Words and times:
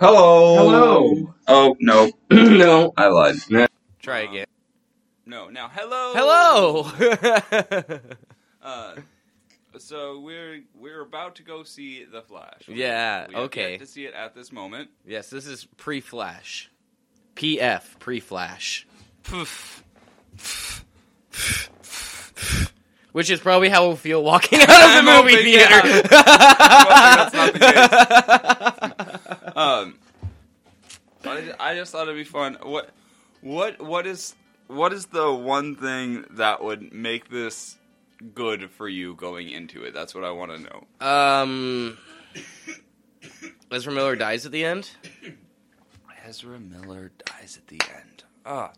Hello. 0.00 0.56
Hello. 0.56 1.34
Oh 1.48 1.76
no, 1.80 2.12
no. 2.30 2.92
I 2.96 3.08
lied. 3.08 3.34
Try 4.00 4.20
again. 4.20 4.46
No, 5.26 5.48
now 5.48 5.68
hello. 5.72 6.12
Hello. 6.14 8.00
Uh, 8.60 8.96
so 9.78 10.20
we're 10.20 10.60
we're 10.78 11.00
about 11.00 11.36
to 11.36 11.42
go 11.42 11.62
see 11.62 12.04
The 12.04 12.20
Flash. 12.20 12.68
Yeah, 12.68 13.28
we 13.28 13.34
have 13.34 13.44
okay. 13.44 13.70
yet 13.72 13.80
to 13.80 13.86
see 13.86 14.04
it 14.04 14.12
at 14.12 14.34
this 14.34 14.52
moment. 14.52 14.90
yes, 15.06 15.30
this 15.30 15.46
is 15.46 15.66
pre-flash. 15.78 16.70
PF 17.36 17.98
pre-flash. 17.98 18.86
Which 23.12 23.30
is 23.30 23.40
probably 23.40 23.70
how 23.70 23.86
we'll 23.86 23.96
feel 23.96 24.22
walking 24.22 24.60
out 24.60 24.98
of 24.98 25.04
the 25.04 25.10
movie 25.22 25.36
theater. 25.36 26.02
Yeah. 29.58 29.64
I'm 29.82 29.94
hoping 29.94 29.94
that's 29.94 30.98
not 31.24 31.34
the 31.34 31.42
case. 31.42 31.54
um, 31.54 31.54
I, 31.60 31.70
I 31.72 31.74
just 31.76 31.92
thought 31.92 32.02
it'd 32.02 32.14
be 32.16 32.24
fun. 32.24 32.58
What 32.62 32.90
what 33.40 33.80
what 33.80 34.06
is 34.06 34.34
what 34.68 34.92
is 34.92 35.06
the 35.06 35.32
one 35.32 35.74
thing 35.76 36.24
that 36.30 36.62
would 36.62 36.92
make 36.92 37.28
this 37.30 37.76
good 38.34 38.70
for 38.70 38.88
you 38.88 39.14
going 39.14 39.48
into 39.50 39.82
it? 39.84 39.94
That's 39.94 40.14
what 40.14 40.24
I 40.24 40.30
want 40.30 40.52
to 40.52 40.58
know. 40.58 41.06
um, 41.06 41.98
Ezra 43.70 43.92
Miller 43.92 44.16
dies 44.16 44.46
at 44.46 44.52
the 44.52 44.64
end. 44.64 44.90
Ezra 46.26 46.58
Miller 46.58 47.10
dies 47.24 47.56
at 47.56 47.66
the 47.68 47.80
end. 47.94 48.24
Ah, 48.44 48.72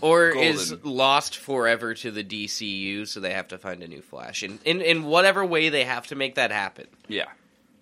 Or 0.00 0.28
is 0.30 0.74
lost 0.84 1.36
forever 1.36 1.94
to 1.94 2.10
the 2.10 2.24
DCU, 2.24 3.06
so 3.06 3.20
they 3.20 3.32
have 3.32 3.48
to 3.48 3.58
find 3.58 3.82
a 3.82 3.88
new 3.88 4.02
Flash. 4.02 4.42
In, 4.42 4.58
in 4.64 4.80
in 4.80 5.04
whatever 5.04 5.44
way 5.44 5.68
they 5.68 5.84
have 5.84 6.06
to 6.08 6.14
make 6.16 6.34
that 6.36 6.50
happen. 6.50 6.86
yeah. 7.08 7.26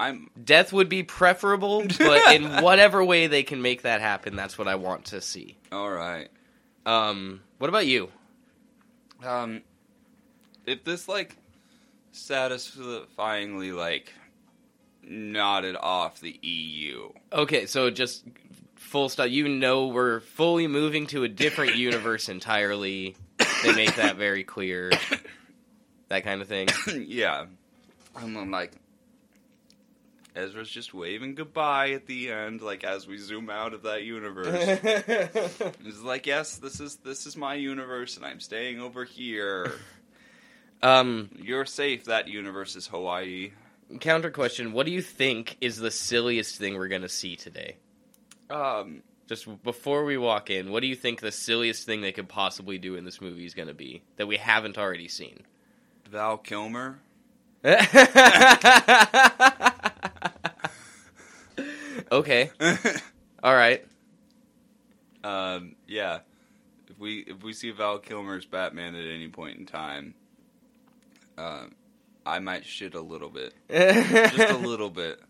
I'm 0.03 0.31
Death 0.43 0.73
would 0.73 0.89
be 0.89 1.03
preferable, 1.03 1.85
but 1.99 2.35
in 2.35 2.45
whatever 2.63 3.05
way 3.05 3.27
they 3.27 3.43
can 3.43 3.63
make 3.63 3.83
that 3.83 4.01
happen, 4.01 4.37
that's 4.37 4.57
what 4.59 4.69
I 4.69 4.75
want 4.75 5.07
to 5.07 5.21
see. 5.21 5.57
all 5.71 5.91
right. 5.91 6.29
Um, 6.85 7.41
what 7.59 7.69
about 7.69 7.87
you? 7.87 8.11
Um, 9.25 9.63
if 10.67 10.83
this 10.85 11.07
like 11.09 11.37
satisfyingly 12.11 13.73
like 13.73 14.13
nodded 15.03 15.77
off 15.77 16.21
the 16.21 16.39
EU, 16.43 17.11
Okay, 17.33 17.67
so 17.67 17.91
just 17.91 18.25
full 18.75 19.09
stop. 19.09 19.29
You 19.31 19.49
know, 19.49 19.87
we're 19.89 20.21
fully 20.21 20.67
moving 20.67 21.07
to 21.09 21.25
a 21.25 21.29
different 21.29 21.77
universe 21.89 22.29
entirely. 22.29 23.15
They 23.63 23.75
make 23.75 23.95
that 23.97 24.17
very 24.17 24.45
clear. 24.45 24.91
That 26.09 26.25
kind 26.25 26.43
of 26.43 26.49
thing. 26.49 26.69
yeah, 27.07 27.47
and 28.17 28.37
I'm 28.37 28.51
like, 28.51 28.73
Ezra's 30.35 30.71
just 30.71 30.95
waving 30.95 31.35
goodbye 31.35 31.91
at 31.91 32.07
the 32.07 32.31
end, 32.31 32.63
like 32.63 32.85
as 32.85 33.07
we 33.07 33.19
zoom 33.19 33.51
out 33.51 33.75
of 33.75 33.83
that 33.83 34.03
universe. 34.03 34.79
He's 35.83 36.01
like, 36.01 36.27
yes, 36.27 36.57
this 36.57 36.81
is 36.81 36.97
this 36.97 37.27
is 37.27 37.37
my 37.37 37.55
universe, 37.55 38.17
and 38.17 38.25
I'm 38.25 38.41
staying 38.41 38.81
over 38.81 39.05
here. 39.05 39.75
um, 40.83 41.29
You're 41.37 41.67
safe. 41.67 42.07
That 42.07 42.29
universe 42.29 42.77
is 42.77 42.87
Hawaii. 42.87 43.53
counter 44.01 44.31
question: 44.31 44.73
What 44.73 44.87
do 44.87 44.93
you 44.93 45.03
think 45.03 45.59
is 45.61 45.77
the 45.77 45.91
silliest 45.91 46.57
thing 46.57 46.77
we're 46.77 46.89
gonna 46.89 47.11
see 47.11 47.37
today? 47.37 47.77
Um, 48.49 49.03
Just 49.29 49.47
before 49.63 50.05
we 50.05 50.17
walk 50.17 50.49
in, 50.51 50.71
what 50.71 50.81
do 50.81 50.87
you 50.87 50.97
think 50.97 51.21
the 51.21 51.33
silliest 51.33 51.85
thing 51.85 52.01
they 52.01 52.13
could 52.13 52.29
possibly 52.29 52.79
do 52.79 52.97
in 52.97 53.05
this 53.05 53.21
movie 53.21 53.45
is 53.45 53.53
gonna 53.55 53.75
be 53.75 54.03
that 54.17 54.27
we 54.27 54.39
haven't 54.39 54.79
already 54.79 55.09
seen? 55.09 55.41
Val 56.11 56.39
Kilmer. 56.39 57.01
okay. 62.13 62.51
All 63.43 63.55
right. 63.55 63.85
Um, 65.25 65.75
yeah. 65.87 66.21
If 66.89 66.99
we 66.99 67.21
if 67.21 67.43
we 67.43 67.53
see 67.53 67.71
Val 67.71 67.99
Kilmer's 67.99 68.47
Batman 68.47 68.95
at 68.95 69.07
any 69.07 69.29
point 69.29 69.59
in 69.59 69.67
time, 69.67 70.15
um, 71.39 71.75
I 72.25 72.39
might 72.39 72.65
shit 72.65 72.95
a 72.95 73.01
little 73.01 73.31
bit, 73.31 73.55
just 73.71 74.53
a 74.53 74.57
little 74.57 74.91
bit. 75.03 75.21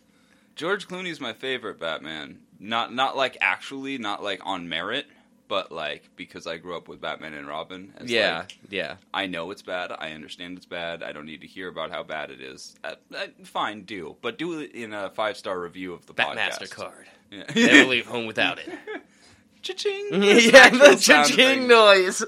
George 0.57 0.89
Clooney's 0.89 1.21
my 1.21 1.33
favorite 1.33 1.79
Batman. 1.79 2.41
Not 2.59 2.93
not 2.93 3.17
like 3.17 3.39
actually, 3.41 3.99
not 3.99 4.23
like 4.23 4.41
on 4.45 4.69
merit, 4.69 5.07
but 5.53 5.71
like 5.71 6.09
because 6.17 6.47
I 6.47 6.57
grew 6.57 6.75
up 6.79 6.89
with 6.89 7.03
Batman 7.03 7.35
and 7.35 7.47
Robin. 7.47 7.93
It's 8.01 8.11
yeah. 8.11 8.39
like, 8.39 8.59
yeah. 8.71 8.97
I 9.13 9.27
know 9.27 9.51
it's 9.51 9.61
bad. 9.61 9.93
I 9.93 10.13
understand 10.13 10.57
it's 10.57 10.65
bad. 10.65 11.03
I 11.03 11.13
don't 11.13 11.27
need 11.27 11.43
to 11.43 11.47
hear 11.47 11.69
about 11.69 11.91
how 11.91 12.03
bad 12.03 12.31
it 12.31 12.41
is. 12.41 12.75
Uh, 12.83 12.95
uh, 13.15 13.27
fine, 13.45 13.83
do, 13.83 14.17
but 14.23 14.39
do 14.39 14.61
it 14.61 14.73
in 14.73 14.95
a 14.95 15.11
five 15.11 15.37
star 15.37 15.61
review 15.61 15.93
of 15.93 16.07
the 16.07 16.15
Batmaster 16.15 16.63
podcast. 16.63 16.71
card. 16.71 17.07
Yeah. 17.31 17.43
Never 17.55 17.85
leave 17.91 18.07
home 18.07 18.25
without 18.25 18.61
it. 18.61 18.71
Cha-ching! 19.61 20.09
yeah, 20.13 20.71
the 20.71 20.97
cha-ching 20.99 21.69
noise. 21.69 22.25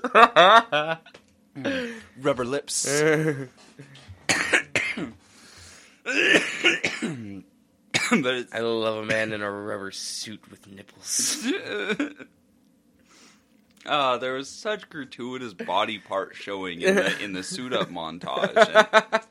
Rubber 2.20 2.44
lips. 2.44 2.84
but 8.10 8.48
I 8.52 8.60
love 8.60 8.98
a 8.98 9.06
man 9.06 9.32
in 9.32 9.40
a 9.40 9.50
rubber 9.50 9.92
suit 9.92 10.42
with 10.50 10.66
nipples. 10.68 11.42
Uh, 13.86 14.18
there 14.18 14.34
was 14.34 14.48
such 14.48 14.88
gratuitous 14.88 15.54
body 15.54 15.98
part 15.98 16.34
showing 16.34 16.80
in 16.82 16.94
the 16.94 17.22
in 17.22 17.32
the 17.32 17.42
suit 17.42 17.72
up 17.72 17.88
montage. 17.88 18.54
And, 19.12 19.22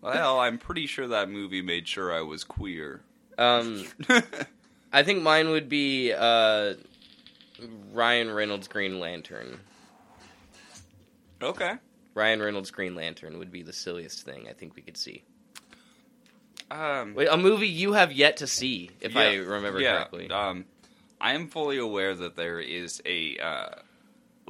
well, 0.00 0.40
I'm 0.40 0.58
pretty 0.58 0.86
sure 0.86 1.08
that 1.08 1.28
movie 1.28 1.62
made 1.62 1.86
sure 1.86 2.12
I 2.12 2.22
was 2.22 2.44
queer. 2.44 3.02
Um, 3.36 3.84
I 4.92 5.02
think 5.02 5.22
mine 5.22 5.50
would 5.50 5.68
be 5.68 6.12
uh, 6.12 6.74
Ryan 7.92 8.30
Reynolds 8.30 8.68
Green 8.68 9.00
Lantern. 9.00 9.60
okay. 11.42 11.74
Ryan 12.14 12.42
Reynolds 12.42 12.70
Green 12.70 12.94
Lantern 12.94 13.38
would 13.38 13.52
be 13.52 13.62
the 13.62 13.72
silliest 13.72 14.22
thing 14.22 14.48
I 14.48 14.52
think 14.52 14.74
we 14.74 14.82
could 14.82 14.96
see. 14.96 15.22
Um, 16.70 17.14
Wait, 17.14 17.28
a 17.30 17.36
movie 17.36 17.68
you 17.68 17.92
have 17.92 18.12
yet 18.12 18.38
to 18.38 18.46
see, 18.46 18.90
if 19.00 19.16
I 19.16 19.36
remember 19.36 19.80
yeah, 19.80 19.92
correctly. 19.92 20.30
Um, 20.30 20.64
I 21.20 21.34
am 21.34 21.48
fully 21.48 21.78
aware 21.78 22.14
that 22.14 22.36
there 22.36 22.60
is 22.60 23.02
a 23.04 23.36
uh, 23.38 23.68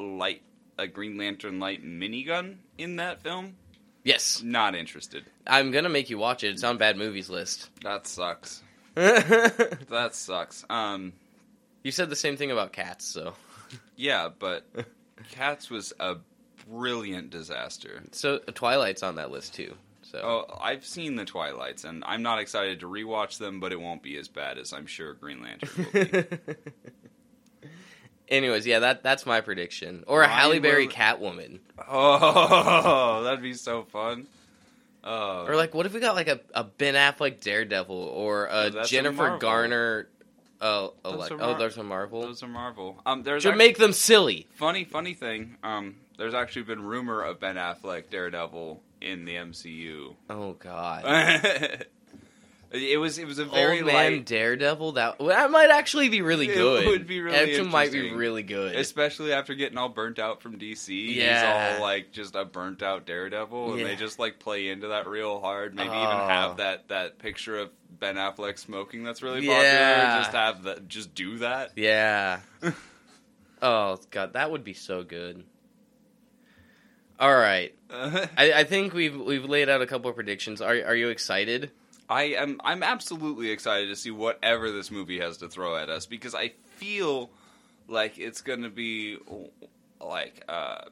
light, 0.01 0.43
a 0.79 0.87
Green 0.87 1.17
Lantern 1.19 1.61
light 1.61 1.85
minigun 1.85 2.57
in 2.79 2.97
that 2.97 3.23
film. 3.23 3.55
yes, 4.05 4.43
Not 4.43 4.75
interested. 4.75 5.25
I'm 5.47 5.71
gonna 5.71 5.89
make 5.89 6.11
you 6.11 6.19
watch 6.19 6.43
it. 6.45 6.49
It's 6.51 6.65
on 6.65 6.79
bad 6.79 6.97
movies 6.97 7.29
list. 7.31 7.69
That 7.83 8.07
sucks. 8.07 8.63
That 8.95 10.11
sucks. 10.13 10.65
Um, 10.69 11.13
you 11.83 11.93
said 11.93 12.11
the 12.11 12.17
same 12.17 12.37
thing 12.37 12.51
about 12.51 12.73
cats, 12.73 13.05
so 13.07 13.35
yeah, 13.97 14.29
but 14.39 14.65
Cats 15.33 15.71
was 15.71 15.93
a 16.01 16.17
brilliant 16.69 17.31
disaster. 17.31 18.03
so 18.13 18.39
Twilight's 18.39 19.03
on 19.03 19.15
that 19.17 19.31
list 19.31 19.55
too. 19.55 19.75
So 20.03 20.19
Oh, 20.23 20.59
I've 20.61 20.85
seen 20.85 21.15
the 21.17 21.25
Twilights, 21.25 21.85
and 21.85 22.03
I'm 22.07 22.23
not 22.23 22.41
excited 22.41 22.81
to 22.81 22.87
rewatch 22.87 23.39
them, 23.39 23.61
but 23.61 23.73
it 23.73 23.81
won't 23.81 24.03
be 24.03 24.17
as 24.19 24.29
bad 24.29 24.59
as 24.59 24.73
I'm 24.73 24.87
sure 24.87 25.15
Green 25.15 25.41
Lantern 25.43 25.69
will 25.77 25.93
be. 25.93 26.11
Anyways, 28.31 28.67
yeah, 28.67 28.79
that 28.81 29.03
that's 29.03 29.27
my 29.27 29.41
prediction. 29.41 30.05
Or 30.07 30.23
a 30.23 30.29
Halle 30.29 30.61
Berry 30.61 30.87
will- 30.87 30.93
Catwoman. 30.93 31.59
oh, 31.89 33.23
that'd 33.25 33.43
be 33.43 33.55
so 33.55 33.83
fun. 33.85 34.27
Oh, 35.03 35.47
Or 35.47 35.57
like, 35.57 35.73
what 35.75 35.87
if 35.87 35.95
we 35.95 36.01
got 36.01 36.15
like 36.15 36.29
a, 36.29 36.41
a 36.55 36.63
Ben 36.63 36.95
Affleck 36.95 37.41
Daredevil 37.41 37.97
or 37.97 38.49
Oh, 38.53 38.67
a 38.67 38.71
that's 38.71 38.89
a 38.89 38.91
Jennifer 38.91 39.17
Marvel. 39.17 39.39
Garner? 39.39 40.09
Oh, 40.61 40.93
oh, 41.05 41.11
Those 41.13 41.21
like, 41.21 41.33
are 41.33 41.43
oh, 41.43 41.59
there's 41.59 41.79
a 41.79 41.83
Marvel. 41.83 42.21
those 42.21 42.43
are 42.43 42.49
Marvel. 42.49 43.01
Um, 43.07 43.23
there's 43.23 43.43
Should 43.43 43.57
make 43.57 43.79
them 43.79 43.95
silly. 43.95 44.47
funny, 44.57 44.85
funny 44.85 45.15
thing. 45.15 45.57
Um, 45.65 45.97
there's 46.19 46.35
actually 46.35 46.63
been 46.65 46.83
rumor 46.85 47.23
of 47.23 47.41
Ben 47.41 47.57
Affleck 47.57 48.11
Daredevil 48.11 48.83
in 49.01 49.25
the 49.25 49.37
MCU. 49.37 50.15
Oh 50.29 50.53
God. 50.53 51.05
it 52.73 52.99
was 52.99 53.19
it 53.19 53.27
was 53.27 53.39
a 53.39 53.45
very 53.45 53.79
Old 53.79 53.87
man 53.87 54.13
light, 54.13 54.27
Daredevil. 54.27 54.93
That 54.93 55.19
that 55.19 55.51
might 55.51 55.71
actually 55.71 56.09
be 56.09 56.23
really 56.23 56.49
It 56.49 56.55
good. 56.55 56.87
would 56.87 57.07
be 57.07 57.21
really 57.21 57.37
Actually 57.37 57.69
might 57.69 57.91
be 57.91 57.99
interesting. 57.99 58.19
really 58.19 58.43
good. 58.45 58.77
especially 58.77 59.33
after 59.33 59.55
getting 59.55 59.77
all 59.77 59.89
burnt 59.89 60.19
out 60.19 60.41
from 60.41 60.59
DC. 60.59 61.15
Yeah. 61.17 61.73
he's 61.73 61.77
all 61.79 61.83
like 61.83 62.13
just 62.13 62.35
a 62.37 62.45
burnt 62.45 62.83
out 62.83 63.07
Daredevil, 63.07 63.73
and 63.73 63.81
Yeah. 63.81 63.87
they 63.89 63.97
just 63.97 64.19
like 64.19 64.39
play 64.39 64.69
into 64.69 64.89
that 64.89 65.07
real 65.09 65.41
hard. 65.41 65.75
Maybe 65.75 65.89
even 65.89 65.99
Oh. 65.99 66.27
have 66.29 66.57
that 66.59 66.89
that 66.89 67.19
picture 67.19 67.59
of 67.59 67.71
Ben 67.99 68.15
Affleck 68.17 68.59
smoking 68.59 69.03
that's 69.03 69.21
really 69.23 69.45
Yeah. 69.47 69.55
popular. 70.05 70.21
Just 70.23 70.33
have 70.33 70.63
that. 70.63 70.89
Just 70.89 71.15
do 71.15 71.39
that. 71.39 71.73
Yeah. 71.77 72.41
oh 73.63 73.99
God, 74.11 74.35
that 74.35 74.51
would 74.51 74.63
be 74.65 74.75
so 74.75 75.03
good. 75.03 75.45
All 77.19 77.35
right, 77.37 77.75
I, 77.91 78.29
I 78.39 78.65
think 78.65 78.95
we've 78.95 79.15
we've 79.21 79.45
laid 79.45 79.69
out 79.69 79.83
a 79.83 79.87
couple 79.87 80.09
of 80.09 80.17
predictions. 80.17 80.63
Are 80.63 80.71
are 80.73 80.95
you 80.95 81.09
excited? 81.11 81.71
I 82.11 82.23
am 82.25 82.61
I'm 82.65 82.83
absolutely 82.83 83.51
excited 83.51 83.87
to 83.87 83.97
see 83.97 84.11
whatever 84.11 84.73
this 84.73 84.91
movie 84.91 85.21
has 85.21 85.37
to 85.39 85.49
throw 85.49 85.77
at 85.77 85.89
us 85.89 86.07
because 86.07 86.35
I 86.35 86.53
feel 86.77 87.31
like 87.87 88.19
it's 88.19 88.41
going 88.41 88.63
to 88.63 88.69
be 88.69 89.17
like 90.01 90.43
uh 90.49 90.83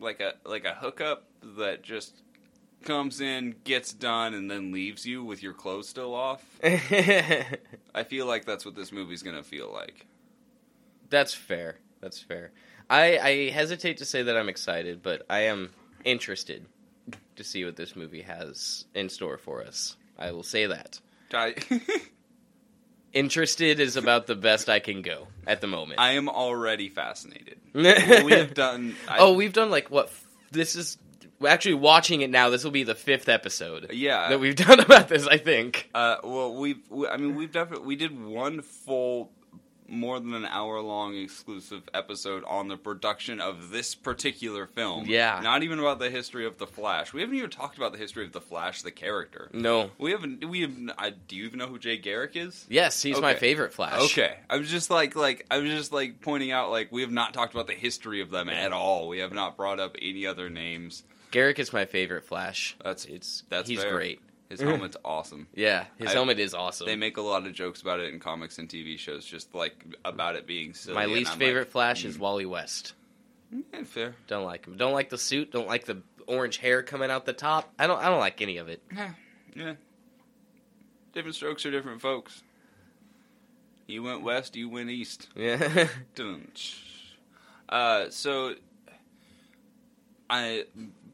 like 0.00 0.20
a 0.20 0.34
like 0.46 0.64
a 0.64 0.72
hookup 0.72 1.24
that 1.58 1.82
just 1.82 2.22
comes 2.84 3.20
in, 3.20 3.54
gets 3.64 3.92
done, 3.92 4.34
and 4.34 4.50
then 4.50 4.72
leaves 4.72 5.06
you 5.06 5.24
with 5.24 5.42
your 5.42 5.54
clothes 5.54 5.88
still 5.88 6.14
off. 6.14 6.44
I 6.62 8.04
feel 8.06 8.26
like 8.26 8.44
that's 8.44 8.64
what 8.64 8.74
this 8.74 8.92
movie's 8.92 9.22
gonna 9.22 9.42
feel 9.42 9.70
like. 9.72 10.06
That's 11.10 11.34
fair. 11.34 11.78
That's 12.00 12.20
fair. 12.20 12.52
I, 12.90 13.18
I 13.18 13.50
hesitate 13.50 13.98
to 13.98 14.04
say 14.04 14.22
that 14.22 14.36
I'm 14.36 14.48
excited, 14.48 15.02
but 15.02 15.24
I 15.30 15.40
am 15.40 15.70
interested 16.04 16.66
to 17.36 17.44
see 17.44 17.64
what 17.64 17.76
this 17.76 17.96
movie 17.96 18.22
has 18.22 18.84
in 18.94 19.08
store 19.08 19.38
for 19.38 19.62
us. 19.62 19.96
I 20.18 20.32
will 20.32 20.42
say 20.42 20.66
that. 20.66 21.00
I, 21.32 21.54
Interested 23.12 23.78
is 23.78 23.96
about 23.96 24.26
the 24.26 24.34
best 24.34 24.68
I 24.68 24.80
can 24.80 25.00
go 25.00 25.28
at 25.46 25.60
the 25.60 25.68
moment. 25.68 26.00
I 26.00 26.12
am 26.12 26.28
already 26.28 26.88
fascinated. 26.88 27.60
We 27.74 28.32
have 28.32 28.54
done. 28.54 28.96
I, 29.08 29.18
oh, 29.18 29.34
we've 29.34 29.52
done 29.52 29.70
like 29.70 29.88
what? 29.88 30.06
f- 30.06 30.26
This 30.50 30.74
is 30.74 30.98
actually 31.46 31.74
watching 31.74 32.22
it 32.22 32.30
now. 32.30 32.50
This 32.50 32.64
will 32.64 32.72
be 32.72 32.82
the 32.82 32.94
fifth 32.96 33.28
episode 33.28 33.92
yeah. 33.92 34.30
that 34.30 34.40
we've 34.40 34.56
done 34.68 34.80
about 34.80 35.08
this. 35.08 35.28
I 35.28 35.38
think. 35.38 35.90
Uh, 35.94 36.16
well, 36.24 36.54
we've. 36.56 36.80
We, 36.90 37.06
I 37.06 37.16
mean, 37.16 37.36
we've 37.36 37.52
definitely 37.52 37.86
we 37.86 37.94
did 37.96 38.20
one 38.20 38.62
full, 38.62 39.30
more 39.88 40.18
than 40.20 40.34
an 40.34 40.46
hour 40.46 40.80
long 40.80 41.14
exclusive 41.14 41.82
episode 41.92 42.42
on 42.46 42.68
the 42.68 42.76
production 42.76 43.40
of 43.40 43.70
this 43.70 43.94
particular 43.94 44.66
film. 44.66 45.04
Yeah. 45.06 45.40
Not 45.42 45.62
even 45.62 45.78
about 45.78 45.98
the 45.98 46.10
history 46.10 46.46
of 46.46 46.58
the 46.58 46.66
Flash. 46.66 47.12
We 47.12 47.20
haven't 47.20 47.36
even 47.36 47.50
talked 47.50 47.76
about 47.76 47.92
the 47.92 47.98
history 47.98 48.24
of 48.24 48.32
the 48.32 48.40
Flash, 48.40 48.82
the 48.82 48.90
character. 48.90 49.50
No. 49.52 49.90
We 49.98 50.12
haven't. 50.12 50.44
We 50.48 50.62
have. 50.62 50.72
I, 50.98 51.10
do 51.10 51.36
you 51.36 51.44
even 51.44 51.58
know 51.58 51.66
who 51.66 51.78
Jay 51.78 51.96
Garrick 51.96 52.36
is? 52.36 52.66
Yes, 52.68 53.02
he's 53.02 53.20
my 53.20 53.34
favorite 53.34 53.72
Flash. 53.74 54.00
Okay, 54.12 54.36
I 54.48 54.56
was 54.56 54.70
just 54.70 54.90
like, 54.90 55.16
like 55.16 55.46
I 55.50 55.58
was 55.58 55.70
just 55.70 55.92
like 55.92 56.20
pointing 56.20 56.50
out, 56.50 56.70
like 56.70 56.90
we 56.90 57.02
have 57.02 57.12
not 57.12 57.34
talked 57.34 57.52
about 57.54 57.66
the 57.66 57.74
history 57.74 58.20
of 58.20 58.30
them 58.30 58.48
at 58.48 58.72
all. 58.72 59.08
We 59.08 59.18
have 59.18 59.32
not 59.32 59.56
brought 59.56 59.80
up 59.80 59.96
any 60.00 60.26
other 60.26 60.48
names. 60.50 61.02
Garrick 61.30 61.58
is 61.58 61.72
my 61.72 61.84
favorite 61.84 62.24
Flash. 62.24 62.76
That's 62.82 63.04
It's 63.04 63.42
that's 63.48 63.68
he's 63.68 63.82
fair. 63.82 63.92
great. 63.92 64.20
His 64.60 64.60
helmet's 64.68 64.96
awesome. 65.04 65.46
Yeah, 65.54 65.86
his 65.98 66.08
I- 66.10 66.12
helmet 66.14 66.38
is 66.38 66.54
awesome. 66.54 66.86
They 66.86 66.96
make 66.96 67.16
a 67.16 67.22
lot 67.22 67.46
of 67.46 67.52
jokes 67.52 67.80
about 67.82 68.00
it 68.00 68.12
in 68.12 68.20
comics 68.20 68.58
and 68.58 68.68
TV 68.68 68.98
shows, 68.98 69.24
just 69.24 69.54
like 69.54 69.84
about 70.04 70.36
it 70.36 70.46
being 70.46 70.74
silly. 70.74 70.94
my 70.94 71.04
and 71.04 71.12
least 71.12 71.32
I'm 71.32 71.38
favorite 71.38 71.62
like, 71.62 71.70
Flash 71.70 72.04
is 72.04 72.18
Wally 72.18 72.46
West. 72.46 72.94
Yeah, 73.50 73.82
fair. 73.84 74.14
Don't 74.26 74.44
like 74.44 74.66
him. 74.66 74.76
Don't 74.76 74.92
like 74.92 75.10
the 75.10 75.18
suit. 75.18 75.50
Don't 75.52 75.66
like 75.68 75.84
the 75.84 76.02
orange 76.26 76.56
hair 76.58 76.82
coming 76.82 77.10
out 77.10 77.24
the 77.26 77.32
top. 77.32 77.72
I 77.78 77.86
don't. 77.86 77.98
I 78.00 78.08
don't 78.08 78.18
like 78.20 78.40
any 78.42 78.56
of 78.56 78.68
it. 78.68 78.82
Yeah, 78.94 79.10
yeah. 79.54 79.74
Different 81.12 81.36
strokes 81.36 81.62
for 81.62 81.70
different 81.70 82.00
folks. 82.00 82.42
You 83.86 84.02
went 84.02 84.22
west, 84.22 84.56
you 84.56 84.68
went 84.68 84.90
east. 84.90 85.28
Yeah. 85.36 85.88
Uh, 87.68 88.06
so 88.10 88.54
I 90.30 90.64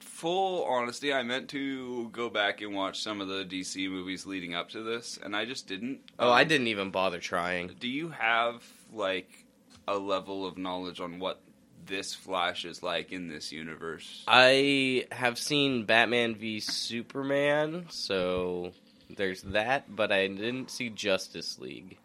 full 0.02 0.64
honesty, 0.64 1.12
I 1.12 1.23
meant 1.23 1.49
to 1.50 2.08
go 2.11 2.29
back 2.31 2.61
and 2.61 2.75
watch 2.75 3.02
some 3.02 3.20
of 3.20 3.29
the 3.29 3.44
DC 3.44 3.88
movies 3.91 4.26
leading 4.26 4.55
up 4.55 4.69
to 4.70 4.82
this, 4.82 5.19
and 5.23 5.35
I 5.37 5.44
just 5.44 5.67
didn't. 5.67 6.00
oh, 6.19 6.31
I 6.31 6.43
Um, 6.43 6.49
didn't 6.49 6.67
even 6.69 6.91
bother 6.91 7.19
trying. 7.20 7.69
Do 7.81 7.88
you 7.88 8.11
have 8.11 8.62
like 8.93 9.44
a 9.88 9.97
level 9.99 10.47
of 10.47 10.56
knowledge 10.58 11.00
on 11.00 11.19
what 11.19 11.41
this 11.87 12.14
Flash 12.14 12.64
is 12.64 12.82
like 12.82 13.12
in 13.12 13.29
this 13.29 13.50
universe? 13.52 14.25
I 14.29 15.06
have 15.12 15.38
seen 15.38 15.85
Batman 15.87 16.35
v 16.35 16.61
Superman, 16.61 17.87
so 17.88 18.73
there's 19.08 19.43
that, 19.43 19.94
but 19.94 20.12
I 20.12 20.26
didn't 20.29 20.70
see 20.70 20.88
Justice 20.91 21.58
League. 21.58 21.99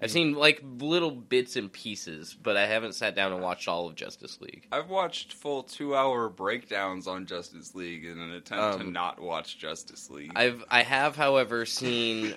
I've 0.00 0.10
seen 0.12 0.34
like 0.34 0.62
little 0.62 1.10
bits 1.10 1.56
and 1.56 1.72
pieces, 1.72 2.36
but 2.40 2.56
I 2.56 2.66
haven't 2.66 2.94
sat 2.94 3.16
down 3.16 3.32
and 3.32 3.42
watched 3.42 3.66
all 3.66 3.88
of 3.88 3.96
Justice 3.96 4.40
League. 4.40 4.66
I've 4.70 4.88
watched 4.88 5.32
full 5.32 5.64
two-hour 5.64 6.28
breakdowns 6.28 7.08
on 7.08 7.26
Justice 7.26 7.74
League 7.74 8.04
in 8.04 8.18
an 8.18 8.32
attempt 8.32 8.78
to 8.78 8.84
Um, 8.84 8.92
not 8.92 9.20
watch 9.20 9.58
Justice 9.58 10.08
League. 10.10 10.32
I've 10.36 10.64
I 10.70 10.82
have, 10.82 11.16
however, 11.16 11.66
seen 11.66 12.34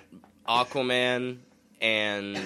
Aquaman 0.48 1.38
and 1.80 2.36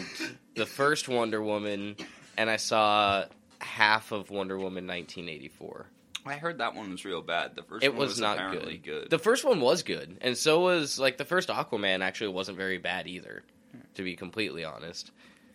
the 0.54 0.66
first 0.66 1.08
Wonder 1.08 1.42
Woman, 1.42 1.96
and 2.36 2.50
I 2.50 2.56
saw 2.56 3.24
half 3.60 4.12
of 4.12 4.30
Wonder 4.30 4.56
Woman 4.56 4.86
1984. 4.86 5.86
I 6.26 6.34
heard 6.34 6.58
that 6.58 6.74
one 6.74 6.90
was 6.90 7.04
real 7.04 7.22
bad. 7.22 7.54
The 7.54 7.62
first 7.62 7.84
It 7.84 7.90
one 7.90 7.98
was, 8.00 8.10
was, 8.10 8.20
not 8.20 8.36
apparently 8.36 8.78
good. 8.78 9.02
good. 9.02 9.10
The 9.10 9.18
first 9.18 9.44
one 9.44 9.60
was 9.60 9.82
good, 9.82 10.18
and 10.20 10.36
so 10.36 10.60
was 10.60 10.98
like 10.98 11.16
the 11.18 11.24
first 11.24 11.48
Aquaman. 11.48 12.02
Actually, 12.02 12.28
wasn't 12.28 12.58
very 12.58 12.78
bad 12.78 13.06
either, 13.06 13.44
to 13.96 14.02
be 14.02 14.16
completely 14.16 14.64
honest. 14.64 15.10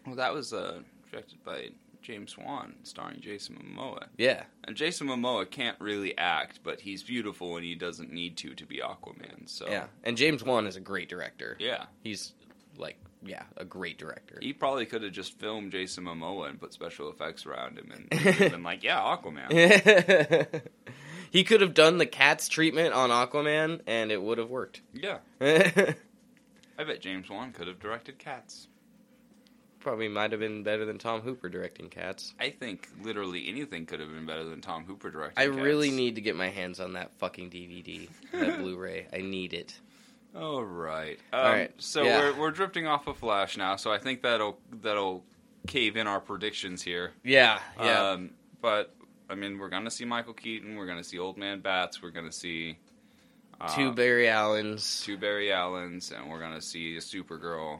Well, 0.05 0.15
that 0.15 0.33
was 0.33 0.53
uh, 0.53 0.79
directed 1.11 1.43
by 1.43 1.69
James 2.01 2.37
Wan, 2.37 2.73
starring 2.83 3.21
Jason 3.21 3.55
Momoa. 3.55 4.07
Yeah, 4.17 4.43
And 4.63 4.75
Jason 4.75 5.07
Momoa 5.07 5.49
can't 5.49 5.79
really 5.79 6.17
act, 6.17 6.59
but 6.63 6.81
he's 6.81 7.03
beautiful 7.03 7.55
and 7.57 7.63
he 7.65 7.75
doesn't 7.75 8.11
need 8.11 8.37
to 8.37 8.55
to 8.55 8.65
be 8.65 8.77
Aquaman. 8.79 9.47
So 9.47 9.67
yeah. 9.69 9.85
And 10.03 10.17
James 10.17 10.43
Wan 10.43 10.65
is 10.67 10.75
a 10.75 10.79
great 10.81 11.09
director. 11.09 11.55
yeah. 11.59 11.85
He's 12.03 12.33
like, 12.77 12.97
yeah, 13.23 13.43
a 13.57 13.63
great 13.65 13.99
director. 13.99 14.39
He 14.41 14.51
probably 14.51 14.87
could 14.87 15.03
have 15.03 15.11
just 15.11 15.37
filmed 15.39 15.71
Jason 15.71 16.05
Momoa 16.05 16.49
and 16.49 16.59
put 16.59 16.73
special 16.73 17.11
effects 17.11 17.45
around 17.45 17.77
him 17.77 17.91
and 17.91 18.09
been 18.51 18.63
like, 18.63 18.81
"Yeah, 18.81 18.97
Aquaman." 18.97 20.61
he 21.31 21.43
could 21.43 21.61
have 21.61 21.75
done 21.75 21.99
the 21.99 22.07
cat's 22.07 22.47
treatment 22.47 22.95
on 22.95 23.11
Aquaman, 23.11 23.81
and 23.85 24.11
it 24.11 24.19
would 24.19 24.39
have 24.39 24.49
worked. 24.49 24.81
yeah, 24.91 25.19
I 26.81 26.83
bet 26.83 26.99
James 27.01 27.29
Wan 27.29 27.51
could 27.51 27.67
have 27.67 27.79
directed 27.79 28.17
Cats. 28.17 28.67
Probably 29.79 30.07
might 30.07 30.31
have 30.31 30.39
been 30.39 30.61
better 30.63 30.85
than 30.85 30.97
Tom 30.99 31.21
Hooper 31.21 31.49
directing 31.49 31.89
Cats. 31.89 32.33
I 32.39 32.49
think 32.51 32.87
literally 33.03 33.47
anything 33.47 33.85
could 33.85 33.99
have 33.99 34.09
been 34.09 34.25
better 34.25 34.43
than 34.43 34.61
Tom 34.61 34.83
Hooper 34.85 35.09
directing. 35.09 35.35
Cats. 35.35 35.47
I 35.47 35.51
Cats. 35.51 35.63
really 35.63 35.89
need 35.91 36.15
to 36.15 36.21
get 36.21 36.35
my 36.35 36.49
hands 36.49 36.79
on 36.79 36.93
that 36.93 37.11
fucking 37.19 37.49
DVD, 37.49 38.07
that 38.31 38.57
Blu-ray. 38.59 39.07
I 39.13 39.17
need 39.17 39.53
it. 39.53 39.73
All 40.35 40.63
right. 40.63 41.19
Um, 41.33 41.39
All 41.39 41.51
right, 41.51 41.73
So 41.77 42.03
yeah. 42.03 42.19
we're 42.19 42.39
we're 42.39 42.51
drifting 42.51 42.87
off 42.87 43.07
of 43.07 43.17
Flash 43.17 43.57
now. 43.57 43.75
So 43.75 43.91
I 43.91 43.97
think 43.97 44.21
that'll 44.21 44.59
that'll 44.81 45.23
cave 45.67 45.97
in 45.97 46.07
our 46.07 46.19
predictions 46.21 46.81
here. 46.81 47.11
Yeah, 47.23 47.59
yeah. 47.79 48.11
Um, 48.11 48.31
but 48.61 48.95
I 49.29 49.35
mean, 49.35 49.57
we're 49.57 49.69
gonna 49.69 49.91
see 49.91 50.05
Michael 50.05 50.33
Keaton. 50.33 50.75
We're 50.77 50.85
gonna 50.87 51.03
see 51.03 51.19
Old 51.19 51.37
Man 51.37 51.59
Bats. 51.59 52.01
We're 52.01 52.11
gonna 52.11 52.31
see 52.31 52.77
Two 53.69 53.91
Barry 53.91 54.27
Allens. 54.29 55.03
two 55.05 55.17
Barry 55.17 55.51
Allens, 55.51 56.11
and 56.11 56.29
we're 56.29 56.39
gonna 56.39 56.61
see 56.61 56.95
a 56.97 56.99
Supergirl, 56.99 57.79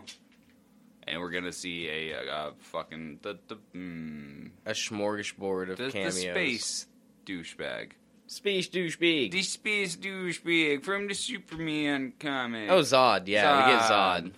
and 1.08 1.20
we're 1.20 1.32
gonna 1.32 1.52
see 1.52 1.88
a, 1.88 2.12
a, 2.12 2.24
a 2.50 2.52
fucking 2.60 3.20
the 3.22 3.38
the 3.48 3.58
mm, 3.76 4.50
a 4.66 4.72
smorgasbord 4.72 5.72
of 5.72 5.78
the, 5.78 5.86
the 5.86 5.92
cameos. 5.92 6.16
space 6.22 6.88
douchebag. 7.26 7.92
Space 8.28 8.70
douchebag. 8.70 9.32
The 9.32 9.42
space 9.42 9.98
douchebag 9.98 10.84
from 10.86 11.08
the 11.08 11.14
Superman 11.14 12.14
comic. 12.20 12.70
Oh, 12.70 12.80
Zod. 12.80 13.28
Yeah, 13.28 13.66
we 13.66 13.74
get 13.74 13.82
Zod. 13.84 14.32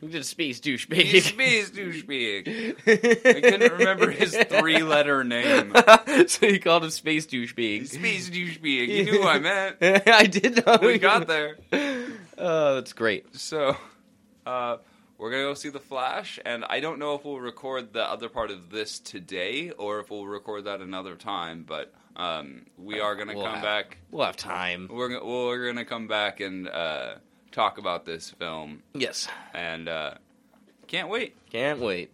Zod. 0.00 0.06
We 0.06 0.08
did 0.12 0.24
space 0.24 0.60
douchebag. 0.60 1.22
space 1.22 1.70
douchebag. 1.70 3.26
I 3.26 3.40
couldn't 3.40 3.72
remember 3.72 4.10
his 4.10 4.36
three-letter 4.48 5.24
name. 5.24 5.74
so 6.26 6.46
he 6.48 6.58
called 6.58 6.84
him 6.84 6.90
space 6.90 7.26
douchebag. 7.26 7.88
Space 7.88 8.30
douchebag. 8.30 8.88
You 8.88 9.04
knew 9.04 9.22
who 9.22 9.28
I 9.28 9.38
meant. 9.38 9.76
I 9.82 10.24
did 10.26 10.64
know. 10.66 10.78
We 10.82 10.98
got 10.98 11.26
there. 11.26 11.58
Oh, 12.38 12.74
that's 12.76 12.92
great. 12.92 13.36
So, 13.36 13.76
uh, 14.46 14.78
we're 15.18 15.30
gonna 15.30 15.42
go 15.42 15.54
see 15.54 15.68
the 15.68 15.78
Flash, 15.80 16.38
and 16.46 16.64
I 16.64 16.80
don't 16.80 16.98
know 16.98 17.14
if 17.14 17.24
we'll 17.26 17.38
record 17.40 17.92
the 17.92 18.02
other 18.02 18.30
part 18.30 18.50
of 18.50 18.70
this 18.70 18.98
today 18.98 19.70
or 19.70 20.00
if 20.00 20.10
we'll 20.10 20.26
record 20.26 20.64
that 20.64 20.80
another 20.80 21.14
time. 21.14 21.64
But 21.68 21.92
um, 22.16 22.64
we 22.78 23.00
are 23.00 23.14
gonna 23.16 23.34
We'll 23.34 23.44
come 23.44 23.54
have- 23.56 23.62
back. 23.62 23.98
We'll 24.10 24.24
have 24.24 24.38
time. 24.38 24.88
We're 24.90 25.22
we're 25.22 25.66
gonna 25.66 25.84
come 25.84 26.08
back 26.08 26.40
and 26.40 26.66
uh, 26.66 27.16
talk 27.52 27.78
about 27.78 28.04
this 28.04 28.30
film, 28.30 28.82
Yes. 28.94 29.28
and 29.54 29.88
uh, 29.88 30.14
can't 30.86 31.08
wait. 31.08 31.36
Can't 31.50 31.80
wait. 31.80 32.10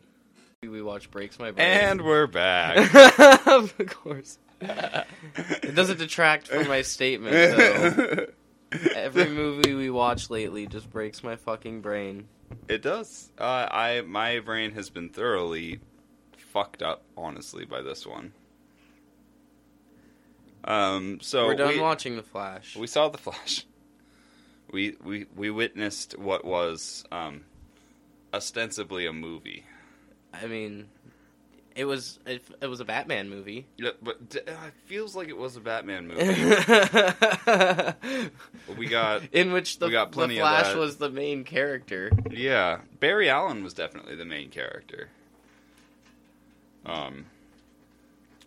We 0.63 0.83
watch 0.83 1.11
Breaks 1.11 1.39
My 1.39 1.51
Brain. 1.53 1.67
And 1.67 2.03
we're 2.03 2.27
back. 2.27 2.77
of 3.47 3.75
course. 3.89 4.39
It 4.61 5.75
doesn't 5.75 5.99
detract 5.99 6.49
from 6.49 6.67
my 6.67 6.83
statement, 6.83 7.35
though. 7.35 8.27
Every 8.95 9.29
movie 9.29 9.75
we 9.75 9.91
watch 9.91 10.29
lately 10.31 10.67
just 10.67 10.91
breaks 10.91 11.23
my 11.23 11.37
fucking 11.37 11.83
brain. 11.83 12.27
It 12.69 12.83
does. 12.83 13.31
Uh, 13.39 13.67
I 13.71 14.01
my 14.07 14.41
brain 14.41 14.73
has 14.73 14.91
been 14.91 15.09
thoroughly 15.11 15.81
fucked 16.37 16.83
up, 16.83 17.03
honestly, 17.17 17.65
by 17.65 17.83
this 17.83 18.07
one. 18.07 18.33
Um. 20.65 21.19
So 21.21 21.47
We're 21.47 21.55
done 21.55 21.75
we, 21.75 21.81
watching 21.81 22.17
The 22.17 22.23
Flash. 22.23 22.77
we 22.77 22.87
saw 22.87 23.09
the 23.09 23.19
Flash. 23.19 23.65
We 24.73 24.97
we 25.05 25.27
we 25.37 25.51
witnessed 25.51 26.19
what 26.19 26.45
was 26.45 27.05
um, 27.13 27.43
ostensibly 28.35 29.07
a 29.07 29.13
movie. 29.13 29.65
I 30.35 30.47
mean, 30.47 30.89
it 31.75 31.85
was 31.85 32.19
it, 32.27 32.43
it 32.61 32.67
was 32.67 32.81
a 32.81 32.85
Batman 32.85 33.31
movie. 33.31 33.67
Yeah, 33.77 33.91
but 34.03 34.29
d- 34.29 34.41
uh, 34.41 34.51
it 34.67 34.75
feels 34.87 35.15
like 35.15 35.29
it 35.29 35.37
was 35.37 35.57
a 35.57 35.61
Batman 35.61 36.09
movie. 36.09 36.25
We 38.77 38.87
got 38.87 39.23
in 39.33 39.53
which 39.53 39.79
the, 39.79 39.87
We 39.87 39.93
got 39.93 40.11
the 40.11 40.15
plenty 40.17 40.39
of 40.39 40.43
Flash 40.43 40.67
that. 40.73 40.77
was 40.77 40.97
the 40.97 41.11
main 41.11 41.45
character. 41.45 42.11
yeah. 42.31 42.81
Barry 43.01 43.31
Allen 43.31 43.63
was 43.63 43.73
definitely 43.75 44.17
the 44.17 44.25
main 44.25 44.51
character. 44.51 45.09
Um, 46.85 47.27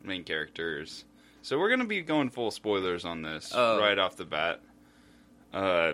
main 0.04 0.24
characters. 0.24 1.06
So 1.42 1.58
we're 1.58 1.70
gonna 1.70 1.86
be 1.86 2.02
going 2.02 2.30
full 2.30 2.52
spoilers 2.52 3.06
on 3.06 3.22
this 3.22 3.52
Oh. 3.56 3.80
right 3.80 3.98
off 3.98 4.16
the 4.18 4.26
bat. 4.26 4.60
Uh, 5.54 5.94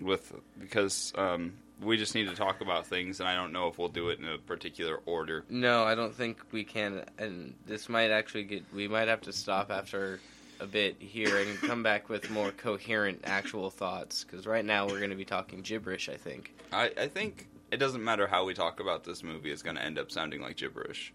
with 0.00 0.32
because 0.58 1.12
um, 1.16 1.54
we 1.80 1.96
just 1.96 2.14
need 2.14 2.28
to 2.28 2.34
talk 2.34 2.60
about 2.60 2.86
things, 2.86 3.20
and 3.20 3.28
I 3.28 3.34
don't 3.34 3.52
know 3.52 3.68
if 3.68 3.78
we'll 3.78 3.88
do 3.88 4.08
it 4.10 4.18
in 4.18 4.26
a 4.26 4.38
particular 4.38 5.00
order. 5.06 5.44
No, 5.48 5.84
I 5.84 5.94
don't 5.94 6.14
think 6.14 6.38
we 6.52 6.64
can. 6.64 7.04
And 7.18 7.54
this 7.66 7.88
might 7.88 8.10
actually 8.10 8.44
get. 8.44 8.64
We 8.74 8.88
might 8.88 9.08
have 9.08 9.22
to 9.22 9.32
stop 9.32 9.70
after 9.70 10.20
a 10.60 10.66
bit 10.66 10.96
here 10.98 11.38
and 11.38 11.58
come 11.62 11.82
back 11.82 12.08
with 12.08 12.30
more 12.30 12.50
coherent 12.50 13.20
actual 13.24 13.70
thoughts. 13.70 14.24
Because 14.24 14.46
right 14.46 14.64
now 14.64 14.86
we're 14.86 14.98
going 14.98 15.10
to 15.10 15.16
be 15.16 15.24
talking 15.24 15.62
gibberish. 15.62 16.08
I 16.08 16.16
think. 16.16 16.54
I, 16.72 16.90
I 16.96 17.06
think 17.08 17.48
it 17.70 17.78
doesn't 17.78 18.02
matter 18.02 18.26
how 18.26 18.44
we 18.44 18.54
talk 18.54 18.80
about 18.80 19.04
this 19.04 19.22
movie; 19.22 19.50
it's 19.50 19.62
going 19.62 19.76
to 19.76 19.84
end 19.84 19.98
up 19.98 20.10
sounding 20.10 20.40
like 20.40 20.56
gibberish, 20.56 21.12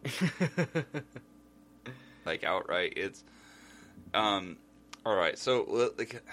like 2.25 2.43
outright. 2.43 2.93
It's 2.95 3.23
um, 4.13 4.57
all 5.05 5.15
right. 5.15 5.37
So, 5.37 5.91
like, 5.97 6.23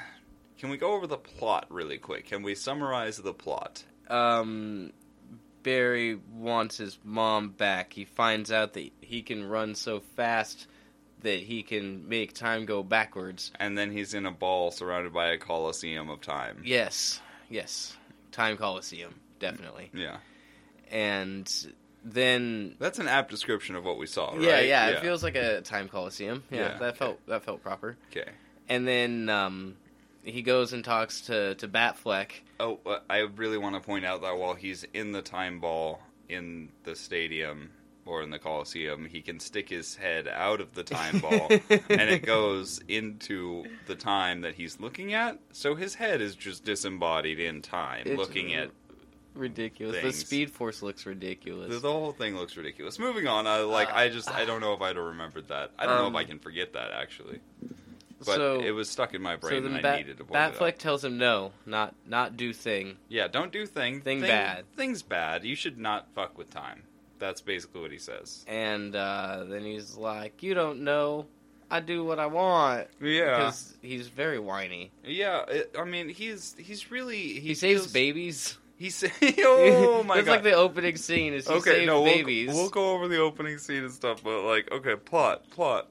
can 0.61 0.71
we 0.71 0.77
go 0.77 0.93
over 0.93 1.07
the 1.09 1.17
plot 1.17 1.67
really 1.71 1.99
quick? 1.99 2.27
Can 2.27 2.43
we 2.45 2.55
summarize 2.55 3.17
the 3.17 3.35
plot? 3.35 3.83
um, 4.09 4.93
Barry 5.63 6.19
wants 6.35 6.79
his 6.79 6.99
mom 7.05 7.51
back. 7.51 7.93
He 7.93 8.05
finds 8.07 8.51
out 8.51 8.73
that 8.75 8.91
he 9.03 9.21
can 9.23 9.45
run 9.47 9.75
so 9.75 10.01
fast 10.01 10.67
that 11.23 11.41
he 11.41 11.63
can 11.63 12.09
make 12.09 12.33
time 12.33 12.65
go 12.65 12.83
backwards. 12.83 13.53
And 13.61 13.77
then 13.77 13.91
he's 13.93 14.15
in 14.15 14.25
a 14.25 14.31
ball 14.31 14.71
surrounded 14.71 15.13
by 15.13 15.29
a 15.33 15.37
coliseum 15.39 16.09
of 16.09 16.23
time. 16.23 16.63
Yes, 16.65 17.21
yes, 17.51 17.95
time 18.33 18.57
coliseum, 18.57 19.15
definitely. 19.39 19.91
Yeah, 19.93 20.17
And 20.91 21.47
then 22.05 22.75
that's 22.79 22.99
an 22.99 23.07
apt 23.09 23.31
description 23.31 23.77
of 23.77 23.85
what 23.85 23.99
we 23.99 24.07
saw. 24.07 24.31
Right? 24.33 24.41
yeah, 24.41 24.61
yeah, 24.61 24.89
it 24.89 25.01
feels 25.01 25.23
like 25.23 25.37
a 25.37 25.61
time 25.61 25.89
coliseum. 25.89 26.43
Yeah, 26.51 26.59
Yeah, 26.59 26.79
that 26.79 26.89
okay. 26.91 26.97
felt 26.99 27.27
that 27.27 27.45
felt 27.45 27.63
proper. 27.63 27.99
okay. 28.11 28.31
And 28.69 28.89
then 28.89 29.29
um, 29.29 29.77
he 30.23 30.43
goes 30.43 30.73
and 30.73 30.85
talks 30.85 31.23
to 31.23 31.55
to 31.57 31.69
Batfleck. 31.69 32.31
Oh, 32.59 32.79
uh, 32.87 32.99
I 33.09 33.19
really 33.21 33.59
want 33.59 33.75
to 33.77 33.81
point 33.81 34.05
out 34.05 34.23
that 34.23 34.37
while 34.39 34.55
he's 34.55 34.85
in 34.95 35.13
the 35.13 35.23
time 35.23 35.61
ball 35.61 36.01
in 36.29 36.71
the 36.85 36.95
stadium 36.95 37.71
or 38.07 38.23
in 38.23 38.31
the 38.31 38.39
Coliseum, 38.39 39.05
he 39.05 39.21
can 39.21 39.39
stick 39.41 39.69
his 39.69 39.95
head 39.97 40.27
out 40.29 40.61
of 40.61 40.75
the 40.75 40.83
time 40.83 41.19
ball 41.21 41.49
and 41.71 42.01
it 42.11 42.25
goes 42.25 42.81
into 42.89 43.65
the 43.87 43.95
time 43.95 44.41
that 44.43 44.55
he's 44.55 44.81
looking 44.81 45.15
at. 45.15 45.39
So 45.53 45.75
his 45.75 45.95
head 45.95 46.21
is 46.21 46.35
just 46.35 46.65
disembodied 46.65 47.39
in 47.41 47.63
time, 47.63 48.03
It's 48.07 48.19
looking 48.19 48.55
at. 48.55 48.71
ridiculous. 49.35 49.97
Things. 50.01 50.19
The 50.21 50.27
Speed 50.27 50.51
Force 50.51 50.83
looks 50.83 51.07
ridiculous. 51.07 51.71
The, 51.71 51.79
the 51.79 51.93
whole 51.93 52.13
thing 52.13 52.37
looks 52.37 52.57
ridiculous. 52.57 52.99
Moving 52.99 53.27
on, 53.27 53.47
I 53.47 53.61
like. 53.61 53.93
I 53.93 54.09
just. 54.09 54.31
I 54.31 54.45
don't 54.45 54.61
know 54.61 54.73
if 54.73 54.81
I'd 54.83 54.97
have 54.97 55.05
remembered 55.05 55.49
that. 55.49 55.71
I 55.79 55.87
don't 55.87 55.97
know 55.99 56.07
Um, 56.07 56.15
if 56.15 56.19
I 56.19 56.25
can 56.25 56.39
forget 56.39 56.73
that 56.73 56.91
actually. 56.93 57.41
But 58.25 58.37
so 58.37 58.61
it 58.61 58.73
was 58.73 58.89
stuck 58.91 59.15
in 59.15 59.23
my 59.23 59.37
brain, 59.37 59.63
then 59.63 59.75
and 59.77 59.87
I 59.87 59.97
needed 59.97 60.19
to 60.19 60.25
point 60.25 60.37
it 60.37 60.39
out. 60.39 60.55
Batfleck 60.55 60.79
tells 60.79 61.05
him 61.05 61.17
no, 61.19 61.53
not 61.67 61.95
not 62.07 62.37
do 62.37 62.53
thing. 62.53 62.97
Yeah, 63.09 63.29
don't 63.29 63.51
do 63.53 63.65
thing. 63.67 64.03
Thing 64.03 64.21
bad. 64.21 64.65
Thing's 64.77 65.03
bad. 65.03 65.45
You 65.45 65.57
should 65.57 65.79
not 65.79 66.09
fuck 66.15 66.37
with 66.37 66.51
time. 66.51 66.83
That's 67.19 67.41
basically 67.41 67.81
what 67.83 67.93
he 67.93 67.99
says. 67.99 68.45
And 68.49 68.95
uh, 68.95 69.45
then 69.49 69.63
he's 69.65 69.97
like, 69.97 70.43
"You 70.43 70.55
don't 70.55 70.81
know. 70.85 71.27
I 71.71 71.81
do 71.81 72.05
what 72.05 72.19
I 72.19 72.27
want." 72.27 72.89
Yeah. 73.01 73.37
Because 73.37 73.75
he's 73.83 74.09
very 74.09 74.39
whiny. 74.39 74.91
Yeah, 75.05 75.45
it, 75.49 75.75
I 75.79 75.85
mean, 75.85 76.09
he's 76.09 76.55
he's 76.59 76.91
really 76.91 77.17
he, 77.19 77.41
He, 77.41 77.55
saves 77.55 77.83
feels- 77.83 77.93
babies. 77.93 78.59
He 78.77 78.89
sa- 78.89 79.09
oh 79.23 80.03
my 80.07 80.17
That's 80.17 80.17
god. 80.17 80.19
It's 80.19 80.29
like 80.29 80.43
the 80.43 80.55
opening 80.55 80.97
scene. 80.97 81.35
Is 81.35 81.47
he 81.47 81.53
okay, 81.55 81.71
saves 81.71 81.87
no, 81.87 82.01
we'll, 82.01 82.15
babies? 82.15 82.49
we'll 82.49 82.71
go 82.71 82.93
over 82.93 83.09
the 83.09 83.19
opening 83.19 83.59
scene 83.59 83.85
and 83.85 83.93
stuff, 83.93 84.23
but 84.25 84.43
like, 84.45 84.71
okay, 84.73 84.97
plot, 84.97 85.49
plot. 85.51 85.89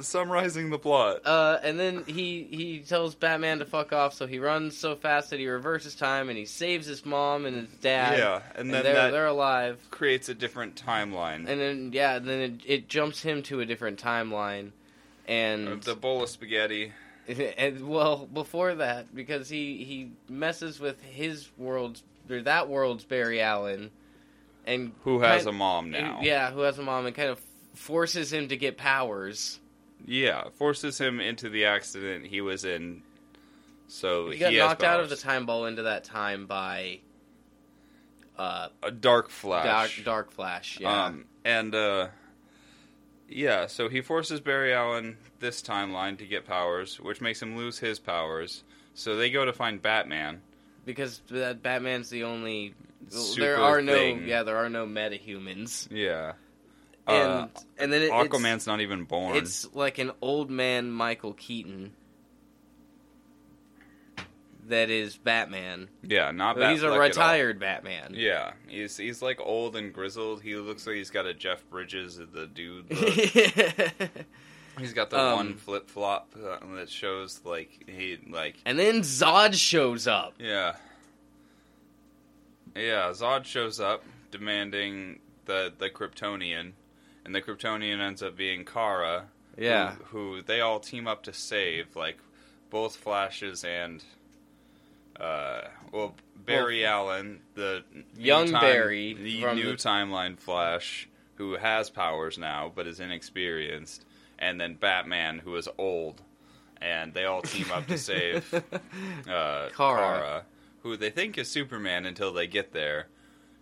Summarizing 0.00 0.70
the 0.70 0.78
plot. 0.78 1.20
Uh, 1.26 1.58
and 1.62 1.78
then 1.78 2.04
he 2.06 2.44
he 2.50 2.78
tells 2.80 3.14
Batman 3.14 3.58
to 3.58 3.64
fuck 3.64 3.92
off, 3.92 4.14
so 4.14 4.26
he 4.26 4.38
runs 4.38 4.76
so 4.76 4.96
fast 4.96 5.30
that 5.30 5.38
he 5.38 5.46
reverses 5.46 5.94
time 5.94 6.28
and 6.28 6.38
he 6.38 6.46
saves 6.46 6.86
his 6.86 7.04
mom 7.04 7.44
and 7.44 7.56
his 7.56 7.68
dad. 7.80 8.18
yeah, 8.18 8.40
and 8.54 8.66
and, 8.66 8.74
then 8.74 8.84
they're 8.84 9.10
they're 9.10 9.26
alive. 9.26 9.78
creates 9.90 10.28
a 10.28 10.34
different 10.34 10.82
timeline. 10.82 11.46
And 11.48 11.60
then 11.60 11.90
yeah, 11.92 12.18
then 12.18 12.40
it, 12.40 12.60
it 12.66 12.88
jumps 12.88 13.22
him 13.22 13.42
to 13.44 13.60
a 13.60 13.66
different 13.66 14.02
timeline, 14.02 14.70
and 15.28 15.82
the 15.82 15.94
bowl 15.94 16.22
of 16.22 16.28
spaghetti. 16.30 16.92
and 17.28 17.88
well 17.88 18.26
before 18.32 18.74
that 18.76 19.14
because 19.14 19.48
he 19.48 19.84
he 19.84 20.10
messes 20.28 20.80
with 20.80 21.00
his 21.02 21.48
world's 21.56 22.02
or 22.30 22.42
that 22.42 22.68
world's 22.68 23.04
Barry 23.04 23.40
Allen, 23.40 23.90
and 24.66 24.92
Who 25.04 25.20
has 25.20 25.44
kind- 25.44 25.54
a 25.54 25.58
mom 25.58 25.90
now? 25.90 26.20
yeah, 26.22 26.50
who 26.50 26.60
has 26.60 26.78
a 26.78 26.82
mom 26.82 27.06
and 27.06 27.14
kind 27.14 27.28
of 27.30 27.40
forces 27.74 28.32
him 28.32 28.48
to 28.48 28.56
get 28.56 28.76
powers. 28.76 29.58
Yeah, 30.06 30.44
forces 30.54 30.98
him 30.98 31.20
into 31.20 31.48
the 31.48 31.66
accident 31.66 32.26
he 32.26 32.40
was 32.40 32.64
in. 32.64 33.02
So 33.88 34.30
He 34.30 34.38
got 34.38 34.52
has 34.52 34.58
knocked 34.58 34.82
out 34.84 35.00
of 35.00 35.10
the 35.10 35.16
time 35.16 35.46
ball 35.46 35.66
into 35.66 35.82
that 35.82 36.04
time 36.04 36.46
by 36.46 37.00
uh 38.38 38.68
a 38.82 38.90
dark 38.90 39.26
dark 39.26 39.30
flash. 39.30 40.02
dark 40.04 40.30
flash. 40.32 40.78
Yeah. 40.80 41.04
Um, 41.06 41.26
and 41.44 41.74
uh, 41.74 42.08
yeah, 43.28 43.66
so 43.66 43.88
he 43.88 44.00
forces 44.00 44.40
Barry 44.40 44.72
Allen 44.74 45.16
this 45.40 45.62
timeline 45.62 46.18
to 46.18 46.26
get 46.26 46.46
powers, 46.46 46.98
which 47.00 47.20
makes 47.20 47.40
him 47.42 47.56
lose 47.56 47.78
his 47.78 47.98
powers. 47.98 48.64
So 48.94 49.16
they 49.16 49.30
go 49.30 49.44
to 49.44 49.52
find 49.52 49.80
Batman. 49.80 50.40
because 50.84 51.20
Batman's 51.30 52.10
the 52.10 52.24
only 52.24 52.74
Super 53.08 53.40
there 53.40 53.56
are 53.58 53.82
no 53.82 53.94
thing. 53.94 54.26
yeah 54.28 54.42
there 54.44 54.56
are 54.58 54.68
no 54.68 54.86
metahumans 54.86 55.88
Yeah. 55.90 56.32
And 57.06 57.28
Uh, 57.28 57.48
and 57.78 57.92
then 57.92 58.02
it, 58.02 58.10
Aquaman's 58.10 58.66
not 58.66 58.80
even 58.80 59.04
born. 59.04 59.36
it's, 59.36 59.72
like 59.74 59.98
an 59.98 60.12
old 60.20 60.50
man 60.50 60.90
Michael 60.90 61.32
Keaton 61.32 61.92
that 64.68 64.90
is 64.90 65.16
Batman. 65.16 65.88
yeah, 66.02 66.30
not 66.30 66.56
But 66.56 66.70
he's 66.70 66.82
a 66.82 66.90
retired 66.98 67.58
Batman. 67.58 68.14
Yeah, 68.14 68.52
he's 68.68 68.96
he's 68.96 69.20
like 69.20 69.40
old 69.40 69.76
and 69.76 69.92
grizzled. 69.92 70.42
He 70.42 70.54
looks 70.56 70.86
like 70.86 70.96
he's 70.96 71.10
got 71.10 71.26
a 71.26 71.34
Jeff 71.34 71.68
Bridges, 71.68 72.18
the 72.18 72.46
dude. 72.46 72.86
he's 74.78 74.92
got 74.92 75.10
the 75.10 75.18
Um, 75.18 75.36
one 75.36 75.54
flip 75.54 75.90
flop 75.90 76.34
uh, 76.36 76.58
that 76.76 76.88
shows 76.88 77.40
like 77.44 77.84
he 77.88 78.18
like 78.30 78.56
and 78.64 78.78
then 78.78 79.00
Zod 79.00 79.54
shows 79.54 80.06
up. 80.06 80.34
Yeah. 80.38 80.76
Yeah, 82.74 83.10
Zod 83.10 83.44
shows 83.44 83.80
up 83.80 84.04
demanding 84.30 85.18
the 85.44 85.72
the 85.76 85.90
Kryptonian, 85.90 86.72
and 87.24 87.34
the 87.34 87.40
Kryptonian 87.42 88.00
ends 88.00 88.22
up 88.22 88.36
being 88.36 88.64
Kara. 88.64 89.26
Yeah. 89.56 89.96
Who, 90.10 90.34
who 90.36 90.42
they 90.42 90.60
all 90.60 90.80
team 90.80 91.06
up 91.06 91.22
to 91.24 91.32
save, 91.32 91.94
like 91.96 92.18
both 92.70 92.96
Flashes 92.96 93.64
and 93.64 94.02
uh 95.20 95.62
well 95.92 96.14
Barry 96.44 96.84
Allen, 96.86 97.40
the 97.54 97.84
Young 98.16 98.50
time- 98.50 98.60
Barry 98.62 99.14
the 99.14 99.54
new 99.54 99.72
the- 99.72 99.76
timeline 99.76 100.38
Flash, 100.38 101.08
who 101.36 101.54
has 101.56 101.90
powers 101.90 102.38
now 102.38 102.72
but 102.74 102.86
is 102.86 102.98
inexperienced, 103.00 104.04
and 104.38 104.60
then 104.60 104.74
Batman, 104.74 105.38
who 105.38 105.54
is 105.56 105.68
old, 105.78 106.22
and 106.80 107.12
they 107.14 107.24
all 107.26 107.42
team 107.42 107.70
up 107.72 107.86
to 107.88 107.98
save 107.98 108.52
uh, 108.54 108.60
Kara. 109.28 109.70
Kara. 109.76 110.44
who 110.82 110.96
they 110.96 111.10
think 111.10 111.36
is 111.38 111.48
Superman 111.50 112.06
until 112.06 112.32
they 112.32 112.46
get 112.46 112.72
there. 112.72 113.06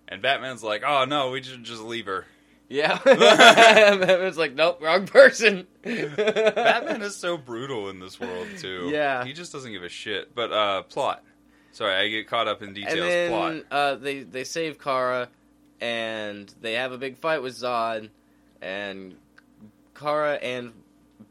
And 0.08 0.22
Batman's 0.22 0.62
like, 0.64 0.82
"Oh 0.86 1.04
no, 1.04 1.30
we 1.30 1.42
should 1.42 1.62
just 1.64 1.82
leave 1.82 2.06
her." 2.06 2.26
Yeah. 2.70 2.98
Batman's 3.04 4.38
like, 4.38 4.54
nope, 4.54 4.80
wrong 4.80 5.06
person. 5.06 5.66
Batman 5.82 7.02
is 7.02 7.16
so 7.16 7.36
brutal 7.36 7.90
in 7.90 7.98
this 8.00 8.18
world 8.18 8.46
too. 8.58 8.88
Yeah. 8.90 9.24
he 9.24 9.32
just 9.34 9.52
doesn't 9.52 9.70
give 9.72 9.82
a 9.82 9.88
shit. 9.88 10.34
But 10.34 10.52
uh, 10.52 10.82
plot. 10.84 11.22
Sorry, 11.72 11.94
I 11.94 12.08
get 12.08 12.28
caught 12.28 12.48
up 12.48 12.62
in 12.62 12.72
details. 12.72 12.94
and 12.94 13.02
then 13.02 13.30
plot. 13.30 13.62
uh, 13.70 13.94
they 13.96 14.20
they 14.20 14.44
save 14.44 14.78
Kara, 14.78 15.28
and 15.80 16.52
they 16.60 16.74
have 16.74 16.92
a 16.92 16.98
big 16.98 17.18
fight 17.18 17.42
with 17.42 17.54
Zod, 17.54 18.08
and 18.62 19.14
Kara 19.94 20.34
and 20.34 20.72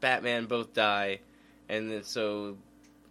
Batman 0.00 0.46
both 0.46 0.72
die, 0.72 1.20
and 1.68 1.90
then 1.90 2.04
so 2.04 2.56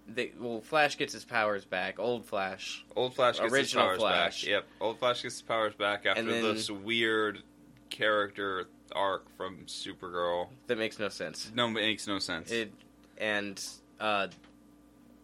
they 0.07 0.31
well 0.39 0.61
Flash 0.61 0.97
gets 0.97 1.13
his 1.13 1.23
powers 1.23 1.65
back, 1.65 1.99
old 1.99 2.25
Flash, 2.25 2.83
Old 2.95 3.13
Flash 3.15 3.39
gets 3.39 3.53
original 3.53 3.89
his 3.89 3.89
powers 3.89 3.99
Flash. 3.99 4.41
back. 4.41 4.49
Yep, 4.49 4.65
Old 4.81 4.99
Flash 4.99 5.21
gets 5.21 5.35
his 5.35 5.41
powers 5.43 5.75
back 5.75 6.05
after 6.07 6.23
then- 6.23 6.43
this 6.43 6.69
weird 6.71 7.43
character 7.89 8.67
arc 8.93 9.29
from 9.37 9.65
Supergirl. 9.65 10.47
that 10.67 10.77
makes 10.77 10.99
no 10.99 11.09
sense. 11.09 11.51
No, 11.53 11.67
it 11.67 11.73
makes 11.73 12.07
no 12.07 12.19
sense. 12.19 12.51
It 12.51 12.71
and 13.17 13.63
uh, 13.99 14.27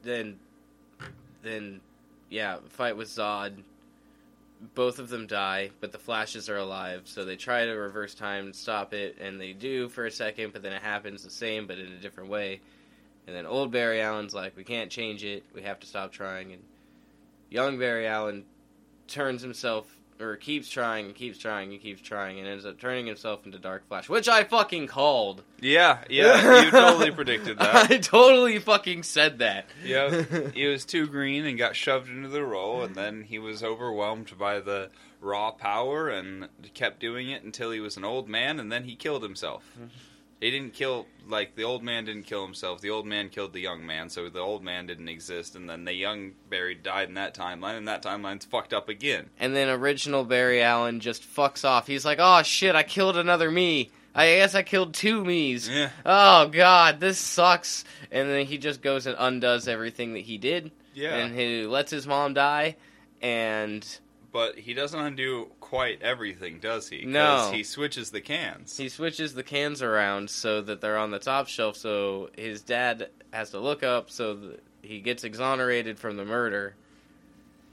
then 0.04 0.40
then 1.44 1.82
yeah, 2.30 2.58
fight 2.70 2.98
with 2.98 3.08
Zod. 3.10 3.64
Both 4.74 5.00
of 5.00 5.10
them 5.10 5.28
die, 5.28 5.72
but 5.82 5.92
the 5.92 6.00
Flashes 6.00 6.50
are 6.50 6.58
alive. 6.58 7.04
So 7.06 7.26
they 7.26 7.36
try 7.36 7.66
to 7.66 7.72
reverse 7.72 8.16
time 8.16 8.46
and 8.46 8.56
stop 8.56 8.94
it, 8.94 9.18
and 9.20 9.40
they 9.40 9.54
do 9.54 9.90
for 9.90 10.06
a 10.06 10.12
second, 10.12 10.54
but 10.54 10.64
then 10.64 10.74
it 10.74 10.82
happens 10.82 11.24
the 11.24 11.30
same, 11.30 11.68
but 11.68 11.78
in 11.78 11.88
a 11.92 11.98
different 11.98 12.30
way. 12.30 12.62
And 13.28 13.36
then 13.36 13.46
old 13.46 13.72
Barry 13.72 14.02
Allen's 14.02 14.34
like, 14.34 14.56
"We 14.56 14.64
can't 14.64 14.90
change 14.90 15.24
it. 15.24 15.44
We 15.54 15.64
have 15.64 15.80
to 15.82 15.88
stop 15.88 16.12
trying." 16.12 16.54
And 16.54 16.64
young 17.50 17.78
Barry 17.78 18.08
Allen 18.08 18.46
turns 19.08 19.42
himself 19.42 19.95
or 20.20 20.36
keeps 20.38 20.70
trying 20.70 21.08
and 21.08 21.16
keeps 21.16 21.38
trying 21.38 21.72
and 21.72 21.82
keeps 21.82 22.02
trying 22.02 22.40
and 22.40 22.48
ends 22.48 22.66
up 22.66 22.80
turning 22.80 23.06
himself 23.06 23.46
into 23.46 23.58
Dark 23.60 23.88
Flash, 23.88 24.10
which 24.10 24.28
I 24.28 24.44
fucking 24.44 24.88
called. 24.88 25.44
Yeah, 25.60 26.00
yeah, 26.10 26.64
you 26.64 26.72
totally 26.72 27.12
predicted 27.12 27.58
that. 27.60 27.76
I 27.92 27.98
totally 27.98 28.60
fucking 28.60 29.04
said 29.04 29.40
that. 29.40 29.66
Yeah, 29.84 30.24
he 30.54 30.68
was 30.68 30.86
too 30.86 31.08
green 31.08 31.46
and 31.46 31.58
got 31.58 31.76
shoved 31.76 32.10
into 32.10 32.30
the 32.30 32.44
role, 32.44 32.84
and 32.84 32.96
then 32.96 33.24
he 33.24 33.40
was 33.40 33.64
overwhelmed 33.64 34.38
by 34.38 34.60
the 34.60 34.90
raw 35.22 35.52
power 35.52 36.10
and 36.10 36.48
kept 36.74 37.00
doing 37.00 37.30
it 37.30 37.44
until 37.44 37.72
he 37.72 37.80
was 37.80 37.98
an 37.98 38.06
old 38.06 38.30
man, 38.30 38.60
and 38.60 38.72
then 38.72 38.84
he 38.84 38.96
killed 38.96 39.24
himself. 39.24 39.64
He 40.40 40.52
didn't 40.52 40.74
kill 40.74 41.08
like 41.28 41.56
the 41.56 41.64
old 41.64 41.84
man 41.84 42.06
didn't 42.06 42.24
kill 42.24 42.46
himself. 42.46 42.82
The 42.82 42.90
old 42.90 43.06
man 43.06 43.30
killed 43.30 43.54
the 43.54 43.62
young 43.62 43.86
man, 43.86 44.10
so 44.10 44.30
the 44.30 44.40
old 44.40 44.64
man 44.64 44.86
didn't 44.86 45.10
exist, 45.10 45.56
and 45.56 45.70
then 45.70 45.86
the 45.86 45.94
young 45.94 46.34
Barry 46.50 46.76
died 46.76 47.10
in 47.10 47.16
that 47.16 47.36
timeline, 47.36 47.78
and 47.78 47.88
that 47.88 48.04
timeline's 48.04 48.46
fucked 48.46 48.74
up 48.74 48.90
again. 48.90 49.30
And 49.40 49.56
then 49.56 49.70
original 49.70 50.24
Barry 50.24 50.62
Allen 50.62 51.00
just 51.00 51.24
fucks 51.24 51.66
off. 51.66 51.88
He's 51.88 52.06
like, 52.06 52.20
"Oh 52.22 52.44
shit, 52.44 52.76
I 52.76 52.84
killed 52.84 53.18
another 53.18 53.50
me. 53.50 53.92
I 54.14 54.36
guess 54.36 54.56
I 54.56 54.64
killed 54.64 54.94
two 54.94 55.24
me's. 55.26 55.68
Yeah, 55.68 55.90
Oh 56.06 56.48
god, 56.48 57.00
this 57.00 57.18
sucks." 57.18 57.84
And 58.12 58.30
then 58.30 58.46
he 58.46 58.58
just 58.58 58.82
goes 58.82 59.08
and 59.08 59.16
undoes 59.18 59.68
everything 59.68 60.14
that 60.14 60.24
he 60.24 60.38
did, 60.38 60.72
yeah. 60.94 61.16
and 61.16 61.36
he 61.36 61.66
lets 61.66 61.92
his 61.92 62.06
mom 62.06 62.34
die, 62.34 62.76
and 63.22 63.86
but 64.36 64.60
he 64.60 64.74
doesn't 64.74 65.00
undo 65.00 65.50
quite 65.62 66.02
everything, 66.02 66.60
does 66.60 66.90
he? 66.90 67.06
No. 67.06 67.52
he 67.54 67.64
switches 67.64 68.12
the 68.12 68.20
cans. 68.20 68.76
he 68.76 68.90
switches 68.90 69.34
the 69.34 69.44
cans 69.44 69.82
around 69.82 70.30
so 70.30 70.62
that 70.62 70.82
they're 70.82 70.98
on 70.98 71.12
the 71.12 71.20
top 71.20 71.48
shelf. 71.48 71.78
So 71.78 72.32
his 72.36 72.62
dad 72.62 73.12
has 73.32 73.52
to 73.52 73.62
look 73.62 73.82
up, 73.82 74.12
so 74.12 74.58
he 74.82 75.00
gets 75.00 75.24
exonerated 75.24 75.98
from 75.98 76.18
the 76.18 76.26
murder. 76.26 76.76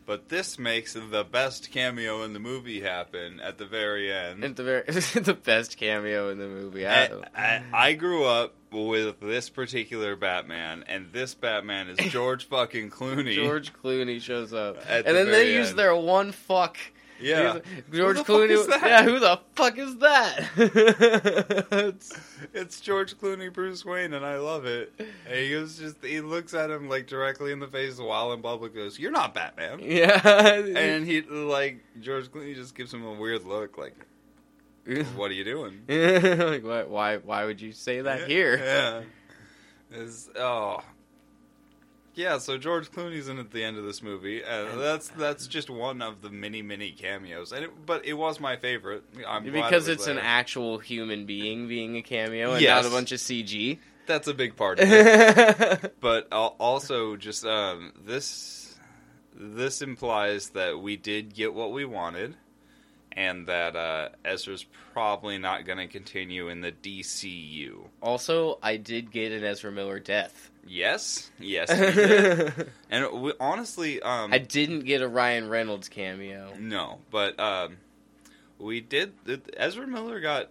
But 0.07 0.28
this 0.28 0.57
makes 0.57 0.92
the 0.92 1.26
best 1.28 1.73
cameo 1.73 2.23
in 2.23 2.33
the 2.33 2.38
movie 2.38 2.83
happen 2.83 3.40
at 3.40 3.59
the 3.59 3.66
very 3.66 4.12
end. 4.12 4.45
It's 4.45 4.57
the 4.57 4.62
very 4.62 4.85
the 4.87 5.35
best 5.35 5.76
cameo 5.76 6.28
in 6.28 6.38
the 6.38 6.47
movie. 6.47 6.87
I, 6.87 7.11
I, 7.35 7.64
I 7.73 7.92
grew 7.95 8.23
up 8.25 8.54
with 8.73 9.21
this 9.21 9.49
particular 9.50 10.17
Batman, 10.17 10.85
and 10.88 11.12
this 11.12 11.35
Batman 11.35 11.88
is 11.88 11.99
George 12.12 12.45
fucking 12.49 12.91
Clooney. 12.91 13.35
George 13.35 13.73
Clooney 13.73 14.21
shows 14.21 14.52
up, 14.52 14.79
and 14.88 15.07
the 15.07 15.12
then 15.12 15.26
they 15.31 15.55
use 15.55 15.75
their 15.75 15.95
one 15.97 16.33
fuck. 16.33 16.76
yeah, 17.21 17.59
George 17.93 18.17
Clooney. 18.19 18.67
Yeah, 18.83 19.05
who 19.05 19.19
the 19.21 19.38
fuck 19.55 19.79
is 19.79 19.97
that? 19.99 20.49
It's- 21.73 22.12
it's 22.52 22.81
George 22.81 23.17
Clooney, 23.19 23.52
Bruce 23.52 23.85
Wayne, 23.85 24.12
and 24.12 24.26
I 24.26 24.37
love 24.38 24.67
it. 24.67 24.93
And 24.99 25.35
he 25.38 25.50
goes 25.50 25.79
just 25.79 26.05
he 26.05 26.21
looks 26.21 26.52
at 26.55 26.71
him 26.71 26.88
like 26.88 27.07
directly 27.07 27.52
in 27.52 27.61
the 27.61 27.69
face 27.69 27.99
while 27.99 28.33
in 28.33 28.43
public 28.43 28.75
goes, 28.75 28.99
"You're 28.99 29.11
not 29.12 29.35
Batman." 29.35 29.79
yeah, 29.83 30.21
And 30.76 31.07
he 31.07 31.23
like 31.23 31.79
George 32.00 32.26
Clooney 32.31 32.55
just 32.55 32.75
gives 32.75 32.93
him 32.93 33.05
a 33.05 33.12
weird 33.12 33.45
look, 33.45 33.79
like, 33.79 33.95
"What 35.17 35.31
are 35.31 35.35
you 35.35 35.45
doing?" 35.45 35.83
like 35.89 36.65
why, 36.65 36.85
why? 36.85 37.17
Why 37.19 37.45
would 37.45 37.61
you 37.61 37.73
say 37.73 38.01
that 38.03 38.29
here? 38.29 38.57
Yeah. 38.59 39.03
Is 39.99 40.31
oh. 40.37 40.83
Yeah, 42.15 42.39
so 42.39 42.59
George 42.59 42.91
Clooney's 42.93 43.29
in 43.29 43.39
at 43.39 43.53
the 43.53 43.65
end 43.65 43.79
of 43.79 43.85
this 43.85 44.03
movie, 44.03 44.43
and 44.43 44.79
that's 44.79 45.09
that's 45.09 45.47
just 45.47 45.71
one 45.71 46.03
of 46.03 46.21
the 46.21 46.29
many 46.29 46.61
many 46.61 46.91
cameos, 46.91 47.53
and 47.53 47.65
it, 47.65 47.87
but 47.87 48.05
it 48.05 48.12
was 48.12 48.39
my 48.39 48.57
favorite. 48.57 49.03
I'm 49.27 49.45
because 49.51 49.89
it 49.89 49.93
it's 49.93 50.07
an 50.09 50.19
actual 50.19 50.79
human 50.79 51.25
being 51.25 51.69
being 51.69 51.97
a 51.97 52.03
cameo 52.03 52.53
and 52.53 52.61
Yes. 52.61 52.85
not 52.85 52.91
a 52.91 52.95
bunch 52.95 53.12
of 53.12 53.19
CG. 53.19 53.79
That's 54.07 54.29
a 54.29 54.35
big 54.35 54.57
part 54.57 54.79
of 54.81 54.89
it. 54.91 55.95
but 56.01 56.29
also 56.33 57.17
just 57.17 57.47
um, 57.47 57.93
this 58.05 58.77
this 59.35 59.81
implies 59.81 60.51
that 60.51 60.79
we 60.79 60.97
did 60.97 61.35
get 61.35 61.55
what 61.55 61.73
we 61.73 61.87
wanted, 61.87 62.35
and 63.16 63.47
that 63.47 63.76
uh, 63.76 64.09
Ezra's 64.25 64.64
probably 64.92 65.38
not 65.38 65.64
going 65.64 65.78
to 65.78 65.87
continue 65.87 66.49
in 66.49 66.61
the 66.61 66.73
DCU. 66.73 67.87
also, 68.02 68.59
I 68.62 68.76
did 68.76 69.11
get 69.11 69.33
an 69.33 69.45
Ezra 69.45 69.71
Miller 69.73 69.99
death. 69.99 70.50
Yes, 70.66 71.31
yes, 71.40 71.69
did. 71.97 72.71
and 72.90 73.23
we, 73.23 73.33
honestly, 73.40 74.00
um, 74.02 74.33
I 74.33 74.38
didn't 74.38 74.81
get 74.81 75.02
a 75.02 75.09
Ryan 75.09 75.49
Reynolds 75.49 75.88
cameo. 75.88 76.52
no, 76.59 77.00
but 77.11 77.38
um, 77.40 77.78
we 78.59 78.81
did. 78.81 79.12
Ezra 79.57 79.87
Miller 79.87 80.21
got 80.21 80.50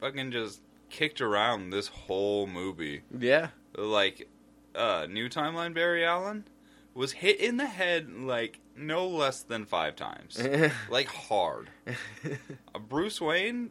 fucking 0.00 0.30
just 0.30 0.60
kicked 0.90 1.20
around 1.20 1.70
this 1.70 1.88
whole 1.88 2.46
movie. 2.46 3.02
Yeah. 3.18 3.48
like 3.76 4.28
uh 4.74 5.06
new 5.08 5.28
timeline 5.28 5.72
barry 5.72 6.04
allen 6.04 6.44
was 6.92 7.12
hit 7.12 7.40
in 7.40 7.56
the 7.56 7.64
head 7.66 8.10
like 8.10 8.58
no 8.76 9.06
less 9.08 9.42
than 9.42 9.64
five 9.64 9.96
times. 9.96 10.40
Like 10.90 11.08
hard. 11.08 11.70
Uh, 11.86 12.78
bruce 12.78 13.20
wayne 13.20 13.70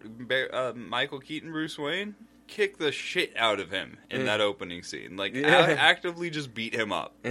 uh, 0.51 0.73
michael 0.75 1.19
keaton 1.19 1.51
bruce 1.51 1.77
wayne 1.77 2.15
kicked 2.47 2.77
the 2.79 2.91
shit 2.91 3.33
out 3.37 3.59
of 3.59 3.71
him 3.71 3.97
in 4.11 4.25
that 4.25 4.39
opening 4.39 4.83
scene. 4.83 5.17
Like 5.17 5.35
a- 5.35 5.45
actively 5.47 6.29
just 6.29 6.53
beat 6.53 6.73
him 6.75 6.91
up. 6.91 7.15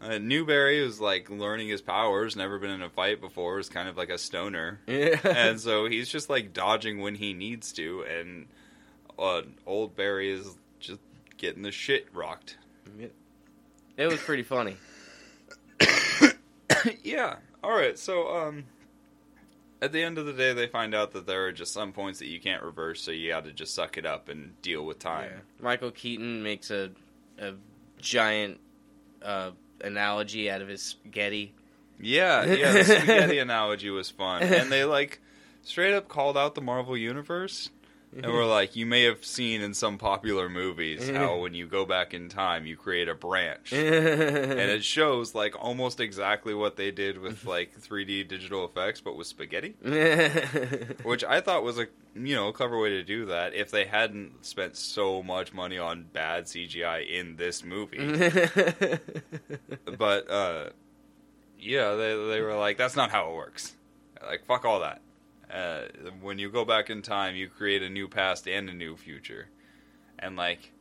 Uh, 0.00 0.16
new 0.18 0.46
barry 0.46 0.80
was 0.82 1.00
like 1.00 1.28
learning 1.28 1.68
his 1.68 1.82
powers 1.82 2.34
never 2.34 2.58
been 2.58 2.70
in 2.70 2.82
a 2.82 2.88
fight 2.88 3.20
before 3.20 3.58
is 3.58 3.68
kind 3.68 3.88
of 3.88 3.96
like 3.96 4.08
a 4.08 4.16
stoner. 4.16 4.80
And 4.86 5.60
so 5.68 5.86
he's 5.86 6.08
just 6.08 6.30
like 6.30 6.52
dodging 6.52 7.00
when 7.00 7.14
he 7.16 7.34
needs 7.34 7.72
to 7.74 8.04
and 8.04 8.46
uh, 9.18 9.42
old 9.66 9.94
barry 9.96 10.30
is 10.32 10.56
just 10.80 11.00
getting 11.36 11.62
the 11.62 11.72
shit 11.72 12.06
rocked. 12.14 12.56
It 13.96 14.06
was 14.06 14.20
pretty 14.20 14.44
funny. 14.44 14.76
yeah. 17.02 17.36
All 17.62 17.72
right. 17.72 17.98
So, 17.98 18.28
um, 18.34 18.64
at 19.80 19.92
the 19.92 20.02
end 20.02 20.18
of 20.18 20.26
the 20.26 20.32
day, 20.32 20.52
they 20.52 20.66
find 20.66 20.94
out 20.94 21.12
that 21.12 21.26
there 21.26 21.46
are 21.46 21.52
just 21.52 21.72
some 21.72 21.92
points 21.92 22.18
that 22.18 22.26
you 22.26 22.40
can't 22.40 22.62
reverse, 22.62 23.00
so 23.00 23.10
you 23.10 23.28
got 23.28 23.44
to 23.44 23.52
just 23.52 23.74
suck 23.74 23.96
it 23.96 24.06
up 24.06 24.28
and 24.28 24.60
deal 24.62 24.84
with 24.84 24.98
time. 24.98 25.30
Michael 25.60 25.90
Keaton 25.90 26.42
makes 26.42 26.70
a 26.70 26.90
a 27.38 27.54
giant 28.00 28.58
uh, 29.22 29.52
analogy 29.80 30.50
out 30.50 30.62
of 30.62 30.68
his 30.68 30.82
spaghetti. 30.82 31.54
Yeah, 32.00 32.44
yeah. 32.52 32.72
The 32.72 32.84
spaghetti 32.84 33.38
analogy 33.38 33.90
was 33.90 34.10
fun, 34.10 34.42
and 34.42 34.70
they 34.70 34.84
like 34.84 35.20
straight 35.62 35.94
up 35.94 36.08
called 36.08 36.36
out 36.36 36.54
the 36.54 36.60
Marvel 36.60 36.96
universe. 36.96 37.70
And 38.16 38.32
we're 38.32 38.46
like, 38.46 38.74
you 38.74 38.86
may 38.86 39.04
have 39.04 39.24
seen 39.24 39.60
in 39.60 39.74
some 39.74 39.98
popular 39.98 40.48
movies 40.48 41.02
mm-hmm. 41.02 41.16
how 41.16 41.38
when 41.38 41.54
you 41.54 41.66
go 41.66 41.84
back 41.84 42.14
in 42.14 42.28
time, 42.28 42.66
you 42.66 42.76
create 42.76 43.08
a 43.08 43.14
branch. 43.14 43.70
Mm-hmm. 43.70 44.50
and 44.52 44.70
it 44.70 44.84
shows 44.98 45.34
like 45.34 45.54
almost 45.58 46.00
exactly 46.00 46.54
what 46.54 46.76
they 46.76 46.90
did 46.90 47.18
with 47.18 47.44
like 47.44 47.78
3D 47.80 48.28
digital 48.28 48.64
effects, 48.64 49.00
but 49.00 49.16
with 49.16 49.26
spaghetti. 49.26 49.74
Mm-hmm. 49.84 51.08
which 51.08 51.24
I 51.24 51.40
thought 51.40 51.62
was 51.62 51.78
a 51.78 51.86
you 52.14 52.34
know 52.34 52.48
a 52.48 52.52
clever 52.52 52.78
way 52.80 52.90
to 52.90 53.02
do 53.02 53.26
that 53.26 53.54
if 53.54 53.70
they 53.70 53.84
hadn't 53.84 54.44
spent 54.44 54.76
so 54.76 55.22
much 55.22 55.52
money 55.52 55.78
on 55.78 56.06
bad 56.12 56.44
CGI 56.44 57.08
in 57.08 57.36
this 57.36 57.64
movie. 57.64 57.98
but 59.98 60.30
uh, 60.30 60.70
yeah, 61.58 61.94
they 61.94 62.14
they 62.28 62.40
were 62.40 62.56
like, 62.56 62.78
that's 62.78 62.96
not 62.96 63.10
how 63.10 63.30
it 63.30 63.34
works. 63.34 63.74
Like 64.24 64.44
fuck 64.46 64.64
all 64.64 64.80
that. 64.80 65.00
Uh, 65.52 65.82
when 66.20 66.38
you 66.38 66.50
go 66.50 66.64
back 66.64 66.90
in 66.90 67.02
time, 67.02 67.34
you 67.34 67.48
create 67.48 67.82
a 67.82 67.88
new 67.88 68.08
past 68.08 68.46
and 68.46 68.68
a 68.68 68.74
new 68.74 68.96
future, 68.96 69.48
and 70.18 70.36
like 70.36 70.72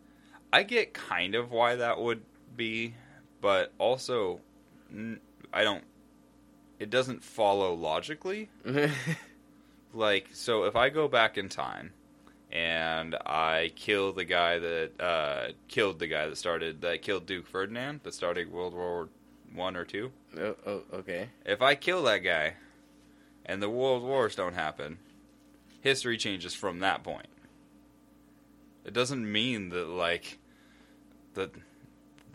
I 0.51 0.63
get 0.63 0.93
kind 0.93 1.35
of 1.35 1.51
why 1.51 1.75
that 1.75 1.99
would 1.99 2.21
be, 2.55 2.95
but 3.41 3.71
also 3.77 4.41
n- 4.91 5.19
I 5.53 5.63
don't. 5.63 5.83
It 6.79 6.89
doesn't 6.89 7.23
follow 7.23 7.73
logically 7.73 8.49
like 9.93 10.27
so 10.31 10.65
if 10.65 10.75
i 10.75 10.89
go 10.89 11.07
back 11.07 11.37
in 11.37 11.49
time 11.49 11.91
and 12.51 13.15
i 13.25 13.71
kill 13.75 14.13
the 14.13 14.23
guy 14.23 14.59
that 14.59 14.91
uh, 14.99 15.47
killed 15.67 15.99
the 15.99 16.07
guy 16.07 16.27
that 16.27 16.37
started 16.37 16.81
that 16.81 17.01
killed 17.01 17.25
duke 17.25 17.47
ferdinand 17.47 17.99
that 18.03 18.13
started 18.13 18.51
world 18.51 18.73
war 18.73 19.09
one 19.53 19.75
or 19.75 19.83
two 19.83 20.11
oh, 20.39 20.55
oh, 20.65 20.83
okay. 20.93 21.29
if 21.45 21.61
i 21.61 21.73
kill 21.75 22.03
that 22.03 22.19
guy 22.19 22.53
and 23.47 23.61
the 23.61 23.69
world 23.69 24.03
wars 24.03 24.35
don't 24.35 24.53
happen. 24.53 24.97
History 25.81 26.17
changes 26.17 26.53
from 26.53 26.79
that 26.79 27.03
point. 27.03 27.27
It 28.85 28.93
doesn't 28.93 29.29
mean 29.31 29.69
that 29.69 29.87
like 29.87 30.37
the 31.33 31.49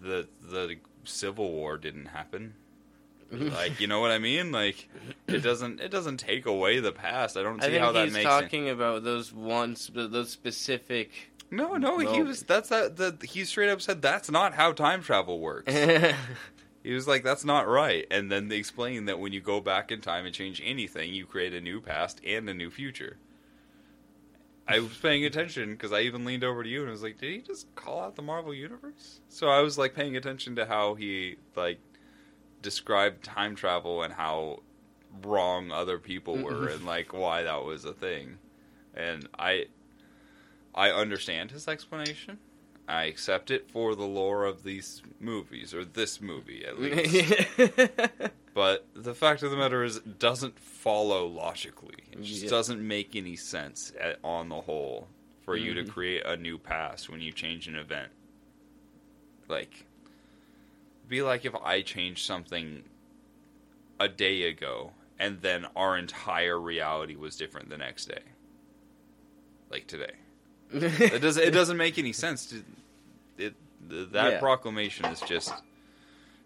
the 0.01 0.29
the 0.43 0.77
civil 1.05 1.51
war 1.53 1.79
didn't 1.79 2.07
happen. 2.07 2.55
Like 3.33 3.81
you 3.81 3.87
know 3.87 3.99
what 4.01 4.11
i 4.11 4.19
mean? 4.19 4.53
Like 4.53 4.91
it 5.27 5.39
doesn't 5.39 5.81
it 5.81 5.89
doesn't 5.91 6.19
take 6.19 6.45
away 6.45 6.81
the 6.81 6.93
past. 6.93 7.39
I 7.39 7.43
don't 7.43 7.63
I 7.63 7.67
see 7.67 7.73
think 7.73 7.83
how 7.83 7.93
that 7.93 8.05
he's 8.05 8.13
makes 8.13 8.27
it 8.27 8.29
talking 8.29 8.69
about 8.69 9.05
those 9.05 9.33
ones, 9.33 9.91
those 9.95 10.29
specific. 10.29 11.11
no 11.51 11.77
no 11.79 11.97
he 11.99 12.23
was 12.23 12.43
that's 12.43 12.69
that 12.69 12.97
the 12.99 13.17
he 13.27 13.47
straight 13.47 13.71
up 13.71 13.81
said 13.81 14.03
that's 14.03 14.31
not 14.31 14.53
how 14.53 14.73
time 14.73 15.03
travel 15.03 15.41
works 15.41 15.73
he 16.83 16.93
was 16.93 17.07
like 17.07 17.23
that's 17.23 17.45
not 17.45 17.69
right 17.69 18.07
and 18.11 18.31
then 18.31 18.49
they 18.49 18.57
explain 18.57 19.05
that 19.05 19.19
when 19.19 19.33
you 19.33 19.41
go 19.41 19.61
back 19.61 19.91
in 19.93 20.01
time 20.01 20.27
and 20.27 20.35
change 20.35 20.61
anything 20.65 21.13
you 21.13 21.27
create 21.27 21.55
a 21.55 21.61
new 21.61 21.81
past 21.81 22.21
and 22.25 22.49
a 22.49 22.55
new 22.55 22.71
future 22.71 23.17
I 24.67 24.79
was 24.79 24.97
paying 24.97 25.25
attention 25.25 25.73
because 25.73 25.93
I 25.93 26.03
even 26.03 26.25
leaned 26.25 26.45
over 26.45 26.63
to 26.63 26.69
you 26.69 26.83
and 26.83 26.91
was 26.91 27.03
like, 27.03 27.19
"Did 27.19 27.33
he 27.33 27.39
just 27.41 27.73
call 27.75 28.01
out 28.01 28.15
the 28.15 28.23
Marvel 28.23 28.55
universe?" 28.55 29.21
So 29.29 29.49
I 29.49 29.61
was 29.61 29.77
like 29.77 29.95
paying 29.95 30.17
attention 30.17 30.55
to 30.57 30.67
how 30.67 30.95
he 30.95 31.37
like 31.57 31.81
described 32.63 33.25
time 33.25 33.57
travel 33.57 34.03
and 34.03 34.15
how 34.15 34.61
wrong 35.23 35.71
other 35.71 35.99
people 35.99 36.37
mm-hmm. 36.37 36.45
were 36.45 36.69
and 36.69 36.87
like 36.87 37.13
why 37.13 37.43
that 37.43 37.65
was 37.65 37.85
a 37.85 37.93
thing. 37.93 38.39
And 38.95 39.29
I 39.39 39.67
I 40.75 40.91
understand 40.91 41.51
his 41.51 41.67
explanation. 41.67 42.39
I 42.89 43.05
accept 43.05 43.51
it 43.51 43.71
for 43.71 43.95
the 43.95 44.05
lore 44.05 44.45
of 44.45 44.65
these 44.65 45.03
movies 45.21 45.73
or 45.73 45.85
this 45.85 46.21
movie 46.21 46.65
at 46.65 46.79
least. 46.81 47.49
but 48.55 48.87
the 48.95 49.15
fact 49.15 49.43
of 49.43 49.51
the 49.51 49.57
matter 49.57 49.83
is 49.85 49.97
it 49.99 50.19
doesn't 50.19 50.59
follow 50.59 51.27
logically. 51.27 51.95
It 52.11 52.23
just 52.23 52.43
Yeah. 52.45 52.51
doesn't 52.51 52.87
make 52.87 53.15
any 53.17 53.37
sense 53.37 53.93
at, 54.01 54.19
on 54.25 54.49
the 54.49 54.61
whole 54.63 55.09
for 55.45 55.57
you 55.57 55.75
to 55.75 55.85
Mhm. 55.85 55.91
create 55.91 56.23
a 56.27 56.37
new 56.37 56.59
past 56.59 57.09
when 57.09 57.21
you 57.21 57.33
change 57.33 57.69
an 57.69 57.77
event. 57.77 58.11
Like 59.49 59.87
be 61.09 61.23
like 61.23 61.45
if 61.45 61.55
I 61.55 61.83
changed 61.83 62.25
something 62.27 62.85
a 64.01 64.09
day 64.09 64.45
ago 64.45 64.93
and 65.19 65.41
then 65.41 65.67
our 65.77 65.97
entire 65.97 66.59
reality 66.61 67.15
was 67.17 67.37
different 67.37 67.69
the 67.71 67.79
next 67.79 68.07
day. 68.07 68.23
Like 69.71 69.87
today. 69.87 70.15
It 70.73 71.21
does 71.21 71.37
it 71.37 71.51
doesn't 71.53 71.77
make 71.77 71.99
any 71.99 72.13
sense 72.13 72.47
to 72.47 72.63
it 73.39 73.55
that 74.13 74.33
Yeah. 74.33 74.39
proclamation 74.39 75.07
is 75.07 75.21
just 75.21 75.53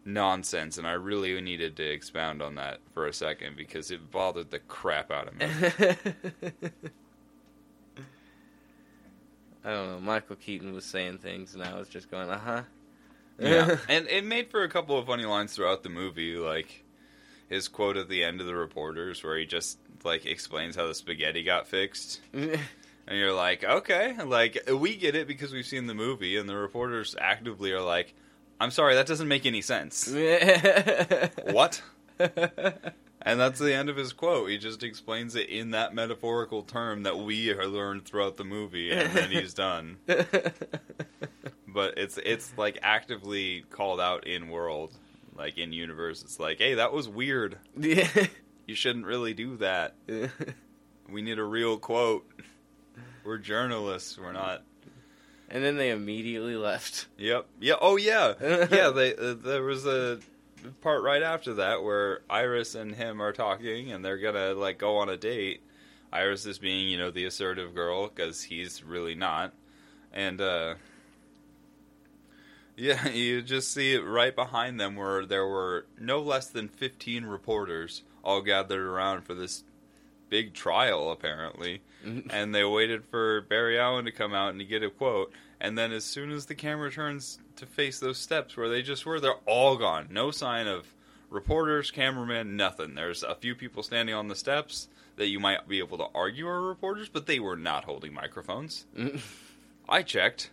nonsense 0.05 0.79
and 0.79 0.87
I 0.87 0.93
really 0.93 1.41
needed 1.41 1.77
to 1.77 1.85
expound 1.85 2.41
on 2.43 2.55
that 2.57 2.79
for 2.95 3.07
a 3.07 3.13
second 3.13 3.57
because 3.57 3.91
it 3.91 4.11
bothered 4.11 4.51
the 4.51 4.59
crap 4.61 5.11
out 5.11 5.29
of 5.29 5.35
me. 5.37 5.47
I 9.65 9.71
don't 9.71 9.89
know. 9.91 10.01
Michael 10.01 10.37
Keaton 10.37 10.73
was 10.73 10.85
saying 10.85 11.19
things, 11.19 11.55
and 11.55 11.63
I 11.63 11.77
was 11.77 11.89
just 11.89 12.09
going, 12.11 12.31
uh 12.31 12.39
huh. 12.39 12.63
yeah. 13.39 13.79
And 13.89 14.07
it 14.09 14.25
made 14.25 14.51
for 14.51 14.63
a 14.63 14.69
couple 14.69 14.97
of 14.99 15.07
funny 15.07 15.25
lines 15.25 15.55
throughout 15.55 15.83
the 15.83 15.89
movie 15.89 16.37
like 16.37 16.85
his 17.49 17.67
quote 17.69 17.97
at 17.97 18.09
the 18.09 18.23
end 18.25 18.41
of 18.41 18.47
the 18.47 18.55
reporters 18.55 19.23
where 19.25 19.37
he 19.39 19.45
just 19.47 19.79
like 20.05 20.25
explains 20.27 20.77
how 20.77 20.87
the 20.87 20.95
spaghetti 20.95 21.43
got 21.43 21.67
fixed. 21.67 22.21
And 23.09 23.19
you're 23.19 23.33
like, 23.33 23.63
okay, 23.65 24.17
like 24.25 24.59
we 24.73 24.97
get 24.97 25.15
it 25.15 25.29
because 25.29 25.53
we've 25.53 25.67
seen 25.67 25.87
the 25.87 25.95
movie, 25.95 26.37
and 26.37 26.49
the 26.49 26.57
reporters 26.57 27.15
actively 27.21 27.73
are 27.73 27.83
like, 27.83 28.15
I'm 28.61 28.71
sorry, 28.71 28.95
that 28.95 29.07
doesn't 29.07 29.29
make 29.29 29.47
any 29.47 29.63
sense. 29.63 30.09
what? 31.45 31.83
And 32.19 33.41
that's 33.41 33.59
the 33.59 33.75
end 33.75 33.89
of 33.89 33.97
his 33.97 34.13
quote. 34.13 34.51
He 34.51 34.59
just 34.59 34.83
explains 34.83 35.35
it 35.35 35.49
in 35.49 35.73
that 35.73 35.95
metaphorical 35.95 36.63
term 36.63 37.03
that 37.03 37.19
we 37.19 37.53
learned 37.53 38.05
throughout 38.05 38.37
the 38.37 38.45
movie, 38.45 38.93
and 38.93 39.13
then 39.13 39.31
he's 39.31 39.53
done. 39.55 39.99
But 41.69 41.99
it's 41.99 42.19
it's 42.25 42.57
like 42.57 42.79
actively 42.83 43.63
called 43.69 44.01
out 44.01 44.27
in 44.27 44.49
world, 44.49 44.97
like 45.37 45.59
in 45.59 45.75
universe. 45.75 46.23
It's 46.23 46.41
like, 46.41 46.57
hey, 46.57 46.73
that 46.75 46.91
was 46.91 47.07
weird. 47.09 47.59
yeah. 47.79 48.09
You 48.67 48.75
shouldn't 48.75 49.07
really 49.07 49.33
do 49.33 49.59
that. 49.59 49.95
We 51.09 51.23
need 51.23 51.39
a 51.39 51.45
real 51.45 51.77
quote. 51.77 52.27
We're 53.27 53.39
journalists. 53.39 54.17
We're 54.17 54.33
not. 54.33 54.63
and 55.51 55.65
then 55.65 55.77
they 55.77 55.91
immediately 55.91 56.55
left. 56.55 57.09
Yep. 57.19 57.47
Yeah. 57.61 57.75
Oh 57.81 57.97
yeah. 57.97 58.35
Yeah. 58.41 58.91
They 58.91 59.15
uh, 59.17 59.35
there 59.35 59.65
was 59.65 59.85
a 59.85 60.21
part 60.81 61.03
right 61.03 61.23
after 61.23 61.55
that 61.55 61.83
where 61.83 62.21
Iris 62.31 62.77
and 62.77 62.95
him 62.95 63.21
are 63.21 63.33
talking, 63.33 63.91
and 63.91 64.05
they're 64.05 64.19
gonna 64.19 64.55
like 64.55 64.79
go 64.79 64.99
on 64.99 65.09
a 65.09 65.17
date. 65.17 65.61
Iris 66.13 66.47
is 66.47 66.59
being, 66.59 66.89
you 66.89 66.99
know, 66.99 67.11
the 67.11 67.25
assertive 67.25 67.75
girl 67.75 68.09
because 68.09 68.45
he's 68.45 68.85
really 68.85 69.17
not, 69.17 69.53
and 70.13 70.41
uh, 70.41 70.75
yeah, 72.77 73.09
you 73.13 73.43
just 73.43 73.75
see 73.75 73.95
it 73.95 74.05
right 74.05 74.35
behind 74.35 74.79
them 74.79 74.95
where 74.95 75.27
there 75.27 75.47
were 75.47 75.87
no 75.99 76.21
less 76.21 76.47
than 76.47 76.69
fifteen 76.69 77.25
reporters 77.25 78.03
all 78.23 78.41
gathered 78.41 78.87
around 78.87 79.23
for 79.23 79.35
this 79.35 79.65
big 80.31 80.55
trial, 80.55 81.11
apparently 81.11 81.81
and 82.31 82.55
they 82.55 82.65
waited 82.65 83.05
for 83.05 83.43
Barry 83.43 83.79
Allen 83.79 84.05
to 84.05 84.13
come 84.13 84.35
out 84.35 84.51
and 84.51 84.59
to 84.59 84.65
get 84.65 84.83
a 84.83 84.91
quote. 84.91 85.33
And 85.61 85.77
then 85.77 85.93
as 85.93 86.05
soon 86.05 86.31
as 86.31 86.47
the 86.47 86.55
camera 86.55 86.91
turns 86.91 87.39
to 87.57 87.67
face 87.67 87.99
those 87.99 88.19
steps 88.19 88.57
where 88.57 88.69
they 88.69 88.83
just 88.83 89.07
were, 89.07 89.21
they're 89.21 89.35
all 89.47 89.77
gone. 89.77 90.09
No 90.11 90.31
sign 90.31 90.67
of 90.67 90.87
reporters, 91.31 91.91
cameramen, 91.91 92.57
nothing. 92.57 92.95
There's 92.95 93.23
a 93.23 93.35
few 93.35 93.55
people 93.55 93.83
standing 93.83 94.15
on 94.15 94.29
the 94.29 94.37
steps 94.37 94.89
that 95.17 95.29
you 95.29 95.41
might 95.41 95.67
be 95.67 95.79
able 95.79 95.99
to 95.99 96.07
argue 96.15 96.47
are 96.47 96.61
reporters, 96.61 97.09
but 97.09 97.27
they 97.27 97.41
were 97.41 97.57
not 97.57 97.85
holding 97.85 98.13
microphones. 98.13 98.85
I 99.89 100.03
checked. 100.03 100.51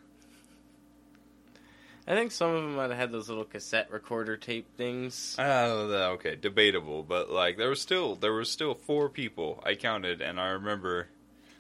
I 2.08 2.16
think 2.16 2.32
some 2.32 2.54
of 2.54 2.64
them 2.64 2.76
might 2.76 2.90
have 2.90 3.00
had 3.00 3.12
those 3.12 3.30
little 3.30 3.46
cassette 3.46 3.90
recorder 3.90 4.36
tape 4.36 4.68
things. 4.76 5.38
Oh, 5.40 6.14
okay, 6.16 6.36
debatable, 6.36 7.04
but 7.04 7.30
like 7.30 7.58
there 7.58 7.70
was 7.70 7.82
still 7.82 8.16
there 8.16 8.34
was 8.34 8.52
still 8.52 8.74
four 8.74 9.08
people 9.08 9.64
I 9.66 9.76
counted, 9.76 10.22
and 10.22 10.40
I 10.40 10.50
remember, 10.50 11.08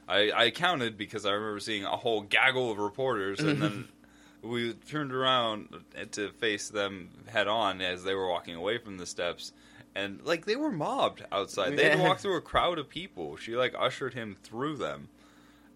I 0.07 0.31
I 0.31 0.51
counted 0.51 0.97
because 0.97 1.25
I 1.25 1.31
remember 1.31 1.59
seeing 1.59 1.85
a 1.85 1.95
whole 1.97 2.21
gaggle 2.21 2.71
of 2.71 2.77
reporters, 2.77 3.39
and 3.39 3.61
then 3.61 3.87
we 4.41 4.73
turned 4.73 5.13
around 5.13 5.69
to 6.11 6.29
face 6.33 6.69
them 6.69 7.09
head 7.27 7.47
on 7.47 7.81
as 7.81 8.03
they 8.03 8.13
were 8.13 8.29
walking 8.29 8.55
away 8.55 8.77
from 8.77 8.97
the 8.97 9.05
steps, 9.05 9.53
and 9.95 10.21
like 10.25 10.45
they 10.45 10.55
were 10.55 10.71
mobbed 10.71 11.23
outside. 11.31 11.77
They 11.77 11.83
had 11.85 11.93
to 11.93 11.97
Yeah. 11.99 12.07
walk 12.09 12.19
through 12.21 12.37
a 12.37 12.41
crowd 12.41 12.77
of 12.79 12.89
people. 12.89 13.37
She 13.37 13.55
like 13.55 13.73
ushered 13.77 14.13
him 14.13 14.35
through 14.43 14.77
them, 14.77 15.09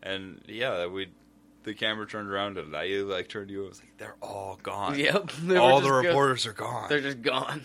and 0.03 0.41
yeah, 0.47 0.85
we. 0.87 1.07
The 1.63 1.73
camera 1.73 2.07
turned 2.07 2.29
around 2.29 2.57
and 2.57 2.73
I 2.73 2.85
like 3.01 3.27
turned 3.27 3.49
to 3.49 3.53
you. 3.53 3.65
I 3.65 3.67
was 3.67 3.81
like, 3.81 3.97
"They're 3.97 4.15
all 4.21 4.57
gone. 4.63 4.97
Yep. 4.99 5.15
all 5.57 5.81
the 5.81 5.87
just 5.87 5.89
go- 5.89 5.97
reporters 6.01 6.45
are 6.45 6.53
gone." 6.53 6.87
they're 6.87 7.01
just 7.01 7.21
gone. 7.21 7.61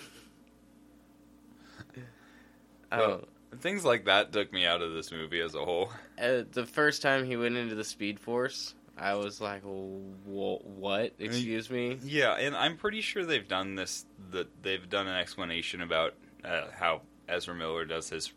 Well, 2.91 3.01
oh, 3.23 3.29
Things 3.61 3.85
like 3.85 4.07
that 4.07 4.33
took 4.33 4.53
me 4.53 4.65
out 4.65 4.83
of 4.83 4.93
this 4.93 5.13
movie 5.13 5.41
as 5.41 5.55
a 5.55 5.65
whole. 5.65 5.91
uh, 6.23 6.43
the 6.51 6.65
first 6.67 7.03
time 7.03 7.25
he 7.25 7.37
went 7.37 7.57
into 7.57 7.75
the 7.75 7.85
Speed 7.85 8.19
Force, 8.19 8.75
I 8.97 9.15
was 9.15 9.41
like, 9.41 9.63
"Wh- 9.63 10.65
"What? 10.65 11.13
Excuse 11.19 11.71
me." 11.71 11.99
Yeah, 12.03 12.33
and 12.33 12.57
I'm 12.57 12.77
pretty 12.77 13.01
sure 13.01 13.25
they've 13.25 13.47
done 13.47 13.75
this. 13.75 14.07
That 14.31 14.49
they've 14.63 14.89
done 14.89 15.07
an 15.07 15.17
explanation 15.17 15.83
about 15.83 16.15
uh, 16.45 16.67
how 16.75 17.03
Ezra 17.29 17.55
Miller 17.55 17.85
does 17.85 18.09
his 18.09 18.33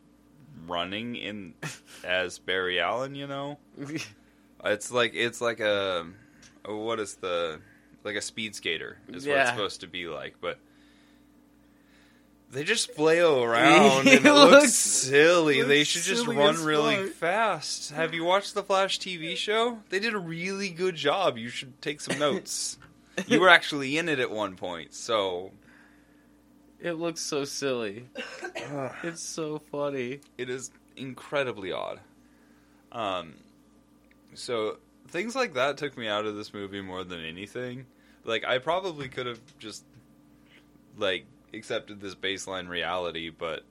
running 0.68 1.16
in 1.16 1.54
as 2.04 2.40
Barry 2.40 2.80
Allen. 2.80 3.16
You 3.16 3.28
know, 3.28 3.58
it's 4.66 4.92
like 4.92 5.14
it's 5.14 5.40
like 5.42 5.60
a 5.60 6.08
what 6.66 7.00
is 7.00 7.16
the 7.16 7.60
like 8.04 8.16
a 8.16 8.22
speed 8.22 8.56
skater 8.56 8.98
is 9.08 9.26
what 9.26 9.38
it's 9.38 9.50
supposed 9.50 9.82
to 9.82 9.88
be 9.88 10.08
like, 10.08 10.36
but. 10.42 10.60
They 12.52 12.64
just 12.64 12.92
flail 12.94 13.44
around 13.44 14.08
and 14.08 14.08
It 14.26 14.32
looks 14.34 14.52
looks- 14.52 14.74
silly. 14.74 15.58
looks 15.58 15.68
They 15.68 15.84
should 15.84 16.04
just 16.04 16.28
run 16.28 16.64
really 16.64 17.08
fast. 17.10 17.92
Have 17.92 18.14
you 18.14 18.24
watched 18.24 18.54
the 18.54 18.64
Flash 18.64 19.00
TV 19.00 19.36
show? 19.36 19.80
They 19.90 20.00
did 20.00 20.14
a 20.14 20.20
really 20.20 20.70
good 20.70 20.96
job. 20.96 21.38
You 21.38 21.50
should 21.50 21.82
take 21.82 22.00
some 22.02 22.18
notes. 22.20 22.78
you 23.28 23.40
were 23.40 23.50
actually 23.50 23.98
in 23.98 24.08
it 24.10 24.20
at 24.20 24.30
one 24.32 24.56
point, 24.56 24.94
so 24.94 25.52
It 26.80 26.94
looks 26.94 27.22
so 27.22 27.46
silly. 27.46 28.06
It's 29.04 29.22
so 29.22 29.60
funny. 29.72 30.22
it 30.38 30.50
is 30.50 30.72
incredibly 30.96 31.72
odd. 31.74 32.00
Um, 32.92 33.34
so 34.34 34.78
things 35.10 35.36
like 35.36 35.54
that 35.56 35.78
took 35.78 35.98
me 35.98 36.08
out 36.08 36.26
of 36.26 36.36
this 36.36 36.54
movie 36.54 36.82
more 36.82 37.04
than 37.04 37.24
anything. 37.24 37.86
Like 38.24 38.46
I 38.46 38.60
probably 38.60 39.10
could 39.10 39.26
have 39.26 39.40
just 39.60 39.84
like 40.98 41.26
accepted 41.56 42.02
this 42.02 42.16
baseline 42.16 42.68
reality, 42.68 43.30
but 43.30 43.64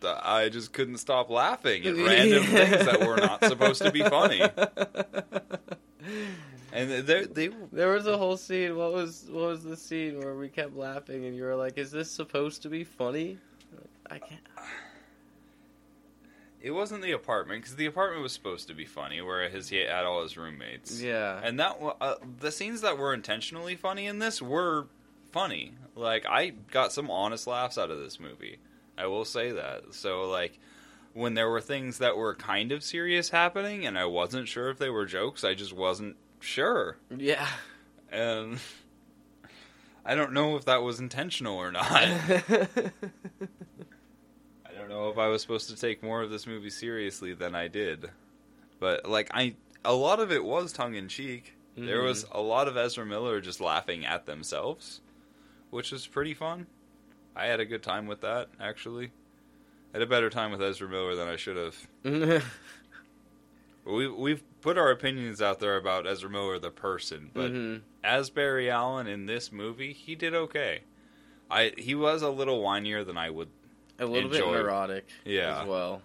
the, 0.00 0.18
I 0.22 0.48
just 0.48 0.72
couldn't 0.72 0.98
stop 0.98 1.28
laughing 1.30 1.84
at 1.86 1.96
random 1.96 2.44
things 2.44 2.86
that 2.86 3.00
were 3.06 3.16
not 3.16 3.44
supposed 3.44 3.82
to 3.82 3.92
be 3.92 4.02
funny. 4.02 4.42
And 6.70 6.90
they 7.06 7.24
they 7.24 7.48
There 7.72 7.92
was 7.92 8.06
a 8.06 8.16
whole 8.18 8.36
scene. 8.36 8.76
What 8.76 8.92
was 8.92 9.26
what 9.30 9.48
was 9.48 9.64
the 9.64 9.76
scene 9.76 10.18
where 10.18 10.34
we 10.34 10.48
kept 10.48 10.76
laughing 10.76 11.24
and 11.24 11.34
you 11.34 11.42
were 11.44 11.56
like, 11.56 11.78
"Is 11.78 11.90
this 11.90 12.10
supposed 12.10 12.62
to 12.62 12.68
be 12.68 12.84
funny?" 12.84 13.38
I 14.10 14.18
can't. 14.18 14.40
it 16.60 16.70
wasn't 16.70 17.02
the 17.02 17.12
apartment 17.12 17.62
because 17.62 17.76
the 17.76 17.86
apartment 17.86 18.22
was 18.22 18.32
supposed 18.32 18.68
to 18.68 18.74
be 18.74 18.84
funny, 18.84 19.20
where 19.20 19.48
his 19.48 19.70
he 19.70 19.78
had 19.78 20.04
all 20.04 20.22
his 20.22 20.36
roommates. 20.36 21.00
Yeah. 21.00 21.40
And 21.42 21.58
that 21.58 21.78
uh, 22.00 22.16
the 22.40 22.52
scenes 22.52 22.82
that 22.82 22.98
were 22.98 23.14
intentionally 23.14 23.74
funny 23.74 24.06
in 24.06 24.18
this 24.18 24.42
were 24.42 24.86
funny. 25.32 25.74
Like 25.94 26.26
I 26.26 26.50
got 26.70 26.92
some 26.92 27.10
honest 27.10 27.46
laughs 27.46 27.78
out 27.78 27.90
of 27.90 27.98
this 27.98 28.20
movie. 28.20 28.58
I 28.96 29.06
will 29.06 29.24
say 29.24 29.52
that. 29.52 29.94
So 29.94 30.28
like 30.28 30.58
when 31.14 31.34
there 31.34 31.48
were 31.48 31.60
things 31.60 31.98
that 31.98 32.16
were 32.16 32.34
kind 32.34 32.72
of 32.72 32.84
serious 32.84 33.30
happening 33.30 33.86
and 33.86 33.98
I 33.98 34.04
wasn't 34.04 34.48
sure 34.48 34.70
if 34.70 34.78
they 34.78 34.90
were 34.90 35.06
jokes, 35.06 35.44
I 35.44 35.54
just 35.54 35.72
wasn't 35.72 36.16
sure. 36.40 36.96
Yeah. 37.16 37.48
And 38.10 38.58
I 40.04 40.14
don't 40.14 40.32
know 40.32 40.56
if 40.56 40.64
that 40.66 40.82
was 40.82 41.00
intentional 41.00 41.56
or 41.56 41.70
not. 41.70 41.92
I 41.92 42.90
don't 44.76 44.88
know 44.88 45.08
if 45.10 45.18
I 45.18 45.28
was 45.28 45.42
supposed 45.42 45.68
to 45.70 45.76
take 45.76 46.02
more 46.02 46.22
of 46.22 46.30
this 46.30 46.46
movie 46.46 46.70
seriously 46.70 47.34
than 47.34 47.54
I 47.54 47.68
did. 47.68 48.10
But 48.80 49.08
like 49.08 49.30
I 49.34 49.56
a 49.84 49.94
lot 49.94 50.20
of 50.20 50.32
it 50.32 50.44
was 50.44 50.72
tongue 50.72 50.94
in 50.94 51.08
cheek. 51.08 51.54
There 51.76 52.02
was 52.02 52.24
mm-hmm. 52.24 52.36
a 52.36 52.40
lot 52.40 52.66
of 52.66 52.76
Ezra 52.76 53.06
Miller 53.06 53.40
just 53.40 53.60
laughing 53.60 54.04
at 54.04 54.26
themselves, 54.26 55.00
which 55.70 55.92
was 55.92 56.06
pretty 56.06 56.34
fun. 56.34 56.66
I 57.36 57.46
had 57.46 57.60
a 57.60 57.64
good 57.66 57.82
time 57.82 58.06
with 58.06 58.20
that 58.22 58.48
actually. 58.60 59.06
I 59.94 59.98
had 59.98 60.02
a 60.02 60.06
better 60.06 60.28
time 60.30 60.50
with 60.50 60.62
Ezra 60.62 60.88
Miller 60.88 61.14
than 61.14 61.28
I 61.28 61.36
should 61.36 61.56
have. 61.56 62.44
We 63.84 64.06
we've 64.06 64.42
put 64.60 64.76
our 64.76 64.90
opinions 64.90 65.40
out 65.40 65.60
there 65.60 65.76
about 65.76 66.06
Ezra 66.06 66.28
Miller 66.28 66.58
the 66.58 66.70
person, 66.70 67.30
but 67.32 67.50
Mhm. 67.50 67.80
as 68.04 68.28
Barry 68.28 68.68
Allen 68.70 69.06
in 69.06 69.24
this 69.24 69.50
movie, 69.50 69.94
he 69.94 70.14
did 70.14 70.34
okay. 70.34 70.82
I 71.50 71.72
he 71.78 71.94
was 71.94 72.20
a 72.20 72.28
little 72.28 72.60
whinier 72.62 73.04
than 73.06 73.16
I 73.16 73.30
would. 73.30 73.48
a 74.00 74.04
little 74.06 74.30
Enjoy. 74.30 74.52
bit 74.52 74.62
neurotic 74.62 75.08
Yeah. 75.24 75.62
as 75.62 75.66
well. 75.66 76.02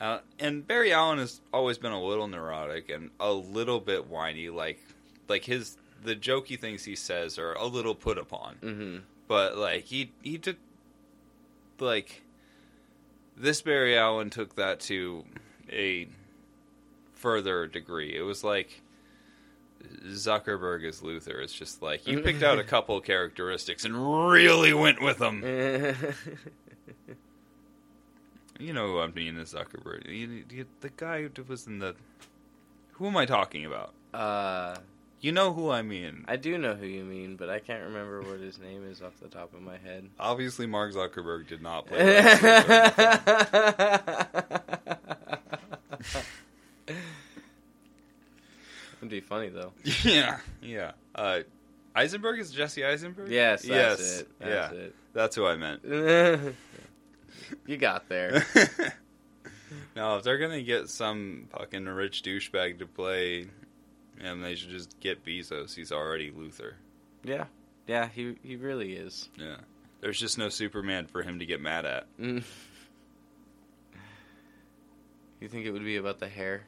Uh, 0.00 0.18
and 0.38 0.64
Barry 0.66 0.92
Allen 0.92 1.18
has 1.18 1.40
always 1.52 1.78
been 1.78 1.90
a 1.92 2.00
little 2.00 2.28
neurotic 2.28 2.88
and 2.90 3.10
a 3.18 3.32
little 3.32 3.80
bit 3.80 4.06
whiny. 4.06 4.50
Like 4.50 4.78
like 5.26 5.44
his 5.44 5.76
the 6.04 6.14
jokey 6.14 6.58
things 6.58 6.84
he 6.84 6.94
says 6.94 7.38
are 7.38 7.54
a 7.54 7.66
little 7.66 7.94
put 7.94 8.16
upon. 8.18 8.54
hmm 8.56 8.96
But 9.26 9.56
like 9.56 9.84
he 9.84 10.12
he 10.22 10.38
took 10.38 10.56
like 11.80 12.22
this 13.36 13.60
Barry 13.62 13.96
Allen 13.98 14.30
took 14.30 14.54
that 14.56 14.78
to 14.80 15.24
a 15.72 16.06
further 17.14 17.66
degree. 17.66 18.14
It 18.16 18.22
was 18.22 18.44
like 18.44 18.80
Zuckerberg 20.06 20.84
as 20.88 21.00
Luthor. 21.00 21.42
It's 21.42 21.52
just 21.52 21.82
like 21.82 22.00
he 22.00 22.16
picked 22.16 22.42
out 22.42 22.58
a 22.58 22.64
couple 22.74 23.00
characteristics 23.00 23.84
and 23.84 23.94
really 24.30 24.72
went 24.72 25.02
with 25.02 25.18
them. 25.18 25.42
You 28.60 28.72
know 28.72 28.86
who 28.86 29.00
I 29.00 29.08
mean 29.08 29.36
is 29.36 29.52
Zuckerberg. 29.52 30.06
You- 30.08 30.44
you- 30.48 30.66
the 30.80 30.90
guy 30.90 31.22
who 31.22 31.30
was 31.48 31.66
in 31.66 31.80
the. 31.80 31.96
Who 32.92 33.06
am 33.08 33.16
I 33.16 33.26
talking 33.26 33.64
about? 33.66 33.92
uh, 34.14 34.76
You 35.24 35.32
know 35.32 35.54
who 35.54 35.70
I 35.70 35.80
mean. 35.80 36.26
I 36.28 36.36
do 36.36 36.58
know 36.58 36.74
who 36.74 36.84
you 36.84 37.02
mean, 37.02 37.36
but 37.36 37.48
I 37.48 37.58
can't 37.58 37.82
remember 37.84 38.20
what 38.20 38.40
his 38.40 38.58
name 38.58 38.84
is 38.86 39.00
off 39.00 39.18
the 39.22 39.28
top 39.28 39.54
of 39.54 39.62
my 39.62 39.78
head. 39.78 40.10
Obviously, 40.20 40.66
Mark 40.66 40.92
Zuckerberg 40.92 41.46
did 41.48 41.62
not 41.62 41.86
play. 41.86 42.22
Lex 42.22 42.42
It'd 48.98 49.08
be 49.08 49.20
funny 49.20 49.48
though. 49.48 49.72
yeah, 50.02 50.40
yeah. 50.60 50.90
Uh, 51.14 51.38
Eisenberg 51.96 52.38
is 52.38 52.50
Jesse 52.50 52.84
Eisenberg. 52.84 53.30
Yes, 53.30 53.62
that's 53.62 53.70
yes, 53.70 54.20
it. 54.20 54.28
That's 54.38 54.74
yeah, 54.74 54.88
that's 55.14 55.36
who 55.36 55.46
I 55.46 55.56
meant. 55.56 55.84
you 57.66 57.78
got 57.78 58.10
there. 58.10 58.44
no, 59.96 60.18
if 60.18 60.22
they're 60.22 60.36
gonna 60.36 60.60
get 60.60 60.90
some 60.90 61.48
fucking 61.48 61.86
rich 61.86 62.22
douchebag 62.22 62.80
to 62.80 62.86
play 62.86 63.46
him, 64.20 64.40
they 64.40 64.54
should 64.54 64.70
just 64.70 64.98
get 65.00 65.24
Bezos. 65.24 65.74
He's 65.74 65.92
already 65.92 66.30
Luthor. 66.30 66.74
Yeah, 67.22 67.44
yeah, 67.86 68.08
he 68.08 68.36
he 68.42 68.56
really 68.56 68.94
is. 68.94 69.28
Yeah, 69.38 69.56
there's 70.00 70.18
just 70.18 70.38
no 70.38 70.48
Superman 70.48 71.06
for 71.06 71.22
him 71.22 71.38
to 71.38 71.46
get 71.46 71.60
mad 71.60 71.84
at. 71.84 72.06
Mm. 72.18 72.42
You 75.40 75.48
think 75.48 75.66
it 75.66 75.72
would 75.72 75.84
be 75.84 75.96
about 75.96 76.20
the 76.20 76.28
hair? 76.28 76.64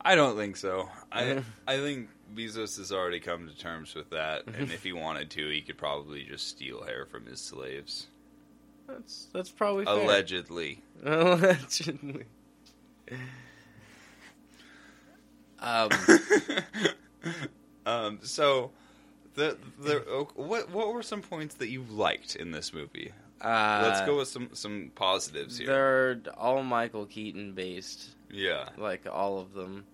I 0.00 0.14
don't 0.14 0.36
think 0.36 0.56
so. 0.56 0.88
I 1.12 1.42
I 1.66 1.76
think 1.76 2.08
Bezos 2.34 2.78
has 2.78 2.92
already 2.92 3.20
come 3.20 3.46
to 3.48 3.56
terms 3.56 3.94
with 3.94 4.10
that, 4.10 4.46
and 4.46 4.70
if 4.72 4.82
he 4.82 4.92
wanted 4.92 5.30
to, 5.30 5.48
he 5.48 5.60
could 5.60 5.78
probably 5.78 6.24
just 6.24 6.48
steal 6.48 6.82
hair 6.84 7.06
from 7.06 7.26
his 7.26 7.40
slaves. 7.40 8.06
That's 8.88 9.28
that's 9.32 9.50
probably 9.50 9.84
fair. 9.84 9.94
Allegedly. 9.94 10.82
Allegedly. 11.04 12.24
Um, 15.60 15.90
um. 17.86 18.18
So, 18.22 18.70
the 19.34 19.56
the 19.78 20.26
what 20.34 20.70
what 20.70 20.92
were 20.92 21.02
some 21.02 21.22
points 21.22 21.54
that 21.56 21.68
you 21.68 21.84
liked 21.90 22.36
in 22.36 22.50
this 22.50 22.72
movie? 22.72 23.12
uh, 23.40 23.80
Let's 23.86 24.00
go 24.06 24.18
with 24.18 24.28
some 24.28 24.50
some 24.52 24.90
positives 24.94 25.58
here. 25.58 25.66
They're 25.66 26.20
all 26.36 26.62
Michael 26.62 27.06
Keaton 27.06 27.52
based, 27.52 28.10
Yeah. 28.30 28.68
like 28.76 29.06
all 29.10 29.38
of 29.38 29.52
them. 29.54 29.84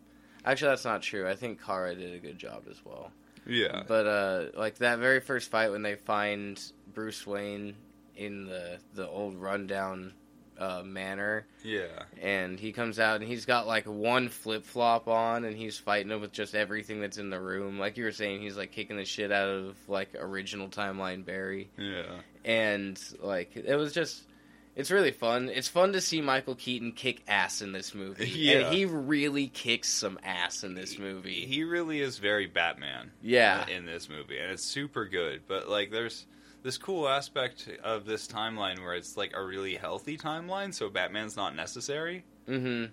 Actually, 0.45 0.71
that's 0.71 0.85
not 0.85 1.03
true. 1.03 1.29
I 1.29 1.35
think 1.35 1.65
Kara 1.65 1.95
did 1.95 2.15
a 2.15 2.19
good 2.19 2.39
job 2.39 2.65
as 2.71 2.85
well. 2.85 3.11
Yeah. 3.47 3.83
But 3.87 4.07
uh, 4.07 4.45
like 4.59 4.77
that 4.79 4.99
very 4.99 5.21
first 5.21 5.51
fight 5.51 5.71
when 5.71 5.83
they 5.83 5.95
find 5.97 6.61
Bruce 6.95 7.27
Wayne 7.27 7.75
in 8.17 8.47
the 8.47 8.79
the 8.95 9.09
old 9.09 9.37
rundown 9.37 10.13
uh, 10.59 10.83
manor, 10.85 11.47
Yeah. 11.63 11.87
and 12.21 12.59
he 12.59 12.73
comes 12.73 12.99
out 12.99 13.21
and 13.21 13.29
he's 13.29 13.45
got 13.45 13.67
like 13.67 13.85
one 13.85 14.29
flip 14.29 14.65
flop 14.65 15.09
on, 15.09 15.45
and 15.45 15.57
he's 15.57 15.79
fighting 15.79 16.11
him 16.11 16.21
with 16.21 16.33
just 16.33 16.55
everything 16.55 17.01
that's 17.01 17.19
in 17.19 17.31
the 17.31 17.41
room. 17.41 17.79
Like 17.79 17.97
you 17.97 18.05
were 18.05 18.13
saying, 18.13 18.41
he's 18.41 18.57
like 18.57 18.73
kicking 18.73 18.97
the 18.97 19.05
shit 19.05 19.33
out 19.33 19.49
of 19.49 19.77
like 19.89 20.11
original 20.19 20.69
timeline 20.69 21.25
Barry, 21.25 21.69
Yeah. 21.79 22.05
and 22.45 23.01
like 23.21 23.57
it 23.57 23.77
was 23.77 23.93
just. 23.93 24.23
It's 24.75 24.91
really 24.91 25.11
fun. 25.11 25.49
It's 25.49 25.69
fun 25.69 25.95
to 25.95 26.03
see 26.03 26.21
Michael 26.21 26.55
Keaton 26.55 26.93
kick 26.93 27.23
ass 27.27 27.63
in 27.63 27.73
this 27.73 27.95
movie. 27.95 28.29
Yeah. 28.29 28.59
And 28.59 28.75
he 28.75 28.85
really 28.85 29.47
kicks 29.47 29.89
some 29.89 30.19
ass 30.23 30.65
in 30.65 30.75
this 30.75 30.99
movie. 30.99 31.47
He 31.47 31.65
really 31.65 32.03
is 32.03 32.19
very 32.19 32.45
Batman. 32.47 33.11
yeah. 33.23 33.67
in 33.69 33.87
this 33.87 34.11
movie, 34.11 34.37
and 34.39 34.51
it's 34.53 34.63
super 34.63 35.07
good. 35.07 35.45
But 35.49 35.71
like, 35.71 35.91
there's 35.91 36.27
this 36.67 36.79
cool 36.79 37.09
aspect 37.09 37.69
of 37.85 38.05
this 38.07 38.27
timeline 38.27 38.81
where 38.81 38.95
it's 38.95 39.17
like 39.17 39.33
a 39.35 39.43
really 39.43 39.77
healthy 39.77 40.19
timeline, 40.19 40.75
so 40.75 40.91
Batman's 40.91 41.37
not 41.37 41.55
necessary. 41.55 42.25
Mm-hmm. 42.49 42.87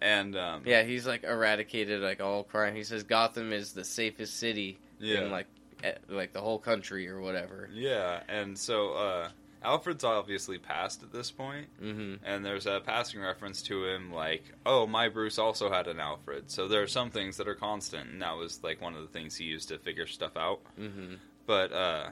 And 0.00 0.36
um, 0.36 0.62
Yeah, 0.64 0.82
he's 0.82 1.06
like 1.06 1.24
eradicated 1.24 2.00
like 2.00 2.20
all 2.22 2.42
crime. 2.42 2.74
He 2.74 2.84
says 2.84 3.02
Gotham 3.02 3.52
is 3.52 3.72
the 3.74 3.84
safest 3.84 4.38
city 4.38 4.78
yeah, 4.98 5.20
in 5.20 5.30
like 5.30 5.46
eh, 5.84 5.92
like 6.08 6.32
the 6.32 6.40
whole 6.40 6.58
country 6.58 7.06
or 7.08 7.20
whatever. 7.20 7.68
yeah. 7.72 8.20
And 8.28 8.56
so 8.58 8.92
uh, 8.94 9.28
Alfred's 9.62 10.04
obviously 10.04 10.56
passed 10.58 11.02
at 11.02 11.12
this 11.12 11.30
point, 11.30 11.66
Mm-hmm. 11.82 12.24
and 12.24 12.44
there's 12.44 12.66
a 12.66 12.80
passing 12.80 13.20
reference 13.20 13.60
to 13.62 13.84
him 13.86 14.10
like, 14.12 14.44
"Oh, 14.64 14.86
my 14.86 15.08
Bruce 15.08 15.38
also 15.38 15.68
had 15.70 15.86
an 15.88 16.00
Alfred." 16.00 16.50
So 16.50 16.66
there 16.68 16.80
are 16.82 16.86
some 16.86 17.10
things 17.10 17.36
that 17.36 17.46
are 17.48 17.56
constant, 17.56 18.08
and 18.08 18.22
that 18.22 18.36
was 18.36 18.62
like 18.62 18.80
one 18.80 18.94
of 18.94 19.02
the 19.02 19.08
things 19.08 19.36
he 19.36 19.44
used 19.44 19.68
to 19.68 19.78
figure 19.78 20.06
stuff 20.06 20.36
out. 20.36 20.60
Mm-hmm. 20.80 21.14
but 21.46 21.72
uh 21.72 22.10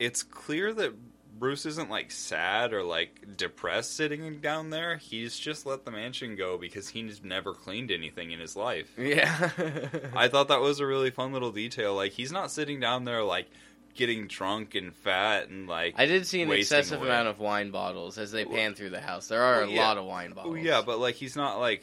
it's 0.00 0.24
clear 0.24 0.72
that 0.74 0.92
Bruce 1.38 1.64
isn't 1.64 1.88
like 1.88 2.10
sad 2.10 2.72
or 2.72 2.82
like 2.82 3.36
depressed 3.36 3.96
sitting 3.96 4.40
down 4.40 4.70
there. 4.70 4.96
He's 4.96 5.38
just 5.38 5.64
let 5.64 5.84
the 5.84 5.90
mansion 5.90 6.34
go 6.36 6.58
because 6.58 6.88
he's 6.88 7.22
never 7.22 7.54
cleaned 7.54 7.90
anything 7.92 8.32
in 8.32 8.40
his 8.40 8.56
life. 8.56 8.90
Yeah. 8.98 9.50
I 10.14 10.28
thought 10.28 10.48
that 10.48 10.60
was 10.60 10.80
a 10.80 10.86
really 10.86 11.10
fun 11.10 11.32
little 11.32 11.52
detail. 11.52 11.94
Like 11.94 12.12
he's 12.12 12.32
not 12.32 12.50
sitting 12.50 12.80
down 12.80 13.04
there 13.04 13.22
like 13.22 13.46
getting 13.94 14.26
drunk 14.26 14.74
and 14.74 14.94
fat 14.94 15.48
and 15.48 15.66
like 15.66 15.94
I 15.96 16.06
did 16.06 16.26
see 16.26 16.42
an 16.42 16.50
excessive 16.52 16.98
away. 17.00 17.08
amount 17.08 17.28
of 17.28 17.38
wine 17.38 17.70
bottles 17.70 18.18
as 18.18 18.32
they 18.32 18.44
pan 18.44 18.74
through 18.74 18.90
the 18.90 19.00
house. 19.00 19.28
There 19.28 19.42
are 19.42 19.60
Well, 19.62 19.70
a 19.70 19.72
yeah. 19.72 19.86
lot 19.88 19.96
of 19.98 20.04
wine 20.04 20.32
bottles. 20.32 20.56
Oh 20.58 20.60
yeah, 20.60 20.82
but 20.84 20.98
like 20.98 21.14
he's 21.14 21.36
not 21.36 21.58
like 21.58 21.82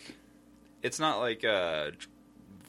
it's 0.83 0.99
not 0.99 1.17
like 1.19 1.43
a 1.43 1.93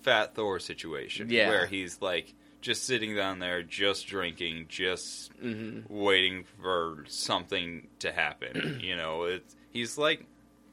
fat 0.02 0.34
Thor 0.34 0.58
situation 0.58 1.28
Yeah. 1.30 1.48
where 1.48 1.66
he's 1.66 2.00
like 2.00 2.32
just 2.60 2.84
sitting 2.84 3.14
down 3.14 3.38
there 3.38 3.62
just 3.62 4.06
drinking, 4.06 4.66
just 4.68 5.32
hmm 5.40 5.80
waiting 5.88 6.44
for 6.60 7.04
something 7.08 7.88
to 8.00 8.12
happen. 8.12 8.78
you 8.82 8.96
know, 8.96 9.24
it's 9.24 9.56
he's 9.70 9.96
like 9.98 10.26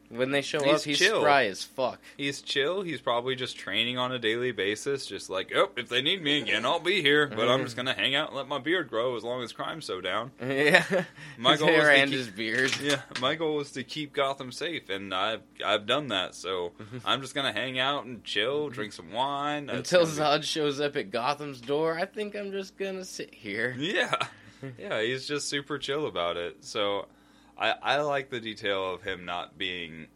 when 0.10 0.32
they 0.32 0.42
show 0.42 0.64
He's 0.64 0.74
up, 0.76 0.82
he's 0.84 0.98
chill. 1.00 1.22
spry 1.22 1.46
as 1.46 1.64
fuck. 1.64 2.00
he's 2.18 2.42
chill. 2.42 2.82
He's 2.82 3.02
probably 3.02 3.36
just 3.36 3.58
training 3.58 3.98
on 3.98 4.12
a 4.12 4.20
daily 4.20 4.52
basis, 4.52 5.06
just 5.06 5.30
like, 5.30 5.52
oh, 5.56 5.70
if 5.76 5.90
they 5.90 6.02
need 6.02 6.22
me 6.22 6.42
again, 6.42 6.66
I'll 6.66 6.80
be 6.80 7.02
here. 7.02 7.28
But 7.28 7.48
I'm 7.50 7.64
just 7.64 7.76
gonna 7.76 7.94
hang 7.94 8.16
out 8.16 8.30
and 8.30 8.38
let 8.38 8.48
my 8.48 8.60
beard 8.60 8.90
grow 8.90 9.16
as 9.16 9.24
long 9.24 9.44
as 9.44 9.52
crime's 9.52 9.86
so 9.86 10.02
down. 10.02 10.32
yeah. 10.42 11.04
My 11.38 11.52
his 11.52 11.60
goal 11.60 11.70
hair 11.70 11.92
to 11.92 11.98
and 11.98 12.10
keep- 12.10 12.18
his 12.20 12.30
beard. 12.30 12.72
Yeah, 12.82 13.02
my 13.20 13.36
goal 13.36 13.60
is 13.62 13.72
to 13.72 13.84
keep 13.84 14.14
Gotham 14.14 14.52
safe, 14.52 14.90
and 14.90 15.14
I've 15.14 15.42
I've 15.66 15.86
done 15.86 16.10
that. 16.10 16.36
So 16.36 16.74
I'm 17.06 17.22
just 17.22 17.34
gonna 17.36 17.54
hang 17.54 17.80
out 17.80 18.06
and 18.06 18.24
chill, 18.24 18.70
drink 18.70 18.94
some 18.94 19.12
wine 19.12 19.66
That's 19.68 19.92
Until 19.92 20.06
Zod 20.08 20.44
shows 20.44 20.80
up 20.80 20.96
at 20.96 21.10
Gotham's 21.12 21.62
door, 21.62 21.98
I 21.98 22.06
think 22.06 22.36
I'm 22.36 22.52
just 22.52 22.78
gonna 22.78 23.06
sit 23.06 23.34
here. 23.34 23.76
Yeah, 23.78 24.14
yeah, 24.78 25.02
he's 25.02 25.28
just 25.28 25.50
super 25.50 25.78
chill 25.78 26.06
about 26.08 26.38
it. 26.38 26.58
So 26.64 27.08
I 27.58 27.72
I 27.82 27.98
like 28.02 28.30
the 28.30 28.40
detail 28.40 28.94
of 28.94 29.02
him 29.04 29.26
not 29.26 29.58
being, 29.58 30.08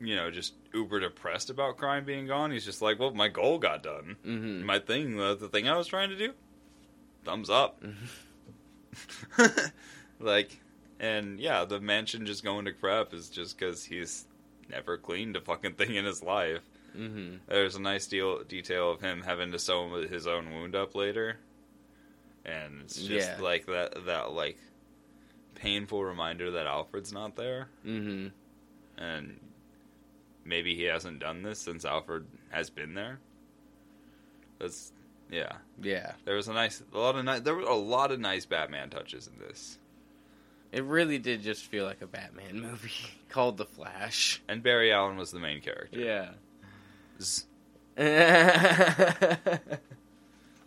you 0.00 0.16
know, 0.16 0.30
just 0.30 0.54
uber 0.72 1.00
depressed 1.00 1.50
about 1.50 1.76
crime 1.76 2.04
being 2.04 2.26
gone. 2.26 2.50
He's 2.50 2.64
just 2.64 2.82
like, 2.82 2.98
well, 2.98 3.12
my 3.12 3.28
goal 3.28 3.58
got 3.58 3.82
done. 3.82 4.16
Mm-hmm. 4.26 4.64
My 4.64 4.78
thing, 4.78 5.16
the, 5.16 5.36
the 5.36 5.48
thing 5.48 5.68
I 5.68 5.76
was 5.76 5.86
trying 5.86 6.10
to 6.10 6.16
do, 6.16 6.32
thumbs 7.24 7.50
up. 7.50 7.82
like, 10.20 10.58
and 11.00 11.40
yeah, 11.40 11.64
the 11.64 11.80
mansion 11.80 12.26
just 12.26 12.44
going 12.44 12.64
to 12.66 12.72
crap 12.72 13.12
is 13.12 13.28
just 13.28 13.58
because 13.58 13.84
he's 13.84 14.26
never 14.70 14.96
cleaned 14.96 15.36
a 15.36 15.40
fucking 15.40 15.74
thing 15.74 15.94
in 15.96 16.04
his 16.04 16.22
life. 16.22 16.62
Mm-hmm. 16.96 17.36
There's 17.48 17.74
a 17.74 17.80
nice 17.80 18.06
deal 18.06 18.44
detail 18.44 18.90
of 18.92 19.00
him 19.00 19.22
having 19.22 19.50
to 19.52 19.58
sew 19.58 20.06
his 20.08 20.26
own 20.28 20.52
wound 20.52 20.76
up 20.76 20.94
later, 20.94 21.38
and 22.44 22.82
it's 22.82 23.02
just 23.02 23.30
Yeah. 23.30 23.42
like 23.42 23.66
that 23.66 24.06
that 24.06 24.30
like 24.32 24.58
painful 25.64 26.04
reminder 26.04 26.50
that 26.52 26.66
Alfred's 26.66 27.12
not 27.12 27.36
there, 27.36 27.68
Mm-hmm. 27.86 28.28
and 29.02 29.40
maybe 30.44 30.74
he 30.76 30.84
hasn't 30.84 31.18
done 31.20 31.42
this 31.42 31.58
since 31.58 31.84
Alfred 31.84 32.26
has 32.50 32.68
been 32.70 32.94
there. 32.94 33.18
That's 34.58 34.92
yeah. 35.30 35.52
Yeah. 35.82 36.12
There 36.26 36.36
was 36.36 36.48
a 36.48 36.52
nice, 36.52 36.82
a 36.92 36.98
lot 36.98 37.16
of 37.16 37.24
nice. 37.24 37.40
There 37.40 37.54
were 37.54 37.62
a 37.62 37.74
lot 37.74 38.12
of 38.12 38.20
nice 38.20 38.44
Batman 38.46 38.90
touches 38.90 39.26
in 39.26 39.38
this. 39.38 39.78
It 40.70 40.84
really 40.84 41.18
did 41.18 41.42
just 41.42 41.64
feel 41.66 41.84
like 41.86 42.02
a 42.02 42.06
Batman 42.06 42.60
movie 42.70 42.90
called 43.30 43.56
The 43.56 43.64
Flash. 43.64 44.42
And 44.48 44.62
Barry 44.62 44.92
Allen 44.92 45.16
was 45.16 45.30
the 45.30 45.38
main 45.40 45.60
character. 45.60 45.98
Yeah. 45.98 46.28
Z- 47.22 47.44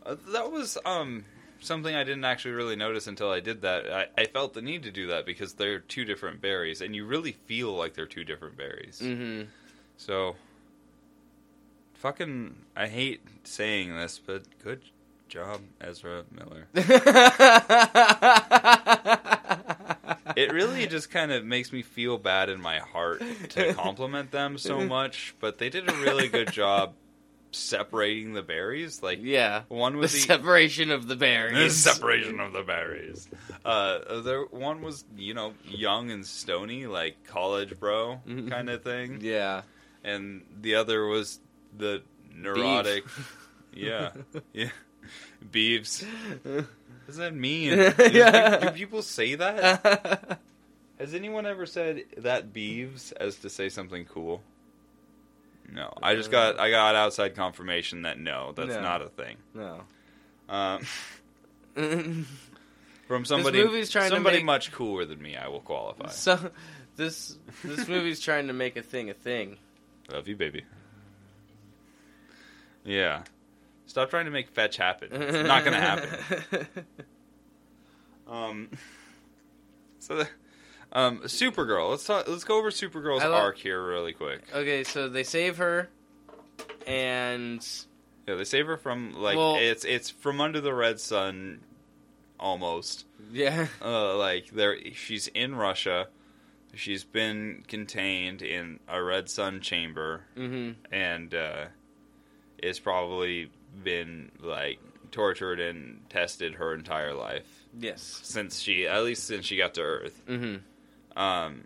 Uh, 0.06 0.16
that 0.32 0.50
was 0.54 0.78
um 0.86 1.26
something 1.60 1.96
I 1.96 2.04
didn't 2.04 2.26
actually 2.26 2.54
really 2.54 2.76
notice 2.76 3.08
until 3.08 3.32
I 3.32 3.39
did 3.39 3.62
that. 3.62 3.91
I, 3.91 4.08
I 4.22 4.26
felt 4.26 4.54
the 4.54 4.62
need 4.62 4.84
to 4.84 4.91
do 4.91 5.08
that 5.08 5.26
because 5.26 5.54
they're 5.54 5.80
two 5.80 6.06
different 6.06 6.41
Barrys, 6.41 6.82
and 6.82 6.96
you 6.96 7.06
really 7.06 7.32
feel 7.32 7.74
like 7.74 7.93
they're 7.93 8.06
two 8.06 8.24
different 8.24 8.58
Barrys. 8.58 9.00
hmm 9.00 9.43
So, 9.98 10.36
fucking, 11.96 12.56
I 12.76 12.88
hate 12.88 13.22
saying 13.43 13.96
this, 13.96 14.20
but 14.24 14.43
good 14.63 14.82
job, 15.30 15.62
Ezra 15.82 16.24
Miller. 16.32 16.67
It 20.36 20.54
really 20.54 20.86
just 20.86 21.10
kind 21.10 21.32
of 21.32 21.43
makes 21.43 21.74
me 21.74 21.82
feel 21.82 22.20
bad 22.20 22.50
in 22.50 22.62
my 22.62 22.78
heart 22.78 23.24
to 23.50 23.74
compliment 23.74 24.30
them 24.30 24.60
so 24.60 24.82
much, 24.86 25.34
but 25.39 25.58
they 25.58 25.70
did 25.70 25.89
a 25.89 25.96
really 25.96 26.28
good 26.28 26.52
job 26.52 26.93
separating 27.52 28.34
the 28.34 28.42
Barrys. 28.42 29.02
Like, 29.04 29.20
yeah. 29.22 29.64
one 29.70 29.94
The 29.96 30.00
was 30.00 30.14
the 30.14 30.20
separation 30.20 30.92
of 30.92 31.08
the 31.08 31.16
Barrys. 31.16 31.54
the 31.84 31.92
separation 31.92 32.40
of 32.40 32.54
the 32.54 32.64
Barrys. 32.64 33.28
Uh, 33.66 34.22
there 34.22 34.44
one 34.46 34.82
was 34.82 35.04
you 35.18 35.34
know 35.34 35.54
young 35.66 36.12
and 36.12 36.26
stony, 36.26 36.88
like 36.88 37.24
college 37.28 37.80
bro 37.80 38.22
Mhm. 38.28 38.50
kind 38.50 38.70
of 38.70 38.84
thing, 38.84 39.20
Yeah. 39.22 39.62
and 40.04 40.44
the 40.62 40.76
other 40.76 41.06
was 41.06 41.40
the 41.78 42.02
neurotic. 42.36 43.04
Yeah, 43.74 44.10
yeah. 44.54 44.70
Beeves. 45.52 46.04
What 46.44 46.66
does 47.06 47.18
that 47.18 47.36
mean? 47.36 47.78
Do- 47.98 48.60
do, 48.62 48.72
people 48.74 49.04
say 49.04 49.36
that? 49.36 50.40
Has 50.98 51.14
anyone 51.14 51.46
ever 51.46 51.68
said 51.68 52.06
that 52.18 52.52
beeves 52.54 53.12
as 53.12 53.36
to 53.38 53.52
say 53.52 53.70
something 53.70 54.06
cool? 54.06 54.42
No, 55.69 55.93
I 56.01 56.15
just 56.15 56.32
got 56.32 56.60
I 56.60 56.69
got 56.69 56.95
outside 56.95 57.36
confirmation 57.36 58.03
that 58.03 58.19
no, 58.19 58.53
that's 58.56 58.75
No. 58.75 58.82
not 58.82 59.01
a 59.01 59.10
thing. 59.10 59.38
no. 59.53 59.82
Um, 60.49 60.86
from 63.08 63.25
somebody 63.25 63.63
movie's 63.63 63.89
trying 63.89 64.10
to 64.10 64.15
somebody 64.15 64.38
make- 64.38 64.45
much 64.45 64.71
cooler 64.71 65.06
than 65.06 65.21
me, 65.21 65.36
I 65.36 65.49
will 65.49 65.60
qualify. 65.60 66.08
So 66.10 66.51
this 66.95 67.38
this 67.63 67.88
movie's 67.88 68.19
trying 68.21 68.47
to 68.47 68.53
make 68.53 68.77
a 68.77 68.82
thing 68.82 69.10
a 69.10 69.13
thing. 69.13 69.58
Love 70.12 70.27
you, 70.27 70.36
baby. 70.38 70.63
Yeah, 72.86 73.23
stop 73.86 74.10
trying 74.10 74.25
to 74.25 74.32
make 74.32 74.49
fetch 74.49 74.77
happen. 74.77 75.10
It's 75.12 75.47
not 75.47 75.63
gonna 75.65 75.82
happen. 75.82 76.67
Um, 78.30 78.69
so, 79.99 80.17
the, 80.17 80.27
um, 80.93 81.19
Supergirl. 81.21 81.89
Let's 81.91 82.06
talk. 82.06 82.28
Let's 82.28 82.43
go 82.43 82.58
over 82.58 82.69
Supergirl's 82.69 83.23
love- 83.23 83.34
arc 83.34 83.58
here 83.58 83.82
really 83.86 84.13
quick. 84.13 84.41
okay, 84.54 84.84
so 84.84 85.10
they 85.10 85.23
save 85.23 85.58
her, 85.58 85.89
and 86.86 87.65
Yeah, 88.28 88.36
they 88.36 88.43
save 88.45 88.67
her 88.67 88.78
from 88.78 89.13
like 89.13 89.38
Well- 89.38 89.58
it's 89.58 89.86
it's 89.86 90.10
from 90.10 90.41
under 90.41 90.62
the 90.62 90.73
red 90.73 91.00
sun, 91.00 91.62
almost. 92.39 93.06
yeah, 93.32 93.67
Uh, 93.82 94.15
like 94.17 94.50
there, 94.52 94.78
she's 94.93 95.28
in 95.30 95.56
Russia. 95.56 96.08
She's 96.76 97.04
been 97.04 97.63
contained 97.67 98.41
in 98.41 98.80
a 98.88 99.02
red 99.02 99.30
sun 99.30 99.62
chamber, 99.62 100.23
hmm 100.36 100.71
and 100.91 101.34
uh, 101.34 101.65
it's 102.58 102.80
probably 102.80 103.50
been 103.84 104.32
like 104.39 104.80
tortured 105.12 105.60
and 105.60 106.02
tested 106.10 106.56
her 106.56 106.73
entire 106.76 107.13
life 107.13 107.45
yes, 107.80 108.19
since 108.23 108.60
she, 108.60 108.86
at 108.88 109.04
least 109.04 109.23
since 109.23 109.45
she 109.45 109.58
got 109.58 109.73
to 109.76 109.82
Earth. 109.82 110.21
hmm 110.28 110.56
Um, 111.17 111.63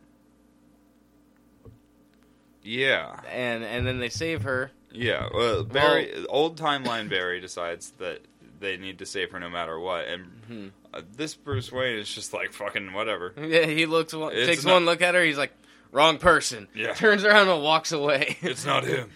yeah, 2.63 3.19
and 3.31 3.63
and 3.63 3.85
then 3.85 3.99
they 3.99 4.09
save 4.09 4.43
her. 4.43 4.71
yeah. 4.91 5.27
Well, 5.33 5.63
Barry, 5.63 6.25
old 6.27 6.57
timeline 6.59 7.09
Barry 7.09 7.39
decides 7.41 7.91
that 7.99 8.21
they 8.59 8.77
need 8.77 8.99
to 8.99 9.05
save 9.05 9.31
her 9.31 9.39
no 9.39 9.49
matter 9.49 9.79
what, 9.79 10.07
and 10.07 10.25
hmm 10.47 10.67
uh, 10.93 11.01
this 11.15 11.33
Bruce 11.35 11.71
Wayne 11.71 11.97
is 11.97 12.13
just 12.13 12.33
like 12.33 12.53
fucking 12.53 12.93
whatever. 12.93 13.33
Yeah, 13.37 13.65
he 13.65 13.85
looks 13.85 14.13
one, 14.13 14.33
It's 14.33 14.47
takes 14.47 14.65
not- 14.65 14.73
one 14.73 14.85
look 14.85 15.01
at 15.01 15.15
her. 15.15 15.23
He's 15.23 15.37
like, 15.37 15.53
wrong 15.91 16.17
person. 16.17 16.67
Yeah. 16.75 16.93
Turns 16.95 17.23
around 17.23 17.47
and 17.49 17.63
walks 17.63 17.91
away. 17.93 18.37
It's 18.41 18.65
not 18.65 18.83
him. 18.83 19.09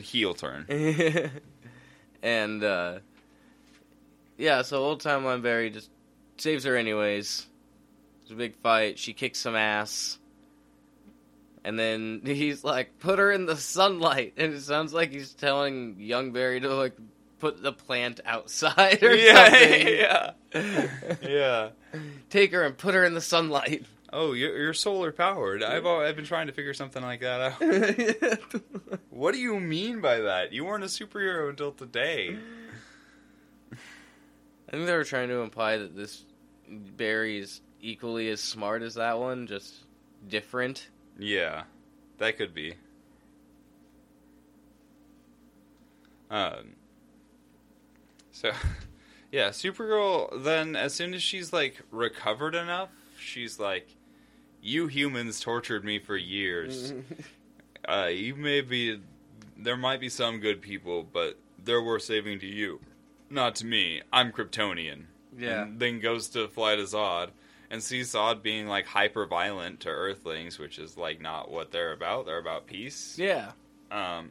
Heel 0.00 0.32
turn. 0.34 0.64
and 2.22 2.64
uh, 2.64 2.98
yeah, 4.38 4.62
so 4.62 4.78
old 4.82 5.02
timeline 5.02 5.42
Barry 5.42 5.68
just 5.70 5.90
saves 6.38 6.64
her 6.64 6.76
anyways. 6.76 7.46
It's 8.32 8.36
a 8.36 8.38
big 8.38 8.56
fight. 8.62 8.98
She 8.98 9.12
kicks 9.12 9.40
some 9.40 9.54
ass. 9.54 10.18
And 11.64 11.78
then 11.78 12.22
he's 12.24 12.64
like, 12.64 12.98
"Put 12.98 13.18
her 13.18 13.30
in 13.30 13.44
the 13.44 13.58
sunlight," 13.58 14.34
and 14.38 14.54
it 14.54 14.62
sounds 14.62 14.94
like 14.94 15.12
he's 15.12 15.34
telling 15.34 15.96
young 15.98 16.32
Barry 16.32 16.60
to 16.60 16.74
like 16.74 16.96
put 17.40 17.62
the 17.62 17.72
plant 17.72 18.20
outside 18.24 19.02
or 19.02 19.14
yeah, 19.14 19.44
something. 19.50 19.88
yeah, 19.88 21.16
yeah. 21.22 21.68
Take 22.30 22.52
her 22.52 22.62
and 22.62 22.76
put 22.78 22.94
her 22.94 23.04
in 23.04 23.12
the 23.12 23.20
sunlight. 23.20 23.84
Oh, 24.14 24.32
you're, 24.32 24.56
you're 24.56 24.74
solar 24.74 25.12
powered. 25.12 25.62
I've 25.62 25.84
I've 25.84 26.16
been 26.16 26.24
trying 26.24 26.46
to 26.46 26.54
figure 26.54 26.72
something 26.72 27.02
like 27.02 27.20
that 27.20 27.52
out. 27.52 28.98
What 29.10 29.34
do 29.34 29.40
you 29.40 29.60
mean 29.60 30.00
by 30.00 30.20
that? 30.20 30.54
You 30.54 30.64
weren't 30.64 30.84
a 30.84 30.86
superhero 30.86 31.50
until 31.50 31.72
today. 31.72 32.38
I 33.72 34.70
think 34.70 34.86
they 34.86 34.96
were 34.96 35.04
trying 35.04 35.28
to 35.28 35.40
imply 35.40 35.76
that 35.76 35.94
this 35.94 36.24
Barry 36.68 37.38
is 37.38 37.60
equally 37.82 38.30
as 38.30 38.40
smart 38.40 38.80
as 38.80 38.94
that 38.94 39.18
one, 39.18 39.46
just 39.46 39.74
different. 40.28 40.88
Yeah, 41.18 41.64
that 42.18 42.38
could 42.38 42.54
be. 42.54 42.74
Um. 46.30 46.76
So, 48.30 48.52
yeah, 49.32 49.48
Supergirl. 49.48 50.42
Then, 50.42 50.74
as 50.76 50.94
soon 50.94 51.12
as 51.12 51.22
she's 51.22 51.52
like 51.52 51.82
recovered 51.90 52.54
enough, 52.54 52.88
she's 53.18 53.58
like, 53.58 53.88
"You 54.62 54.86
humans 54.86 55.40
tortured 55.40 55.84
me 55.84 55.98
for 55.98 56.16
years. 56.16 56.94
uh, 57.88 58.06
you 58.06 58.34
may 58.34 58.62
be, 58.62 59.00
there 59.58 59.76
might 59.76 60.00
be 60.00 60.08
some 60.08 60.38
good 60.38 60.62
people, 60.62 61.02
but 61.02 61.36
they're 61.62 61.82
worth 61.82 62.04
saving 62.04 62.38
to 62.40 62.46
you, 62.46 62.80
not 63.28 63.56
to 63.56 63.66
me. 63.66 64.00
I'm 64.10 64.32
Kryptonian." 64.32 65.04
Yeah. 65.36 65.62
And 65.62 65.80
then 65.80 66.00
goes 66.00 66.28
to 66.30 66.48
fly 66.48 66.76
to 66.76 66.82
Zod 66.82 67.30
and 67.72 67.82
sees 67.82 68.12
Zod 68.12 68.40
being 68.42 68.68
like 68.68 68.86
hyper 68.86 69.26
violent 69.26 69.80
to 69.80 69.88
Earthlings, 69.88 70.60
which 70.60 70.78
is 70.78 70.96
like 70.96 71.20
not 71.20 71.50
what 71.50 71.72
they're 71.72 71.92
about. 71.92 72.26
They're 72.26 72.38
about 72.38 72.66
peace. 72.68 73.16
Yeah. 73.18 73.52
Um. 73.90 74.30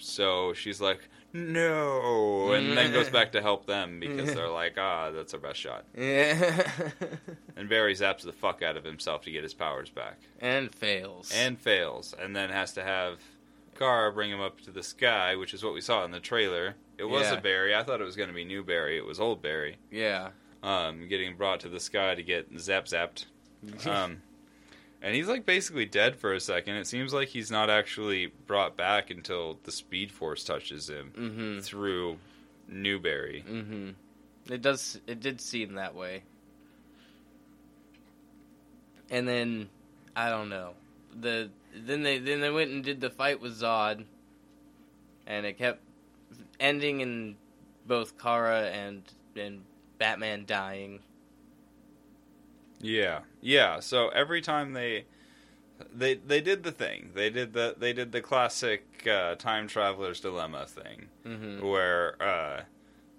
So 0.00 0.52
she's 0.52 0.80
like, 0.80 1.00
no, 1.32 2.52
and 2.52 2.76
then 2.76 2.92
goes 2.92 3.10
back 3.10 3.32
to 3.32 3.42
help 3.42 3.66
them 3.66 3.98
because 4.00 4.32
they're 4.32 4.48
like, 4.48 4.76
ah, 4.78 5.10
that's 5.10 5.34
our 5.34 5.40
best 5.40 5.58
shot. 5.58 5.84
Yeah. 5.96 6.70
And 7.56 7.68
Barry 7.68 7.96
zaps 7.96 8.22
the 8.22 8.32
fuck 8.32 8.62
out 8.62 8.76
of 8.76 8.84
himself 8.84 9.22
to 9.22 9.32
get 9.32 9.42
his 9.42 9.52
powers 9.52 9.90
back, 9.90 10.18
and 10.40 10.72
fails. 10.72 11.32
and 11.34 11.58
fails, 11.58 12.14
and 12.16 12.36
then 12.36 12.50
has 12.50 12.72
to 12.74 12.84
have 12.84 13.18
Kara 13.76 14.12
bring 14.12 14.30
him 14.30 14.40
up 14.40 14.60
to 14.60 14.70
the 14.70 14.84
sky, 14.84 15.34
which 15.34 15.52
is 15.52 15.64
what 15.64 15.74
we 15.74 15.80
saw 15.80 16.04
in 16.04 16.12
the 16.12 16.20
trailer. 16.20 16.76
It 16.98 17.04
was 17.04 17.22
Yeah. 17.26 17.34
a 17.34 17.40
Barry. 17.40 17.74
I 17.74 17.82
thought 17.82 18.00
it 18.00 18.04
was 18.04 18.14
going 18.14 18.28
to 18.28 18.34
be 18.34 18.44
new 18.44 18.62
Barry. 18.62 18.96
It 18.96 19.04
was 19.04 19.18
old 19.18 19.42
Barry. 19.42 19.78
yeah. 19.90 20.28
Um, 20.62 21.06
getting 21.08 21.36
brought 21.36 21.60
to 21.60 21.68
the 21.68 21.78
sky 21.78 22.14
to 22.14 22.22
get 22.22 22.48
zap 22.58 22.86
zapped. 22.86 23.26
Um, 23.86 24.22
and 25.00 25.14
he's 25.14 25.28
like 25.28 25.46
basically 25.46 25.84
dead 25.84 26.16
for 26.16 26.32
a 26.32 26.40
second. 26.40 26.74
It 26.76 26.86
seems 26.86 27.12
like 27.12 27.28
he's 27.28 27.50
not 27.50 27.70
actually 27.70 28.32
brought 28.46 28.76
back 28.76 29.10
until 29.10 29.58
the 29.64 29.72
Speed 29.72 30.10
Force 30.10 30.44
touches 30.44 30.88
him 30.88 31.12
mhm. 31.16 31.62
through 31.62 32.18
new 32.68 32.98
Barry. 32.98 33.44
Mhm. 33.48 33.94
It 34.50 34.62
does. 34.62 35.00
It 35.06 35.20
did 35.20 35.40
seem 35.40 35.74
that 35.74 35.94
way. 35.94 36.22
And 39.10 39.26
then, 39.26 39.68
I 40.16 40.30
don't 40.30 40.48
know. 40.48 40.74
The 41.20 41.50
then 41.74 42.02
they 42.02 42.18
then 42.18 42.40
they 42.40 42.50
went 42.50 42.70
and 42.70 42.82
did 42.82 43.00
the 43.00 43.10
fight 43.10 43.40
with 43.40 43.60
Zod, 43.60 44.04
and 45.26 45.46
it 45.46 45.58
kept 45.58 45.80
ending 46.58 47.00
in 47.00 47.36
both 47.86 48.18
Kara 48.18 48.68
and 48.68 49.02
and 49.36 49.62
Batman 49.98 50.44
dying. 50.46 51.00
Yeah, 52.80 53.20
yeah. 53.40 53.80
So 53.80 54.08
every 54.08 54.40
time 54.40 54.72
they 54.72 55.04
they 55.92 56.14
they 56.14 56.40
did 56.40 56.62
the 56.62 56.72
thing, 56.72 57.10
they 57.14 57.30
did 57.30 57.52
the 57.52 57.74
they 57.76 57.92
did 57.92 58.12
the 58.12 58.20
classic 58.20 59.06
uh, 59.10 59.34
time 59.34 59.66
traveler's 59.68 60.20
dilemma 60.20 60.66
thing. 60.66 61.08
hmm 61.24 61.64
where 61.64 62.14
uh, 62.22 62.62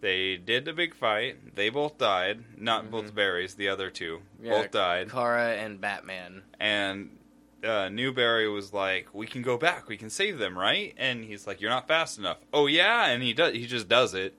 they 0.02 0.38
did 0.38 0.64
the 0.64 0.72
big 0.74 0.96
fight. 0.96 1.56
They 1.56 1.70
both 1.70 1.98
died. 1.98 2.44
Not 2.58 2.86
Mhm. 2.86 2.92
both 2.92 3.14
Barrys, 3.16 3.56
the 3.56 3.68
other 3.68 3.90
two 3.90 4.22
Yeah, 4.42 4.52
both 4.52 4.72
died. 4.72 5.12
Kara 5.12 5.56
and 5.56 5.82
Batman. 5.82 6.44
And 6.58 7.18
uh, 7.62 7.90
new 7.90 8.14
Barry 8.14 8.48
was 8.48 8.72
like, 8.72 9.14
"We 9.14 9.28
can 9.28 9.42
go 9.42 9.58
back. 9.58 9.90
We 9.90 9.98
can 9.98 10.10
save 10.10 10.38
them, 10.38 10.58
right?" 10.58 10.94
And 10.96 11.26
he's 11.26 11.46
like, 11.46 11.60
"You're 11.60 11.70
not 11.70 11.86
fast 11.90 12.18
enough." 12.18 12.38
Oh 12.54 12.68
yeah, 12.68 13.08
and 13.08 13.22
he 13.22 13.34
does. 13.34 13.54
He 13.54 13.68
just 13.68 13.90
does 13.90 14.14
it. 14.14 14.36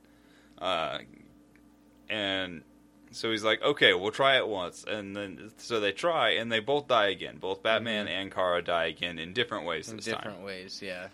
Uh, 0.59 1.01
and 2.11 2.63
so 3.13 3.31
he's 3.31 3.43
like, 3.43 3.63
okay, 3.63 3.95
we'll 3.95 4.11
try 4.11 4.37
it 4.37 4.47
once, 4.47 4.85
and 4.87 5.17
then 5.17 5.51
so 5.57 5.81
they 5.81 5.93
try, 5.93 6.31
and 6.33 6.51
they 6.53 6.61
both 6.61 6.87
die 6.89 7.09
again. 7.09 7.39
Both 7.39 7.63
Batman 7.63 8.07
and 8.09 8.31
Kara 8.31 8.63
die 8.63 8.87
again 8.87 9.19
in 9.19 9.33
different 9.33 9.65
ways 9.67 9.89
in 9.89 9.97
different 9.97 10.37
time. 10.37 10.43
ways, 10.43 10.81
yeah. 10.83 11.09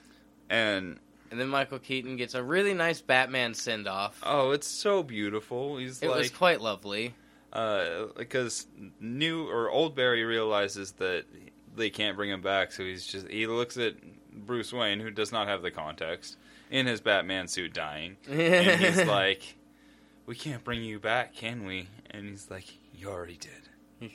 And 0.51 0.99
And 1.31 1.41
then 1.41 1.49
Michael 1.49 1.79
Keaton 1.79 2.17
gets 2.17 2.35
a 2.35 2.43
really 2.43 2.75
nice 2.75 3.01
Batman 3.01 3.55
send 3.55 3.87
off. 3.89 4.19
oh, 4.25 4.51
it's 4.51 4.67
so 4.67 5.03
beautiful. 5.03 5.77
He's 5.79 6.03
it 6.03 6.09
like, 6.09 6.19
was 6.19 6.31
quite 6.31 6.61
lovely. 6.61 7.15
uh, 7.53 8.07
because 8.17 8.67
new 9.01 9.49
or 9.49 9.71
old 9.71 9.95
Barry 9.97 10.25
realizes 10.25 10.93
that 10.93 11.25
they 11.75 11.91
can't 11.91 12.17
bring 12.17 12.31
him 12.31 12.43
back, 12.43 12.73
so 12.73 12.83
he's 12.85 13.07
just 13.07 13.29
he 13.29 13.47
looks 13.47 13.77
at 13.79 13.95
Bruce 14.33 14.73
Wayne, 14.73 15.01
who 15.01 15.11
does 15.11 15.33
not 15.33 15.49
have 15.49 15.63
the 15.63 15.71
context, 15.71 16.37
in 16.71 16.87
his 16.87 17.01
Batman 17.01 17.49
suit, 17.49 17.73
dying, 17.73 18.17
and 18.29 18.81
he's 18.81 19.05
like, 19.07 19.57
"We 20.27 20.35
can't 20.35 20.63
bring 20.65 20.83
you 20.83 20.99
back, 21.01 21.35
can 21.35 21.65
we?" 21.65 21.89
And 22.11 22.29
he's 22.29 22.51
like, 22.51 22.67
"You 22.95 23.09
already 23.11 23.37
did." 23.39 24.11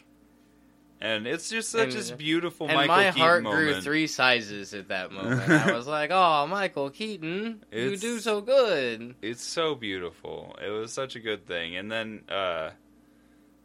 And 1.03 1.25
it's 1.25 1.49
just 1.49 1.71
such 1.71 1.85
And- 1.85 1.91
this 1.93 2.11
beautiful 2.11 2.67
and 2.67 2.75
Michael 2.75 2.95
my 2.95 3.03
Keaton 3.05 3.21
heart 3.21 3.41
moment. 3.43 3.71
grew 3.73 3.81
three 3.81 4.05
sizes 4.05 4.75
at 4.75 4.89
that 4.89 5.11
moment. 5.11 5.49
I 5.49 5.71
was 5.75 5.87
like, 5.87 6.11
"Oh, 6.11 6.45
Michael 6.45 6.91
Keaton, 6.91 7.63
you 7.71 7.97
do 7.97 8.19
so 8.19 8.39
good." 8.39 9.15
It's 9.19 9.41
so 9.43 9.73
beautiful. 9.73 10.55
It 10.63 10.69
was 10.69 10.93
such 10.93 11.15
a 11.15 11.19
good 11.19 11.47
thing. 11.47 11.75
And 11.75 11.91
then 11.91 12.21
uh, 12.29 12.69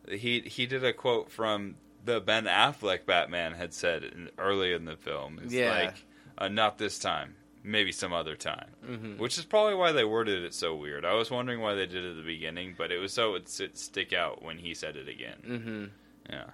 he 0.09 0.40
he 0.40 0.64
did 0.64 0.82
a 0.82 0.94
quote 0.94 1.30
from 1.30 1.74
the 2.07 2.20
Ben 2.22 2.44
Affleck 2.47 3.05
Batman 3.05 3.53
had 3.53 3.74
said 3.74 4.03
in, 4.05 4.30
early 4.38 4.72
in 4.72 4.86
the 4.86 4.97
film. 4.97 5.38
It's 5.44 5.53
Yeah. 5.53 5.72
like, 5.72 6.05
uh, 6.38 6.49
not 6.49 6.78
this 6.78 6.99
time, 6.99 7.34
maybe 7.67 7.93
some 7.93 8.12
other 8.12 8.37
time. 8.37 8.71
hmm 8.85 9.12
Which 9.19 9.37
is 9.39 9.45
probably 9.45 9.75
why 9.75 9.93
they 9.93 10.05
worded 10.05 10.45
it 10.45 10.55
so 10.55 10.75
weird. 10.77 11.05
I 11.05 11.14
was 11.14 11.31
wondering 11.31 11.61
why 11.61 11.75
they 11.75 11.87
did 11.87 12.05
it 12.05 12.11
at 12.11 12.17
the 12.17 12.23
beginning, 12.23 12.75
but 12.79 12.91
it 12.93 12.99
was 12.99 13.12
so 13.12 13.35
it 13.35 13.49
would 13.59 13.77
stick 13.77 14.12
out 14.12 14.43
when 14.43 14.59
he 14.59 14.73
said 14.75 14.97
it 14.97 15.09
again. 15.09 15.37
hmm 15.45 15.85
Yeah. 16.33 16.45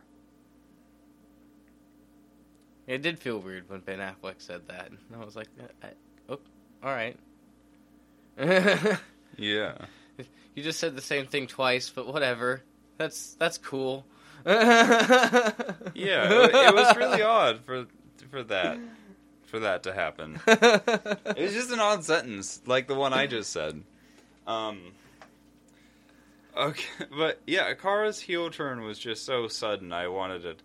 It 2.86 3.02
did 3.02 3.18
feel 3.20 3.38
weird 3.38 3.68
when 3.68 3.80
Ben 3.80 4.00
Affleck 4.00 4.36
said 4.38 4.66
that. 4.68 4.90
And 4.90 4.98
I 5.14 5.24
was 5.24 5.36
like, 5.36 5.46
I, 5.82 5.88
"Oh, 6.28 6.40
all 6.82 6.90
right." 6.90 7.16
Yeah. 9.38 9.76
you 10.54 10.62
just 10.62 10.78
said 10.78 10.94
the 10.94 11.00
same 11.00 11.26
thing 11.26 11.46
twice, 11.46 11.88
but 11.88 12.06
whatever. 12.06 12.62
That's 12.98 13.34
that's 13.34 13.56
cool. 13.58 14.04
Yeah. 14.44 15.44
It, 15.94 16.54
it 16.54 16.74
was 16.74 16.96
really 16.96 17.22
odd 17.22 17.60
for 17.64 17.86
for 18.30 18.42
that 18.44 18.78
for 19.52 19.60
that 19.60 19.82
to 19.82 19.92
happen. 19.92 20.40
It 20.46 21.44
was 21.44 21.52
just 21.52 21.70
an 21.70 21.78
odd 21.78 22.04
sentence, 22.04 22.62
like 22.66 22.88
the 22.88 22.94
one 22.94 23.12
I 23.12 23.26
just 23.26 23.52
said. 23.52 23.82
Um. 24.46 24.92
Okay, 26.56 27.06
but 27.16 27.40
yeah, 27.46 27.72
Kara's 27.74 28.18
heel 28.18 28.50
turn 28.50 28.82
was 28.82 28.98
just 28.98 29.24
so 29.24 29.48
sudden. 29.48 29.92
I 29.92 30.08
wanted 30.08 30.42
to 30.42 30.56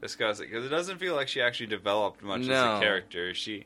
discuss 0.00 0.40
it 0.40 0.50
because 0.50 0.66
it 0.66 0.70
doesn't 0.70 0.98
feel 0.98 1.14
like 1.14 1.28
she 1.28 1.40
actually 1.40 1.68
developed 1.68 2.22
much 2.22 2.42
as 2.42 2.48
a 2.48 2.80
character. 2.80 3.32
She 3.32 3.64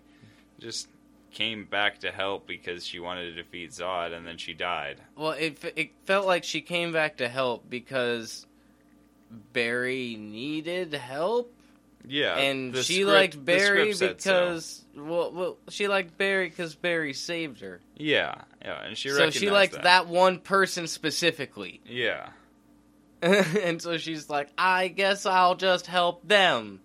just 0.59 0.89
came 1.33 1.65
back 1.65 2.01
to 2.01 2.11
help 2.11 2.47
because 2.47 2.85
she 2.87 3.01
wanted 3.01 3.35
to 3.35 3.43
defeat 3.43 3.71
Zod, 3.71 4.13
and 4.13 4.27
then 4.27 4.37
she 4.37 4.53
died. 4.53 5.01
Well, 5.17 5.33
it 5.33 5.59
it 5.75 5.91
felt 6.05 6.27
like 6.27 6.45
she 6.45 6.61
came 6.61 6.93
back 6.93 7.17
to 7.19 7.29
help 7.29 7.69
because 7.69 8.47
Barry 9.53 10.17
needed 10.19 10.93
help, 10.93 11.53
Yeah, 12.09 12.37
and 12.39 12.77
she 12.77 13.03
script- 13.03 13.09
liked 13.09 13.45
Barry 13.45 13.93
said 13.93 14.21
so. 14.21 14.31
because 14.33 14.85
well, 14.97 15.33
well, 15.33 15.57
she 15.69 15.89
liked 15.89 16.17
Barry 16.17 16.49
because 16.49 16.75
Barry 16.75 17.13
saved 17.13 17.61
her. 17.61 17.81
yeah, 17.97 18.43
yeah, 18.63 18.83
and 18.85 18.97
she 18.97 19.09
so 19.11 19.31
she 19.31 19.51
liked 19.51 19.75
that. 19.75 19.83
that. 19.85 20.07
one 20.07 20.39
person 20.39 20.87
specifically, 20.87 21.81
Yeah, 21.85 22.29
and 23.23 23.81
so 23.83 23.99
she's 23.99 24.31
like, 24.31 24.49
"I 24.57 24.89
guess 24.89 25.27
I'll 25.27 25.57
just 25.57 25.87
help 25.87 26.27
them." 26.27 26.81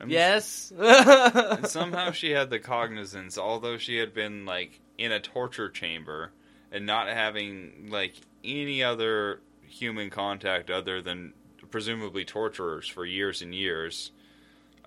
And 0.00 0.10
yes. 0.10 0.72
And 0.78 1.66
somehow 1.66 2.10
she 2.10 2.30
had 2.30 2.50
the 2.50 2.58
cognizance, 2.58 3.38
although 3.38 3.78
she 3.78 3.96
had 3.98 4.12
been 4.14 4.44
like 4.46 4.80
in 4.98 5.12
a 5.12 5.20
torture 5.20 5.68
chamber 5.70 6.32
and 6.72 6.86
not 6.86 7.06
having 7.08 7.88
like 7.90 8.14
any 8.44 8.82
other 8.82 9.40
human 9.66 10.10
contact 10.10 10.70
other 10.70 11.00
than 11.02 11.32
presumably 11.70 12.24
torturers 12.24 12.88
for 12.88 13.04
years 13.06 13.42
and 13.42 13.54
years. 13.54 14.10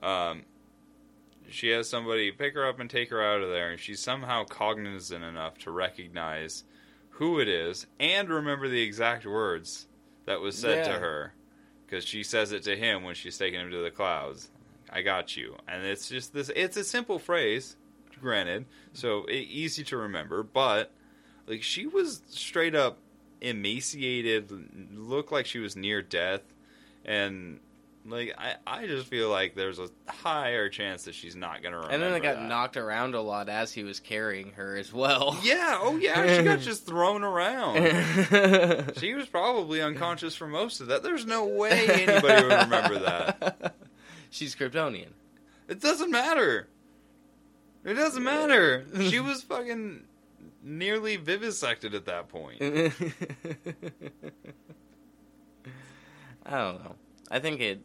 Um, 0.06 0.44
she 1.50 1.70
has 1.70 1.90
somebody 1.90 2.32
pick 2.32 2.54
her 2.54 2.68
up 2.68 2.80
and 2.80 2.90
take 2.90 3.10
her 3.10 3.24
out 3.24 3.42
of 3.42 3.50
there, 3.50 3.72
and 3.72 3.80
she's 3.80 4.00
somehow 4.00 4.46
cognizant 4.46 5.24
enough 5.24 5.58
to 5.60 5.72
recognize 5.72 6.64
who 7.10 7.40
it 7.40 7.48
is 7.48 7.88
and 8.00 8.30
remember 8.30 8.68
the 8.68 8.82
exact 8.82 9.26
words 9.26 9.88
that 10.26 10.42
was 10.42 10.58
said 10.58 10.86
to 10.86 10.92
her 10.92 11.34
because 11.86 12.04
she 12.04 12.24
says 12.24 12.52
it 12.52 12.64
to 12.64 12.76
him 12.76 13.04
when 13.04 13.16
she's 13.16 13.38
taking 13.38 13.60
him 13.60 13.72
to 13.72 13.82
the 13.82 13.92
clouds. 13.92 14.50
I 14.90 15.02
got 15.02 15.38
you. 15.38 15.56
And 15.68 15.86
it's 15.86 16.10
just 16.10 16.34
this 16.34 16.52
it's 16.56 16.78
a 16.78 16.84
simple 16.84 17.20
phrase, 17.20 17.76
granted, 18.22 18.66
so 18.94 19.26
easy 19.30 19.84
to 19.86 19.98
remember, 19.98 20.44
but 20.44 20.92
like 21.48 21.64
she 21.64 21.86
was 21.86 22.22
straight 22.28 22.76
up 22.76 22.98
emaciated, 23.42 24.52
looked 24.94 25.32
like 25.32 25.46
she 25.46 25.60
was 25.60 25.76
near 25.76 26.02
death, 26.02 26.42
and 27.06 27.60
like 28.08 28.36
I, 28.38 28.56
I 28.68 28.86
just 28.88 29.08
feel 29.08 29.30
like 29.30 29.56
there's 29.56 29.80
a 29.80 29.90
higher 30.08 30.70
chance 30.70 31.04
that 31.06 31.16
she's 31.16 31.36
not 31.36 31.64
gonna 31.64 31.78
remember. 31.78 31.94
and 31.94 32.04
then 32.04 32.12
they 32.14 32.20
got 32.20 32.36
that. 32.36 32.48
knocked 32.48 32.78
around 32.78 33.16
a 33.16 33.22
lot 33.22 33.50
as 33.50 33.72
he 33.74 33.84
was 33.84 34.00
carrying 34.00 34.52
her 34.52 34.76
as 34.78 34.94
well. 34.94 35.38
Yeah, 35.44 35.80
oh 35.82 35.98
yeah, 35.98 36.38
she 36.38 36.44
got 36.44 36.60
just 36.60 36.86
thrown 36.88 37.24
around. 37.24 38.94
She 38.98 39.14
was 39.14 39.28
probably 39.28 39.82
unconscious 39.82 40.36
for 40.36 40.48
most 40.48 40.82
of 40.82 40.88
that. 40.88 41.02
There's 41.04 41.26
no 41.26 41.46
way 41.46 41.88
anybody 41.90 42.44
would 42.44 42.62
remember 42.64 43.00
that. 43.00 43.76
She's 44.30 44.56
Kryptonian. 44.56 45.10
It 45.68 45.82
doesn't 45.82 46.12
matter. 46.12 46.68
It 47.84 47.94
doesn't 47.96 48.24
matter. 48.24 48.86
She 49.10 49.20
was 49.20 49.42
fucking 49.44 50.04
nearly 50.64 51.18
vivisected 51.18 51.94
at 51.96 52.06
that 52.06 52.30
point. 52.30 52.62
I 56.46 56.52
don't 56.52 56.84
know. 56.84 56.96
I 57.32 57.40
think 57.40 57.62
it. 57.62 57.82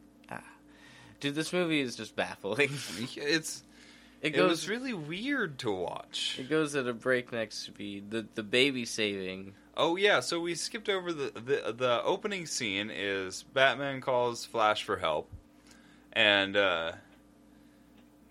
Dude, 1.21 1.35
this 1.35 1.53
movie 1.53 1.81
is 1.81 1.97
just 1.97 2.17
baffling. 2.17 2.71
It's 3.17 3.63
It 4.23 4.29
it, 4.29 4.31
goes. 4.37 4.51
was 4.51 4.69
really 4.69 4.93
weird 4.95 5.59
to 5.61 5.71
watch. 5.71 6.37
It 6.39 6.49
goes 6.51 6.75
at 6.75 6.87
a 6.87 6.93
breakneck 6.93 7.53
speed. 7.53 8.11
The 8.11 8.27
the 8.35 8.43
baby 8.43 8.85
saving. 8.85 9.55
Oh 9.77 9.97
yeah, 9.97 10.21
so 10.21 10.41
we 10.41 10.55
skipped 10.55 10.89
over 10.89 11.13
the 11.13 11.31
the 11.35 11.73
the 11.77 12.03
opening 12.03 12.47
scene 12.47 12.91
is 12.95 13.43
Batman 13.55 14.01
calls 14.01 14.45
Flash 14.45 14.83
for 14.85 14.97
help. 14.99 15.31
And 16.13 16.57
uh 16.57 16.93